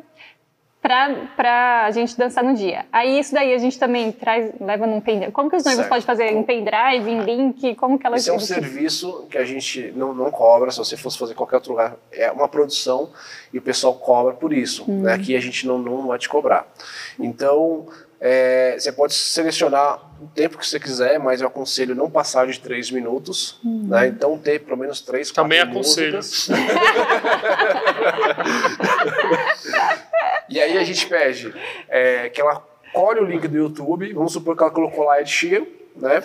pra, 0.82 1.28
pra 1.36 1.92
gente 1.92 2.18
dançar 2.18 2.44
no 2.44 2.54
dia. 2.56 2.86
Aí 2.92 3.20
isso 3.20 3.34
daí 3.34 3.54
a 3.54 3.58
gente 3.58 3.78
também 3.78 4.12
traz, 4.12 4.52
leva 4.60 4.88
num 4.88 5.02
pendrive. 5.02 5.32
Como 5.32 5.50
que 5.50 5.56
os 5.56 5.64
noivos 5.64 5.82
Certo. 5.86 5.90
podem 5.90 6.06
fazer 6.06 6.32
em 6.32 6.44
pendrive, 6.44 7.10
em 7.10 7.22
link? 7.22 7.76
Como 7.76 8.00
que 8.00 8.08
elas 8.08 8.22
Esse 8.22 8.30
é 8.30 8.34
um 8.34 8.40
serviço 8.40 9.28
que 9.30 9.38
a 9.38 9.46
gente 9.46 9.92
não, 9.96 10.14
não 10.14 10.32
cobra, 10.32 10.72
se 10.72 10.78
você 10.78 10.96
fosse 10.96 11.18
fazer 11.18 11.34
qualquer 11.36 11.58
outro 11.58 11.72
lugar. 11.72 11.96
É 12.12 12.32
uma 12.32 12.48
produção 12.48 13.12
e 13.54 13.58
o 13.58 13.62
pessoal 13.62 13.94
cobra 13.96 14.34
por 14.34 14.54
isso. 14.54 14.90
Né? 14.90 15.14
Aqui 15.14 15.36
a 15.36 15.42
gente 15.42 15.68
não, 15.68 15.78
não 15.78 16.08
vai 16.08 16.18
te 16.18 16.30
cobrar. 16.30 16.66
Então, 17.20 17.88
é, 18.22 18.76
você 18.78 18.92
pode 18.92 19.14
selecionar 19.14 20.00
o 20.22 20.28
tempo 20.28 20.58
que 20.58 20.66
você 20.66 20.80
quiser, 20.80 21.20
mas 21.20 21.42
eu 21.42 21.48
aconselho 21.48 21.94
não 21.94 22.10
passar 22.10 22.48
de 22.48 22.60
três 22.60 22.90
minutos. 22.90 23.60
Né? 23.64 24.08
Então, 24.08 24.38
ter 24.38 24.60
pelo 24.60 24.78
menos 24.78 25.02
três, 25.02 25.30
quatro 25.30 25.44
Também 25.44 25.60
aconselho. 25.60 26.20
E 30.50 30.60
aí 30.60 30.78
a 30.78 30.84
gente 30.84 31.06
pede 31.08 31.54
é, 31.88 32.30
que 32.30 32.41
ela 32.41 32.64
colhe 32.93 33.20
o 33.20 33.26
link 33.26 33.47
do 33.47 33.58
YouTube, 33.58 34.12
vamos 34.14 34.34
supor 34.34 34.56
que 34.56 34.64
ela 34.64 34.72
colocou 34.72 35.06
lá 35.06 35.22
Ed 35.22 35.30
Sheeran, 35.30 35.66
né? 35.95 36.24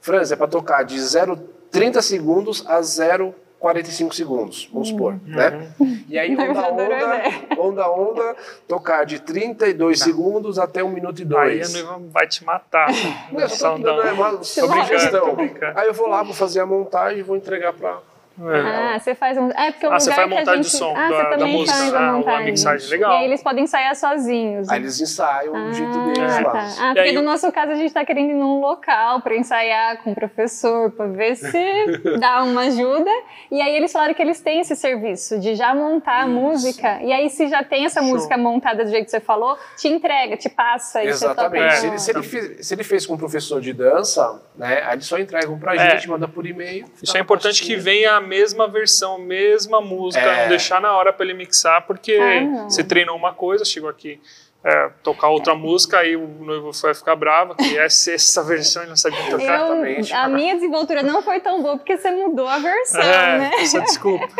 Franz, 0.00 0.32
é 0.32 0.36
para 0.36 0.46
tocar 0.46 0.84
de 0.84 0.96
0,30 0.96 2.00
segundos 2.00 2.64
a 2.66 2.80
0,45 2.80 4.14
segundos, 4.14 4.70
vamos 4.72 4.88
supor, 4.88 5.18
né? 5.26 5.70
E 6.08 6.18
aí 6.18 6.34
onda 6.38 6.68
onda, 6.68 7.58
onda 7.58 7.90
onda, 7.90 8.36
tocar 8.66 9.04
de 9.04 9.20
32 9.20 10.00
segundos 10.00 10.58
até 10.58 10.82
1 10.82 10.88
minuto 10.88 11.20
e 11.20 11.36
Aí 11.36 11.60
a 11.60 11.64
2. 11.64 11.72
noiva 11.74 12.00
vai 12.10 12.26
te 12.26 12.44
matar. 12.44 12.88
Não, 13.30 13.40
eu 13.40 13.48
só 13.48 13.78
tô 13.78 14.00
é 14.00 14.10
Tô 14.10 14.14
brincando, 14.14 14.38
tô 14.38 14.44
sugestão. 14.44 15.34
brincando. 15.34 15.78
Aí 15.78 15.88
eu 15.88 15.94
vou 15.94 16.08
lá, 16.08 16.22
vou 16.22 16.34
fazer 16.34 16.60
a 16.60 16.66
montagem 16.66 17.18
e 17.18 17.22
vou 17.22 17.36
entregar 17.36 17.72
para 17.74 17.98
É. 18.40 18.94
Ah, 18.94 18.98
você 18.98 19.14
faz 19.14 19.36
um. 19.38 19.50
É 19.50 19.70
porque 19.72 19.86
o 19.86 19.92
Ah, 19.92 19.98
você 19.98 20.10
lugar 20.10 20.16
faz 20.16 20.28
que 20.28 20.34
a 20.34 20.38
montagem 20.38 20.62
gente... 20.62 20.72
de 20.72 20.78
som, 20.78 20.94
ah, 20.96 21.00
da- 21.00 21.08
você 21.08 21.22
da 21.22 21.30
também 21.38 21.52
música. 21.58 21.78
faz 21.78 21.94
Ah, 21.94 21.98
a 21.98 22.00
uma 22.02 22.12
montagem. 22.18 22.44
mixagem 22.46 22.90
legal. 22.90 23.10
E 23.12 23.16
aí 23.16 23.24
eles 23.24 23.42
podem 23.42 23.64
ensaiar 23.64 23.96
sozinhos. 23.96 24.68
Aí 24.68 24.78
eles 24.80 25.00
ensaiam 25.00 25.52
do 25.66 25.72
jeito 25.72 25.98
Ah, 25.98 26.04
deles 26.12 26.38
lá. 26.40 26.50
tá. 26.50 26.58
Ah, 26.58 26.90
E 26.90 26.94
porque 26.94 27.00
aí 27.00 27.12
no 27.12 27.22
nosso 27.22 27.50
caso 27.52 27.72
a 27.72 27.74
gente 27.74 27.92
tá 27.92 28.04
querendo 28.04 28.30
ir 28.30 28.34
num 28.34 28.60
local 28.60 29.20
para 29.22 29.36
ensaiar 29.36 30.02
com 30.02 30.12
o 30.12 30.14
professor, 30.14 30.90
para 30.92 31.06
ver 31.06 31.36
se 31.36 31.48
dá 32.20 32.42
uma 32.42 32.62
ajuda. 32.62 33.10
E 33.50 33.60
aí 33.60 33.74
eles 33.74 33.90
falaram 33.92 34.14
que 34.14 34.22
eles 34.22 34.40
têm 34.40 34.60
esse 34.60 34.76
serviço 34.76 35.38
de 35.40 35.54
já 35.54 35.74
montar 35.74 36.22
a 36.22 36.26
música. 36.28 37.00
E 37.02 37.12
aí, 37.12 37.28
se 37.30 37.48
já 37.48 37.62
tem 37.64 37.84
essa 37.84 38.00
Show. 38.00 38.08
música 38.08 38.36
montada 38.36 38.84
do 38.84 38.90
jeito 38.90 39.06
que 39.06 39.10
você 39.10 39.20
falou, 39.20 39.56
te 39.76 39.88
entrega, 39.88 40.36
te 40.36 40.48
passa. 40.48 41.02
e 41.02 41.12
você 41.12 41.26
toca 41.28 41.40
Exatamente. 41.56 41.76
Se, 41.78 41.86
ele, 41.86 41.98
se, 41.98 42.10
ele 42.10 42.22
fez, 42.22 42.66
se 42.66 42.74
ele 42.74 42.84
fez 42.84 43.06
com 43.06 43.14
um 43.14 43.18
professor 43.18 43.60
de 43.60 43.72
dança, 43.72 44.40
né, 44.56 44.82
aí 44.86 44.94
eles 44.94 45.06
só 45.06 45.18
entregam 45.18 45.58
pra 45.58 45.74
É. 45.74 45.90
gente, 45.90 46.08
manda 46.08 46.28
por 46.28 46.46
e-mail. 46.46 46.86
Isso 47.02 47.12
tá 47.12 47.18
é 47.18 47.22
importante 47.22 47.62
que 47.62 47.76
venha 47.76 48.12
a 48.16 48.20
mesma 48.28 48.68
versão, 48.68 49.18
mesma 49.18 49.80
música, 49.80 50.24
É. 50.24 50.42
não 50.42 50.48
deixar 50.48 50.80
na 50.80 50.96
hora 50.96 51.12
para 51.12 51.24
ele 51.24 51.34
mixar, 51.34 51.86
porque 51.86 52.14
Ah, 52.20 52.64
você 52.64 52.84
treinou 52.84 53.16
uma 53.16 53.32
coisa, 53.32 53.64
chegou 53.64 53.88
aqui 53.88 54.20
é, 54.64 54.90
tocar 55.04 55.28
outra 55.28 55.54
música, 55.54 56.00
aí 56.00 56.16
o 56.16 56.26
noivo 56.26 56.72
vai 56.82 56.92
ficar 56.92 57.14
bravo, 57.14 57.54
que 57.54 57.78
essa, 57.78 58.12
essa 58.12 58.42
versão 58.42 58.82
ele 58.82 58.90
não 58.90 58.96
sabia 58.96 59.30
tocar. 59.30 59.60
Eu, 59.60 60.16
a 60.16 60.28
minha 60.28 60.54
desenvoltura 60.56 61.00
não 61.02 61.22
foi 61.22 61.38
tão 61.38 61.62
boa 61.62 61.76
porque 61.78 61.96
você 61.96 62.10
mudou 62.10 62.46
a 62.46 62.58
versão, 62.58 63.00
é, 63.00 63.38
né? 63.38 63.50
Essa 63.60 63.80
desculpa. 63.80 64.28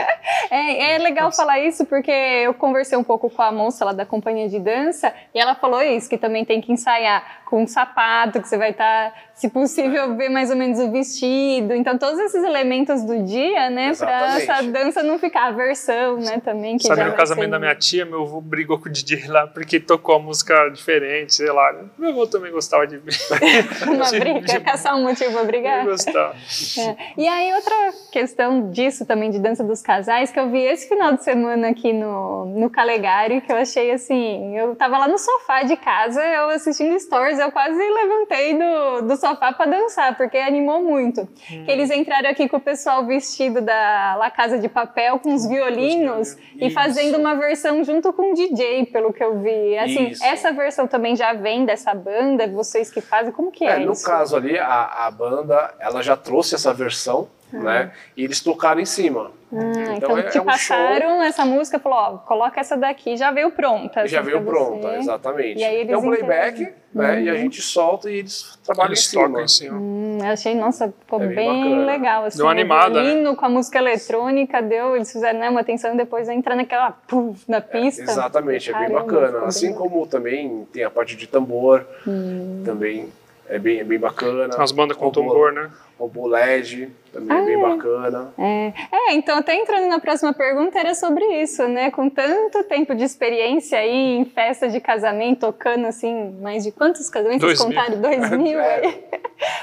É, 0.51 0.95
é 0.95 0.99
legal 0.99 1.27
Nossa. 1.27 1.43
falar 1.43 1.61
isso 1.61 1.85
porque 1.85 2.11
eu 2.11 2.55
conversei 2.55 2.97
um 2.97 3.05
pouco 3.05 3.29
com 3.29 3.43
a 3.43 3.53
moça 3.53 3.85
lá 3.85 3.93
da 3.93 4.07
companhia 4.07 4.49
de 4.49 4.59
dança 4.59 5.13
e 5.35 5.39
ela 5.39 5.55
falou 5.55 5.83
isso, 5.83 6.09
que 6.09 6.17
também 6.17 6.45
tem 6.45 6.61
que 6.61 6.73
ensaiar 6.73 7.43
com 7.49 7.63
um 7.63 7.67
sapato, 7.67 8.43
que 8.43 8.49
você 8.49 8.59
vai 8.59 8.71
estar, 8.71 9.11
tá, 9.11 9.17
se 9.35 9.49
possível, 9.49 10.15
ver 10.17 10.29
mais 10.29 10.51
ou 10.51 10.57
menos 10.57 10.79
o 10.79 10.93
vestido. 10.93 11.73
Então, 11.73 11.97
todos 11.97 12.19
esses 12.19 12.45
elementos 12.45 13.03
do 13.03 13.23
dia, 13.25 13.71
né, 13.71 13.95
para 13.95 14.37
essa 14.37 14.63
dança 14.65 15.03
não 15.03 15.19
ficar 15.19 15.47
a 15.47 15.51
versão, 15.53 16.19
né, 16.19 16.41
também. 16.45 16.77
Que 16.77 16.87
Sabe, 16.87 17.05
no 17.05 17.15
casamento 17.15 17.47
ser... 17.47 17.51
da 17.51 17.59
minha 17.59 17.75
tia, 17.75 18.05
meu 18.05 18.23
avô 18.23 18.41
brigou 18.41 18.79
com 18.79 18.89
o 18.89 18.93
DJ 18.93 19.27
lá 19.29 19.47
porque 19.47 19.81
tocou 19.81 20.17
a 20.17 20.19
música 20.19 20.69
diferente, 20.69 21.37
sei 21.37 21.51
lá. 21.51 21.75
Meu 21.99 22.11
avô 22.11 22.27
também 22.27 22.53
gostava 22.53 22.87
de. 22.87 23.01
Uma 23.89 24.11
briga, 24.13 24.41
de... 24.41 24.61
caçar 24.61 24.95
um 24.97 25.05
motivo 25.05 25.33
pra 25.33 25.45
brigar. 25.45 25.87
Gostava. 25.87 26.35
É. 26.79 26.97
E 27.17 27.27
aí, 27.27 27.55
outra 27.55 27.93
questão 28.13 28.71
disso 28.71 29.07
também, 29.07 29.31
de 29.31 29.39
dança 29.39 29.65
dos 29.65 29.81
casais, 29.81 30.31
que 30.31 30.39
eu 30.39 30.51
vi 30.51 30.61
esse 30.61 30.87
final 30.87 31.15
de 31.15 31.25
semana 31.25 31.71
aqui 31.71 31.95
no, 31.95 32.45
no 32.45 32.69
Calegari, 32.69 33.41
que 33.41 33.51
eu 33.51 33.57
achei 33.57 33.91
assim. 33.91 34.55
Eu 34.55 34.77
tava 34.77 34.99
lá 34.99 35.09
no 35.09 35.17
sofá 35.17 35.63
de 35.63 35.77
casa, 35.77 36.23
eu 36.23 36.51
assistindo 36.51 36.99
stories 37.01 37.38
eu 37.39 37.51
quase 37.53 37.79
levantei 37.79 38.59
do, 38.59 39.03
do 39.09 39.17
sofá 39.17 39.53
para 39.53 39.71
dançar, 39.71 40.17
porque 40.17 40.37
animou 40.37 40.83
muito. 40.83 41.23
Hum. 41.51 41.65
Eles 41.67 41.91
entraram 41.91 42.31
aqui 42.31 42.49
com 42.49 42.57
o 42.57 42.61
pessoal 42.61 43.05
vestido 43.07 43.61
da 43.61 44.17
La 44.17 44.31
Casa 44.31 44.59
de 44.59 44.69
Papel, 44.69 45.19
com 45.19 45.35
os 45.35 45.47
violinos, 45.47 46.37
e 46.57 46.71
fazendo 46.71 47.19
uma 47.19 47.35
versão 47.35 47.83
junto 47.85 48.13
com 48.13 48.33
o 48.33 48.35
DJ, 48.35 48.87
pelo 48.87 49.13
que 49.13 49.23
eu 49.23 49.39
vi. 49.41 49.79
Assim, 49.79 50.09
isso. 50.09 50.25
essa 50.25 50.53
versão 50.53 50.87
também 50.87 51.17
já 51.17 51.33
vem 51.33 51.65
dessa 51.65 51.95
banda, 51.95 52.47
vocês 52.47 52.91
que 52.91 53.01
fazem, 53.01 53.33
como 53.33 53.51
que 53.51 53.65
é, 53.65 53.83
é 53.83 53.85
No 53.85 53.93
isso? 53.93 54.05
caso 54.05 54.37
ali, 54.37 54.59
a, 54.59 55.07
a 55.07 55.11
banda, 55.11 55.75
ela 55.79 56.03
já 56.03 56.17
trouxe 56.17 56.55
essa 56.55 56.73
versão, 56.73 57.29
ah. 57.53 57.59
né? 57.59 57.93
E 58.17 58.25
eles 58.25 58.41
tocaram 58.41 58.81
em 58.81 58.87
cima. 58.87 59.31
Ah, 59.51 59.73
então, 59.73 59.95
então 59.95 60.19
é, 60.19 60.23
te 60.25 60.37
é 60.37 60.43
um 60.43 60.45
passaram 60.45 61.09
show. 61.09 61.23
essa 61.23 61.45
música, 61.45 61.79
falou, 61.79 61.99
ó, 61.99 62.19
coloca 62.19 62.61
essa 62.61 62.77
daqui, 62.77 63.17
já 63.17 63.31
veio 63.31 63.51
pronta. 63.51 64.07
Já 64.07 64.21
assim, 64.21 64.31
veio 64.31 64.43
pronta, 64.45 64.97
exatamente. 64.97 65.59
E 65.59 65.65
aí 65.65 65.77
eles 65.77 65.93
é 65.93 65.97
um 65.97 66.03
playback, 66.03 66.69
né? 66.95 67.23
E 67.23 67.31
a 67.31 67.33
uhum. 67.33 67.39
gente 67.39 67.63
solta 67.63 68.11
e 68.11 68.19
eles 68.19 68.59
trabalham 68.63 68.91
eles 68.91 69.07
em 69.07 69.11
cima. 69.11 69.43
Em 69.43 69.49
cima. 69.49 69.79
Hum, 69.79 70.19
eu 70.21 70.33
achei, 70.33 70.55
nossa, 70.55 70.93
ficou 71.01 71.23
é 71.23 71.29
bem, 71.29 71.63
bem 71.63 71.87
legal. 71.87 72.25
Assim, 72.25 72.37
deu 72.37 72.47
uma 72.47 72.53
animada, 72.53 73.03
né? 73.03 73.35
com 73.35 73.45
a 73.47 73.49
música 73.49 73.79
eletrônica, 73.79 74.61
deu, 74.61 74.97
eles 74.97 75.11
fizeram 75.11 75.39
né, 75.39 75.49
uma 75.49 75.61
atenção 75.61 75.97
depois 75.97 76.29
entrar 76.29 76.55
naquela 76.55 76.91
puf, 76.91 77.43
na 77.49 77.63
pista. 77.63 78.03
É, 78.03 78.05
exatamente, 78.05 78.71
Caramba, 78.71 78.85
é 78.85 78.89
bem 78.89 79.07
bacana. 79.07 79.47
Assim 79.47 79.69
bem 79.69 79.77
como 79.77 80.07
também 80.07 80.69
tem 80.71 80.85
a 80.85 80.91
parte 80.91 81.17
de 81.17 81.27
tambor, 81.27 81.87
hum. 82.07 82.63
também 82.67 83.09
é 83.49 83.59
bem, 83.59 83.81
é 83.81 83.85
bem 83.85 83.99
bacana. 83.99 84.55
As 84.59 84.73
bandas 84.73 84.97
com 84.97 85.11
tambor, 85.11 85.53
né? 85.53 85.71
Robô 85.99 86.27
LED, 86.29 86.91
também 87.13 87.37
ah, 87.37 87.41
é 87.41 87.45
bem 87.45 87.61
bacana. 87.61 88.33
É. 88.39 88.73
é, 88.93 89.15
então 89.15 89.39
até 89.39 89.57
entrando 89.57 89.89
na 89.89 89.99
próxima 89.99 90.33
pergunta 90.33 90.79
era 90.79 90.95
sobre 90.95 91.25
isso, 91.43 91.67
né? 91.67 91.91
Com 91.91 92.09
tanto 92.09 92.63
tempo 92.65 92.95
de 92.95 93.03
experiência 93.03 93.79
aí 93.79 94.19
em 94.19 94.25
festa 94.25 94.69
de 94.69 94.81
casamento, 94.81 95.41
tocando 95.41 95.87
assim, 95.87 96.39
mais 96.41 96.63
de 96.63 96.71
quantos 96.71 97.11
casamentos 97.11 97.41
Dois 97.41 97.59
contaram? 97.59 97.97
Mil. 97.99 98.03
Dois 98.03 98.31
mil 98.31 98.61
é. 98.61 98.81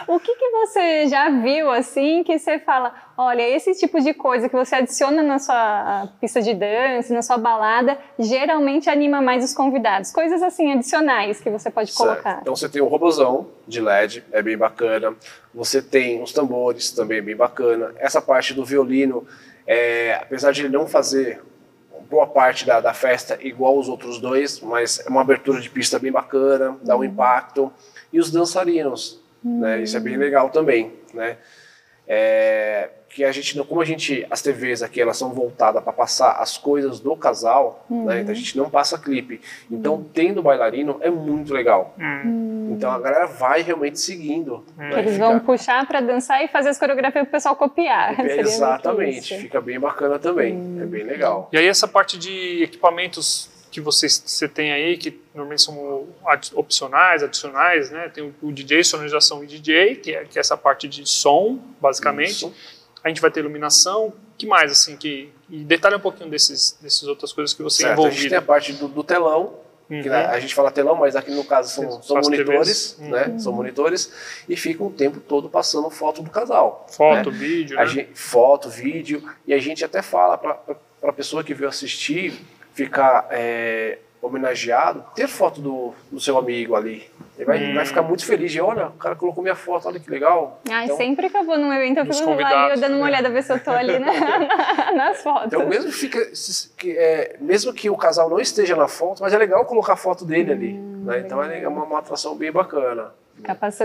O 0.08 0.20
que, 0.20 0.36
que 0.36 0.50
você 0.52 1.08
já 1.08 1.30
viu 1.30 1.70
assim 1.70 2.24
que 2.24 2.38
você 2.38 2.60
fala, 2.60 2.94
olha, 3.18 3.48
esse 3.48 3.74
tipo 3.74 4.00
de 4.02 4.14
coisa 4.14 4.48
que 4.48 4.56
você 4.56 4.76
adiciona 4.76 5.22
na 5.22 5.40
sua 5.40 6.10
pista 6.20 6.42
de 6.42 6.54
dança, 6.54 7.14
na 7.14 7.22
sua 7.22 7.38
balada, 7.38 7.98
geralmente 8.18 8.90
anima 8.90 9.22
mais 9.22 9.44
os 9.44 9.54
convidados. 9.54 10.12
Coisas 10.12 10.42
assim 10.42 10.72
adicionais 10.72 11.42
que 11.42 11.50
você 11.50 11.70
pode 11.70 11.92
certo. 11.92 12.08
colocar. 12.08 12.40
Então 12.42 12.56
você 12.56 12.70
tem 12.70 12.82
o 12.82 12.88
robozão 12.88 13.48
de 13.68 13.82
LED, 13.82 14.24
é 14.32 14.42
bem 14.42 14.58
bacana. 14.58 15.14
Você 15.56 15.82
tem 15.82 16.22
os 16.22 16.34
tambores, 16.34 16.92
também 16.92 17.22
bem 17.22 17.36
bacana. 17.36 17.94
Essa 17.98 18.22
parte 18.22 18.54
do 18.54 18.66
violino, 18.66 19.26
é, 19.66 20.20
apesar 20.22 20.52
de 20.52 20.62
ele 20.62 20.70
não 20.70 20.86
fazer 20.86 21.42
boa 22.10 22.28
parte 22.28 22.66
da, 22.66 22.82
da, 22.82 22.94
festa 22.94 23.40
igual 23.42 23.80
os 23.80 23.88
outros 23.88 24.20
dois, 24.20 24.60
mas 24.60 25.00
é 25.00 25.10
uma 25.10 25.22
abertura 25.22 25.60
de 25.62 25.70
pista 25.70 25.98
bem 25.98 26.12
bacana, 26.12 26.78
dá 26.84 26.96
um 26.96 27.00
uhum. 27.00 27.06
impacto. 27.06 27.72
E 28.12 28.20
os 28.20 28.30
dançarinos, 28.30 29.20
né? 29.44 29.82
Isso 29.82 29.96
é 29.96 30.00
bem 30.00 30.18
legal 30.18 30.50
também, 30.50 30.94
né? 31.14 31.38
É, 32.08 32.90
que 33.16 33.24
a 33.24 33.32
gente, 33.32 33.58
como 33.64 33.80
a 33.80 33.86
gente, 33.86 34.28
as 34.30 34.42
TVs 34.42 34.84
aqui, 34.84 35.00
elas 35.00 35.16
são 35.16 35.30
voltadas 35.32 35.82
para 35.82 35.94
passar 35.94 36.34
as 36.34 36.58
coisas 36.58 37.00
do 37.00 37.16
casal, 37.16 37.86
uhum. 37.90 38.04
né? 38.04 38.20
Então 38.20 38.34
a 38.34 38.36
gente 38.36 38.58
não 38.58 38.70
passa 38.70 39.00
clipe. 39.00 39.40
Então, 39.72 39.94
uhum. 39.94 40.04
tendo 40.04 40.44
bailarino 40.44 40.98
é 41.00 41.10
muito 41.10 41.54
legal. 41.54 41.96
Uhum. 41.98 42.74
Então 42.74 42.92
a 42.92 43.00
galera 43.00 43.26
vai 43.26 43.62
realmente 43.62 44.02
seguindo. 44.02 44.66
Né? 44.76 45.00
Eles 45.00 45.18
vão 45.18 45.40
puxar 45.40 45.88
para 45.88 46.02
dançar 46.02 46.44
e 46.44 46.50
fazer 46.50 46.68
as 46.68 46.78
coreografias 46.78 47.24
para 47.24 47.30
o 47.30 47.32
pessoal 47.32 47.56
copiar. 47.56 48.20
Exatamente, 48.20 49.38
fica 49.38 49.62
bem 49.62 49.80
bacana 49.80 50.20
também. 50.20 50.78
É 50.82 50.86
bem 50.86 51.04
legal. 51.04 51.48
E 51.54 51.58
aí 51.58 51.68
essa 51.68 51.88
parte 51.88 52.18
de 52.18 52.64
equipamentos 52.64 53.50
que 53.72 53.80
você, 53.80 54.10
você 54.10 54.48
tem 54.50 54.74
aí, 54.74 54.98
que 54.98 55.22
normalmente 55.34 55.62
são 55.62 56.06
opcionais, 56.54 57.24
adicionais, 57.24 57.92
né? 57.92 58.10
Tem 58.10 58.24
o, 58.24 58.34
o 58.42 58.52
DJ, 58.52 58.84
sonorização 58.84 59.42
e 59.42 59.48
DJ, 59.48 59.96
que 59.96 60.14
é, 60.14 60.26
que 60.26 60.38
é 60.38 60.42
essa 60.42 60.58
parte 60.58 60.88
de 60.88 61.06
som, 61.06 61.60
basicamente. 61.80 62.32
Isso 62.32 62.75
a 63.06 63.08
gente 63.08 63.22
vai 63.22 63.30
ter 63.30 63.40
iluminação, 63.42 64.12
que 64.36 64.48
mais, 64.48 64.72
assim, 64.72 64.98
que... 64.98 65.32
E 65.48 65.64
detalhe 65.64 65.96
um 65.96 66.00
pouquinho 66.00 66.28
desses, 66.28 66.76
dessas 66.82 67.04
outras 67.04 67.32
coisas 67.32 67.54
que 67.54 67.62
você 67.62 67.84
certo, 67.84 67.94
envolvido. 67.94 68.18
A 68.18 68.20
gente 68.20 68.30
tem 68.30 68.38
a 68.38 68.42
parte 68.42 68.74
do, 68.74 68.88
do 68.88 69.04
telão, 69.04 69.54
Uhum. 69.88 70.02
Que, 70.02 70.10
né, 70.10 70.26
a 70.26 70.40
gente 70.40 70.56
fala 70.56 70.72
telão, 70.72 70.96
mas 70.96 71.16
aqui 71.16 71.30
no 71.30 71.44
caso 71.44 71.70
são, 71.70 72.02
são 72.02 72.20
monitores, 72.20 72.98
uhum. 73.00 73.10
né? 73.12 73.38
São 73.38 73.54
monitores 73.54 74.12
e 74.50 74.58
ficam 74.58 74.88
o 74.88 74.92
tempo 74.92 75.20
todo 75.20 75.48
passando 75.48 75.88
foto 75.92 76.24
do 76.24 76.32
casal. 76.32 76.88
Foto, 76.90 77.30
né? 77.30 77.38
vídeo, 77.38 77.78
né? 77.78 77.86
gente, 77.86 78.10
foto, 78.16 78.68
vídeo 78.68 79.22
e 79.46 79.54
a 79.54 79.60
gente 79.60 79.86
até 79.86 80.02
fala 80.02 80.40
para 80.40 80.60
a 81.04 81.14
pessoa 81.14 81.44
que 81.44 81.54
veio 81.54 81.70
assistir 81.70 82.34
ficar 82.74 83.28
é, 83.30 84.00
homenageado, 84.26 85.04
ter 85.16 85.28
foto 85.28 85.62
do, 85.62 85.94
do 86.12 86.20
seu 86.20 86.38
amigo 86.38 86.76
ali. 86.76 87.10
Ele 87.38 87.46
vai, 87.46 87.64
hum. 87.64 87.76
vai 87.76 87.86
ficar 87.86 88.02
muito 88.02 88.26
feliz 88.26 88.52
de, 88.52 88.62
olha, 88.62 88.88
o 88.88 88.94
cara 88.94 89.16
colocou 89.16 89.44
minha 89.44 89.56
foto, 89.56 89.88
olha 89.88 90.00
que 90.00 90.10
legal. 90.10 90.62
Ai, 90.70 90.86
então, 90.86 90.98
sempre 90.98 91.30
que 91.30 91.36
eu 91.36 91.44
vou 91.44 91.58
num 91.58 91.72
evento, 91.74 91.98
eu 91.98 92.06
fico 92.06 92.34
lá 92.34 92.70
eu 92.70 92.80
dando 92.80 92.96
uma 92.96 93.06
olhada, 93.06 93.30
ver 93.30 93.44
se 93.44 93.52
eu 93.52 93.62
tô 93.62 93.72
ali 93.72 94.00
na, 94.00 94.12
nas 94.96 95.22
fotos. 95.22 95.48
Então, 95.48 95.68
mesmo, 95.68 95.92
fica, 95.92 96.20
que, 96.78 96.92
é, 96.92 97.36
mesmo 97.42 97.74
que 97.74 97.90
o 97.90 97.98
casal 97.98 98.30
não 98.30 98.40
esteja 98.40 98.76
na 98.76 98.88
foto, 98.88 99.22
mas 99.22 99.34
é 99.34 99.38
legal 99.38 99.66
colocar 99.66 99.94
a 99.94 99.98
foto 99.98 100.24
dele 100.24 100.52
hum, 100.52 100.54
ali. 100.54 100.74
Né? 100.74 101.20
Então 101.20 101.44
é 101.44 101.68
uma, 101.68 101.84
uma 101.84 102.00
atração 102.00 102.36
bem 102.36 102.52
bacana. 102.52 103.12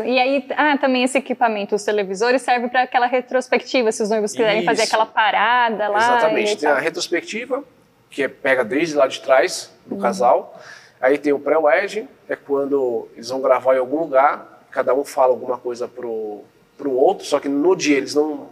E 0.04 0.18
aí, 0.18 0.46
ah, 0.56 0.78
também 0.78 1.02
esse 1.02 1.18
equipamento, 1.18 1.74
os 1.74 1.82
televisores, 1.82 2.40
serve 2.40 2.68
para 2.68 2.82
aquela 2.82 3.06
retrospectiva, 3.06 3.90
se 3.90 4.02
os 4.02 4.08
noivos 4.08 4.32
quiserem 4.32 4.58
Isso. 4.58 4.66
fazer 4.66 4.82
aquela 4.82 5.06
parada 5.06 5.88
lá. 5.88 5.98
Exatamente, 5.98 6.56
tem 6.56 6.68
a 6.68 6.78
retrospectiva, 6.78 7.64
que 8.10 8.24
é, 8.24 8.28
pega 8.28 8.64
desde 8.64 8.96
lá 8.96 9.06
de 9.06 9.20
trás 9.20 9.70
do 9.86 9.94
uhum. 9.94 10.00
casal. 10.00 10.60
Aí 11.00 11.16
tem 11.16 11.32
o 11.32 11.38
pré-wedding, 11.38 12.08
é 12.28 12.36
quando 12.36 13.08
eles 13.14 13.30
vão 13.30 13.40
gravar 13.40 13.74
em 13.76 13.78
algum 13.78 14.00
lugar, 14.00 14.66
cada 14.70 14.92
um 14.94 15.04
fala 15.04 15.32
alguma 15.32 15.56
coisa 15.56 15.88
pro, 15.88 16.42
pro 16.76 16.92
outro, 16.92 17.24
só 17.24 17.40
que 17.40 17.48
no 17.48 17.74
dia 17.74 17.96
eles 17.96 18.14
não, 18.14 18.50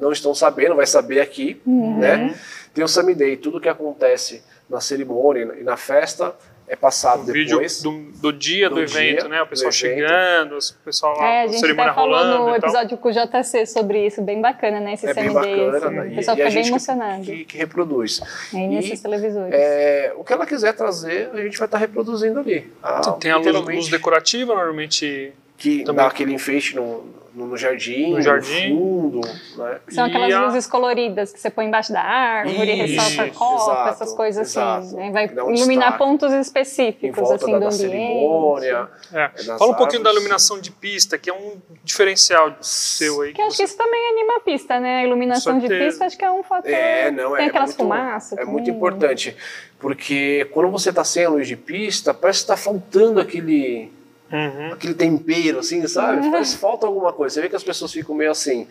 não 0.00 0.12
estão 0.12 0.34
sabendo, 0.34 0.76
vai 0.76 0.86
saber 0.86 1.20
aqui, 1.20 1.60
uhum. 1.66 1.98
né? 1.98 2.38
Tem 2.72 2.84
o 2.84 2.88
Sammy 2.88 3.14
Day, 3.14 3.36
tudo 3.36 3.60
que 3.60 3.68
acontece 3.68 4.42
na 4.68 4.80
cerimônia 4.80 5.56
e 5.58 5.64
na 5.64 5.76
festa 5.76 6.34
é 6.68 6.76
passado 6.76 7.22
o 7.22 7.24
depois. 7.24 7.82
Vídeo 7.82 7.82
do, 7.82 8.20
do 8.20 8.32
dia 8.32 8.68
do, 8.68 8.76
do 8.76 8.82
evento, 8.82 9.20
dia, 9.20 9.28
né? 9.28 9.42
O 9.42 9.46
pessoal 9.46 9.72
chegando, 9.72 10.58
o 10.58 10.84
pessoal 10.84 11.16
lá, 11.16 11.26
é, 11.26 11.42
a 11.42 11.46
gente 11.46 11.60
cerimônia 11.60 11.92
até 11.92 12.00
falou 12.00 12.48
no 12.48 12.54
episódio 12.54 12.98
com 12.98 13.08
o 13.08 13.12
JC 13.12 13.66
sobre 13.66 14.06
isso, 14.06 14.22
bem 14.22 14.40
bacana, 14.40 14.78
né? 14.78 14.92
Esse 14.92 15.08
é 15.08 15.14
bem 15.14 15.32
bacana, 15.32 15.76
assim. 15.78 15.94
né? 15.94 16.12
O 16.12 16.14
pessoal 16.14 16.36
e, 16.36 16.40
fica 16.40 16.50
bem 16.50 16.68
emocionado. 16.68 17.22
Que, 17.22 17.44
que, 17.44 17.56
reproduz. 17.56 18.20
É, 18.54 18.56
e 18.56 18.68
nesses 18.68 19.00
televisores. 19.00 19.54
É, 19.54 20.12
o 20.16 20.22
que 20.22 20.32
ela 20.32 20.46
quiser 20.46 20.74
trazer, 20.74 21.30
a 21.32 21.42
gente 21.42 21.58
vai 21.58 21.66
estar 21.66 21.78
reproduzindo 21.78 22.40
ali. 22.40 22.70
Ah, 22.82 23.00
tem 23.12 23.30
a 23.30 23.38
luz, 23.38 23.56
luz 23.56 23.88
decorativa, 23.88 24.54
normalmente 24.54 25.32
que 25.58 25.82
também. 25.82 25.96
dá 25.96 26.06
aquele 26.06 26.32
enfeite 26.32 26.76
no, 26.76 27.04
no, 27.34 27.56
jardim, 27.56 28.12
no, 28.12 28.22
jardim. 28.22 28.72
no 28.72 28.78
fundo. 28.78 29.20
Né? 29.56 29.80
São 29.88 30.04
aquelas 30.04 30.32
a... 30.32 30.44
luzes 30.46 30.66
coloridas 30.68 31.32
que 31.32 31.40
você 31.40 31.50
põe 31.50 31.66
embaixo 31.66 31.92
da 31.92 32.00
árvore, 32.00 32.84
Isso, 32.84 33.00
ressalta 33.00 33.34
copa, 33.34 33.62
exato, 33.62 33.88
essas 33.88 34.14
coisas 34.14 34.42
assim. 34.48 34.60
exato. 34.60 34.86
assim. 34.86 34.96
Né? 34.96 35.10
Vai 35.10 35.24
iluminar 35.26 35.90
destaque. 35.90 35.98
pontos 35.98 36.32
específicos 36.32 37.30
assim, 37.32 37.52
da, 37.52 37.58
do 37.58 37.64
ambiente. 37.64 37.76
Cerimônia, 37.76 38.88
é. 39.12 39.30
é 39.36 39.58
Fala 39.58 39.72
um 39.72 39.74
pouquinho 39.74 40.04
da 40.04 40.12
iluminação 40.12 40.60
de 40.60 40.70
pista, 40.70 41.18
que 41.18 41.28
é 41.28 41.34
um 41.34 41.56
diferencial 41.82 42.56
seu 42.60 43.22
aí. 43.22 43.30
Que, 43.30 43.34
que 43.34 43.42
acho 43.42 43.56
você... 43.56 43.64
que 43.64 43.68
isso 43.68 43.76
também 43.76 44.12
anima 44.12 44.36
a 44.36 44.40
pista, 44.40 44.78
né? 44.78 44.98
A 44.98 45.04
iluminação 45.04 45.58
de 45.58 45.66
pista 45.66 46.06
acho 46.06 46.16
que 46.16 46.24
é 46.24 46.30
um 46.30 46.44
fator. 46.44 46.70
É, 46.70 47.10
não, 47.10 47.34
Tem 47.34 47.46
é 47.46 47.48
aquelas 47.48 47.70
muito, 47.70 47.78
fumaças. 47.78 48.38
É 48.38 48.44
muito 48.44 48.70
importante, 48.70 49.36
porque 49.80 50.48
quando 50.52 50.70
você 50.70 50.90
está 50.90 51.02
sem 51.02 51.24
a 51.24 51.30
luz 51.30 51.48
de 51.48 51.56
pista, 51.56 52.14
parece 52.14 52.40
que 52.40 52.44
está 52.44 52.56
faltando 52.56 53.20
aquele 53.20 53.97
Uhum. 54.30 54.72
aquele 54.74 54.94
tempero, 54.94 55.58
assim, 55.58 55.86
sabe? 55.86 56.30
Faz 56.30 56.54
falta 56.54 56.86
alguma 56.86 57.12
coisa. 57.12 57.34
Você 57.34 57.40
vê 57.40 57.48
que 57.48 57.56
as 57.56 57.64
pessoas 57.64 57.92
ficam 57.92 58.14
meio 58.14 58.30
assim. 58.30 58.66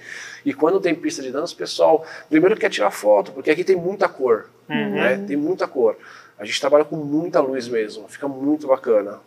E 0.45 0.53
quando 0.53 0.79
tem 0.79 0.93
pista 0.93 1.21
de 1.21 1.31
dança, 1.31 1.53
o 1.53 1.57
pessoal 1.57 2.05
primeiro 2.29 2.55
quer 2.55 2.69
tirar 2.69 2.91
foto, 2.91 3.31
porque 3.31 3.49
aqui 3.49 3.63
tem 3.63 3.75
muita 3.75 4.07
cor, 4.07 4.49
né? 4.69 5.23
Tem 5.27 5.35
muita 5.35 5.67
cor. 5.67 5.97
A 6.37 6.45
gente 6.45 6.59
trabalha 6.59 6.85
com 6.85 6.95
muita 6.95 7.39
luz 7.39 7.67
mesmo, 7.67 8.07
fica 8.07 8.27
muito 8.27 8.67
bacana. 8.67 9.19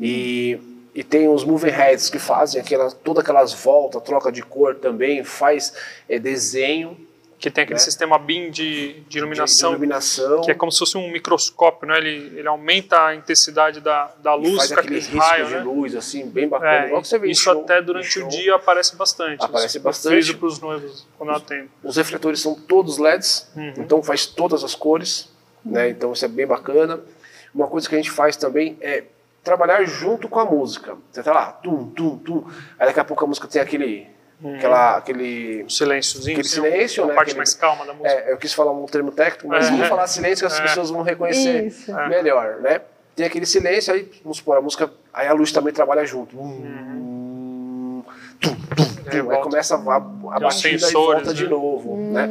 E, 0.00 0.58
e 0.94 1.02
tem 1.02 1.28
os 1.28 1.44
moving 1.44 1.70
heads 1.70 2.08
que 2.08 2.18
fazem 2.18 2.60
aquela, 2.60 2.90
todas 2.90 3.22
aquelas 3.22 3.52
voltas, 3.52 4.02
troca 4.02 4.30
de 4.30 4.42
cor 4.42 4.76
também, 4.76 5.24
faz 5.24 5.74
é, 6.08 6.18
desenho 6.18 6.96
Que 7.38 7.50
tem 7.50 7.64
aquele 7.64 7.78
Né? 7.78 7.84
sistema 7.84 8.18
BIM 8.18 8.50
de, 8.50 9.00
de 9.08 9.18
iluminação, 9.18 9.70
de 9.70 9.76
iluminação. 9.76 10.40
que 10.40 10.50
é 10.50 10.54
como 10.54 10.72
se 10.72 10.78
fosse 10.78 10.96
um 10.96 11.10
microscópio, 11.12 11.86
né? 11.86 11.98
Ele, 11.98 12.38
ele 12.38 12.48
aumenta 12.48 12.98
a 13.06 13.14
intensidade 13.14 13.78
da, 13.80 14.10
da 14.22 14.34
luz 14.34 14.56
faz 14.56 14.72
aqueles 14.72 15.06
raios, 15.08 15.48
riscos 15.48 15.48
de 15.48 15.54
né? 15.54 15.60
luz, 15.62 15.94
assim, 15.94 16.26
bem 16.26 16.48
bacana. 16.48 16.72
É, 16.72 16.90
em 17.26 17.30
isso 17.30 17.42
show- 17.42 17.60
até 17.60 17.82
durante 17.82 18.18
o 18.20 18.28
dia 18.28 18.54
aparece 18.54 18.96
bastante. 18.96 19.44
Aparece 19.44 19.76
Eu 19.76 19.82
bastante. 19.82 20.12
friso 20.14 20.38
para 20.38 20.46
os 20.46 20.60
noivos 20.60 21.06
quando 21.18 21.30
eu 21.30 21.36
atendo. 21.36 21.68
Os 21.84 21.96
refletores 21.96 22.40
são 22.40 22.54
todos 22.54 22.96
LEDs, 22.96 23.50
Uhum. 23.54 23.74
então 23.78 24.02
faz 24.02 24.24
todas 24.24 24.64
as 24.64 24.74
cores, 24.74 25.28
né? 25.64 25.90
Então 25.90 26.12
isso 26.14 26.24
é 26.24 26.28
bem 26.28 26.46
bacana. 26.46 27.00
Uma 27.54 27.66
coisa 27.68 27.86
que 27.88 27.94
a 27.94 27.98
gente 27.98 28.10
faz 28.10 28.36
também 28.36 28.78
é 28.80 29.04
trabalhar 29.44 29.84
junto 29.84 30.26
com 30.28 30.40
a 30.40 30.44
música. 30.46 30.96
Você 31.12 31.22
tá 31.22 31.32
lá, 31.34 31.52
tum, 31.52 31.90
tum, 31.90 32.16
tum. 32.18 32.44
Aí 32.78 32.86
daqui 32.86 32.98
a 33.00 33.04
pouco 33.04 33.24
a 33.24 33.28
música 33.28 33.46
tem 33.46 33.60
aquele, 33.60 34.06
aquela, 34.56 34.96
aquele 34.98 35.64
Um 35.64 35.68
silênciozinho, 35.68 36.38
Aquele 36.38 36.46
assim, 36.48 36.54
silêncio, 36.62 37.02
uma 37.02 37.08
né, 37.10 37.14
parte 37.14 37.28
aquele- 37.28 37.38
mais 37.38 37.54
calma 37.54 37.86
da 37.86 37.92
música. 37.92 38.10
É, 38.10 38.32
eu 38.32 38.36
quis 38.36 38.52
falar 38.52 38.72
um 38.72 38.84
termo 38.86 39.10
técnico, 39.10 39.48
mas 39.48 39.66
É. 39.66 39.70
vamos 39.70 39.88
falar 39.88 40.06
silêncio 40.06 40.46
que 40.46 40.52
as 40.52 40.58
É. 40.58 40.62
pessoas 40.62 40.90
vão 40.90 41.02
reconhecer. 41.02 41.72
É. 41.88 42.08
melhor, 42.08 42.56
né? 42.60 42.80
Tem 43.14 43.24
aquele 43.24 43.46
silêncio, 43.46 43.94
aí, 43.94 44.10
vamos 44.22 44.36
supor, 44.38 44.58
a 44.58 44.60
música, 44.60 44.90
aí 45.12 45.26
a 45.26 45.32
luz 45.32 45.50
também 45.50 45.72
trabalha 45.72 46.04
junto. 46.04 46.36
Hum, 46.38 47.25
tum, 48.40 48.54
tum, 48.54 48.82
Aí 49.06 49.20
tum, 49.22 49.30
aí 49.30 49.38
começa 49.40 49.76
a, 49.76 49.78
a, 49.78 49.96
a 50.36 50.40
batida 50.40 50.88
e 50.88 50.92
volta 50.92 51.32
de 51.34 51.44
né? 51.44 51.48
novo, 51.50 51.96
né? 52.12 52.28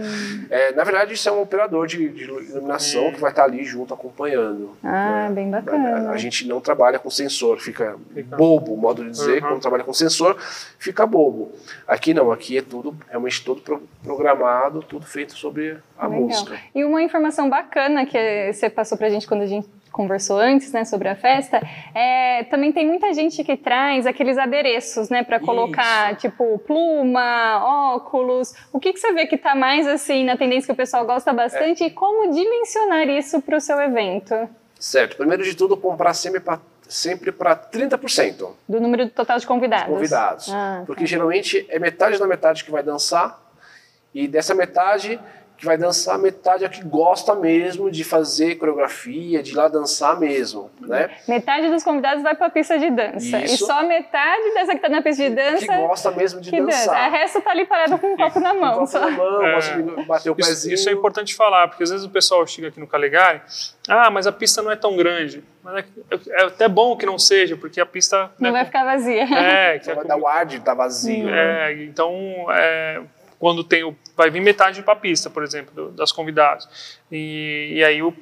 É, 0.49 0.71
na 0.73 0.83
verdade, 0.83 1.13
isso 1.13 1.27
é 1.27 1.31
um 1.31 1.41
operador 1.41 1.87
de, 1.87 2.09
de 2.09 2.23
iluminação 2.23 3.11
que 3.11 3.19
vai 3.19 3.31
estar 3.31 3.43
ali 3.45 3.63
junto 3.63 3.93
acompanhando. 3.93 4.71
Ah, 4.83 5.29
bem 5.31 5.49
bacana. 5.49 6.09
A 6.11 6.17
gente 6.17 6.47
não 6.47 6.59
trabalha 6.61 6.99
com 6.99 7.09
sensor, 7.09 7.59
fica, 7.59 7.95
Fica. 8.13 8.35
bobo 8.35 8.73
o 8.73 8.77
modo 8.77 9.03
de 9.03 9.09
dizer. 9.11 9.41
Uhum. 9.43 9.49
Quando 9.49 9.61
trabalha 9.61 9.83
com 9.83 9.93
sensor, 9.93 10.37
fica 10.77 11.05
bobo. 11.05 11.51
Aqui 11.87 12.13
não, 12.13 12.31
aqui 12.31 12.57
é 12.57 12.61
tudo 12.61 12.95
realmente 13.09 13.43
todo 13.43 13.61
pro- 13.61 13.83
programado, 14.03 14.81
tudo 14.83 15.05
feito 15.05 15.33
sobre 15.33 15.77
a 15.97 16.07
Legal. 16.07 16.21
música. 16.27 16.57
E 16.73 16.83
uma 16.83 17.01
informação 17.01 17.49
bacana 17.49 18.05
que 18.05 18.51
você 18.53 18.69
passou 18.69 18.97
pra 18.97 19.09
gente 19.09 19.27
quando 19.27 19.41
a 19.41 19.47
gente 19.47 19.67
conversou 19.95 20.37
antes, 20.37 20.73
né, 20.73 20.83
sobre 20.83 21.07
a 21.07 21.15
festa, 21.15 21.61
é, 21.93 22.43
também 22.43 22.73
tem 22.73 22.85
muita 22.85 23.13
gente 23.13 23.41
que 23.45 23.55
traz 23.55 24.05
aqueles 24.05 24.37
adereços, 24.37 25.09
né, 25.09 25.23
para 25.23 25.39
colocar, 25.39 26.17
tipo, 26.17 26.59
pluma, 26.59 27.93
óculos. 27.95 28.53
O 28.73 28.79
que, 28.79 28.91
que 28.91 28.99
você 28.99 29.13
vê 29.13 29.25
que 29.25 29.37
tá 29.37 29.55
mais, 29.55 29.87
assim, 29.87 30.25
na 30.25 30.35
tendência 30.35 30.67
que 30.67 30.73
o 30.73 30.75
pessoal 30.75 31.05
gosta 31.05 31.31
bastante 31.31 31.85
e 31.85 31.89
como 31.89 32.29
dimensionar 32.29 33.07
isso 33.07 33.41
pro 33.41 33.61
seu 33.61 33.79
evento? 33.79 34.35
Certo. 34.77 35.15
Primeiro 35.15 35.43
de 35.43 35.55
tudo, 35.55 35.77
comprar 35.77 36.13
sempre 36.13 36.41
para 36.41 36.59
sempre 36.87 37.31
para 37.31 37.55
30% 37.55 38.49
Do 38.69 38.79
número 38.79 39.09
total 39.09 39.39
de 39.39 39.47
convidados? 39.47 39.87
convidados. 39.87 40.53
Ah, 40.53 40.83
Porque 40.85 41.03
geralmente 41.07 41.65
é 41.67 41.79
metade 41.79 42.19
da 42.19 42.27
metade 42.27 42.63
que 42.63 42.69
vai 42.69 42.83
dançar, 42.83 43.41
e 44.13 44.27
dessa 44.27 44.53
metade 44.53 45.19
que 45.57 45.65
vai 45.65 45.77
dançar, 45.77 46.17
metade 46.19 46.65
é 46.65 46.69
que 46.69 46.83
gosta 46.83 47.33
mesmo 47.35 47.89
de 47.89 48.03
fazer 48.03 48.55
coreografia, 48.55 49.41
de 49.41 49.51
ir 49.51 49.55
lá 49.55 49.67
dançar 49.67 50.19
mesmo, 50.19 50.69
né? 50.81 51.09
Metade 51.27 51.69
dos 51.69 51.83
convidados 51.83 52.21
vai 52.23 52.35
pra 52.35 52.49
pista 52.49 52.77
de 52.77 52.89
dança. 52.89 53.37
E 53.39 53.45
Isso. 53.45 53.65
só 53.65 53.83
metade 53.83 54.53
dessa 54.53 54.73
que 54.73 54.79
tá 54.79 54.89
na 54.89 55.01
pista 55.01 55.23
de 55.23 55.35
dança 55.35 55.65
Que 55.65 55.77
gosta 55.77 56.11
mesmo 56.11 56.41
de 56.41 56.49
que 56.49 56.61
dança. 56.61 56.77
dançar. 56.91 57.05
A 57.05 57.07
resto 57.09 57.41
tá 57.41 57.51
ali 57.51 57.65
parado 57.65 57.97
com 57.97 58.07
um 58.13 58.17
copo 58.17 58.39
na 58.39 58.53
Com 58.53 58.59
mão. 58.59 58.73
copo 58.73 58.87
só. 58.87 58.99
na 58.99 59.11
mão, 59.11 59.45
É. 59.45 59.53
gosta 59.55 59.73
de 59.81 60.05
bater 60.05 60.29
o 60.29 60.35
Isso, 60.37 60.49
pezinho. 60.49 60.73
isso 60.75 60.89
é 60.89 60.91
importante 60.91 61.33
falar, 61.35 61.67
porque 61.69 61.83
às 61.83 61.89
vezes 61.89 62.05
o 62.05 62.09
pessoal 62.09 62.45
chega 62.45 62.67
aqui 62.67 62.79
no 62.79 62.87
Calegari, 62.87 63.41
ah, 63.87 64.09
mas 64.09 64.27
a 64.27 64.31
pista 64.31 64.61
não 64.61 64.71
é 64.71 64.75
tão 64.75 64.95
grande. 64.97 65.43
Mas 65.63 65.83
é, 66.11 66.41
é 66.41 66.43
até 66.43 66.67
bom 66.67 66.95
que 66.95 67.05
não 67.07 67.17
seja, 67.17 67.55
porque 67.57 67.81
a 67.81 67.85
pista... 67.85 68.29
Não 68.39 68.51
né, 68.51 68.57
vai 68.59 68.65
ficar 68.65 68.83
vazia. 68.83 69.23
É, 69.23 69.79
que 69.79 69.85
Só 69.85 69.91
é, 69.91 69.95
vai 69.95 70.05
dar 70.05 70.17
o 70.17 70.27
ar 70.27 70.45
de 70.45 70.57
estar 70.57 70.73
vazio. 70.75 71.25
né? 71.25 71.71
é, 71.71 71.83
então, 71.83 72.13
é, 72.51 73.01
quando 73.39 73.63
tem 73.63 73.83
o, 73.83 73.95
vai 74.15 74.29
vir 74.29 74.39
metade 74.41 74.81
para 74.81 74.93
a 74.93 74.95
pista, 74.97 75.29
por 75.29 75.43
exemplo, 75.43 75.73
do- 75.73 75.91
das 75.91 76.11
convidadas. 76.11 76.67
E, 77.11 77.73
e 77.75 77.83
aí, 77.83 78.01
o, 78.01 78.13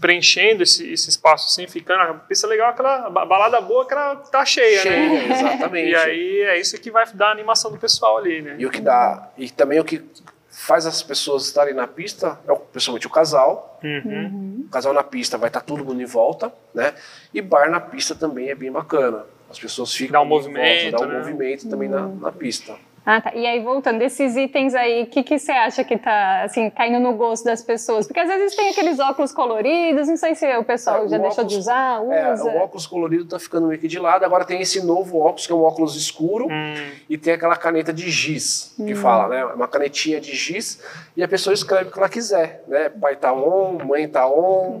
preenchendo 0.00 0.62
esse, 0.62 0.90
esse 0.92 1.08
espaço 1.08 1.46
assim, 1.48 1.66
ficando, 1.66 2.00
a 2.02 2.14
pista 2.14 2.46
legal, 2.46 2.70
aquela 2.70 3.08
ba- 3.10 3.24
balada 3.24 3.60
boa 3.60 3.86
que 3.86 3.92
ela 3.94 4.16
tá 4.16 4.44
cheia, 4.44 4.82
Cheia, 4.82 5.08
né? 5.08 5.28
exatamente. 5.32 5.90
E 5.90 5.94
aí, 5.94 6.40
é 6.42 6.60
isso 6.60 6.78
que 6.80 6.90
vai 6.90 7.06
dar 7.14 7.28
a 7.28 7.32
animação 7.32 7.70
do 7.70 7.78
pessoal 7.78 8.18
ali, 8.18 8.42
né? 8.42 8.56
E 8.58 8.66
o 8.66 8.70
que 8.70 8.80
dá, 8.80 9.30
e 9.36 9.50
também 9.50 9.80
o 9.80 9.84
que 9.84 10.02
faz 10.50 10.84
as 10.84 11.02
pessoas 11.02 11.46
estarem 11.46 11.72
na 11.74 11.86
pista 11.86 12.38
é 12.46 12.52
o- 12.52 12.56
principalmente 12.58 13.06
o 13.06 13.10
casal. 13.10 13.80
Uhum. 13.82 14.64
O 14.66 14.70
casal 14.70 14.92
na 14.92 15.02
pista 15.02 15.38
vai 15.38 15.48
estar 15.48 15.62
todo 15.62 15.84
mundo 15.84 16.02
em 16.02 16.06
volta, 16.06 16.52
né? 16.74 16.92
E 17.32 17.40
bar 17.40 17.70
na 17.70 17.80
pista 17.80 18.14
também 18.14 18.50
é 18.50 18.54
bem 18.54 18.70
bacana. 18.70 19.24
As 19.50 19.58
pessoas 19.58 19.92
ficam 19.92 20.12
Dá 20.12 20.20
um 20.20 20.26
em 20.26 20.28
volta, 20.28 20.48
movimento, 20.48 20.90
dá 20.92 21.00
um 21.00 21.08
né? 21.08 21.18
movimento 21.18 21.68
também 21.68 21.88
na, 21.88 22.06
na 22.06 22.30
pista. 22.30 22.76
Ah, 23.04 23.18
tá. 23.20 23.34
E 23.34 23.46
aí, 23.46 23.60
voltando, 23.60 23.98
desses 23.98 24.36
itens 24.36 24.74
aí, 24.74 25.04
o 25.04 25.06
que, 25.06 25.22
que 25.22 25.38
você 25.38 25.50
acha 25.52 25.82
que 25.82 25.96
tá, 25.96 26.42
assim, 26.44 26.68
caindo 26.68 27.00
no 27.00 27.14
gosto 27.14 27.44
das 27.44 27.62
pessoas? 27.62 28.06
Porque 28.06 28.20
às 28.20 28.28
vezes 28.28 28.54
tem 28.54 28.68
aqueles 28.68 28.98
óculos 29.00 29.32
coloridos, 29.32 30.06
não 30.06 30.16
sei 30.18 30.34
se 30.34 30.46
o 30.56 30.62
pessoal 30.62 31.04
É, 31.06 31.08
já 31.08 31.16
o 31.16 31.20
deixou 31.22 31.44
óculos- 31.44 31.52
de 31.52 31.58
usar, 31.58 32.02
É, 32.12 32.32
usa. 32.34 32.44
o 32.44 32.56
óculos 32.58 32.86
colorido 32.86 33.24
tá 33.24 33.38
ficando 33.38 33.68
meio 33.68 33.80
que 33.80 33.88
de 33.88 33.98
lado. 33.98 34.24
Agora 34.24 34.44
tem 34.44 34.60
esse 34.60 34.84
novo 34.84 35.18
óculos, 35.18 35.46
que 35.46 35.52
é 35.52 35.56
um 35.56 35.62
óculos 35.62 35.96
escuro, 35.96 36.46
Hum, 36.48 36.74
e 37.08 37.16
tem 37.16 37.32
aquela 37.32 37.56
caneta 37.56 37.92
de 37.92 38.10
giz, 38.10 38.74
que 38.76 38.94
fala, 38.94 39.28
né? 39.28 39.44
Uma 39.46 39.66
canetinha 39.66 40.20
de 40.20 40.36
giz, 40.36 40.80
e 41.16 41.22
a 41.22 41.28
pessoa 41.28 41.54
escreve 41.54 41.88
o 41.88 41.92
que 41.92 41.98
ela 41.98 42.08
quiser, 42.08 42.62
né? 42.68 42.90
Pai 42.90 43.16
tá 43.16 43.32
on, 43.32 43.78
mãe 43.84 44.06
tá 44.08 44.28
on, 44.28 44.80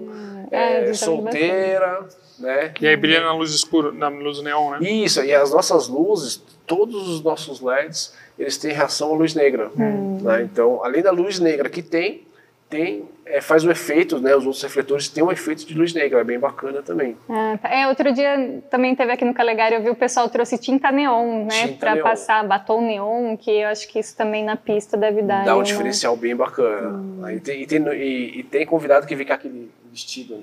É, 0.50 0.74
é, 0.74 0.80
vendo 0.82 0.94
solteira, 0.94 2.06
né? 2.40 2.72
E 2.80 2.86
aí 2.86 2.96
brilha 2.96 3.20
na 3.20 3.32
luz 3.34 3.52
escura, 3.54 3.92
na 3.92 4.08
luz 4.08 4.42
neon, 4.42 4.70
né? 4.70 4.78
Isso, 4.80 5.22
e 5.22 5.34
as 5.34 5.52
nossas 5.52 5.88
luzes, 5.88 6.42
todos 6.66 7.08
os 7.08 7.22
nossos 7.22 7.60
LEDs, 7.60 8.14
eles 8.38 8.56
têm 8.56 8.72
reação 8.72 9.12
à 9.12 9.16
luz 9.16 9.34
negra. 9.34 9.70
né? 9.76 10.42
Então, 10.42 10.82
além 10.82 11.02
da 11.02 11.10
luz 11.10 11.38
negra 11.38 11.68
que 11.68 11.82
tem, 11.82 12.26
tem 12.68 13.04
é, 13.26 13.40
faz 13.40 13.64
o 13.64 13.70
efeito, 13.70 14.20
né? 14.20 14.34
Os 14.34 14.46
outros 14.46 14.62
refletores 14.62 15.08
têm 15.08 15.22
um 15.22 15.30
efeito 15.30 15.66
de 15.66 15.74
luz 15.74 15.92
negra, 15.92 16.20
é 16.20 16.24
bem 16.24 16.38
bacana 16.38 16.82
também. 16.82 17.16
Ah, 17.28 17.58
tá. 17.60 17.68
É, 17.68 17.86
outro 17.88 18.12
dia 18.12 18.62
também 18.70 18.94
teve 18.94 19.12
aqui 19.12 19.24
no 19.24 19.34
Calegari, 19.34 19.74
eu 19.74 19.82
vi 19.82 19.90
o 19.90 19.94
pessoal 19.94 20.28
trouxe 20.28 20.56
tinta 20.56 20.90
neon, 20.90 21.46
né? 21.46 21.76
Neon. 21.80 22.02
passar 22.02 22.46
batom 22.46 22.80
neon, 22.80 23.36
que 23.36 23.50
eu 23.50 23.68
acho 23.68 23.88
que 23.88 23.98
isso 23.98 24.16
também 24.16 24.44
na 24.44 24.56
pista 24.56 24.96
deve 24.96 25.22
dar. 25.22 25.44
Dá 25.44 25.56
um 25.56 25.62
diferencial 25.62 26.16
bem 26.16 26.34
bacana. 26.34 27.26
Aí 27.26 27.40
tem, 27.40 27.62
e, 27.62 27.66
tem, 27.66 27.82
e, 27.88 28.40
e 28.40 28.42
tem 28.44 28.64
convidado 28.64 29.06
que 29.06 29.14
vem 29.14 29.26
com 29.26 29.32
aquele 29.32 29.70
vestido, 29.90 30.36
né? 30.36 30.42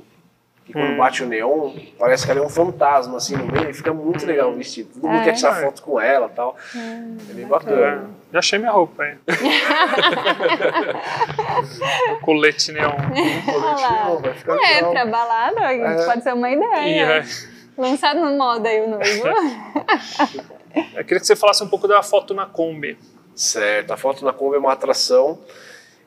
Que 0.68 0.74
quando 0.74 0.92
Hum. 0.92 0.98
bate 0.98 1.24
o 1.24 1.28
neon, 1.28 1.72
parece 1.98 2.26
que 2.26 2.32
ela 2.32 2.42
é 2.42 2.44
um 2.44 2.50
fantasma 2.50 3.18
assim 3.18 3.36
no 3.38 3.46
meio, 3.52 3.70
e 3.70 3.74
fica 3.74 3.94
muito 3.94 4.26
legal 4.26 4.52
o 4.52 4.56
vestido. 4.56 4.90
Todo 4.94 5.08
mundo 5.10 5.22
Ah, 5.22 5.24
quer 5.24 5.30
é? 5.30 5.34
tirar 5.34 5.56
foto 5.62 5.82
com 5.82 6.00
ela 6.00 6.28
e 6.28 6.36
tal. 6.36 6.56
é 6.76 7.34
bem 7.34 7.48
bacana. 7.48 7.82
É, 7.82 8.00
já 8.34 8.40
achei 8.40 8.60
minha 8.60 8.72
roupa 8.72 9.04
aí. 9.04 9.16
o 12.12 12.20
colete 12.22 12.72
neon. 12.72 12.92
Olha 13.48 13.88
lá. 13.88 14.16
Vai 14.22 14.34
ficar 14.34 14.56
É, 14.58 14.84
pra 14.84 15.06
balada, 15.06 15.62
É. 15.74 16.06
pode 16.06 16.24
ser 16.24 16.34
uma 16.34 16.50
ideia. 16.50 17.20
é, 17.20 17.24
Lançado 17.78 18.20
no 18.20 18.36
moda 18.38 18.70
aí 18.70 18.82
o 18.82 18.90
noivo. 18.90 19.28
eu 20.96 21.04
queria 21.04 21.20
que 21.20 21.26
você 21.28 21.36
falasse 21.36 21.64
um 21.64 21.68
pouco 21.70 21.88
da 21.88 22.02
foto 22.02 22.34
na 22.34 22.46
Kombi. 22.46 22.98
Certo, 23.36 23.92
a 23.92 23.98
foto 23.98 24.26
na 24.26 24.34
Kombi 24.34 24.56
é 24.56 24.60
uma 24.60 24.74
atração. 24.74 25.40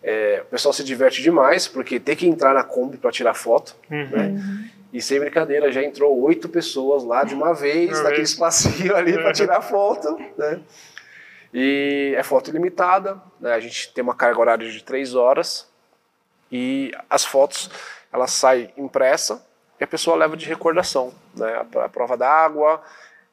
É, 0.03 0.43
o 0.47 0.51
pessoal 0.51 0.73
se 0.73 0.83
diverte 0.83 1.23
demais, 1.23 1.69
porque 1.69 2.01
tem 2.01 2.17
que 2.17 2.27
entrar 2.27 2.55
na 2.55 2.65
Kombi 2.65 2.97
para 2.97 3.11
tirar 3.11 3.35
foto. 3.35 3.77
Uhum. 3.91 4.09
Né? 4.11 4.71
E 4.93 5.01
sem 5.01 5.21
brincadeira, 5.21 5.71
já 5.71 5.83
entrou 5.83 6.21
oito 6.23 6.49
pessoas 6.49 7.05
lá 7.05 7.23
de 7.23 7.35
uma 7.35 7.55
vez, 7.55 7.91
Uma 7.99 8.05
naquele 8.05 8.23
espacinho 8.23 8.97
ali 8.97 9.13
para 9.13 9.33
tirar 9.33 9.61
foto. 9.63 10.19
Né? 10.37 10.61
E 11.53 12.15
é 12.17 12.23
foto 12.23 12.51
ilimitada, 12.51 13.21
né? 13.41 13.53
a 13.53 13.61
gente 13.61 13.93
tem 13.93 14.03
uma 14.03 14.15
carga 14.15 14.41
horária 14.41 14.71
de 14.71 14.83
três 14.83 15.15
horas. 15.15 15.69
E 16.51 16.93
as 17.09 17.25
fotos, 17.25 17.71
elas 18.13 18.33
saem 18.33 18.73
impressa 18.77 19.45
e 19.79 19.85
a 19.85 19.87
pessoa 19.87 20.17
leva 20.17 20.37
de 20.37 20.47
recordação. 20.47 21.13
Né? 21.37 21.65
A 21.85 21.89
prova 21.89 22.17
d'água, 22.17 22.83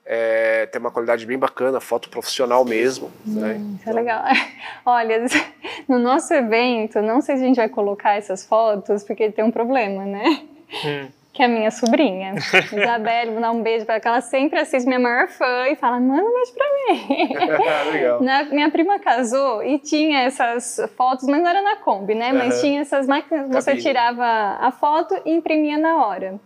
é, 0.07 0.65
tem 0.67 0.79
uma 0.79 0.89
qualidade 0.91 1.25
bem 1.25 1.37
bacana, 1.37 1.79
foto 1.81 2.09
profissional 2.09 2.63
mesmo. 2.63 3.11
né? 3.25 3.59
Isso 3.79 3.89
é 3.89 3.93
legal. 3.93 4.23
Olha, 4.85 5.25
no 5.87 5.99
nosso 5.99 6.33
evento, 6.33 7.01
não 7.01 7.19
sei 7.21 7.35
se 7.37 7.43
a 7.43 7.45
gente 7.47 7.57
vai 7.57 7.69
colocar 7.69 8.13
essas 8.15 8.45
fotos, 8.45 9.03
porque 9.03 9.29
tem 9.31 9.43
um 9.43 9.51
problema, 9.51 10.05
né? 10.05 10.41
Hum. 10.85 11.07
Que 11.33 11.43
é 11.43 11.45
a 11.45 11.49
minha 11.49 11.69
sobrinha, 11.69 12.33
Isabelle, 12.73 13.29
vou 13.33 13.39
dar 13.39 13.51
um 13.51 13.61
beijo 13.61 13.85
pra 13.85 13.93
ela, 13.95 14.01
que 14.01 14.07
ela 14.07 14.21
sempre 14.21 14.59
assiste 14.59 14.87
minha 14.87 14.99
maior 14.99 15.27
fã 15.27 15.67
e 15.69 15.75
fala, 15.75 15.99
manda 15.99 16.23
um 16.23 16.33
beijo 16.33 16.51
pra 16.53 16.65
mim. 16.65 17.33
Legal. 17.93 18.23
Na- 18.23 18.43
minha 18.45 18.71
prima 18.71 18.97
casou 18.97 19.61
e 19.63 19.77
tinha 19.77 20.21
essas 20.23 20.79
fotos, 20.97 21.27
mas 21.27 21.39
não 21.39 21.47
era 21.47 21.61
na 21.61 21.75
Kombi, 21.75 22.15
né? 22.15 22.33
Mas 22.33 22.59
tinha 22.59 22.81
essas 22.81 23.05
máquinas, 23.05 23.47
você 23.49 23.69
Cabine. 23.69 23.83
tirava 23.83 24.25
a 24.59 24.71
foto 24.71 25.15
e 25.25 25.31
imprimia 25.31 25.77
na 25.77 26.03
hora. 26.07 26.39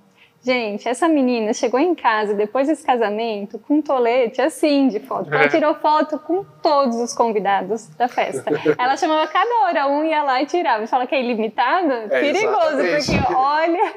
Gente, 0.43 0.89
essa 0.89 1.07
menina 1.07 1.53
chegou 1.53 1.79
em 1.79 1.93
casa 1.93 2.33
depois 2.33 2.67
desse 2.67 2.83
casamento 2.83 3.59
com 3.59 3.75
um 3.75 3.81
tolete 3.81 4.41
assim 4.41 4.87
de 4.87 4.99
foto. 4.99 5.31
Ela 5.31 5.43
É. 5.43 5.47
tirou 5.47 5.75
foto 5.75 6.17
com 6.17 6.43
todos 6.61 6.95
os 6.97 7.13
convidados 7.13 7.87
da 7.95 8.07
festa. 8.07 8.51
Ela 8.77 8.95
chamava 8.97 9.27
cada 9.27 9.65
hora 9.65 9.87
um, 9.87 10.03
ia 10.03 10.23
lá 10.23 10.41
e 10.41 10.45
tirava. 10.45 10.85
Fala 10.87 11.07
que 11.07 11.15
é 11.15 11.21
ilimitada? 11.21 12.07
É, 12.09 12.19
Perigoso, 12.21 12.79
exatamente. 12.79 13.23
porque 13.23 13.33
olha, 13.33 13.93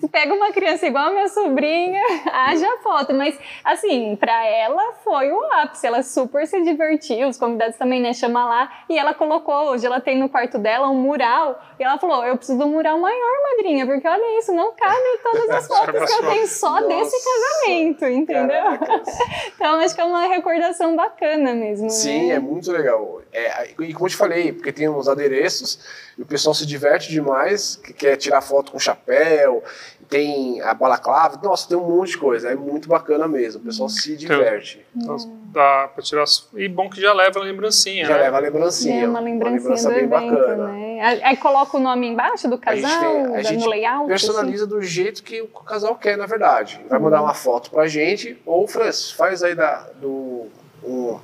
se 0.00 0.08
pega 0.08 0.34
uma 0.34 0.52
criança 0.52 0.86
igual 0.86 1.06
a 1.06 1.10
minha 1.10 1.28
sobrinha, 1.28 2.02
haja 2.32 2.68
foto. 2.82 3.14
Mas, 3.14 3.38
assim, 3.64 4.16
pra 4.16 4.46
ela 4.46 4.92
foi 5.04 5.30
o 5.30 5.40
ápice. 5.54 5.86
Ela 5.86 6.02
super 6.02 6.46
se 6.46 6.62
divertiu, 6.62 7.28
os 7.28 7.36
convidados 7.36 7.76
também, 7.76 8.00
né, 8.00 8.12
chama 8.12 8.44
lá. 8.46 8.72
E 8.88 8.98
ela 8.98 9.14
colocou, 9.14 9.70
hoje 9.70 9.86
ela 9.86 10.00
tem 10.00 10.18
no 10.18 10.28
quarto 10.28 10.58
dela 10.58 10.88
um 10.88 10.96
mural. 10.96 11.60
E 11.78 11.84
ela 11.84 11.98
falou: 11.98 12.24
Eu 12.24 12.36
preciso 12.36 12.58
de 12.58 12.64
um 12.64 12.70
mural 12.70 12.98
maior, 12.98 13.32
madrinha, 13.50 13.86
porque 13.86 14.06
olha 14.06 14.38
isso, 14.38 14.52
não 14.52 14.72
cabem 14.72 15.18
todas 15.22 15.50
as 15.50 15.66
fotos 15.66 16.04
que 16.04 16.12
eu 16.12 16.30
tenho 16.30 16.46
só 16.46 16.80
Nossa. 16.80 16.86
desse 16.88 17.16
casamento, 17.24 18.04
entendeu? 18.06 18.64
Caracas. 18.64 19.18
Então, 19.54 19.74
acho 19.80 19.94
que 19.94 20.00
é 20.00 20.04
uma 20.04 20.26
recordação 20.26 20.96
bacana 20.96 21.52
mesmo. 21.54 21.89
Sim, 21.90 22.30
é 22.32 22.38
muito 22.38 22.70
legal. 22.72 23.20
É, 23.32 23.70
e 23.80 23.92
como 23.92 24.06
eu 24.06 24.10
te 24.10 24.16
falei, 24.16 24.52
porque 24.52 24.72
tem 24.72 24.88
uns 24.88 25.08
adereços 25.08 25.78
e 26.18 26.22
o 26.22 26.26
pessoal 26.26 26.54
se 26.54 26.66
diverte 26.66 27.10
demais, 27.10 27.76
que 27.76 27.92
quer 27.92 28.16
tirar 28.16 28.40
foto 28.40 28.72
com 28.72 28.78
chapéu, 28.78 29.62
tem 30.08 30.60
a 30.62 30.74
balaclava, 30.74 31.38
nossa, 31.42 31.68
tem 31.68 31.76
um 31.78 31.88
monte 31.88 32.10
de 32.12 32.18
coisa. 32.18 32.50
É 32.50 32.54
muito 32.56 32.88
bacana 32.88 33.28
mesmo, 33.28 33.60
o 33.60 33.64
pessoal 33.64 33.88
se 33.88 34.16
diverte. 34.16 34.84
Então, 34.96 35.16
dá 35.52 35.88
pra 35.94 36.02
tirar. 36.02 36.24
E 36.56 36.68
bom 36.68 36.90
que 36.90 37.00
já 37.00 37.12
leva 37.12 37.38
a 37.38 37.42
lembrancinha, 37.44 38.04
Já 38.04 38.14
né? 38.16 38.22
leva 38.22 38.36
a 38.38 38.40
lembrancinha. 38.40 39.04
É 39.04 39.08
uma 39.08 39.20
lembrancinha 39.20 39.60
lembrança 39.60 39.88
do 39.88 39.94
bem 39.94 40.04
evento, 40.04 40.34
bacana. 40.40 40.68
né? 40.72 41.20
Aí 41.22 41.36
coloca 41.36 41.76
o 41.76 41.80
nome 41.80 42.08
embaixo 42.08 42.48
do 42.48 42.60
A 42.66 42.74
gente, 42.74 42.82
casal, 42.82 43.12
tem- 43.12 43.62
a 43.64 43.68
layout. 43.68 44.00
assim. 44.00 44.08
personaliza 44.26 44.66
do 44.66 44.82
jeito 44.82 45.22
que 45.22 45.40
o 45.40 45.46
casal 45.48 45.94
quer, 45.94 46.16
na 46.18 46.26
verdade. 46.26 46.80
Vai 46.88 46.98
Uhum. 46.98 47.04
mandar 47.04 47.22
uma 47.22 47.32
foto 47.34 47.70
pra 47.70 47.86
gente, 47.86 48.36
ou 48.44 48.66
Francis, 48.66 49.12
faz 49.12 49.42
aí 49.44 49.54
da, 49.54 49.86
do, 50.00 50.46
um, 50.82 51.18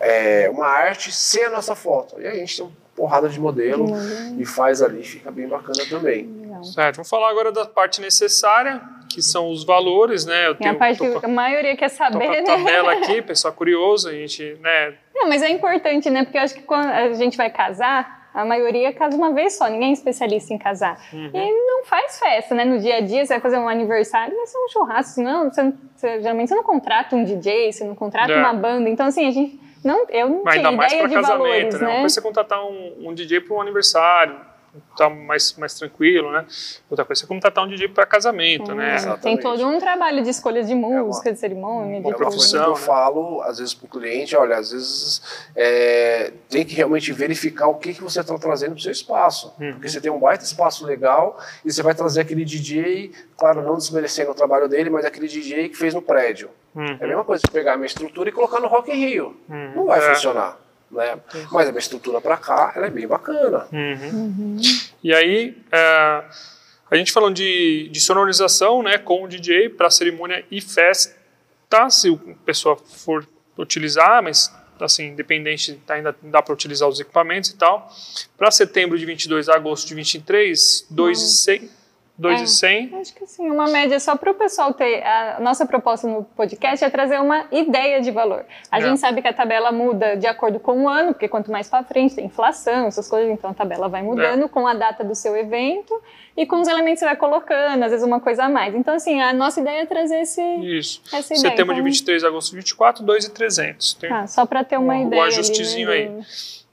é, 0.00 0.48
uma 0.50 0.66
arte 0.66 1.10
sem 1.12 1.44
a 1.44 1.50
nossa 1.50 1.74
foto. 1.74 2.20
E 2.20 2.26
aí 2.26 2.36
a 2.36 2.40
gente 2.40 2.56
tem 2.56 2.64
uma 2.66 2.72
porrada 2.94 3.28
de 3.28 3.38
modelo 3.38 3.84
Uhum. 3.90 4.36
e 4.38 4.44
faz 4.46 4.80
ali, 4.82 5.02
fica 5.02 5.30
bem 5.30 5.46
bacana 5.46 5.84
também. 5.88 6.24
Legal. 6.40 6.64
Certo. 6.64 6.96
Vamos 6.96 7.10
falar 7.10 7.30
agora 7.30 7.52
da 7.52 7.66
parte 7.66 8.00
necessária, 8.00 8.80
que 9.10 9.20
são 9.22 9.50
os 9.50 9.64
valores, 9.64 10.24
né? 10.24 10.48
Eu 10.48 10.56
É 10.60 10.68
a 10.68 10.74
parte 10.74 10.98
tô 10.98 11.20
que 11.20 11.26
a 11.26 11.28
maioria 11.28 11.76
quer 11.76 11.88
saber, 11.90 12.28
né? 12.28 12.42
tabela 12.42 12.92
aqui, 12.96 13.20
pessoal 13.22 13.52
curioso, 13.52 14.08
a 14.08 14.12
gente, 14.12 14.56
né? 14.62 14.94
Não, 15.14 15.28
mas 15.28 15.42
é 15.42 15.50
importante, 15.50 16.08
né? 16.10 16.24
Porque 16.24 16.38
eu 16.38 16.42
acho 16.42 16.54
que 16.54 16.62
quando 16.62 16.86
a 16.86 17.12
gente 17.12 17.36
vai 17.36 17.50
casar, 17.50 18.28
a 18.34 18.44
maioria 18.44 18.92
casa 18.92 19.16
uma 19.16 19.32
vez 19.32 19.56
só, 19.56 19.66
ninguém 19.68 19.90
é 19.90 19.92
especialista 19.92 20.52
em 20.52 20.58
casar. 20.58 20.98
Uhum. 21.12 21.30
E 21.32 21.66
não 21.66 21.84
faz 21.84 22.18
festa, 22.18 22.54
né? 22.54 22.64
No 22.64 22.78
dia 22.78 22.96
a 22.96 23.00
dia, 23.00 23.24
você 23.24 23.32
vai 23.34 23.40
fazer 23.40 23.58
um 23.58 23.68
aniversário, 23.68 24.34
vai 24.36 24.46
ser 24.46 24.58
um 24.58 24.68
churrasco, 24.68 25.20
não, 25.22 25.50
você, 25.50 25.72
você- 25.96 26.20
geralmente 26.20 26.48
você 26.48 26.54
não 26.54 26.62
contrata 26.62 27.14
um 27.16 27.24
DJ, 27.24 27.72
você 27.72 27.84
não 27.84 27.94
contrata 27.94 28.32
É. 28.32 28.36
uma 28.38 28.52
banda. 28.54 28.88
Então, 28.90 29.06
assim, 29.06 29.26
a 29.26 29.30
gente. 29.30 29.58
Não, 29.86 30.04
eu 30.08 30.28
não 30.28 30.42
ainda 30.48 30.72
mais 30.72 30.92
ideia 30.92 31.08
para 31.08 31.20
de 31.20 31.26
casamento, 31.26 31.38
valores, 31.38 31.74
né? 31.74 31.86
Uma 31.86 31.94
né? 31.94 32.00
coisa 32.00 32.06
é 32.06 32.08
você 32.14 32.20
contratar 32.20 32.64
um, 32.64 33.08
um 33.08 33.14
DJ 33.14 33.40
para 33.40 33.54
um 33.54 33.60
aniversário, 33.60 34.36
tá 34.96 35.08
mais, 35.08 35.56
mais 35.56 35.74
tranquilo, 35.74 36.30
né? 36.32 36.44
Outra 36.90 37.04
coisa 37.04 37.20
é 37.20 37.22
você 37.22 37.26
contratar 37.26 37.64
um 37.64 37.68
DJ 37.68 37.88
para 37.88 38.04
casamento, 38.04 38.74
né? 38.74 38.86
Tem 38.88 38.94
Exatamente. 38.96 39.42
todo 39.42 39.66
um 39.66 39.78
trabalho 39.78 40.22
de 40.22 40.28
escolha 40.30 40.62
de 40.62 40.74
música, 40.74 41.28
uma- 41.28 41.34
de 41.34 41.38
cerimônia, 41.40 42.00
de 42.00 42.06
Uma 42.06 42.16
profissão, 42.16 42.64
eu 42.64 42.70
né? 42.70 42.76
falo, 42.76 43.40
às 43.42 43.58
vezes, 43.58 43.74
para 43.74 43.86
o 43.86 43.88
cliente, 43.88 44.36
olha, 44.36 44.56
às 44.56 44.72
vezes 44.72 45.22
é, 45.54 46.32
tem 46.50 46.64
que 46.64 46.74
realmente 46.74 47.12
verificar 47.12 47.68
o 47.68 47.76
que, 47.76 47.94
que 47.94 48.02
você 48.02 48.20
está 48.20 48.36
trazendo 48.36 48.70
para 48.72 48.78
o 48.78 48.82
seu 48.82 48.92
espaço. 48.92 49.54
Uhum. 49.60 49.72
Porque 49.74 49.88
você 49.88 50.00
tem 50.00 50.10
um 50.10 50.18
baita 50.18 50.44
espaço 50.44 50.84
legal 50.84 51.38
e 51.64 51.72
você 51.72 51.82
vai 51.82 51.94
trazer 51.94 52.20
aquele 52.22 52.44
DJ, 52.44 53.12
claro, 53.38 53.62
não 53.62 53.76
desmerecendo 53.76 54.32
o 54.32 54.34
trabalho 54.34 54.68
dele, 54.68 54.90
mas 54.90 55.04
aquele 55.04 55.28
DJ 55.28 55.68
que 55.68 55.76
fez 55.76 55.94
no 55.94 56.02
prédio. 56.02 56.50
Uhum. 56.76 56.98
É 57.00 57.04
a 57.04 57.06
mesma 57.08 57.24
coisa 57.24 57.42
que 57.42 57.50
pegar 57.50 57.72
a 57.72 57.76
minha 57.76 57.86
estrutura 57.86 58.28
e 58.28 58.32
colocar 58.32 58.60
no 58.60 58.68
Rock 58.68 58.92
in 58.92 58.94
Rio. 58.96 59.36
Uhum. 59.48 59.72
Não 59.74 59.86
vai 59.86 59.98
É. 59.98 60.14
funcionar. 60.14 60.60
Né? 60.90 61.18
Mas 61.50 61.66
a 61.68 61.72
minha 61.72 61.80
estrutura 61.80 62.20
para 62.20 62.36
cá, 62.36 62.72
ela 62.76 62.86
é 62.86 62.90
bem 62.90 63.06
bacana. 63.08 63.66
Uhum. 63.72 64.60
E 65.02 65.12
aí, 65.12 65.56
é, 65.72 66.24
a 66.90 66.96
gente 66.96 67.10
falando 67.12 67.34
de, 67.34 67.88
de 67.90 68.00
sonorização, 68.00 68.82
né, 68.82 68.98
com 68.98 69.24
o 69.24 69.28
DJ 69.28 69.70
para 69.70 69.90
cerimônia 69.90 70.44
e 70.50 70.60
festa, 70.60 71.16
se 71.90 72.08
o 72.10 72.16
pessoa 72.44 72.76
for 72.76 73.26
utilizar, 73.58 74.22
mas 74.22 74.52
assim, 74.78 75.06
independente, 75.08 75.80
ainda 75.88 76.14
dá 76.22 76.42
para 76.42 76.52
utilizar 76.52 76.88
os 76.88 77.00
equipamentos 77.00 77.50
e 77.50 77.56
tal. 77.56 77.90
Para 78.36 78.50
setembro 78.50 78.98
de 78.98 79.06
22 79.06 79.48
a 79.48 79.54
agosto 79.54 79.88
de 79.88 79.94
23, 79.94 80.86
2,100. 80.90 81.70
2,100. 82.18 82.94
Acho 83.00 83.14
que 83.14 83.26
sim, 83.26 83.50
uma 83.50 83.66
média 83.66 84.00
só 84.00 84.16
para 84.16 84.30
o 84.30 84.34
pessoal 84.34 84.72
ter. 84.72 85.02
A 85.04 85.38
nossa 85.40 85.66
proposta 85.66 86.08
no 86.08 86.24
podcast 86.24 86.84
é 86.84 86.88
trazer 86.90 87.20
uma 87.20 87.46
ideia 87.52 88.00
de 88.00 88.10
valor. 88.10 88.44
A 88.70 88.78
É. 88.78 88.82
gente 88.82 88.98
sabe 89.00 89.20
que 89.20 89.28
a 89.28 89.32
tabela 89.32 89.70
muda 89.70 90.16
de 90.16 90.26
acordo 90.26 90.58
com 90.58 90.84
o 90.84 90.88
ano, 90.88 91.12
porque 91.12 91.28
quanto 91.28 91.50
mais 91.50 91.68
para 91.68 91.84
frente 91.84 92.14
tem 92.14 92.24
inflação, 92.26 92.86
essas 92.86 93.08
coisas, 93.08 93.30
então 93.30 93.50
a 93.50 93.54
tabela 93.54 93.88
vai 93.88 94.02
mudando 94.02 94.44
É. 94.44 94.48
com 94.48 94.66
a 94.66 94.72
data 94.74 95.04
do 95.04 95.14
seu 95.14 95.36
evento 95.36 96.00
e 96.36 96.46
com 96.46 96.60
os 96.60 96.68
elementos 96.68 96.94
que 96.94 96.98
você 97.00 97.04
vai 97.06 97.16
colocando, 97.16 97.82
às 97.82 97.90
vezes 97.90 98.06
uma 98.06 98.20
coisa 98.20 98.44
a 98.44 98.48
mais. 98.48 98.74
Então, 98.74 98.94
assim, 98.94 99.20
a 99.20 99.32
nossa 99.32 99.60
ideia 99.60 99.82
é 99.82 99.86
trazer 99.86 100.20
esse, 100.20 100.40
Isso. 100.42 101.02
essa 101.12 101.34
ideia. 101.34 101.50
Setembro 101.50 101.74
de 101.74 101.80
Então, 101.80 101.84
23 101.92 102.24
a 102.24 102.28
agosto 102.28 102.50
de 102.50 102.56
24, 102.56 103.04
2,300. 103.04 103.92
Tem 103.94 104.08
tá, 104.08 104.26
só 104.26 104.46
para 104.46 104.64
ter 104.64 104.78
uma 104.78 104.94
um- 104.94 105.04
um 105.04 105.06
ideia. 105.08 105.22
ajustezinho 105.24 105.90
ali, 105.90 105.98
aí. 106.02 106.08
né, 106.08 106.22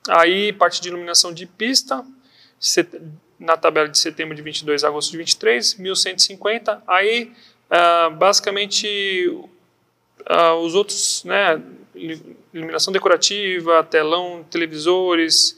Aí, 0.09 0.51
parte 0.53 0.81
de 0.81 0.89
iluminação 0.89 1.33
de 1.33 1.45
pista, 1.45 2.03
set- 2.59 3.01
na 3.43 3.57
tabela 3.57 3.87
de 3.89 3.97
setembro 3.97 4.35
de 4.35 4.41
22 4.41 4.83
a 4.83 4.87
agosto 4.87 5.11
de 5.11 5.17
23, 5.17 5.75
1150. 5.77 6.81
Aí, 6.87 7.31
ah, 7.69 8.09
basicamente, 8.09 9.37
ah, 10.25 10.55
os 10.55 10.73
outros, 10.75 11.23
né, 11.25 11.61
il- 11.93 12.37
iluminação 12.53 12.91
decorativa, 12.93 13.83
telão, 13.83 14.43
televisores, 14.49 15.57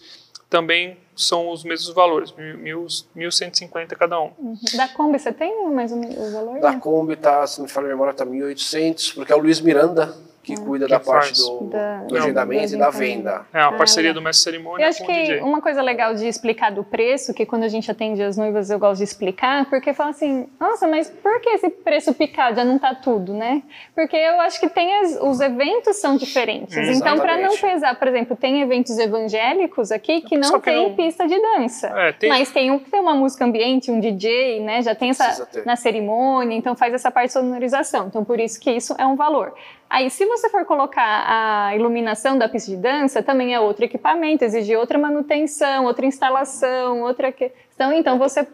também 0.50 0.98
são 1.16 1.50
os 1.50 1.64
mesmos 1.64 1.94
valores, 1.94 2.32
mil- 2.34 2.58
mil- 2.58 2.88
1.150 3.16 3.96
cada 3.96 4.20
um. 4.20 4.32
Uhum. 4.38 4.58
Da 4.76 4.88
Kombi, 4.90 5.18
você 5.18 5.32
tem 5.32 5.70
mais 5.72 5.92
ou 5.92 5.98
menos 5.98 6.18
o 6.18 6.32
valor? 6.32 6.60
Da 6.60 6.72
né? 6.74 6.80
Kombi, 6.80 7.16
tá, 7.16 7.46
se 7.48 7.60
não 7.60 7.66
me 7.66 7.72
falha 7.72 7.86
a 7.88 7.90
memória, 7.90 8.14
tá 8.14 8.26
1.800, 8.26 9.14
porque 9.14 9.32
é 9.32 9.36
o 9.36 9.40
Luiz 9.40 9.62
Miranda 9.62 10.14
que 10.46 10.56
cuida 10.60 10.88
da 10.88 11.00
Que 11.00 11.06
parte 11.06 11.28
faz. 11.28 11.38
do, 11.40 11.62
Da- 11.66 11.98
do 12.04 12.18
agendamento 12.18 12.74
e 12.74 12.78
da 12.78 12.88
agendamento. 12.88 12.98
venda. 12.98 13.46
É 13.54 13.60
uma 13.60 13.68
Ah, 13.68 13.72
parceria 13.78 14.10
legal. 14.12 14.22
do 14.22 14.26
mestre 14.26 14.44
cerimônia 14.52 14.86
Eu 14.86 14.90
acho 14.90 15.00
com 15.00 15.12
o 15.12 15.16
que 15.16 15.22
DJ. 15.22 15.42
uma 15.42 15.62
coisa 15.62 15.82
legal 15.82 16.14
de 16.14 16.28
explicar 16.28 16.72
do 16.72 16.84
preço, 16.84 17.34
que 17.34 17.46
quando 17.46 17.64
a 17.64 17.68
gente 17.68 17.90
atende 17.90 18.22
as 18.22 18.38
noivas 18.38 18.70
eu 18.70 18.78
gosto 18.80 18.98
de 19.00 19.04
explicar, 19.04 19.70
porque 19.70 19.94
fala 19.94 20.12
assim, 20.12 20.48
nossa, 20.60 20.88
mas 20.88 21.10
por 21.10 21.40
que 21.42 21.50
esse 21.50 21.70
preço 21.70 22.14
picado 22.14 22.56
já 22.58 22.64
não 22.66 22.78
tá 22.78 22.94
tudo, 22.96 23.34
né? 23.34 23.64
Porque 23.96 24.16
eu 24.16 24.40
acho 24.42 24.60
que 24.60 24.70
tem 24.70 24.94
as- 25.02 25.20
os 25.22 25.40
eventos 25.40 25.98
são 25.98 26.16
diferentes. 26.18 26.76
Então, 26.78 27.18
para 27.20 27.38
não 27.38 27.56
pesar, 27.58 27.96
por 27.98 28.08
exemplo, 28.08 28.36
tem 28.36 28.62
eventos 28.62 28.98
evangélicos 28.98 29.92
aqui 29.92 30.22
que 30.22 30.38
não 30.38 30.50
Só 30.50 30.60
que 30.60 30.66
tem 30.72 30.90
não- 30.90 30.96
pista 30.96 31.28
de 31.28 31.40
dança. 31.40 31.88
É, 31.88 32.12
tem- 32.12 32.30
Mas 32.30 32.52
tem 32.52 32.72
um 32.72 32.80
que 32.80 32.90
tem 32.90 33.00
uma 33.00 33.16
música 33.16 33.44
ambiente, 33.46 33.90
um 33.92 34.00
DJ, 34.00 34.60
né? 34.62 34.82
Já 34.82 34.94
tem 34.94 35.10
essa 35.10 35.48
na 35.66 35.76
cerimônia, 35.76 36.56
então 36.56 36.76
faz 36.76 36.94
essa 36.94 37.10
parte 37.12 37.28
de 37.28 37.34
sonorização. 37.34 38.08
Então, 38.08 38.24
por 38.24 38.40
isso 38.40 38.60
que 38.60 38.72
isso 38.72 38.94
é 38.98 39.06
um 39.06 39.16
valor. 39.16 39.54
Aí, 39.96 40.10
se 40.10 40.26
você 40.26 40.50
for 40.50 40.66
colocar 40.66 41.24
a 41.26 41.74
iluminação 41.74 42.38
da 42.38 42.50
pista 42.50 42.70
de 42.70 42.76
dança, 42.76 43.24
também 43.24 43.54
é 43.54 43.60
outro 43.62 43.86
equipamento, 43.86 44.44
exige 44.44 44.76
outra 44.76 45.00
manutenção, 45.00 45.86
outra 45.86 46.06
instalação, 46.06 47.02
outra 47.02 47.32
questão. 47.32 47.94
Então, 47.94 48.20
você 48.20 48.46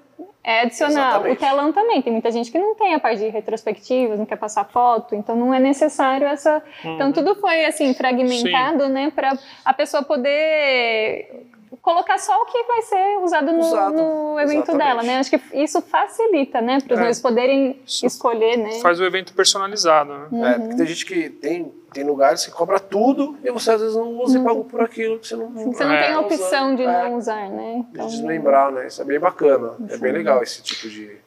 é. 0.43 0.67
Exatamente. 0.67 1.33
O 1.33 1.35
telão 1.35 1.73
também. 1.73 1.99
Tem 1.99 2.13
muita 2.13 2.29
gente 2.29 2.51
que 2.51 2.59
não 2.59 2.75
tem 2.75 2.93
a 2.93 2.99
parte 2.99 3.21
de 3.21 3.29
retrospectivas, 3.29 4.19
não 4.19 4.25
quer 4.27 4.35
passar 4.35 4.65
foto, 4.65 5.15
então 5.15 5.35
não 5.35 5.51
é 5.51 5.59
necessário 5.59 6.27
essa. 6.27 6.61
Então, 6.85 7.11
tudo 7.11 7.33
foi 7.33 7.65
assim, 7.65 7.91
fragmentado, 7.95 8.87
né, 8.87 9.09
para 9.09 9.35
a 9.65 9.73
pessoa 9.73 10.03
poder 10.03 11.47
colocar 11.81 12.17
só 12.17 12.35
o 12.41 12.45
que 12.45 12.63
vai 12.63 12.81
ser 12.81 13.17
usado 13.23 13.51
no, 13.51 13.59
Usado, 13.59 13.93
no 13.95 14.39
evento 14.39 14.63
exatamente. 14.71 14.77
dela, 14.87 15.03
né? 15.03 15.17
Acho 15.19 15.29
que 15.31 15.41
isso 15.53 15.81
facilita, 15.81 16.59
né, 16.61 16.79
para 16.81 16.93
os 16.93 16.99
É. 16.99 17.01
noivos 17.03 17.19
poderem 17.21 17.81
Isso 17.85 18.05
escolher, 18.05 18.57
né? 18.57 18.79
Faz 18.81 18.99
o 18.99 19.03
evento 19.05 19.33
personalizado, 19.33 20.11
né? 20.13 20.27
Uhum. 20.31 20.45
É, 20.45 20.59
porque 20.59 20.75
tem 20.75 20.85
gente 20.87 21.05
que 21.05 21.29
tem, 21.29 21.71
tem 21.93 22.03
lugares 22.03 22.45
que 22.45 22.51
cobra 22.51 22.79
tudo 22.79 23.37
e 23.43 23.49
você 23.51 23.71
às 23.71 23.81
vezes 23.81 23.95
não 23.95 24.09
usa 24.19 24.37
e 24.39 24.43
paga 24.43 24.63
por 24.63 24.81
aquilo 24.81 25.19
que 25.19 25.27
você 25.27 25.35
não 25.35 25.49
Você 25.51 25.83
não 25.85 25.93
É. 25.93 26.05
tem 26.07 26.13
a 26.13 26.19
opção 26.19 26.75
de 26.75 26.83
É. 26.83 26.87
não 27.03 27.15
usar, 27.17 27.49
né? 27.49 27.85
de 27.91 27.99
desmembrar, 27.99 28.71
né? 28.71 28.87
Isso 28.87 29.01
é 29.01 29.05
bem 29.05 29.19
bacana. 29.19 29.75
É 29.89 29.97
bem 29.97 30.11
legal 30.11 30.41
esse 30.43 30.61
tipo 30.61 30.89
de. 30.89 31.17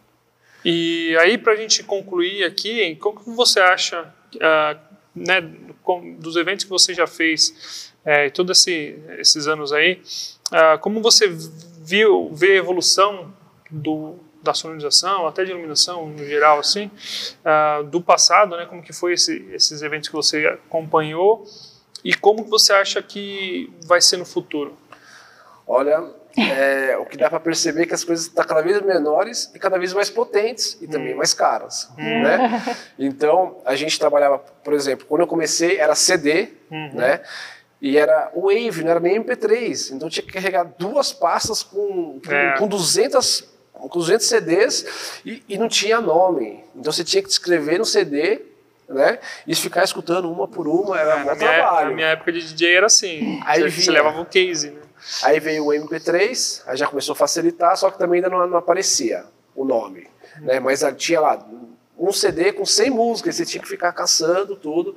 E 0.64 1.16
aí, 1.20 1.36
para 1.36 1.53
a 1.53 1.57
gente 1.57 1.82
concluir 1.82 2.45
aqui, 2.45 2.97
como 2.97 3.20
que 3.20 3.30
você 3.30 3.61
acha, 3.61 4.12
ah, 4.40 4.76
né, 5.14 5.42
com- 5.82 6.14
dos 6.14 6.36
eventos 6.36 6.64
que 6.64 6.70
você 6.70 6.95
já 6.95 7.07
fez, 7.07 7.93
é, 8.05 8.28
todos 8.30 8.59
esse, 8.59 8.98
esses 9.18 9.46
anos 9.46 9.72
aí, 9.72 10.00
ah, 10.52 10.78
como 10.78 11.00
você 11.00 11.26
viu, 11.28 12.30
vê 12.32 12.52
a 12.52 12.57
evolução 12.57 13.32
do, 13.70 14.16
da 14.42 14.52
sonorização, 14.52 15.26
até 15.26 15.44
de 15.44 15.50
iluminação 15.50 16.07
no 16.07 16.24
geral, 16.24 16.59
assim, 16.59 16.90
ah, 17.44 17.82
do 17.82 18.00
passado, 18.00 18.57
né, 18.57 18.66
como 18.66 18.82
que 18.82 18.92
foi 18.92 19.14
esse, 19.14 19.44
esses 19.52 19.82
eventos 19.82 20.09
que 20.09 20.14
você 20.14 20.46
acompanhou 20.46 21.44
e 22.05 22.14
como 22.14 22.44
que 22.44 22.50
você 22.50 22.72
acha 22.72 23.02
que 23.02 23.72
vai 23.86 24.00
ser 24.00 24.18
no 24.18 24.26
futuro? 24.26 24.76
Olha, 25.66 26.05
é, 26.36 26.96
o 27.00 27.07
que 27.07 27.16
dá 27.16 27.30
para 27.30 27.40
perceber 27.40 27.84
é 27.84 27.86
que 27.86 27.94
as 27.94 28.05
coisas 28.05 28.26
estão 28.26 28.44
tá 28.44 28.48
cada 28.48 28.61
vez 28.61 28.80
menores 28.82 29.50
e 29.55 29.59
cada 29.59 29.78
vez 29.78 29.94
mais 29.94 30.11
potentes 30.11 30.76
e 30.82 30.86
também 30.86 31.14
hum. 31.14 31.16
mais 31.16 31.32
caras, 31.32 31.90
hum. 31.98 32.22
né? 32.22 32.62
Então, 32.98 33.62
a 33.64 33.74
gente 33.74 33.98
trabalhava, 33.98 34.38
por 34.38 34.74
exemplo, 34.74 35.07
quando 35.09 35.22
eu 35.22 35.26
comecei 35.26 35.78
era 35.78 35.94
CD, 35.94 36.48
uhum. 36.70 36.94
né? 36.94 37.22
E 37.81 37.99
era 37.99 38.33
Wave, 38.35 38.83
não 38.83 38.91
era 38.91 39.01
nem 39.01 39.22
MP3. 39.22 39.93
Então 39.93 40.09
tinha 40.09 40.25
que 40.25 40.33
carregar 40.33 40.64
duas 40.79 41.12
pastas 41.12 41.62
com, 41.62 42.20
com, 42.25 42.33
é. 42.33 42.59
com 42.59 42.66
200 42.66 43.53
com 43.72 43.99
200 43.99 44.27
CDs 44.27 45.20
e, 45.27 45.43
e, 45.49 45.59
não 45.59 45.68
tinha 45.68 46.01
nome. 46.01 46.64
Então 46.75 46.93
você 46.93 47.05
tinha 47.05 47.22
que 47.22 47.29
escrever 47.29 47.79
no 47.79 47.85
CD, 47.85 48.41
né? 48.89 49.18
E 49.47 49.55
ficar 49.55 49.85
escutando 49.85 50.31
uma 50.31 50.49
por 50.49 50.66
uma, 50.66 50.99
era 50.99 51.20
é, 51.20 51.33
um 51.33 51.37
trabalho. 51.37 51.91
na 51.91 51.95
minha 51.95 52.07
época 52.09 52.33
de 52.33 52.41
DJ 52.41 52.77
era 52.77 52.87
assim. 52.87 53.41
Aí 53.45 53.61
você, 53.61 53.68
vinha, 53.68 53.85
você 53.85 53.91
levava 53.91 54.20
o 54.20 54.25
case, 54.25 54.70
né? 54.70 54.81
Aí 55.22 55.39
veio 55.39 55.66
o 55.66 55.68
MP3, 55.68 56.62
aí 56.66 56.77
já 56.77 56.87
começou 56.87 57.12
a 57.12 57.16
facilitar, 57.16 57.77
só 57.77 57.91
que 57.91 57.99
também 57.99 58.18
ainda 58.18 58.31
não, 58.31 58.47
não 58.47 58.59
aparecia 58.59 59.25
o 59.55 59.64
nome. 59.64 60.09
Né? 60.41 60.59
Mas 60.61 60.83
tinha 60.97 61.20
lá 61.20 61.47
um 61.99 62.12
CD 62.12 62.53
com 62.53 62.64
100 62.64 62.91
músicas, 62.91 63.37
você 63.37 63.45
tinha 63.45 63.62
que 63.62 63.68
ficar 63.68 63.93
caçando 63.93 64.57
tudo. 64.57 64.97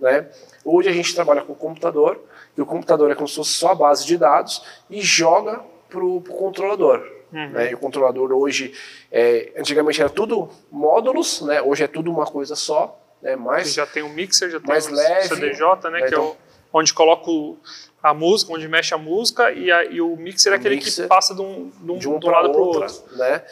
Né? 0.00 0.26
Hoje 0.64 0.88
a 0.88 0.92
gente 0.92 1.14
trabalha 1.14 1.42
com 1.42 1.52
o 1.52 1.56
computador, 1.56 2.20
e 2.56 2.60
o 2.60 2.66
computador 2.66 3.10
é 3.10 3.14
como 3.14 3.26
se 3.26 3.36
fosse 3.36 3.52
só 3.52 3.70
a 3.70 3.74
base 3.74 4.06
de 4.06 4.16
dados 4.16 4.62
e 4.90 5.00
joga 5.00 5.60
para 5.88 6.04
o 6.04 6.20
controlador. 6.20 7.02
Uhum. 7.32 7.50
Né? 7.50 7.70
E 7.70 7.74
o 7.74 7.78
controlador 7.78 8.30
hoje, 8.32 8.74
é, 9.10 9.52
antigamente 9.56 10.00
era 10.00 10.10
tudo 10.10 10.50
módulos, 10.70 11.40
né? 11.42 11.62
hoje 11.62 11.82
é 11.82 11.88
tudo 11.88 12.10
uma 12.10 12.26
coisa 12.26 12.54
só. 12.54 12.98
Né? 13.22 13.36
Mais, 13.36 13.72
já 13.72 13.86
tem 13.86 14.02
um 14.02 14.12
mixer, 14.12 14.50
já 14.50 14.58
tem 14.58 14.68
mais 14.68 14.86
um 14.86 14.94
leve, 14.94 15.28
CDJ, 15.28 15.60
né? 15.84 15.90
né? 15.90 16.00
que 16.00 16.06
então, 16.08 16.24
é 16.24 16.26
o, 16.26 16.36
onde 16.72 16.92
coloco 16.92 17.58
a 18.02 18.12
música, 18.12 18.52
onde 18.52 18.68
mexe 18.68 18.92
a 18.92 18.98
música, 18.98 19.52
e, 19.52 19.70
a, 19.70 19.84
e 19.84 20.00
o 20.00 20.16
mixer 20.16 20.52
é 20.52 20.56
aquele 20.56 20.76
mixer, 20.76 21.04
que 21.04 21.08
passa 21.08 21.34
de 21.34 21.40
um, 21.40 21.70
de 21.80 21.92
um, 21.92 21.98
de 21.98 22.08
um 22.08 22.18
do 22.18 22.26
lado 22.28 22.50
para 22.50 22.60
o 22.60 22.64
outro. 22.64 23.16
Né? 23.16 23.42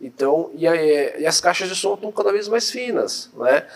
Então, 0.00 0.50
e, 0.54 0.66
aí, 0.66 1.20
e 1.20 1.26
as 1.26 1.40
caixas 1.40 1.68
de 1.68 1.74
som 1.74 1.94
estão 1.94 2.12
cada 2.12 2.32
vez 2.32 2.48
mais 2.48 2.70
finas, 2.70 3.30
né? 3.34 3.66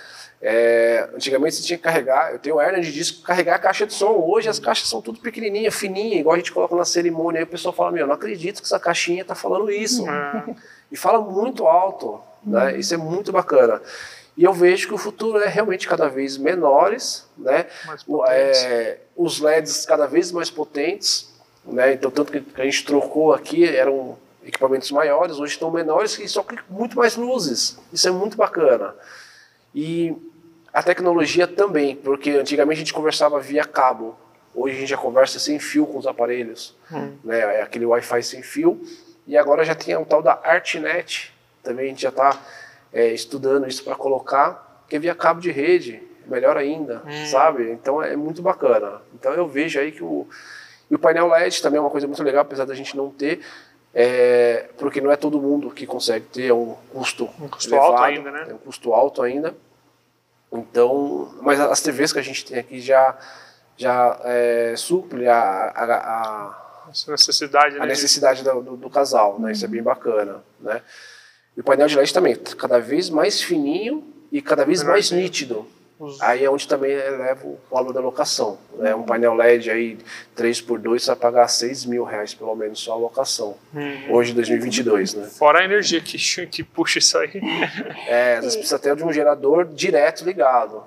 É, 0.42 1.10
antigamente 1.14 1.56
você 1.56 1.62
tinha 1.62 1.76
que 1.76 1.82
carregar, 1.82 2.32
eu 2.32 2.38
tenho 2.38 2.58
hernia 2.58 2.80
de 2.80 2.90
disco, 2.90 3.22
carregar 3.22 3.56
a 3.56 3.58
caixa 3.58 3.86
de 3.86 3.92
som. 3.92 4.12
Hoje 4.12 4.48
as 4.48 4.58
caixas 4.58 4.88
são 4.88 5.02
tudo 5.02 5.20
pequenininha, 5.20 5.70
fininha, 5.70 6.18
igual 6.18 6.34
a 6.34 6.38
gente 6.38 6.52
coloca 6.52 6.74
na 6.74 6.84
cerimônia. 6.84 7.40
Aí 7.40 7.44
o 7.44 7.48
pessoal 7.48 7.74
fala: 7.74 7.92
Meu, 7.92 8.06
não 8.06 8.14
acredito 8.14 8.60
que 8.60 8.66
essa 8.66 8.80
caixinha 8.80 9.20
está 9.20 9.34
falando 9.34 9.70
isso. 9.70 10.08
É. 10.08 10.54
E 10.90 10.96
fala 10.96 11.20
muito 11.20 11.66
alto, 11.66 12.20
né? 12.42 12.78
Isso 12.78 12.94
é 12.94 12.96
muito 12.96 13.30
bacana. 13.30 13.82
E 14.36 14.44
eu 14.44 14.54
vejo 14.54 14.88
que 14.88 14.94
o 14.94 14.98
futuro 14.98 15.38
é 15.38 15.48
realmente 15.48 15.86
cada 15.86 16.08
vez 16.08 16.38
menores, 16.38 17.26
né? 17.36 17.66
É, 18.28 18.98
os 19.14 19.40
LEDs 19.40 19.84
cada 19.84 20.06
vez 20.06 20.32
mais 20.32 20.48
potentes, 20.48 21.30
né? 21.66 21.92
Então, 21.92 22.10
tanto 22.10 22.32
que 22.32 22.60
a 22.60 22.64
gente 22.64 22.86
trocou 22.86 23.34
aqui, 23.34 23.68
eram 23.68 24.16
equipamentos 24.42 24.90
maiores, 24.90 25.38
hoje 25.38 25.52
estão 25.52 25.70
menores, 25.70 26.18
e 26.18 26.26
só 26.26 26.42
que 26.42 26.56
muito 26.70 26.96
mais 26.96 27.16
luzes. 27.16 27.78
Isso 27.92 28.08
é 28.08 28.10
muito 28.10 28.38
bacana. 28.38 28.94
E 29.74 30.16
a 30.72 30.82
tecnologia 30.82 31.46
também, 31.46 31.96
porque 31.96 32.30
antigamente 32.30 32.78
a 32.78 32.84
gente 32.84 32.94
conversava 32.94 33.40
via 33.40 33.64
cabo, 33.64 34.16
hoje 34.54 34.76
a 34.76 34.80
gente 34.80 34.88
já 34.90 34.96
conversa 34.96 35.38
sem 35.38 35.58
fio 35.58 35.86
com 35.86 35.98
os 35.98 36.06
aparelhos, 36.06 36.76
hum. 36.92 37.16
né? 37.24 37.38
É 37.58 37.62
aquele 37.62 37.86
Wi-Fi 37.86 38.22
sem 38.22 38.42
fio. 38.42 38.80
E 39.26 39.36
agora 39.36 39.64
já 39.64 39.74
tem 39.74 39.96
o 39.96 40.04
tal 40.04 40.22
da 40.22 40.40
ArtNet, 40.42 41.32
também 41.62 41.86
a 41.86 41.88
gente 41.88 42.02
já 42.02 42.08
está 42.08 42.40
é, 42.92 43.08
estudando 43.08 43.68
isso 43.68 43.84
para 43.84 43.94
colocar, 43.94 44.84
que 44.88 44.96
é 44.96 44.98
via 44.98 45.14
cabo 45.14 45.40
de 45.40 45.50
rede, 45.50 46.02
melhor 46.26 46.56
ainda, 46.56 47.02
hum. 47.06 47.26
sabe? 47.26 47.70
Então 47.70 48.02
é 48.02 48.16
muito 48.16 48.42
bacana. 48.42 49.02
Então 49.14 49.32
eu 49.32 49.46
vejo 49.48 49.78
aí 49.78 49.92
que 49.92 50.02
o, 50.02 50.26
e 50.90 50.94
o 50.94 50.98
painel 50.98 51.28
LED 51.28 51.60
também 51.62 51.78
é 51.78 51.80
uma 51.80 51.90
coisa 51.90 52.06
muito 52.06 52.22
legal, 52.22 52.42
apesar 52.42 52.64
da 52.64 52.74
gente 52.74 52.96
não 52.96 53.10
ter, 53.10 53.40
é, 53.92 54.68
porque 54.78 55.00
não 55.00 55.10
é 55.10 55.16
todo 55.16 55.40
mundo 55.40 55.70
que 55.70 55.86
consegue 55.86 56.26
ter, 56.26 56.46
é 56.46 56.54
um 56.54 56.76
custo, 56.92 57.28
um 57.40 57.48
custo 57.48 57.74
elevado, 57.74 57.92
alto 57.92 58.02
ainda, 58.02 58.30
né? 58.30 58.46
É 58.48 58.54
um 58.54 58.58
custo 58.58 58.92
alto 58.92 59.22
ainda. 59.22 59.54
Então, 60.52 61.32
mas 61.42 61.60
as 61.60 61.80
TVs 61.80 62.12
que 62.12 62.18
a 62.18 62.22
gente 62.22 62.44
tem 62.44 62.58
aqui 62.58 62.80
já 62.80 63.16
já 63.76 64.20
é, 64.24 64.74
suple 64.76 65.26
a, 65.26 65.40
a, 65.40 65.84
a, 65.84 66.84
a 66.86 67.10
necessidade, 67.10 67.76
né, 67.76 67.82
a 67.82 67.86
necessidade 67.86 68.44
do, 68.44 68.60
do, 68.60 68.76
do, 68.76 68.90
casal, 68.90 69.40
né? 69.40 69.52
Isso 69.52 69.64
é 69.64 69.68
bem 69.68 69.82
bacana, 69.82 70.44
né? 70.60 70.82
E 71.56 71.60
o 71.60 71.64
painel 71.64 71.86
de 71.86 71.96
LED 71.96 72.12
também, 72.12 72.36
cada 72.36 72.78
vez 72.78 73.08
mais 73.08 73.40
fininho 73.40 74.04
e 74.30 74.42
cada 74.42 74.66
vez 74.66 74.82
mais 74.82 75.10
nítido. 75.10 75.66
Aí 76.20 76.44
é 76.44 76.50
onde 76.50 76.66
também 76.66 76.92
eleva 76.92 77.46
o 77.46 77.58
valor 77.70 77.92
da 77.92 78.00
locação. 78.00 78.58
Né? 78.76 78.94
Um 78.94 79.02
painel 79.02 79.34
LED 79.34 79.70
aí 79.70 79.98
3x2 80.36 80.98
você 80.98 81.06
vai 81.08 81.16
pagar 81.16 81.48
6 81.48 81.84
mil 81.84 82.04
reais 82.04 82.32
pelo 82.34 82.54
menos 82.54 82.80
só 82.80 82.92
a 82.92 82.96
locação. 82.96 83.56
Uhum. 83.74 84.14
Hoje, 84.14 84.32
2022, 84.32 85.14
né? 85.14 85.26
Fora 85.26 85.60
a 85.60 85.64
energia 85.64 86.00
que, 86.00 86.16
que 86.46 86.64
puxa 86.64 86.98
isso 86.98 87.18
aí. 87.18 87.30
É, 88.06 88.40
vezes 88.40 88.56
precisa 88.56 88.78
ter 88.78 88.96
de 88.96 89.04
um 89.04 89.12
gerador 89.12 89.66
direto 89.66 90.24
ligado. 90.24 90.82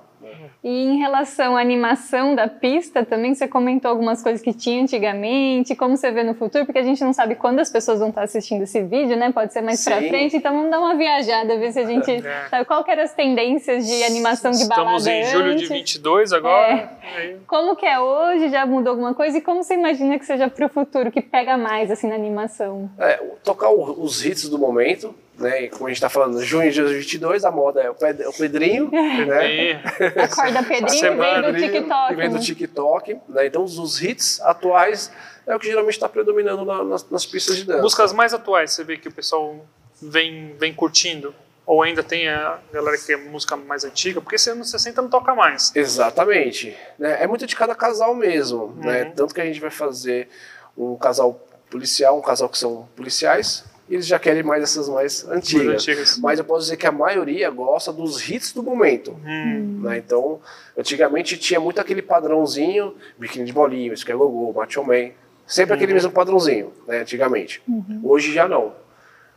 E 0.62 0.68
em 0.68 0.98
relação 0.98 1.56
à 1.56 1.60
animação 1.60 2.34
da 2.34 2.48
pista, 2.48 3.04
também 3.04 3.34
você 3.34 3.46
comentou 3.46 3.90
algumas 3.90 4.22
coisas 4.22 4.40
que 4.40 4.52
tinha 4.52 4.82
antigamente, 4.82 5.74
como 5.74 5.96
você 5.96 6.10
vê 6.10 6.22
no 6.22 6.34
futuro, 6.34 6.64
porque 6.64 6.78
a 6.78 6.82
gente 6.82 7.02
não 7.04 7.12
sabe 7.12 7.34
quando 7.34 7.60
as 7.60 7.70
pessoas 7.70 7.98
vão 7.98 8.08
estar 8.08 8.22
assistindo 8.22 8.62
esse 8.62 8.82
vídeo, 8.82 9.16
né? 9.16 9.32
Pode 9.32 9.52
ser 9.52 9.60
mais 9.60 9.80
Sim. 9.80 9.90
pra 9.90 9.98
frente, 10.00 10.36
então 10.36 10.54
vamos 10.54 10.70
dar 10.70 10.78
uma 10.78 10.94
viajada, 10.94 11.58
ver 11.58 11.72
se 11.72 11.80
a 11.80 11.84
gente 11.84 12.10
é. 12.10 12.48
sabe 12.48 12.64
qual 12.64 12.82
que 12.82 12.90
eram 12.90 13.02
as 13.02 13.12
tendências 13.12 13.86
de 13.86 14.02
animação 14.04 14.50
de 14.50 14.66
balada 14.66 14.96
Estamos 14.96 15.06
em 15.06 15.24
julho 15.24 15.56
de 15.56 15.66
22 15.66 16.32
agora. 16.32 16.90
É. 17.16 17.36
Como 17.46 17.76
que 17.76 17.86
é 17.86 17.98
hoje? 18.00 18.48
Já 18.48 18.64
mudou 18.66 18.92
alguma 18.92 19.14
coisa? 19.14 19.38
E 19.38 19.40
como 19.40 19.62
você 19.62 19.74
imagina 19.74 20.18
que 20.18 20.24
seja 20.24 20.48
pro 20.48 20.68
futuro, 20.68 21.10
que 21.10 21.20
pega 21.20 21.56
mais, 21.56 21.90
assim, 21.90 22.08
na 22.08 22.14
animação? 22.14 22.90
É, 22.98 23.22
tocar 23.42 23.70
os 23.70 24.24
hits 24.24 24.48
do 24.48 24.58
momento, 24.58 25.14
né? 25.38 25.68
Como 25.68 25.86
a 25.86 25.88
gente 25.88 25.96
está 25.96 26.08
falando, 26.08 26.42
junho 26.42 26.70
de 26.70 26.80
2022, 26.80 27.44
a 27.44 27.50
moda 27.50 27.80
é 27.80 27.90
o, 27.90 27.96
é 28.00 28.12
Pedrinho, 28.38 28.90
né? 28.90 29.82
Acorda 30.22 30.62
Pedrinho, 30.62 31.16
vem 31.16 31.42
do 31.42 31.58
TikTok. 31.58 32.14
Vem 32.14 32.28
do 32.28 32.34
né? 32.34 32.40
TikTok, 32.40 33.20
né? 33.28 33.46
Então 33.46 33.64
os, 33.64 34.02
hits 34.02 34.40
atuais 34.40 35.10
é 35.46 35.54
o 35.54 35.58
que 35.58 35.66
geralmente 35.66 35.94
está 35.94 36.08
predominando 36.08 36.64
na, 36.64 36.84
nas, 36.84 37.08
nas, 37.10 37.26
pistas 37.26 37.56
de 37.56 37.64
dança. 37.64 37.82
Músicas 37.82 38.12
mais 38.12 38.32
atuais, 38.32 38.72
você 38.72 38.84
vê 38.84 38.96
que 38.96 39.08
o 39.08 39.12
pessoal 39.12 39.64
vem, 40.00 40.54
vem 40.58 40.72
curtindo? 40.72 41.34
Ou 41.66 41.82
ainda 41.82 42.02
tem 42.02 42.28
a 42.28 42.58
galera 42.70 42.96
que 42.98 43.10
é 43.10 43.16
música 43.16 43.56
mais 43.56 43.84
antiga? 43.84 44.20
Porque 44.20 44.36
esse 44.36 44.50
anos 44.50 44.70
60 44.70 45.00
não 45.00 45.08
toca 45.08 45.34
mais. 45.34 45.72
Exatamente. 45.74 46.76
Né? 46.98 47.22
É 47.22 47.26
muito 47.26 47.46
de 47.46 47.56
cada 47.56 47.74
casal 47.74 48.14
mesmo. 48.14 48.66
Né? 48.66 48.74
Uhum. 48.74 48.84
Né? 48.84 49.12
Tanto 49.16 49.34
que 49.34 49.40
a 49.40 49.46
gente 49.46 49.60
vai 49.60 49.70
fazer 49.70 50.28
um 50.76 50.94
casal 50.96 51.40
policial, 51.70 52.18
um 52.18 52.22
casal 52.22 52.50
que 52.50 52.58
são 52.58 52.86
policiais, 52.94 53.64
eles 53.88 54.06
já 54.06 54.18
querem 54.18 54.42
mais 54.42 54.62
essas 54.62 54.88
mais 54.88 55.26
antigas. 55.28 55.66
mais 55.66 55.82
antigas. 55.82 56.18
Mas 56.18 56.38
eu 56.38 56.44
posso 56.44 56.62
dizer 56.62 56.76
que 56.76 56.86
a 56.86 56.92
maioria 56.92 57.50
gosta 57.50 57.92
dos 57.92 58.28
hits 58.28 58.52
do 58.52 58.62
momento. 58.62 59.12
Hum. 59.24 59.80
Né? 59.82 59.98
Então, 59.98 60.40
antigamente 60.76 61.36
tinha 61.36 61.60
muito 61.60 61.80
aquele 61.80 62.02
padrãozinho, 62.02 62.94
biquíni 63.18 63.44
de 63.44 64.04
que 64.04 64.12
é 64.12 64.14
Gogô, 64.14 64.52
Macho 64.52 64.82
Man. 64.84 65.10
Sempre 65.46 65.72
uhum. 65.72 65.76
aquele 65.76 65.92
mesmo 65.92 66.10
padrãozinho, 66.10 66.72
né, 66.88 67.00
antigamente. 67.00 67.62
Uhum. 67.68 68.00
Hoje 68.02 68.32
já 68.32 68.48
não. 68.48 68.74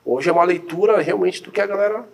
Hoje 0.06 0.30
é 0.30 0.32
uma 0.32 0.45
leitura 0.45 1.02
realmente 1.02 1.43
do 1.43 1.52
que 1.52 1.60
a 1.60 1.68
galera 1.68 2.06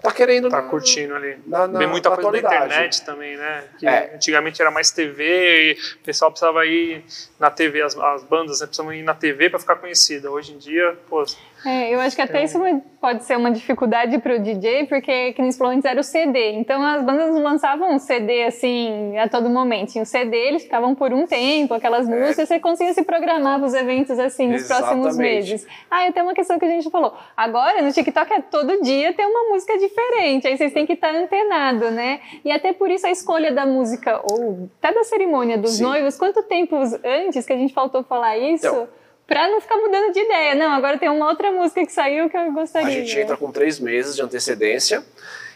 tá 0.00 0.12
querendo. 0.12 0.48
Tá 0.48 0.62
curtindo 0.62 1.14
ali. 1.14 1.36
Na, 1.46 1.66
na, 1.66 1.78
Vem 1.78 1.88
muita 1.88 2.08
coisa 2.10 2.28
atualidade. 2.28 2.58
da 2.58 2.66
internet 2.66 3.04
também, 3.04 3.36
né? 3.36 3.64
Que 3.78 3.86
é. 3.86 4.14
antigamente 4.14 4.62
era 4.62 4.70
mais 4.70 4.90
TV, 4.90 5.72
e 5.72 5.72
o 5.96 6.04
pessoal 6.04 6.30
precisava 6.30 6.64
ir 6.64 7.04
na 7.38 7.50
TV, 7.50 7.82
as, 7.82 7.96
as 7.96 8.22
bandas 8.22 8.60
né, 8.60 8.66
precisavam 8.66 8.94
ir 8.94 9.02
na 9.02 9.14
TV 9.14 9.50
para 9.50 9.58
ficar 9.58 9.76
conhecida. 9.76 10.30
Hoje 10.30 10.52
em 10.52 10.58
dia, 10.58 10.96
pô. 11.08 11.24
É, 11.64 11.94
eu 11.94 12.00
acho 12.00 12.16
que 12.16 12.22
até 12.22 12.40
é. 12.40 12.44
isso 12.44 12.58
pode 13.00 13.24
ser 13.24 13.36
uma 13.36 13.50
dificuldade 13.50 14.18
para 14.18 14.36
o 14.36 14.38
DJ, 14.38 14.86
porque 14.86 15.32
que 15.32 15.42
nem 15.42 15.52
falou 15.52 15.72
antes 15.72 15.84
era 15.84 16.00
o 16.00 16.04
CD. 16.04 16.52
Então 16.52 16.82
as 16.82 17.02
bandas 17.02 17.30
não 17.30 17.42
lançavam 17.42 17.94
um 17.94 17.98
CD 17.98 18.44
assim 18.44 19.16
a 19.18 19.28
todo 19.28 19.48
momento. 19.48 19.92
Tinha 19.92 20.02
o 20.02 20.06
CD, 20.06 20.36
eles 20.36 20.62
ficavam 20.62 20.94
por 20.94 21.12
um 21.12 21.26
tempo, 21.26 21.74
aquelas 21.74 22.08
é. 22.08 22.14
músicas, 22.14 22.48
você 22.48 22.58
conseguia 22.58 22.94
se 22.94 23.02
programar 23.02 23.58
para 23.58 23.66
os 23.66 23.74
eventos 23.74 24.18
assim 24.18 24.48
nos 24.48 24.62
Exatamente. 24.62 25.02
próximos 25.02 25.18
meses. 25.18 25.66
Ah, 25.90 26.06
e 26.06 26.12
tem 26.12 26.22
uma 26.22 26.34
questão 26.34 26.58
que 26.58 26.64
a 26.64 26.68
gente 26.68 26.90
falou. 26.90 27.14
Agora 27.36 27.82
no 27.82 27.92
TikTok 27.92 28.32
é 28.32 28.40
todo 28.40 28.82
dia 28.82 29.12
tem 29.12 29.26
uma 29.26 29.50
música 29.50 29.76
diferente, 29.78 30.46
aí 30.46 30.56
vocês 30.56 30.72
têm 30.72 30.86
que 30.86 30.94
estar 30.94 31.14
antenado, 31.14 31.90
né? 31.90 32.20
E 32.44 32.50
até 32.50 32.72
por 32.72 32.90
isso 32.90 33.06
a 33.06 33.10
escolha 33.10 33.52
da 33.52 33.66
música, 33.66 34.20
ou 34.30 34.68
até 34.78 34.94
da 34.94 35.04
cerimônia 35.04 35.58
dos 35.58 35.72
Sim. 35.72 35.84
noivos, 35.84 36.16
quanto 36.16 36.42
tempo 36.44 36.76
antes 37.04 37.46
que 37.46 37.52
a 37.52 37.56
gente 37.56 37.74
faltou 37.74 38.02
falar 38.02 38.38
isso? 38.38 38.66
Então, 38.66 38.88
Pra 39.30 39.48
não 39.48 39.60
ficar 39.60 39.76
mudando 39.76 40.12
de 40.12 40.18
ideia. 40.18 40.56
Não, 40.56 40.72
agora 40.72 40.98
tem 40.98 41.08
uma 41.08 41.28
outra 41.28 41.52
música 41.52 41.86
que 41.86 41.92
saiu 41.92 42.28
que 42.28 42.36
eu 42.36 42.52
gostaria. 42.52 42.88
A 42.88 42.90
gente 42.90 43.16
entra 43.16 43.36
com 43.36 43.52
três 43.52 43.78
meses 43.78 44.16
de 44.16 44.22
antecedência. 44.22 45.04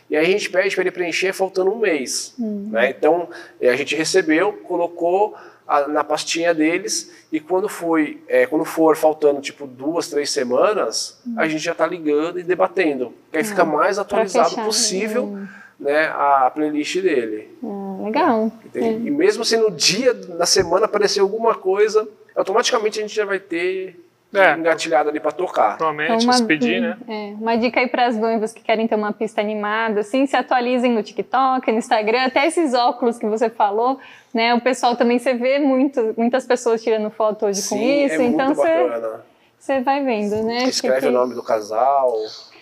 E 0.09 0.17
aí 0.17 0.25
a 0.25 0.29
gente 0.29 0.49
pede 0.49 0.77
para 0.77 0.85
ele 0.85 0.93
preencher 0.93 1.33
faltando 1.33 1.73
um 1.73 1.81
mês. 1.81 2.37
Uhum. 2.39 2.69
Né? 2.71 2.91
Então, 2.91 3.29
a 3.61 3.75
gente 3.75 3.97
recebeu, 3.97 4.53
colocou 4.53 5.35
a, 5.67 5.89
na 5.89 6.05
pastinha 6.05 6.55
deles 6.55 7.11
e 7.33 7.41
quando 7.41 7.69
foi 7.69 8.23
é, 8.29 8.47
quando 8.47 8.65
for 8.65 8.97
faltando 8.97 9.41
tipo 9.41 9.67
duas 9.67 10.09
três 10.09 10.31
semanas 10.31 11.21
uhum. 11.27 11.35
a 11.37 11.49
gente 11.49 11.65
já 11.65 11.73
está 11.73 11.87
ligando 11.87 12.39
e 12.39 12.43
debatendo 12.43 13.13
que 13.33 13.39
aí 13.39 13.43
uhum. 13.43 13.49
fica 13.49 13.65
mais 13.65 13.99
atualizado 13.99 14.57
possível 14.57 15.25
uhum. 15.25 15.49
né 15.81 16.09
a 16.09 16.53
playlist 16.55 17.01
dele 17.01 17.49
ah, 17.65 18.05
legal 18.05 18.53
é. 18.75 18.79
e 18.79 19.11
mesmo 19.11 19.43
se 19.43 19.57
no 19.57 19.71
dia 19.71 20.13
na 20.37 20.45
semana 20.45 20.85
aparecer 20.85 21.21
alguma 21.21 21.55
coisa 21.55 22.07
automaticamente 22.37 22.99
a 22.99 23.03
gente 23.03 23.15
já 23.15 23.25
vai 23.25 23.39
ter 23.39 24.01
É. 24.35 24.55
engatilhado 24.55 25.09
ali 25.09 25.21
para 25.21 25.31
tocar. 25.31 25.77
Provavelmente, 25.77 26.33
se 26.35 26.45
pedir, 26.45 26.81
né? 26.81 26.97
é, 27.09 27.35
uma 27.41 27.57
dica 27.57 27.79
aí 27.79 27.87
para 27.87 28.07
as 28.07 28.17
noivas 28.17 28.53
que 28.53 28.61
querem 28.63 28.89
ter 28.89 28.97
uma 28.97 29.13
pista 29.13 29.41
animada, 29.41 30.01
assim, 30.01 30.27
se 30.27 30.37
atualizem 30.37 30.91
no 30.93 31.03
TikTok, 31.05 31.71
no 31.71 31.79
Instagram, 31.79 32.25
até 32.25 32.45
esses 32.47 32.75
óculos 32.75 33.17
que 33.17 33.27
você 33.27 33.49
falou, 33.49 33.99
né? 34.35 34.53
O 34.55 34.61
pessoal 34.61 34.97
também, 34.97 35.19
você 35.21 35.35
vê 35.35 35.61
muito, 35.61 36.15
muitas 36.17 36.45
pessoas 36.47 36.83
tirando 36.83 37.09
foto 37.11 37.47
hoje 37.47 37.61
com 37.69 37.77
Sim, 37.77 38.05
isso, 38.07 38.15
é 38.17 38.19
muito 38.19 38.35
então 38.35 38.55
você, 38.55 38.63
bacana. 38.89 39.21
você 39.57 39.81
vai 39.81 40.03
vendo, 40.05 40.43
né? 40.43 40.65
Escreve 40.65 41.01
Que- 41.03 41.07
o 41.07 41.13
nome 41.13 41.35
do 41.35 41.43
casal, 41.43 42.13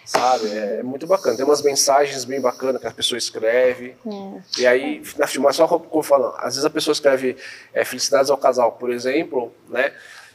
sabe? 0.05 0.49
É, 0.49 0.79
é 0.81 0.83
muito 0.83 1.07
bacana. 1.07 1.37
Tem 1.37 1.45
umas 1.45 1.63
mensagens 1.63 2.25
bem 2.25 2.41
bacanas 2.41 2.81
que 2.81 2.87
a 2.87 2.93
pessoa 2.93 3.19
escreve. 3.19 3.97
É. 4.07 4.61
E 4.61 4.67
aí, 4.67 5.03
na 5.19 5.27
filmagem, 5.27 5.57
só 5.57 5.67
como 5.67 5.89
eu 5.95 6.03
falo, 6.03 6.35
às 6.39 6.55
vezes 6.55 6.65
a 6.65 6.71
pessoa 6.71 6.93
escreve 6.93 7.37
é, 7.73 7.85
felicidades 7.85 8.31
ao 8.31 8.37
casal, 8.37 8.73
por 8.73 8.91
exemplo, 8.91 9.53
né? 9.69 9.93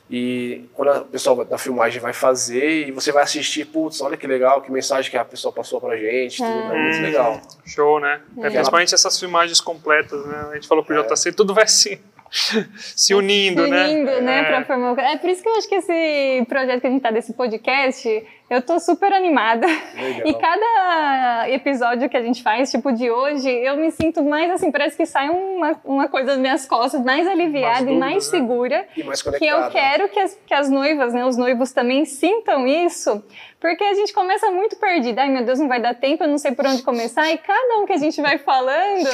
E 0.10 0.70
quando 0.74 0.90
a 0.90 1.02
pessoa 1.02 1.44
da 1.44 1.58
filmagem 1.58 2.00
vai 2.00 2.14
fazer 2.14 2.88
e 2.88 2.92
você 2.92 3.12
vai 3.12 3.24
assistir, 3.24 3.66
putz, 3.66 4.00
olha 4.00 4.16
que 4.16 4.26
legal, 4.26 4.62
que 4.62 4.72
mensagem 4.72 5.12
que 5.12 5.18
a 5.18 5.26
pessoa 5.26 5.52
passou 5.52 5.82
pra 5.82 5.98
gente, 5.98 6.38
tudo, 6.38 6.50
é 6.50 6.82
muito 6.82 7.02
legal. 7.02 7.42
Show, 7.66 8.00
né? 8.00 8.22
É, 8.38 8.50
principalmente 8.50 8.96
essas 8.96 9.20
filmagens 9.20 9.60
completas, 9.60 10.26
né? 10.26 10.48
A 10.50 10.56
gente 10.56 10.68
falou 10.68 10.86
com 10.86 10.94
o 10.94 11.04
JC, 11.04 11.34
tudo 11.34 11.54
vai 11.54 11.68
se, 11.68 12.02
se 12.96 13.14
unindo, 13.14 13.64
se 13.64 13.70
né? 13.70 13.84
unindo, 13.88 14.22
né, 14.22 14.40
É. 14.42 14.44
pra 14.44 14.66
formar 14.66 14.98
É 15.00 15.18
por 15.18 15.30
isso 15.30 15.42
que 15.44 15.50
eu 15.50 15.56
acho 15.56 15.68
que 15.68 15.76
esse 15.76 16.46
projeto 16.48 16.82
que 16.82 16.88
a 16.88 16.90
gente 16.90 17.02
tá 17.02 17.12
desse 17.12 17.34
podcast, 17.34 18.26
eu 18.50 18.62
tô 18.62 18.80
super 18.80 19.12
animada. 19.14 19.68
Legal. 19.68 20.28
E 20.28 20.34
cada 20.36 21.50
episódio 21.50 22.10
que 22.10 22.16
a 22.18 22.22
gente 22.22 22.42
faz, 22.44 22.72
tipo 22.72 22.92
de 22.92 23.10
hoje, 23.12 23.50
eu 23.50 23.76
me 23.78 23.92
sinto 23.92 24.24
mais 24.24 24.50
assim, 24.52 24.72
parece 24.72 24.96
que 24.96 25.06
sai 25.06 25.30
uma, 25.30 25.80
uma 25.84 26.08
coisa 26.08 26.28
das 26.28 26.38
minhas 26.38 26.66
costas, 26.66 27.04
mais 27.04 27.28
aliviada 27.28 27.86
Mais 27.86 27.88
e 27.88 28.00
mais 28.00 28.26
né? 28.26 28.38
segura. 28.40 28.88
E 28.96 29.04
mais 29.04 29.22
Que 29.22 29.46
eu 29.46 29.70
quero 29.70 30.10
que 30.10 30.20
as, 30.20 30.38
que 30.46 30.54
as 30.54 30.70
noivas, 30.70 31.14
né, 31.14 31.26
os 31.26 31.38
noivos 31.38 31.72
também 31.72 32.06
sintam 32.06 32.66
isso, 32.68 33.24
porque 33.60 33.84
a 33.84 33.94
gente 33.96 34.14
começa 34.14 34.50
muito 34.52 34.78
perdida. 34.78 35.22
Ai, 35.24 35.30
meu 35.30 35.44
Deus, 35.44 35.60
não 35.60 35.68
vai 35.68 35.82
dar 35.82 35.94
tempo, 35.96 36.24
eu 36.24 36.28
não 36.30 36.38
sei 36.38 36.52
por 36.52 36.66
onde 36.66 36.84
começar. 36.84 37.30
E 37.32 37.38
cada 37.38 37.80
um 37.80 37.86
que 37.86 37.94
a 37.94 37.98
gente 37.98 38.22
vai 38.22 38.38
falando, 38.38 39.10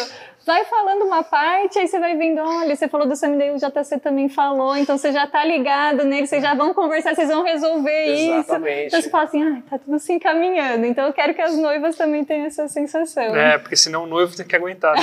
vai 0.46 0.66
falando 0.66 1.04
uma 1.04 1.24
parte, 1.24 1.80
aí 1.80 1.88
você 1.88 2.00
vai 2.00 2.18
vendo, 2.18 2.42
olha, 2.42 2.76
você 2.76 2.88
falou 2.88 3.08
do 3.08 3.16
Sam 3.16 3.38
Day, 3.38 3.52
o 3.52 3.58
JC 3.58 4.00
também 4.00 4.28
falou, 4.28 4.76
então 4.76 4.98
você 4.98 5.12
já 5.12 5.26
tá 5.26 5.44
ligado 5.44 6.04
nele, 6.04 6.28
vocês 6.28 6.42
já 6.42 6.54
vão 6.54 6.74
conversar, 6.74 7.16
vocês 7.16 7.30
vão 7.30 7.44
resolver 7.44 8.06
isso. 8.06 8.34
Exatamente. 8.34 8.88
Então 8.88 9.02
você 9.02 9.10
fala 9.10 9.24
assim, 9.24 9.44
ah, 9.44 9.62
tá 9.70 9.78
tudo 9.80 10.00
se 10.00 10.14
encaminhando. 10.14 10.86
Então 10.86 11.06
eu 11.06 11.14
quero 11.14 11.34
que 11.34 11.42
as 11.42 11.56
noivas 11.56 11.96
também 11.96 12.26
tenham 12.26 12.46
essa 12.46 12.68
sensação. 12.68 13.36
É, 13.36 13.58
porque 13.58 13.76
senão 13.76 14.04
o 14.04 14.08
noivo 14.08 14.36
tem 14.36 14.46
que 14.46 14.56
aguentar. 14.56 14.96
né? 14.96 15.02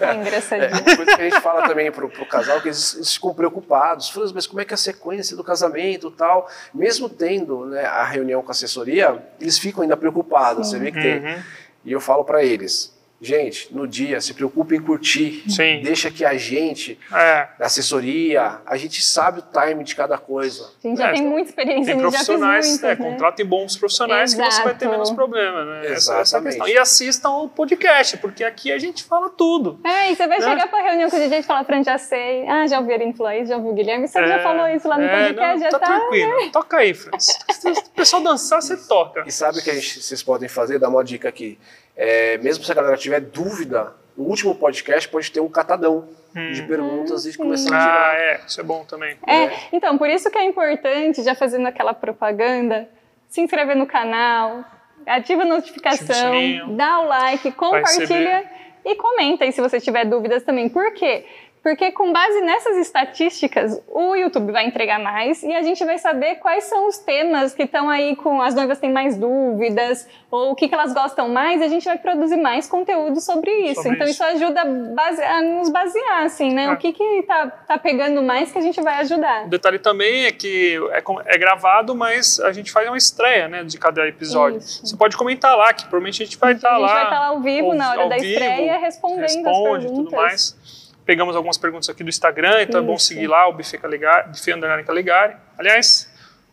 É 0.00 0.10
É, 0.10 0.14
engraçadinho. 0.14 0.70
uma 0.70 0.96
coisa 0.96 1.16
que 1.16 1.22
a 1.22 1.30
gente 1.30 1.40
fala 1.40 1.68
também 1.68 1.90
pro, 1.92 2.08
pro 2.08 2.26
casal, 2.26 2.60
que 2.60 2.68
eles, 2.68 2.94
eles 2.94 3.14
ficam 3.14 3.32
preocupados. 3.34 4.10
Falam, 4.10 4.30
mas 4.34 4.46
como 4.46 4.60
é 4.60 4.64
que 4.64 4.72
é 4.72 4.76
a 4.76 4.78
sequência 4.78 5.36
do 5.36 5.44
casamento 5.44 6.08
e 6.08 6.12
tal? 6.16 6.48
Mesmo 6.74 7.08
tendo 7.08 7.66
né, 7.66 7.84
a 7.84 8.04
reunião 8.04 8.42
com 8.42 8.48
a 8.48 8.52
assessoria, 8.52 9.22
eles 9.40 9.58
ficam 9.58 9.82
ainda 9.82 9.96
preocupados. 9.96 10.68
Você 10.68 10.78
vê 10.78 10.90
que 10.90 11.00
tem. 11.00 11.18
Uhum. 11.18 11.42
E 11.84 11.92
eu 11.92 12.00
falo 12.00 12.24
para 12.24 12.42
eles, 12.44 12.94
gente, 13.20 13.74
no 13.74 13.86
dia, 13.86 14.20
se 14.20 14.32
preocupe 14.34 14.74
em 14.76 14.80
curtir. 14.80 15.44
Sim. 15.48 15.80
Deixa 15.82 16.10
que 16.10 16.24
a 16.24 16.36
gente, 16.36 16.98
É, 17.12 17.48
da 17.58 17.66
assessoria, 17.66 18.58
a 18.66 18.76
gente 18.76 19.02
sabe 19.02 19.40
o 19.40 19.42
time 19.42 19.84
de 19.84 19.94
cada 19.94 20.16
coisa. 20.18 20.70
A 20.84 20.88
gente 20.88 20.98
já 20.98 21.08
É, 21.08 21.12
tem 21.12 21.22
muita 21.26 21.50
experiência, 21.50 21.84
tem 21.84 21.94
a 21.94 21.96
gente 21.96 22.02
já 22.04 22.10
profissionais, 22.10 22.66
muitas, 22.68 22.84
é, 22.84 22.88
né? 22.88 23.10
contratem 23.10 23.46
bons 23.46 23.76
profissionais 23.76 24.34
que 24.34 24.42
você 24.42 24.62
vai 24.62 24.74
ter 24.74 24.84
Exato. 24.86 24.90
menos 24.92 25.10
problema, 25.10 25.64
né? 25.64 25.80
Essa, 25.86 25.92
essa 25.92 26.12
é 26.12 26.16
a 26.16 26.20
Exatamente. 26.22 26.56
questão. 26.56 26.68
E 26.68 26.78
assistam 26.78 27.30
o 27.30 27.48
podcast, 27.48 28.16
porque 28.18 28.44
aqui 28.44 28.72
a 28.72 28.78
gente 28.78 29.04
fala 29.04 29.28
tudo. 29.30 29.78
É, 29.84 30.10
e 30.12 30.16
você 30.16 30.26
vai 30.26 30.38
Né? 30.38 30.48
chegar 30.48 30.68
pra 30.68 30.80
reunião 30.82 31.10
com 31.10 31.16
o 31.16 31.20
DJ 31.20 31.38
e 31.38 31.42
falar, 31.42 31.64
Fran, 31.64 31.82
já 31.84 31.98
sei. 31.98 32.46
Ah, 32.48 32.66
já 32.66 32.78
ouvi 32.80 32.90
isso, 33.40 33.48
já 33.48 33.56
ouviu 33.56 33.70
o 33.70 33.74
Guilherme. 33.74 34.08
Você 34.08 34.18
já 34.26 34.36
É, 34.36 34.42
falou 34.42 34.68
isso 34.68 34.88
lá 34.88 34.96
no 34.98 35.04
é, 35.04 35.26
podcast, 35.26 35.54
não, 35.56 35.70
já 35.70 35.70
tá, 35.70 35.78
tá. 35.78 35.86
tranquilo. 35.86 36.50
Toca 36.52 36.76
aí, 36.78 36.94
Fran. 36.94 37.18
Se 37.18 37.68
o 37.70 37.74
pessoal 37.94 38.22
dançar, 38.22 38.60
você 38.62 38.76
toca. 38.76 39.24
E 39.26 39.32
sabe 39.32 39.58
o 39.58 39.62
que 39.62 39.70
a 39.70 39.74
gente- 39.74 40.00
vocês 40.02 40.22
podem 40.22 40.48
fazer? 40.48 40.78
Dar 40.78 40.88
uma 40.88 41.04
dica 41.04 41.28
aqui. 41.28 41.58
É, 41.96 42.38
mesmo 42.38 42.64
se 42.64 42.70
a 42.72 42.74
galera 42.74 42.96
tiver 42.96 43.20
dúvida, 43.20 43.92
no 44.16 44.24
último 44.24 44.54
podcast 44.54 45.08
pode 45.08 45.30
ter 45.30 45.40
um 45.40 45.48
catadão 45.48 46.08
de 46.52 46.62
perguntas 46.62 47.26
e 47.26 47.36
começar 47.36 47.74
a 47.74 47.78
Ah, 47.78 47.82
tirar. 48.12 48.20
é, 48.20 48.40
isso 48.46 48.60
é 48.60 48.62
bom 48.64 48.84
também. 48.84 49.16
É, 49.26 49.50
então, 49.72 49.98
por 49.98 50.08
isso 50.08 50.30
que 50.30 50.38
é 50.38 50.44
importante, 50.44 51.22
já 51.24 51.34
fazendo 51.34 51.66
aquela 51.66 51.92
propaganda, 51.92 52.88
se 53.28 53.40
inscrever 53.40 53.74
no 53.76 53.86
canal, 53.86 54.64
ativa 55.06 55.10
a 55.10 55.16
Ativa 55.16 55.42
o 55.42 55.48
notificação, 55.48 56.32
sininho. 56.32 56.68
dá 56.76 57.00
o 57.00 57.04
like, 57.06 57.50
compartilha 57.52 58.44
e 58.84 58.94
comenta 58.94 59.44
aí 59.44 59.52
se 59.52 59.60
você 59.60 59.80
tiver 59.80 60.04
dúvidas 60.04 60.42
também. 60.44 60.68
Por 60.68 60.92
quê? 60.94 61.24
Porque 61.24 61.26
com 61.94 62.10
base 62.12 62.40
nessas 62.40 62.76
estatísticas, 62.78 63.80
o 63.88 64.14
YouTube 64.14 64.50
vai 64.50 64.66
entregar 64.66 64.98
mais 64.98 65.42
e 65.42 65.54
a 65.54 65.62
gente 65.62 65.84
vai 65.84 65.98
saber 65.98 66.36
quais 66.36 66.64
são 66.64 66.88
os 66.88 66.98
temas 66.98 67.52
que 67.52 67.64
estão 67.64 67.88
aí 67.90 68.16
com 68.16 68.40
as 68.40 68.54
noivas 68.54 68.78
têm 68.78 68.90
mais 68.90 69.16
dúvidas 69.16 70.08
ou 70.30 70.52
o 70.52 70.54
que, 70.54 70.68
que 70.68 70.74
elas 70.74 70.94
gostam 70.94 71.28
mais 71.28 71.60
e 71.60 71.64
a 71.64 71.68
gente 71.68 71.84
vai 71.84 71.98
produzir 71.98 72.36
mais 72.38 72.66
conteúdo 72.66 73.20
sobre 73.20 73.50
isso. 73.50 73.82
Sobre 73.82 73.96
então 73.96 74.06
isso. 74.06 74.22
isso, 74.22 74.24
ajuda 74.24 74.62
a, 74.62 74.64
base- 74.64 75.22
a 75.22 75.42
nos 75.42 75.68
basear, 75.68 76.22
assim, 76.22 76.50
né? 76.52 76.64
É. 76.64 76.72
O 76.72 76.76
que 76.78 76.92
que 76.92 77.22
tá, 77.24 77.48
tá 77.48 77.78
pegando 77.78 78.22
mais 78.22 78.50
que 78.50 78.58
a 78.58 78.62
gente 78.62 78.80
vai 78.80 78.94
ajudar. 79.00 79.44
O 79.44 79.50
detalhe 79.50 79.78
também 79.78 80.24
é 80.24 80.32
que 80.32 80.78
é, 80.92 81.02
é 81.34 81.38
gravado, 81.38 81.94
mas 81.94 82.40
a 82.40 82.52
gente 82.52 82.72
faz 82.72 82.86
uma 82.88 82.96
estreia 82.96 83.48
né, 83.48 83.64
de 83.64 83.78
cada 83.78 84.06
episódio. 84.08 84.58
Isso. 84.58 84.86
Você 84.86 84.96
pode 84.96 85.16
comentar 85.16 85.56
lá, 85.56 85.74
que 85.74 85.82
provavelmente 85.82 86.22
a 86.22 86.24
gente 86.24 86.38
vai 86.38 86.54
estar 86.54 86.70
a 86.70 86.72
gente 86.78 86.82
lá. 86.82 86.94
vai 86.94 87.04
estar 87.04 87.20
lá 87.20 87.26
ao 87.26 87.40
vivo 87.40 87.74
na 87.74 87.90
hora 87.90 88.02
ao 88.02 88.08
da 88.08 88.16
vivo, 88.16 88.26
estreia 88.28 88.78
respondendo 88.78 89.20
responde 89.20 89.48
as 89.48 89.82
perguntas. 89.82 89.90
tudo 89.90 90.16
mais. 90.16 90.59
Pegamos 91.10 91.34
algumas 91.34 91.58
perguntas 91.58 91.88
aqui 91.88 92.04
do 92.04 92.08
Instagram, 92.08 92.62
então 92.62 92.80
é 92.80 92.84
bom 92.84 92.94
Isso. 92.94 93.06
seguir 93.06 93.26
lá, 93.26 93.48
o 93.48 93.52
Buffet 93.52 93.78
Caligari, 93.78 94.28
Buffet 94.28 94.52
Underline 94.52 94.84
Caligari. 94.84 95.34
Aliás, 95.58 96.08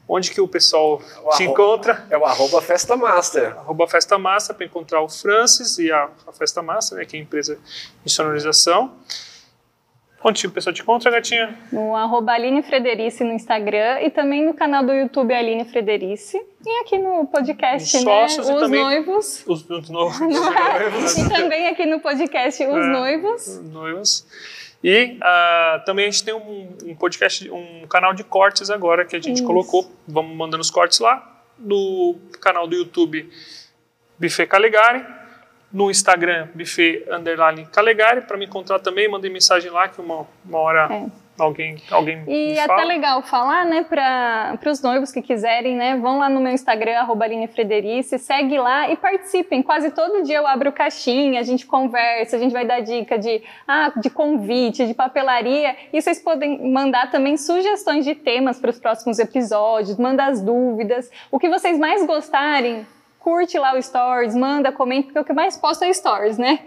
onde 0.10 0.32
que 0.32 0.42
o 0.42 0.48
pessoal 0.48 1.00
O 1.24 1.30
te 1.38 1.44
encontra? 1.44 2.04
É 2.10 2.18
o 2.18 2.26
arroba 2.26 2.60
Festa 2.60 2.98
Master. 2.98 3.56
Arroba 3.56 3.88
Festa 3.88 4.18
Massa 4.18 4.56
para 4.56 4.66
encontrar 4.66 5.02
o 5.02 5.08
Francis 5.08 5.78
e 5.78 5.92
a, 5.92 6.10
a 6.26 6.34
Festa 6.34 6.64
Massa, 6.64 6.96
né, 6.96 7.06
que 7.06 7.16
é 7.16 7.20
a 7.20 7.22
empresa 7.22 7.60
de 8.04 8.12
sonorização. 8.12 8.96
Onde 10.24 10.48
o 10.48 10.52
pessoal 10.52 10.74
te 10.74 10.82
encontra, 10.82 11.12
gatinha? 11.12 11.56
No 11.72 11.96
arroba 11.96 12.32
Aline 12.34 12.64
Frederice 12.64 13.24
no 13.24 13.32
Instagram 13.34 14.02
e 14.02 14.10
também 14.10 14.44
no 14.46 14.54
canal 14.54 14.84
do 14.84 14.92
YouTube 14.92 15.34
Aline 15.34 15.64
Frederice. 15.66 16.38
E 16.66 16.82
aqui 16.82 16.98
no 16.98 17.26
podcast, 17.28 17.96
Os 17.98 18.04
né? 18.04 18.12
sócios 18.28 18.50
e 18.50 18.54
Os 18.54 18.60
também- 18.62 18.82
noivos. 18.82 19.44
Os, 19.48 19.70
os 19.70 19.90
novos. 19.90 20.18
e 21.18 21.30
também 21.30 21.68
aqui 21.68 21.86
no 21.86 22.00
podcast 22.00 22.62
Os 22.66 22.76
É. 22.76 22.88
Noivos. 22.90 23.62
noivos. 23.72 24.26
E 24.84 25.18
ah, 25.22 25.82
também 25.86 26.08
a 26.08 26.10
gente 26.12 26.24
tem 26.26 26.34
um, 26.34 26.76
um 26.86 26.96
podcast, 26.96 27.50
um 27.52 27.86
canal 27.88 28.14
de 28.14 28.24
cortes 28.24 28.70
agora 28.70 29.06
que 29.06 29.16
a 29.16 29.20
gente 29.20 29.36
Isso. 29.38 29.46
colocou. 29.46 29.90
Vamos 30.08 30.36
mandando 30.36 30.62
os 30.62 30.72
cortes 30.72 31.00
lá. 31.00 31.44
No 31.60 32.16
canal 32.42 32.68
do 32.68 32.76
YouTube 32.76 33.30
Buffet 34.20 34.48
Calegari. 34.48 35.06
No 35.72 35.92
Instagram, 35.92 36.48
Buffet 36.56 37.04
Underline 37.12 37.66
Calegari. 37.66 38.22
Para 38.22 38.38
me 38.38 38.46
encontrar 38.46 38.80
também, 38.80 39.10
mandei 39.10 39.30
mensagem 39.30 39.70
lá 39.70 39.88
que 39.88 40.00
uma, 40.00 40.26
uma 40.46 40.60
hora 40.60 40.88
É. 40.90 41.06
alguém, 41.38 41.76
alguém 41.92 42.24
E 42.26 42.26
me 42.26 42.52
é 42.54 42.66
fala. 42.66 42.74
até 42.82 42.86
legal 42.86 43.22
falar, 43.22 43.66
né, 43.66 43.84
para 43.84 44.58
os 44.66 44.82
noivos 44.82 45.12
que 45.12 45.22
quiserem, 45.22 45.76
né, 45.76 45.98
vão 45.98 46.20
lá 46.20 46.30
no 46.30 46.40
meu 46.40 46.54
Instagram, 46.54 46.98
arroba 47.00 47.26
Frederice, 47.54 48.18
segue 48.18 48.58
lá 48.58 48.90
e 48.90 48.96
participem. 48.96 49.62
Quase 49.62 49.92
todo 49.92 50.24
dia 50.24 50.38
eu 50.38 50.48
abro 50.48 50.72
caixinha, 50.72 51.42
a 51.42 51.44
gente 51.44 51.66
conversa, 51.66 52.38
a 52.38 52.40
gente 52.40 52.54
vai 52.54 52.66
dar 52.66 52.80
dica 52.80 53.20
de, 53.20 53.44
ah, 53.68 53.92
de 53.98 54.10
convite, 54.10 54.88
de 54.88 54.94
papelaria. 54.94 55.76
E 55.92 56.02
vocês 56.02 56.20
podem 56.20 56.72
mandar 56.72 57.12
também 57.12 57.36
sugestões 57.36 58.06
de 58.06 58.16
temas 58.16 58.58
para 58.58 58.70
os 58.70 58.80
próximos 58.80 59.20
episódios, 59.20 59.98
manda 59.98 60.26
as 60.26 60.42
dúvidas, 60.42 61.12
o 61.30 61.38
que 61.38 61.50
vocês 61.50 61.78
mais 61.78 62.06
gostarem. 62.08 62.88
Curte 63.28 63.60
lá 63.60 63.76
o 63.76 63.84
Stories, 63.84 64.34
manda, 64.34 64.72
comenta, 64.72 65.08
porque 65.08 65.20
o 65.20 65.26
que 65.26 65.32
eu 65.34 65.36
mais 65.36 65.58
posto 65.58 65.84
é 65.84 65.92
Stories, 65.92 66.38
né? 66.38 66.60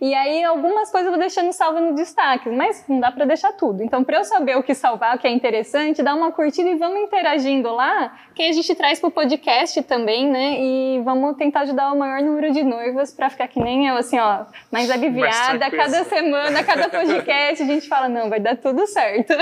E 0.00 0.12
aí 0.12 0.42
algumas 0.42 0.90
coisas 0.90 1.06
eu 1.06 1.12
vou 1.12 1.20
deixando 1.20 1.52
salva 1.52 1.80
no 1.80 1.94
destaque, 1.94 2.48
mas 2.48 2.84
não 2.88 2.98
dá 2.98 3.12
para 3.12 3.24
deixar 3.24 3.52
tudo. 3.52 3.84
Então, 3.84 4.02
para 4.02 4.16
eu 4.16 4.24
saber 4.24 4.56
o 4.56 4.62
que 4.64 4.74
salvar, 4.74 5.14
o 5.14 5.20
que 5.20 5.28
é 5.28 5.30
interessante, 5.30 6.02
dá 6.02 6.16
uma 6.16 6.32
curtida 6.32 6.68
e 6.70 6.74
vamos 6.74 6.98
interagindo 7.02 7.72
lá, 7.72 8.18
que 8.34 8.42
a 8.42 8.50
gente 8.50 8.74
traz 8.74 8.98
pro 8.98 9.12
podcast 9.12 9.80
também, 9.84 10.28
né? 10.28 10.56
E 10.58 11.00
vamos 11.04 11.36
tentar 11.36 11.60
ajudar 11.60 11.92
o 11.92 11.96
maior 11.96 12.20
número 12.20 12.52
de 12.52 12.64
noivas 12.64 13.12
para 13.12 13.30
ficar 13.30 13.46
que 13.46 13.60
nem 13.60 13.86
eu, 13.86 13.96
assim, 13.96 14.18
ó, 14.18 14.44
mais 14.72 14.90
aliviada. 14.90 15.70
tranquila. 15.70 15.84
cada 15.84 16.04
semana, 16.04 16.64
cada 16.64 16.88
podcast, 16.90 17.62
a 17.62 17.66
gente 17.66 17.86
fala, 17.86 18.08
não, 18.08 18.28
vai 18.28 18.40
dar 18.40 18.56
tudo 18.56 18.88
certo. 18.88 19.34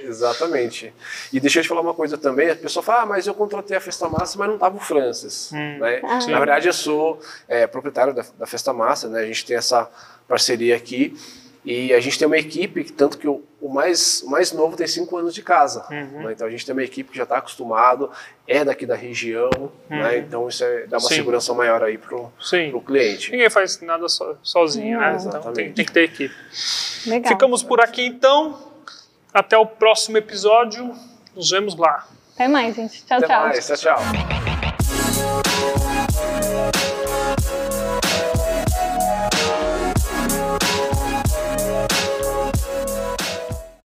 Exatamente. 0.00 0.92
E 1.32 1.38
deixa 1.38 1.60
eu 1.60 1.62
te 1.62 1.68
falar 1.68 1.80
uma 1.80 1.94
coisa 1.94 2.18
também. 2.18 2.50
A 2.50 2.56
pessoa 2.56 2.82
fala, 2.82 3.02
ah, 3.02 3.06
mas 3.06 3.26
eu 3.26 3.34
contratei 3.34 3.76
a 3.76 3.80
Festa 3.80 4.08
Massa, 4.08 4.36
mas 4.36 4.48
não 4.48 4.56
estava 4.56 4.76
o 4.76 4.80
Francis. 4.80 5.52
Né? 5.78 6.00
Ah. 6.04 6.20
Sim. 6.20 6.30
Na 6.32 6.38
verdade, 6.38 6.68
eu 6.68 6.72
sou 6.72 7.20
é, 7.48 7.66
proprietário 7.66 8.12
da, 8.14 8.24
da 8.38 8.46
Festa 8.46 8.72
Massa, 8.72 9.08
né? 9.08 9.20
A 9.20 9.26
gente 9.26 9.44
tem 9.44 9.56
essa 9.56 9.88
parceria 10.28 10.76
aqui. 10.76 11.16
E 11.68 11.92
a 11.92 11.98
gente 11.98 12.16
tem 12.16 12.26
uma 12.28 12.36
equipe, 12.38 12.84
que 12.84 12.92
tanto 12.92 13.18
que 13.18 13.26
o, 13.26 13.42
o 13.60 13.68
mais, 13.68 14.22
o 14.22 14.30
mais 14.30 14.52
novo 14.52 14.76
tem 14.76 14.86
cinco 14.86 15.16
anos 15.16 15.34
de 15.34 15.42
casa. 15.42 15.84
Uhum. 15.90 16.22
né? 16.22 16.32
Então 16.32 16.46
a 16.46 16.50
gente 16.50 16.64
tem 16.64 16.72
uma 16.72 16.84
equipe 16.84 17.10
que 17.10 17.16
já 17.16 17.24
está 17.24 17.38
acostumado, 17.38 18.08
é 18.46 18.64
daqui 18.64 18.86
da 18.86 18.94
região, 18.94 19.50
né? 19.90 20.18
então 20.18 20.46
isso 20.48 20.62
é, 20.62 20.86
dá 20.86 20.96
uma 20.98 21.02
Uhum. 21.02 21.08
Sim. 21.08 21.14
segurança 21.16 21.52
maior 21.54 21.82
aí 21.82 21.98
pro, 21.98 22.32
Sim. 22.40 22.70
pro 22.70 22.80
cliente. 22.80 23.32
Ninguém 23.32 23.50
faz 23.50 23.80
nada 23.80 24.08
so- 24.08 24.36
sozinho, 24.44 25.00
né? 25.00 25.16
Então 25.18 25.18
tem, 25.18 25.28
Exatamente. 25.40 25.72
tem 25.74 25.84
que 25.84 25.92
ter 25.92 26.04
equipe. 26.04 26.34
Legal. 27.04 27.32
Ficamos 27.32 27.64
por 27.64 27.80
aqui 27.80 28.06
então. 28.06 28.56
Até 29.34 29.58
o 29.58 29.66
próximo 29.66 30.16
episódio. 30.18 30.94
Nos 31.34 31.50
vemos 31.50 31.76
lá. 31.76 32.06
Até 32.36 32.46
mais, 32.46 32.76
gente. 32.76 33.04
Tchau, 33.04 33.18
Até 33.18 33.26
tchau. 33.26 33.42
mais. 33.42 33.66
Tchau, 33.66 33.76
tchau. 33.76 34.55
Thank 35.44 35.85